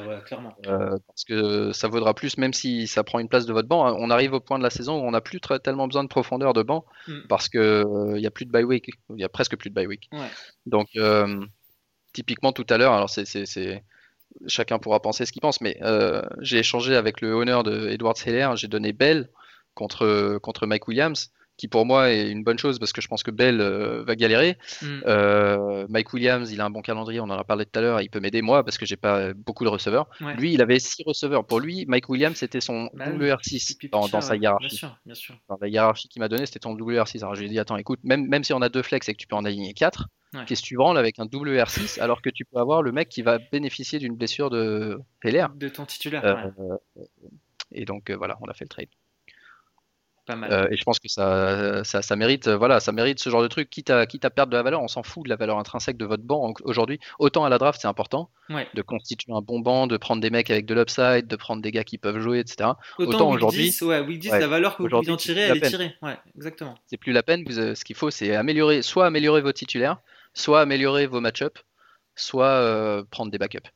parce 1.07 1.25
que 1.25 1.71
ça 1.73 1.88
vaudra 1.88 2.13
plus, 2.13 2.38
même 2.38 2.53
si 2.53 2.88
ça 2.88 3.03
prend 3.03 3.19
une 3.19 3.27
place 3.27 3.45
de 3.45 3.53
votre 3.53 3.67
banc. 3.67 3.93
On 3.99 4.09
arrive 4.09 4.34
au 4.34 4.39
point 4.39 4.57
de 4.57 4.63
la 4.63 4.69
saison 4.69 5.01
où 5.01 5.05
on 5.05 5.11
n'a 5.11 5.21
plus 5.21 5.41
tellement 5.63 5.88
besoin 5.88 6.03
de 6.03 6.09
profondeur 6.09 6.53
de 6.53 6.63
banc 6.63 6.86
mm. 7.07 7.27
parce 7.27 7.49
qu'il 7.49 8.15
n'y 8.15 8.25
a 8.25 8.32
plus 8.32 8.45
de 8.45 8.51
bye 8.51 8.63
week. 8.63 8.89
Il 9.09 9.19
y 9.19 9.25
a 9.25 9.29
presque 9.29 9.57
plus 9.57 9.69
de 9.69 9.75
bye 9.75 9.88
week. 9.88 10.09
Donc, 10.65 10.97
typiquement 12.13 12.53
tout 12.53 12.67
à 12.69 12.77
l'heure, 12.77 12.93
alors 12.93 13.09
c'est. 13.09 13.84
Chacun 14.47 14.79
pourra 14.79 15.01
penser 15.01 15.25
ce 15.25 15.34
qu'il 15.34 15.41
pense, 15.41 15.59
mais 15.59 15.77
j'ai 16.39 16.59
échangé 16.59 16.95
avec 16.95 17.19
le 17.19 17.34
honneur 17.34 17.63
de 17.63 17.89
Edward 17.89 18.17
Heller, 18.25 18.55
j'ai 18.55 18.69
donné 18.69 18.93
Bell 18.93 19.29
contre, 19.73 20.39
contre 20.41 20.65
Mike 20.65 20.88
Williams, 20.88 21.32
qui 21.62 21.68
pour 21.68 21.86
moi 21.86 22.09
est 22.09 22.32
une 22.32 22.43
bonne 22.43 22.57
chose 22.57 22.80
parce 22.80 22.91
que 22.91 23.01
je 23.01 23.07
pense 23.07 23.22
que 23.22 23.30
Bell 23.30 23.62
euh, 23.62 24.03
va 24.03 24.16
galérer. 24.16 24.57
Mm. 24.82 24.88
Euh, 25.05 25.86
Mike 25.89 26.12
Williams, 26.12 26.51
il 26.51 26.59
a 26.59 26.66
un 26.66 26.72
bon 26.72 26.82
calendrier, 26.82 27.20
on 27.20 27.26
en 27.26 27.38
a 27.38 27.43
parlé 27.43 27.68
tout 27.68 27.78
à 27.78 27.84
l'heure, 27.84 28.01
il 28.01 28.09
peut 28.09 28.20
m'aider 28.20 28.41
moi 28.41 28.64
parce 28.64 28.80
que 28.80 28.88
j'ai 28.88 28.95
pas 28.95 29.32
beaucoup 29.36 29.64
de 29.64 29.70
receveurs. 29.70 30.09
Lui, 30.39 30.53
il 30.53 30.62
avait 30.64 30.80
6 30.80 31.03
receveurs. 31.05 31.45
Pour 31.45 31.59
lui, 31.59 31.86
Mike 31.88 32.09
Williams, 32.09 32.36
c'était 32.36 32.62
son 32.62 32.89
bah 32.95 33.12
WR6 33.12 33.91
dans, 33.91 34.22
sa 34.22 34.36
hiérarchie. 34.38 34.82
Bien 35.05 35.14
sûr, 35.14 35.38
Dans 35.49 35.59
la 35.62 35.68
hiérarchie 35.68 36.07
qu'il 36.07 36.20
m'a 36.20 36.30
donné, 36.30 36.47
c'était 36.47 36.57
ton 36.57 36.76
WR6. 36.76 37.20
Alors 37.20 37.36
je 37.36 37.41
lui 37.41 37.45
ai 37.45 37.51
dit, 37.51 37.59
attends, 37.59 37.78
écoute, 37.78 37.99
même, 38.03 38.26
même 38.28 38.43
si 38.43 38.53
on 38.53 38.62
a 38.64 38.70
deux 38.70 38.82
flex 38.82 39.07
et 39.07 39.14
que 39.14 39.20
tu 39.20 39.28
peux 39.28 39.36
en 39.36 39.45
aligner 39.45 39.76
4, 39.76 40.07
qu'est-ce 40.47 40.64
que 40.64 40.68
tu 40.68 40.78
branles 40.78 40.97
avec 40.97 41.20
un 41.20 41.26
WR6 41.26 42.01
alors 42.01 42.24
que 42.24 42.32
tu 42.32 42.43
peux 42.43 42.57
avoir 42.57 42.82
le 42.82 42.91
mec 42.91 43.07
qui 43.07 43.22
va 43.22 43.38
bénéficier 43.38 43.99
d'une 43.99 44.16
blessure 44.16 44.49
de 44.49 44.99
PLR 45.20 45.49
De 45.53 45.70
ton 45.70 45.86
titulaire. 45.86 46.26
Euh, 46.26 46.78
et 47.72 47.86
donc 47.86 48.09
voilà, 48.09 48.39
on 48.41 48.47
a 48.47 48.53
fait 48.55 48.66
le 48.66 48.70
trade. 48.70 48.89
Euh, 50.30 50.67
et 50.69 50.78
je 50.78 50.84
pense 50.84 50.99
que 50.99 51.07
ça, 51.07 51.84
ça, 51.84 52.15
mérite, 52.15 52.47
euh, 52.47 52.57
voilà, 52.57 52.80
ça 52.80 52.91
mérite 52.91 53.19
ce 53.19 53.30
genre 53.30 53.41
de 53.41 53.47
truc. 53.47 53.69
Quitte 53.69 53.89
à, 53.89 54.05
quitte 54.05 54.24
à 54.26 54.30
perdre 54.30 54.51
de 54.51 54.57
la 54.57 54.63
valeur, 54.63 54.82
on 54.82 54.88
s'en 54.88 55.03
fout 55.03 55.24
de 55.24 55.30
la 55.30 55.36
valeur 55.36 55.57
intrinsèque 55.57 55.97
de 55.97 56.05
votre 56.05 56.24
banc 56.24 56.53
aujourd'hui. 56.63 56.99
Autant 57.19 57.43
à 57.43 57.49
la 57.49 57.57
draft, 57.57 57.80
c'est 57.82 57.88
important 57.88 58.30
de 58.49 58.82
constituer 58.82 59.34
un 59.34 59.41
bon 59.41 59.59
banc, 59.59 59.88
de 59.88 59.97
prendre 59.97 60.22
des 60.22 60.30
mecs 60.30 60.49
avec 60.51 60.65
de 60.65 60.74
l'upside, 60.74 61.28
de 61.28 61.36
prendre 61.36 61.61
des 61.61 61.72
gars 61.72 61.84
qui 61.84 61.97
peuvent 61.97 62.19
jouer, 62.19 62.39
etc. 62.39 62.72
Autant, 62.99 63.30
aujourd'hui, 63.30 63.74
ouais, 63.82 64.39
la 64.39 64.47
valeur 64.47 64.78
que 64.78 64.84
vous 64.84 64.89
pouvez 64.89 65.11
en 65.11 65.17
tirer, 65.17 65.41
elle 65.41 65.57
est 65.57 65.69
tirée. 65.69 65.95
Ouais, 66.01 66.17
exactement. 66.36 66.76
C'est 66.88 66.97
plus 66.97 67.13
la 67.13 67.24
peine. 67.24 67.43
Euh, 67.51 67.76
ce 67.76 67.84
qu'il 67.84 67.95
faut, 67.95 68.11
c'est 68.11 68.36
améliorer, 68.36 68.82
soit 68.82 69.05
améliorer 69.05 69.41
vos 69.41 69.51
titulaires, 69.51 69.97
soit 70.34 70.61
améliorer 70.61 71.07
vos 71.07 71.19
match-ups, 71.19 71.63
soit 72.15 73.03
prendre 73.09 73.32
des 73.32 73.38
backups. 73.38 73.69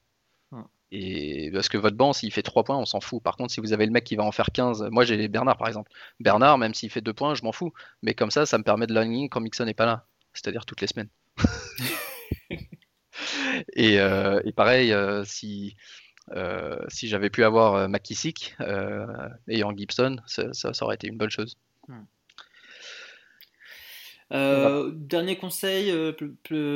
Et 0.98 1.52
parce 1.52 1.68
que 1.68 1.78
votre 1.78 1.98
banc, 1.98 2.14
s'il 2.14 2.32
fait 2.32 2.42
3 2.42 2.64
points, 2.64 2.78
on 2.78 2.86
s'en 2.86 3.02
fout. 3.02 3.22
Par 3.22 3.36
contre, 3.36 3.52
si 3.52 3.60
vous 3.60 3.74
avez 3.74 3.86
le 3.86 3.92
mec 3.92 4.06
qui 4.06 4.16
va 4.16 4.24
en 4.24 4.32
faire 4.32 4.52
15, 4.54 4.88
moi 4.92 5.04
j'ai 5.04 5.28
Bernard 5.28 5.58
par 5.58 5.68
exemple. 5.68 5.92
Bernard, 6.22 6.58
même 6.58 6.74
s'il 6.74 6.90
fait 6.90 7.02
2 7.02 7.14
points, 7.14 7.36
je 7.36 7.44
m'en 7.44 7.52
fous. 7.52 7.74
Mais 8.02 8.14
comme 8.14 8.32
ça, 8.32 8.46
ça 8.46 8.58
me 8.58 8.64
permet 8.64 8.88
de 8.88 8.94
l'aligner 8.94 9.28
quand 9.28 9.42
Mixon 9.42 9.66
n'est 9.66 9.74
pas 9.74 9.86
là. 9.86 10.06
C'est-à-dire 10.34 10.66
toutes 10.66 10.80
les 10.80 10.88
semaines. 10.88 11.10
et, 13.76 14.00
euh, 14.00 14.40
pareil, 14.56 14.94
euh, 14.94 15.26
si, 15.26 15.76
euh, 16.32 16.80
si 16.88 17.10
j'avais 17.10 17.30
pu 17.30 17.44
avoir 17.44 17.90
McKissick 17.90 18.56
ayant 19.50 19.76
Gibson, 19.76 20.22
ça, 20.28 20.54
ça, 20.54 20.72
aurait 20.82 20.96
été 20.96 21.08
une 21.08 21.18
bonne 21.18 21.30
chose. 21.30 21.58
Hmm. 21.90 22.06
Dernier 24.94 25.38
conseil, 25.38 25.94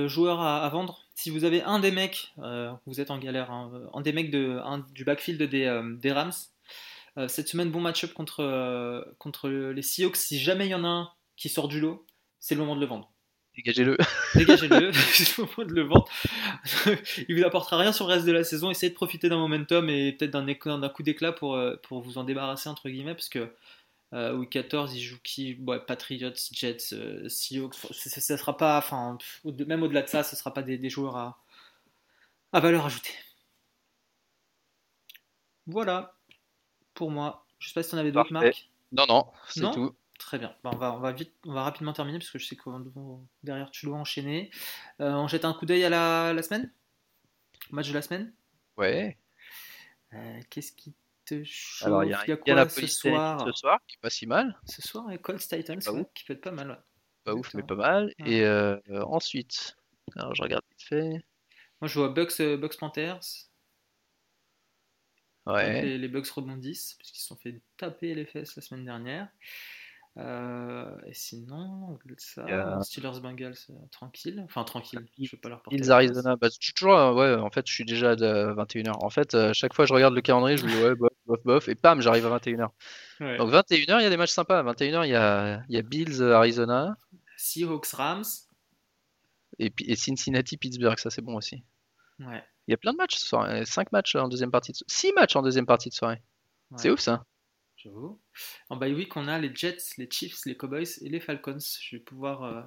joueur 0.08 0.42
à 0.42 0.68
vendre? 0.68 1.06
Si 1.20 1.30
vous 1.30 1.44
avez 1.44 1.62
un 1.64 1.80
des 1.80 1.92
mecs, 1.92 2.32
euh, 2.40 2.72
vous 2.86 3.02
êtes 3.02 3.12
en 3.12 3.18
galère, 3.18 3.52
hein, 3.52 3.90
un 3.94 4.00
des 4.00 4.14
mecs 4.14 4.32
de, 4.32 4.62
du 4.94 5.04
backfield 5.04 5.44
des, 5.44 5.66
euh, 5.66 5.98
des 5.98 6.14
Rams, 6.14 6.32
euh, 7.18 7.28
cette 7.28 7.50
semaine, 7.50 7.72
bon 7.72 7.82
match-up 7.82 8.14
contre, 8.14 9.14
contre 9.18 9.50
les 9.50 9.82
Seahawks. 9.82 10.16
Si 10.16 10.40
jamais 10.40 10.68
il 10.68 10.70
y 10.70 10.76
en 10.76 10.86
a 10.86 10.88
un 10.88 11.12
qui 11.36 11.50
sort 11.50 11.68
du 11.68 11.82
lot, 11.82 12.06
c'est 12.40 12.56
le 12.56 12.62
moment 12.62 12.76
de 12.76 12.80
le 12.80 12.86
vendre. 12.86 13.12
Dégagez-le. 13.54 13.98
Dégagez-le, 14.36 14.94
c'est 14.94 15.38
le 15.38 15.44
moment 15.44 15.70
de 15.70 15.76
le 15.76 15.82
vendre. 15.82 16.08
il 17.28 17.38
vous 17.38 17.44
apportera 17.44 17.78
rien 17.78 17.92
sur 17.92 18.08
le 18.08 18.14
reste 18.14 18.26
de 18.26 18.32
la 18.32 18.46
saison. 18.46 18.72
Essayez 18.72 18.92
de 18.92 18.96
profiter 18.96 19.28
d'un 19.28 19.40
momentum 19.40 19.90
et 19.90 20.14
peut-être 20.14 20.32
d'un 20.32 20.90
coup 20.90 21.04
d'éclat 21.04 21.34
pour, 21.34 21.60
pour 21.84 22.00
vous 22.00 22.18
en 22.18 22.24
débarrasser, 22.24 22.70
entre 22.70 22.88
guillemets, 22.88 23.16
parce 23.16 23.30
que 23.30 23.52
euh, 24.14 24.36
week 24.36 24.50
14, 24.50 24.96
il 24.96 25.02
joue 25.02 25.20
qui? 25.24 25.58
Patriots, 25.88 26.34
Jets, 26.52 26.94
euh, 26.94 27.30
Seahawks. 27.30 27.76
Ça 27.92 28.38
sera 28.38 28.58
pas, 28.58 28.78
enfin, 28.78 29.18
même 29.46 29.84
au-delà 29.84 30.02
de 30.02 30.08
ça, 30.08 30.24
ce 30.24 30.36
sera 30.36 30.54
pas 30.54 30.64
des, 30.64 30.90
joueurs 30.90 31.16
à, 31.18 31.44
à 32.54 32.60
valeur 32.60 32.86
ajoutée. 32.86 33.14
Voilà. 35.68 36.16
pour 36.94 37.12
moi. 37.12 37.46
Je 37.60 37.68
sais 37.68 37.74
pas 37.74 37.84
si 37.84 37.90
tu 37.90 37.96
en 37.96 38.00
avais 38.00 38.12
d'autres, 38.12 38.34
Marc. 38.34 38.70
Non, 38.92 39.06
non, 39.08 39.28
c'est 39.50 39.70
tout. 39.72 39.96
Très 40.18 40.38
bien. 40.38 40.54
Bah, 40.64 40.72
on, 40.74 40.78
va, 40.78 40.94
on, 40.94 41.00
va 41.00 41.14
vite, 41.14 41.34
on 41.46 41.54
va 41.54 41.64
rapidement 41.64 41.94
terminer 41.94 42.20
parce 42.20 42.30
que 42.30 42.40
je 42.40 42.46
sais 42.46 42.56
que 42.58 42.70
derrière 43.42 43.72
tu 43.72 43.86
dois 43.86 43.98
enchaîner. 43.98 44.52
Euh, 45.00 45.14
on 45.14 45.28
jette 45.30 45.46
un 45.46 45.54
coup 45.54 45.66
d'œil 45.66 45.86
à 45.86 45.90
la, 45.90 46.34
la, 46.34 46.44
semaine? 46.44 46.72
Match 47.72 47.88
de 47.88 47.94
la 47.94 48.02
semaine? 48.02 48.34
Ouais. 48.78 49.18
Euh, 50.14 50.40
qu'est-ce 50.50 50.74
qui 50.74 50.94
te 51.30 51.44
chauffe 51.44 51.88
Alors, 51.88 52.04
il 52.04 52.12
y 52.12 52.14
a, 52.14 52.26
y 52.28 52.32
a 52.32 52.38
quoi 52.38 52.70
ce 52.70 52.88
soir 52.88 53.46
Ce 53.46 53.52
soir, 53.52 53.80
qui 53.88 53.96
est 53.96 54.02
pas 54.02 54.10
si 54.10 54.28
mal. 54.28 54.60
Ce 54.66 54.82
soir, 54.82 55.06
Colts 55.22 55.40
Titans, 55.40 55.80
qui 56.14 56.24
peut 56.26 56.34
être 56.34 56.42
pas 56.42 56.52
mal. 56.52 56.84
Pas 57.24 57.34
ouf, 57.34 57.54
mais 57.54 57.64
pas 57.64 57.76
mal. 57.76 58.14
Et 58.26 58.44
euh, 58.44 58.78
ensuite, 59.06 59.78
alors 60.16 60.34
je 60.36 60.42
regarde 60.42 60.64
vite 60.70 60.82
fait. 60.82 61.26
Moi, 61.82 61.88
je 61.88 62.00
vois 62.00 62.10
Bucks, 62.10 62.42
Bucks 62.42 62.78
Panthers. 62.78 63.20
Ouais. 65.46 65.82
Les, 65.82 65.98
les 65.98 66.08
Bucks 66.08 66.30
rebondissent, 66.30 66.96
puisqu'ils 66.96 67.22
se 67.22 67.28
sont 67.28 67.38
fait 67.38 67.62
taper 67.78 68.14
les 68.14 68.26
fesses 68.26 68.56
la 68.56 68.62
semaine 68.62 68.86
dernière. 68.86 69.30
Euh, 70.18 70.86
et 71.06 71.14
sinon, 71.14 71.98
ça, 72.18 72.82
Steelers 72.82 73.22
Bengals, 73.22 73.54
euh, 73.70 73.74
tranquille. 73.92 74.42
Enfin, 74.44 74.64
tranquille, 74.64 75.06
je 75.18 75.32
vais 75.32 75.38
pas 75.38 75.50
leur 75.50 75.62
porter. 75.62 75.78
Ils 75.78 75.92
Arizona, 75.92 76.36
bah, 76.36 76.50
toujours, 76.76 76.98
euh, 76.98 77.14
ouais, 77.14 77.42
en 77.42 77.50
fait, 77.50 77.68
je 77.68 77.74
suis 77.74 77.86
déjà 77.86 78.12
à 78.12 78.16
21h. 78.16 78.92
En 79.02 79.10
fait, 79.10 79.54
chaque 79.54 79.74
fois 79.74 79.86
je 79.86 79.94
regarde 79.94 80.14
le 80.14 80.22
calendrier, 80.22 80.58
je 80.58 80.66
me 80.66 80.70
dis, 80.70 80.84
ouais, 80.84 80.96
bof, 80.96 81.10
bof, 81.30 81.44
bof, 81.44 81.70
et 81.70 81.76
pam, 81.76 82.02
j'arrive 82.02 82.26
à 82.26 82.38
21h. 82.38 82.70
Donc, 83.38 83.52
21h, 83.52 84.00
il 84.00 84.04
y 84.04 84.06
a 84.06 84.10
des 84.10 84.18
matchs 84.18 84.32
sympas. 84.32 84.60
À 84.60 84.64
21h, 84.64 85.06
il 85.06 85.12
y 85.12 85.16
a, 85.16 85.64
il 85.70 85.76
y 85.76 85.78
a 85.78 85.82
Bills, 85.82 86.22
Arizona. 86.22 86.98
Seahawks, 87.38 87.92
Rams. 87.94 88.24
Et, 89.60 89.72
et 89.86 89.96
Cincinnati, 89.96 90.58
Pittsburgh, 90.58 90.98
ça 90.98 91.10
c'est 91.10 91.22
bon 91.22 91.36
aussi. 91.36 91.64
Ouais. 92.20 92.44
Il 92.68 92.72
y 92.72 92.74
a 92.74 92.78
plein 92.78 92.92
de 92.92 92.98
matchs 92.98 93.18
ce 93.18 93.28
soir. 93.28 93.66
5 93.66 93.92
matchs 93.92 94.16
en 94.16 94.28
deuxième 94.28 94.52
partie 94.52 94.72
de... 94.72 94.78
6 94.88 95.14
matchs 95.14 95.36
en 95.36 95.42
deuxième 95.42 95.66
partie 95.66 95.90
de 95.90 95.94
soirée. 95.94 96.22
C'est 96.78 96.90
ouf 96.90 97.00
ça. 97.00 97.26
J'avoue. 97.78 98.22
En 98.70 98.76
bye 98.76 98.94
week, 98.94 99.16
on 99.16 99.28
a 99.28 99.40
les 99.40 99.54
Jets, 99.56 99.96
les 99.98 100.10
Chiefs, 100.12 100.46
les 100.46 100.56
Cowboys 100.56 100.88
et 101.02 101.10
les 101.10 101.20
Falcons. 101.20 101.58
Je 101.82 101.96
vais 101.96 102.02
pouvoir 102.02 102.44
euh, 102.44 102.62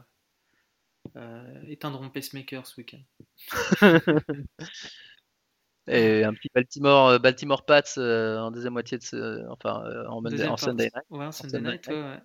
euh, 1.17 1.63
éteindre 1.69 2.01
mon 2.01 2.11
pacemaker 2.11 2.67
ce 2.67 2.81
week-end. 2.81 3.03
et 5.89 6.25
un 6.25 6.33
petit 6.33 6.49
Baltimore, 6.55 7.09
euh, 7.09 7.19
Baltimore 7.19 7.65
Pats 7.65 7.83
en 7.97 8.51
deuxième 8.51 8.73
moitié 8.73 8.99
de 8.99 9.03
ce, 9.03 9.47
enfin 9.51 9.83
en, 10.09 10.23
Sunday 10.57 10.85
night. 10.85 11.05
Ouais, 11.11 11.33
Sunday, 11.33 11.61
night, 11.61 11.87
ouais. 11.89 12.19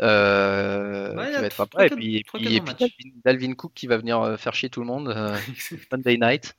Euh, 0.00 1.10
qui 1.10 1.16
va 1.16 1.46
être 1.46 1.56
sympa. 1.56 1.86
Et 1.86 1.90
puis, 1.90 2.16
et 2.16 2.60
puis, 2.60 3.14
Dalvin, 3.24 3.54
Cook 3.54 3.72
qui 3.74 3.86
va 3.86 3.96
venir 3.96 4.38
faire 4.38 4.54
chier 4.54 4.68
tout 4.68 4.80
le 4.80 4.86
monde. 4.86 5.14
Sunday 5.90 6.16
night. 6.16 6.54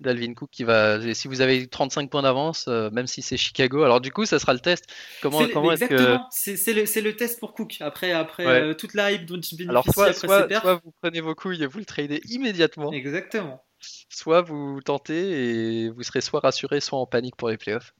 Dalvin 0.00 0.34
Cook 0.34 0.50
qui 0.50 0.64
va. 0.64 1.14
Si 1.14 1.28
vous 1.28 1.40
avez 1.40 1.66
35 1.66 2.10
points 2.10 2.22
d'avance, 2.22 2.66
euh, 2.68 2.90
même 2.90 3.06
si 3.06 3.22
c'est 3.22 3.36
Chicago, 3.36 3.82
alors 3.82 4.00
du 4.00 4.12
coup, 4.12 4.24
ça 4.24 4.38
sera 4.38 4.52
le 4.52 4.60
test. 4.60 4.86
Comment, 5.22 5.46
comment 5.52 5.72
est-ce 5.72 5.86
que. 5.86 6.16
C'est 6.30 6.72
le, 6.72 7.02
le, 7.02 7.16
test 7.16 7.40
pour 7.40 7.54
Cook. 7.54 7.76
Après, 7.80 8.12
après 8.12 8.46
euh, 8.46 8.74
toute 8.74 8.94
la 8.94 9.12
hype 9.12 9.26
dont 9.26 9.40
il 9.40 9.56
bénéficie 9.56 9.70
alors, 9.70 9.84
soit, 9.92 10.12
soit, 10.12 10.48
soit, 10.48 10.80
vous 10.84 10.92
prenez 11.00 11.20
vos 11.20 11.34
couilles 11.34 11.62
et 11.62 11.66
vous 11.66 11.78
le 11.78 11.84
tradez 11.84 12.20
immédiatement. 12.28 12.92
Exactement. 12.92 13.64
Soit 13.80 14.42
vous 14.42 14.80
tentez 14.82 15.84
et 15.84 15.90
vous 15.90 16.02
serez 16.02 16.20
soit 16.20 16.40
rassuré, 16.40 16.80
soit 16.80 16.98
en 16.98 17.06
panique 17.06 17.36
pour 17.36 17.48
les 17.48 17.56
playoffs. 17.56 17.94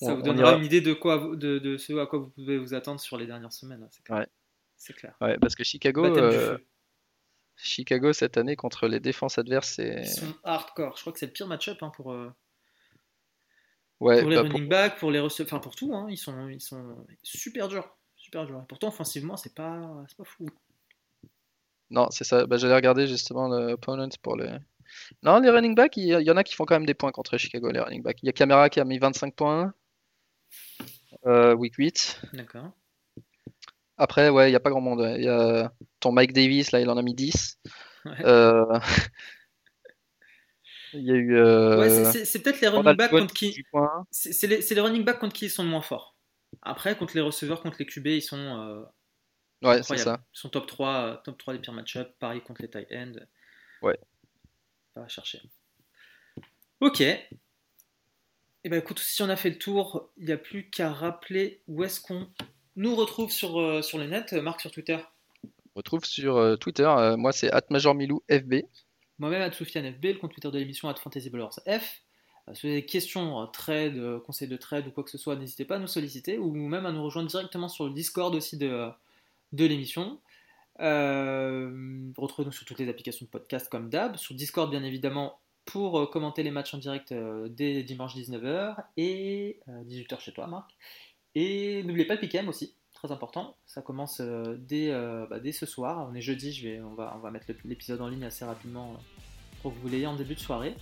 Ça 0.00 0.14
vous 0.14 0.22
donnera 0.22 0.54
une 0.54 0.64
idée 0.64 0.80
de, 0.80 0.92
quoi, 0.92 1.18
de, 1.34 1.58
de, 1.58 1.76
ce 1.76 1.92
à 1.98 2.06
quoi 2.06 2.18
vous 2.18 2.30
pouvez 2.30 2.58
vous 2.58 2.74
attendre 2.74 3.00
sur 3.00 3.16
les 3.16 3.26
dernières 3.26 3.52
semaines. 3.52 3.86
C'est 3.90 4.02
clair. 4.02 4.18
Ouais. 4.18 4.26
C'est 4.76 4.92
clair. 4.92 5.14
Ouais, 5.20 5.38
parce 5.38 5.54
que 5.54 5.64
Chicago. 5.64 6.04
Chicago 7.56 8.12
cette 8.12 8.36
année 8.36 8.56
contre 8.56 8.88
les 8.88 9.00
défenses 9.00 9.38
adverses, 9.38 9.74
c'est. 9.76 10.00
Ils 10.00 10.06
sont 10.06 10.34
hardcore. 10.42 10.96
Je 10.96 11.02
crois 11.02 11.12
que 11.12 11.18
c'est 11.18 11.26
le 11.26 11.32
pire 11.32 11.46
match-up 11.46 11.78
hein, 11.82 11.90
pour. 11.94 12.12
Euh, 12.12 12.32
ouais, 14.00 14.20
pour 14.20 14.30
les 14.30 14.36
bah, 14.36 14.42
running 14.42 14.68
backs, 14.68 14.98
pour 14.98 15.10
les 15.10 15.20
enfin 15.20 15.60
pour 15.60 15.76
tout. 15.76 15.94
Hein, 15.94 16.08
ils 16.10 16.16
sont, 16.16 16.48
ils 16.48 16.60
sont 16.60 17.06
super 17.22 17.68
durs, 17.68 17.96
super 18.16 18.44
durs. 18.46 18.64
pourtant 18.68 18.88
offensivement, 18.88 19.36
c'est 19.36 19.54
pas, 19.54 20.04
pas 20.18 20.24
fou. 20.24 20.48
Non, 21.90 22.08
c'est 22.10 22.24
ça. 22.24 22.46
Bah, 22.46 22.56
J'allais 22.56 22.74
regarder 22.74 23.06
justement 23.06 23.48
l'opponent 23.48 24.08
pour 24.20 24.36
les. 24.36 24.50
Non, 25.22 25.40
les 25.40 25.50
running 25.50 25.74
backs, 25.74 25.96
il 25.96 26.06
y, 26.06 26.30
en 26.30 26.36
a 26.36 26.44
qui 26.44 26.54
font 26.54 26.64
quand 26.64 26.74
même 26.74 26.86
des 26.86 26.94
points 26.94 27.12
contre 27.12 27.38
Chicago, 27.38 27.70
les 27.70 27.80
running 27.80 28.02
backs. 28.02 28.22
Il 28.22 28.26
y 28.26 28.28
a 28.28 28.32
Camara 28.32 28.68
qui 28.68 28.80
a 28.80 28.84
mis 28.84 28.98
25 28.98 29.34
points. 29.34 29.74
Euh, 31.26 31.54
week 31.54 31.74
8. 31.76 32.20
D'accord. 32.32 32.70
Après, 33.96 34.28
ouais, 34.28 34.48
il 34.48 34.52
n'y 34.52 34.56
a 34.56 34.60
pas 34.60 34.70
grand 34.70 34.80
monde. 34.80 35.06
Il 35.16 35.24
y 35.24 35.28
a 35.28 35.72
ton 36.00 36.12
Mike 36.12 36.32
Davis, 36.32 36.72
là, 36.72 36.80
il 36.80 36.90
en 36.90 36.96
a 36.96 37.02
mis 37.02 37.14
10. 37.14 37.60
Euh, 38.06 38.78
il 40.92 41.02
y 41.02 41.10
a 41.10 41.14
eu. 41.14 41.36
Euh, 41.36 41.80
ouais, 41.80 42.24
c'est 42.24 42.42
peut-être 42.42 42.60
les 42.60 42.68
running 42.68 42.96
backs 42.96 43.10
contre 43.10 43.34
qui. 43.34 43.64
C'est 44.10 44.46
les, 44.46 44.58
les, 44.58 44.80
running 44.80 45.04
backs 45.04 45.18
contre 45.18 45.34
qui 45.34 45.46
ils 45.46 45.50
sont 45.50 45.62
le 45.62 45.70
moins 45.70 45.82
forts. 45.82 46.16
Après, 46.62 46.96
contre 46.96 47.14
les 47.14 47.20
receveurs, 47.20 47.62
contre 47.62 47.76
les 47.78 47.86
QB, 47.86 48.06
ils 48.08 48.22
sont. 48.22 48.36
Euh, 48.36 48.82
ouais, 49.62 49.82
c'est 49.82 49.96
ça. 49.96 50.20
Ils 50.34 50.38
sont 50.38 50.48
top 50.48 50.66
3, 50.66 51.22
top 51.24 51.38
3 51.38 51.54
des 51.54 51.60
pires 51.60 51.72
match-ups. 51.72 52.10
Pareil 52.18 52.42
contre 52.42 52.62
les 52.62 52.70
tight 52.70 52.88
ends. 52.92 53.20
Ouais. 53.82 53.98
Va 54.96 55.08
chercher. 55.08 55.40
Ok. 56.80 57.00
Et 58.64 58.68
eh 58.68 58.70
ben 58.70 58.78
écoute, 58.78 58.98
si 58.98 59.22
on 59.22 59.28
a 59.28 59.36
fait 59.36 59.50
le 59.50 59.58
tour, 59.58 60.10
il 60.16 60.24
n'y 60.24 60.32
a 60.32 60.38
plus 60.38 60.70
qu'à 60.70 60.90
rappeler 60.90 61.62
où 61.66 61.84
est-ce 61.84 62.00
qu'on 62.00 62.30
nous 62.76 62.96
retrouve 62.96 63.30
sur, 63.30 63.60
euh, 63.60 63.82
sur 63.82 63.98
les 63.98 64.06
nets, 64.06 64.32
Marc 64.32 64.62
sur 64.62 64.70
Twitter 64.70 64.98
On 65.44 65.50
retrouve 65.74 66.04
sur 66.04 66.36
euh, 66.36 66.56
Twitter, 66.56 66.84
euh, 66.86 67.18
moi 67.18 67.32
c'est 67.32 67.52
FB. 68.30 68.62
Moi-même 69.18 69.42
FB, 69.92 70.04
le 70.04 70.14
compte 70.14 70.32
Twitter 70.32 70.50
de 70.50 70.58
l'émission 70.58 70.88
F. 71.68 72.02
Si 72.52 72.60
vous 72.62 72.66
avez 72.68 72.80
des 72.80 72.86
questions, 72.86 73.46
trade, 73.48 74.20
conseils 74.26 74.48
de 74.48 74.56
trade 74.56 74.86
ou 74.86 74.90
quoi 74.90 75.04
que 75.04 75.10
ce 75.10 75.18
soit, 75.18 75.36
n'hésitez 75.36 75.64
pas 75.64 75.76
à 75.76 75.78
nous 75.78 75.86
solliciter 75.86 76.38
ou 76.38 76.52
même 76.52 76.86
à 76.86 76.92
nous 76.92 77.02
rejoindre 77.02 77.28
directement 77.28 77.68
sur 77.68 77.86
le 77.86 77.92
Discord 77.92 78.34
aussi 78.34 78.56
de, 78.56 78.88
de 79.52 79.64
l'émission. 79.64 80.20
Retrouvez-nous 80.78 82.52
sur 82.52 82.66
toutes 82.66 82.78
les 82.78 82.88
applications 82.88 83.26
de 83.26 83.30
podcast 83.30 83.68
comme 83.68 83.88
d'hab, 83.88 84.16
sur 84.16 84.34
Discord 84.34 84.70
bien 84.70 84.82
évidemment 84.82 85.40
pour 85.64 86.10
commenter 86.10 86.42
les 86.42 86.50
matchs 86.50 86.74
en 86.74 86.78
direct 86.78 87.14
dès 87.48 87.82
dimanche 87.82 88.14
19h 88.14 88.76
et 88.96 89.60
18h 89.68 90.20
chez 90.20 90.32
toi 90.32 90.46
Marc. 90.46 90.70
Et 91.34 91.82
n'oubliez 91.82 92.06
pas 92.06 92.14
le 92.14 92.20
pick'em 92.20 92.48
aussi, 92.48 92.76
très 92.92 93.10
important. 93.12 93.56
Ça 93.66 93.82
commence 93.82 94.20
euh, 94.20 94.56
dès, 94.58 94.90
euh, 94.90 95.26
bah, 95.28 95.40
dès, 95.40 95.52
ce 95.52 95.66
soir. 95.66 96.06
On 96.10 96.14
est 96.14 96.20
jeudi, 96.20 96.78
on, 96.82 96.94
va, 96.94 97.14
on 97.16 97.20
va 97.20 97.30
mettre 97.30 97.46
l'épisode 97.64 98.00
en 98.00 98.08
ligne 98.08 98.24
assez 98.24 98.44
rapidement 98.44 98.92
euh, 98.92 99.22
pour 99.62 99.74
que 99.74 99.78
vous 99.80 99.88
l'ayez 99.88 100.06
en 100.06 100.14
début 100.14 100.34
de 100.34 100.40
soirée. 100.40 100.74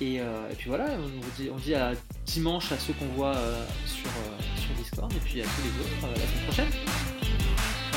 Et, 0.00 0.20
puis 0.56 0.68
voilà, 0.68 0.86
on, 0.98 1.40
dit, 1.40 1.50
on 1.50 1.56
dit 1.56 1.74
à 1.74 1.92
dimanche 2.24 2.72
à 2.72 2.78
ceux 2.78 2.94
qu'on 2.94 3.06
voit 3.08 3.36
sur, 3.84 4.08
sur 4.56 4.74
Discord 4.74 5.12
et 5.12 5.20
puis 5.20 5.42
à 5.42 5.44
tous 5.44 5.62
les 5.62 5.80
autres 5.80 6.18
la 6.18 6.26
semaine 6.26 6.44
prochaine. 6.44 6.68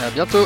À 0.03 0.11
bientôt 0.11 0.45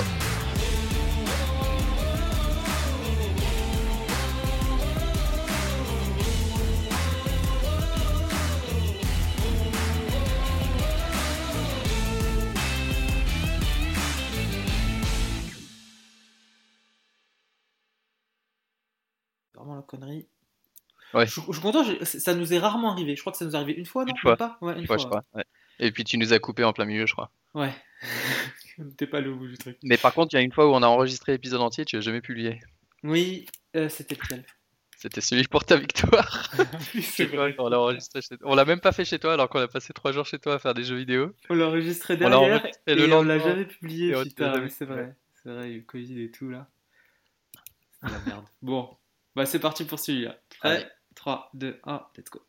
Ouais. 21.14 21.28
Je, 21.28 21.32
suis 21.32 21.62
content, 21.62 21.84
ça 22.04 22.34
nous 22.34 22.54
est 22.54 22.60
rarement 22.60 22.92
arrivé. 22.92 23.16
Je 23.16 23.22
crois 23.22 23.32
que 23.32 23.38
ça 23.38 23.46
nous 23.46 23.52
est 23.52 23.56
arrivé 23.56 23.74
une 23.74 23.86
fois, 23.86 24.04
non? 24.04 24.12
Une 24.12 24.18
fois. 24.18 24.36
Pas? 24.36 24.58
Ouais, 24.62 24.78
une, 24.80 24.88
fois, 24.88 24.98
je 24.98 25.06
crois. 25.06 25.22
Et 25.80 25.92
puis 25.92 26.04
tu 26.04 26.18
nous 26.18 26.34
as 26.34 26.40
coupé 26.40 26.64
en 26.64 26.74
plein 26.74 26.86
milieu, 26.86 27.06
je 27.06 27.14
crois. 27.14 27.32
Ouais. 27.54 27.74
T'es 28.98 29.08
pas 29.08 29.22
le 29.22 29.34
bout 29.34 29.48
du 29.48 29.58
truc. 29.58 29.78
Mais 29.84 29.98
par 29.98 30.14
contre, 30.14 30.34
il 30.34 30.38
y 30.38 30.40
a 30.40 30.42
une 30.42 30.52
fois 30.52 30.68
où 30.68 30.74
on 30.74 30.82
a 30.82 30.88
enregistré 30.88 31.34
l'épisode 31.34 31.62
entier, 31.62 31.86
tu 31.86 31.98
as 31.98 32.02
jamais 32.02 32.22
publié. 32.22 32.60
Oui, 33.04 33.46
euh, 33.76 33.90
c'était 33.90 34.16
lequel 34.16 34.44
C'était 34.98 35.22
celui 35.22 35.44
pour 35.48 35.66
ta 35.66 35.76
victoire. 35.76 36.50
on 38.44 38.56
l'a 38.56 38.66
même 38.66 38.80
pas 38.80 38.92
fait 38.92 39.06
chez 39.06 39.20
toi 39.20 39.34
alors 39.34 39.50
qu'on 39.50 39.60
a 39.60 39.68
passé 39.68 39.94
trois 39.94 40.12
jours 40.12 40.26
chez 40.26 40.40
toi 40.40 40.56
à 40.56 40.60
faire 40.60 40.74
des 40.74 40.84
jeux 40.84 40.98
vidéo. 40.98 41.34
On 41.50 41.56
l'a 41.56 41.68
enregistré 41.68 42.18
derrière 42.18 42.66
et 42.88 43.14
on 43.14 43.24
l'a 43.24 43.40
jamais 43.40 43.66
publié. 43.66 44.14
Putain, 44.24 44.68
c'est 44.70 44.86
vrai. 44.86 45.16
C'est 45.44 45.50
vrai, 45.50 45.70
il 45.70 45.72
y 45.72 45.76
a 45.76 45.78
eu 45.78 45.86
Covid 45.86 46.24
et 46.24 46.32
tout 46.32 46.50
là. 46.50 46.70
C'est 48.02 48.12
la 48.12 48.20
merde. 48.26 48.46
bon, 48.62 48.96
bah, 49.36 49.46
c'est 49.46 49.60
parti 49.60 49.84
pour 49.84 50.00
celui-là. 50.00 50.38
3, 51.24 51.38
2, 51.60 51.74
1, 51.84 52.02
let's 52.18 52.30
go. 52.30 52.40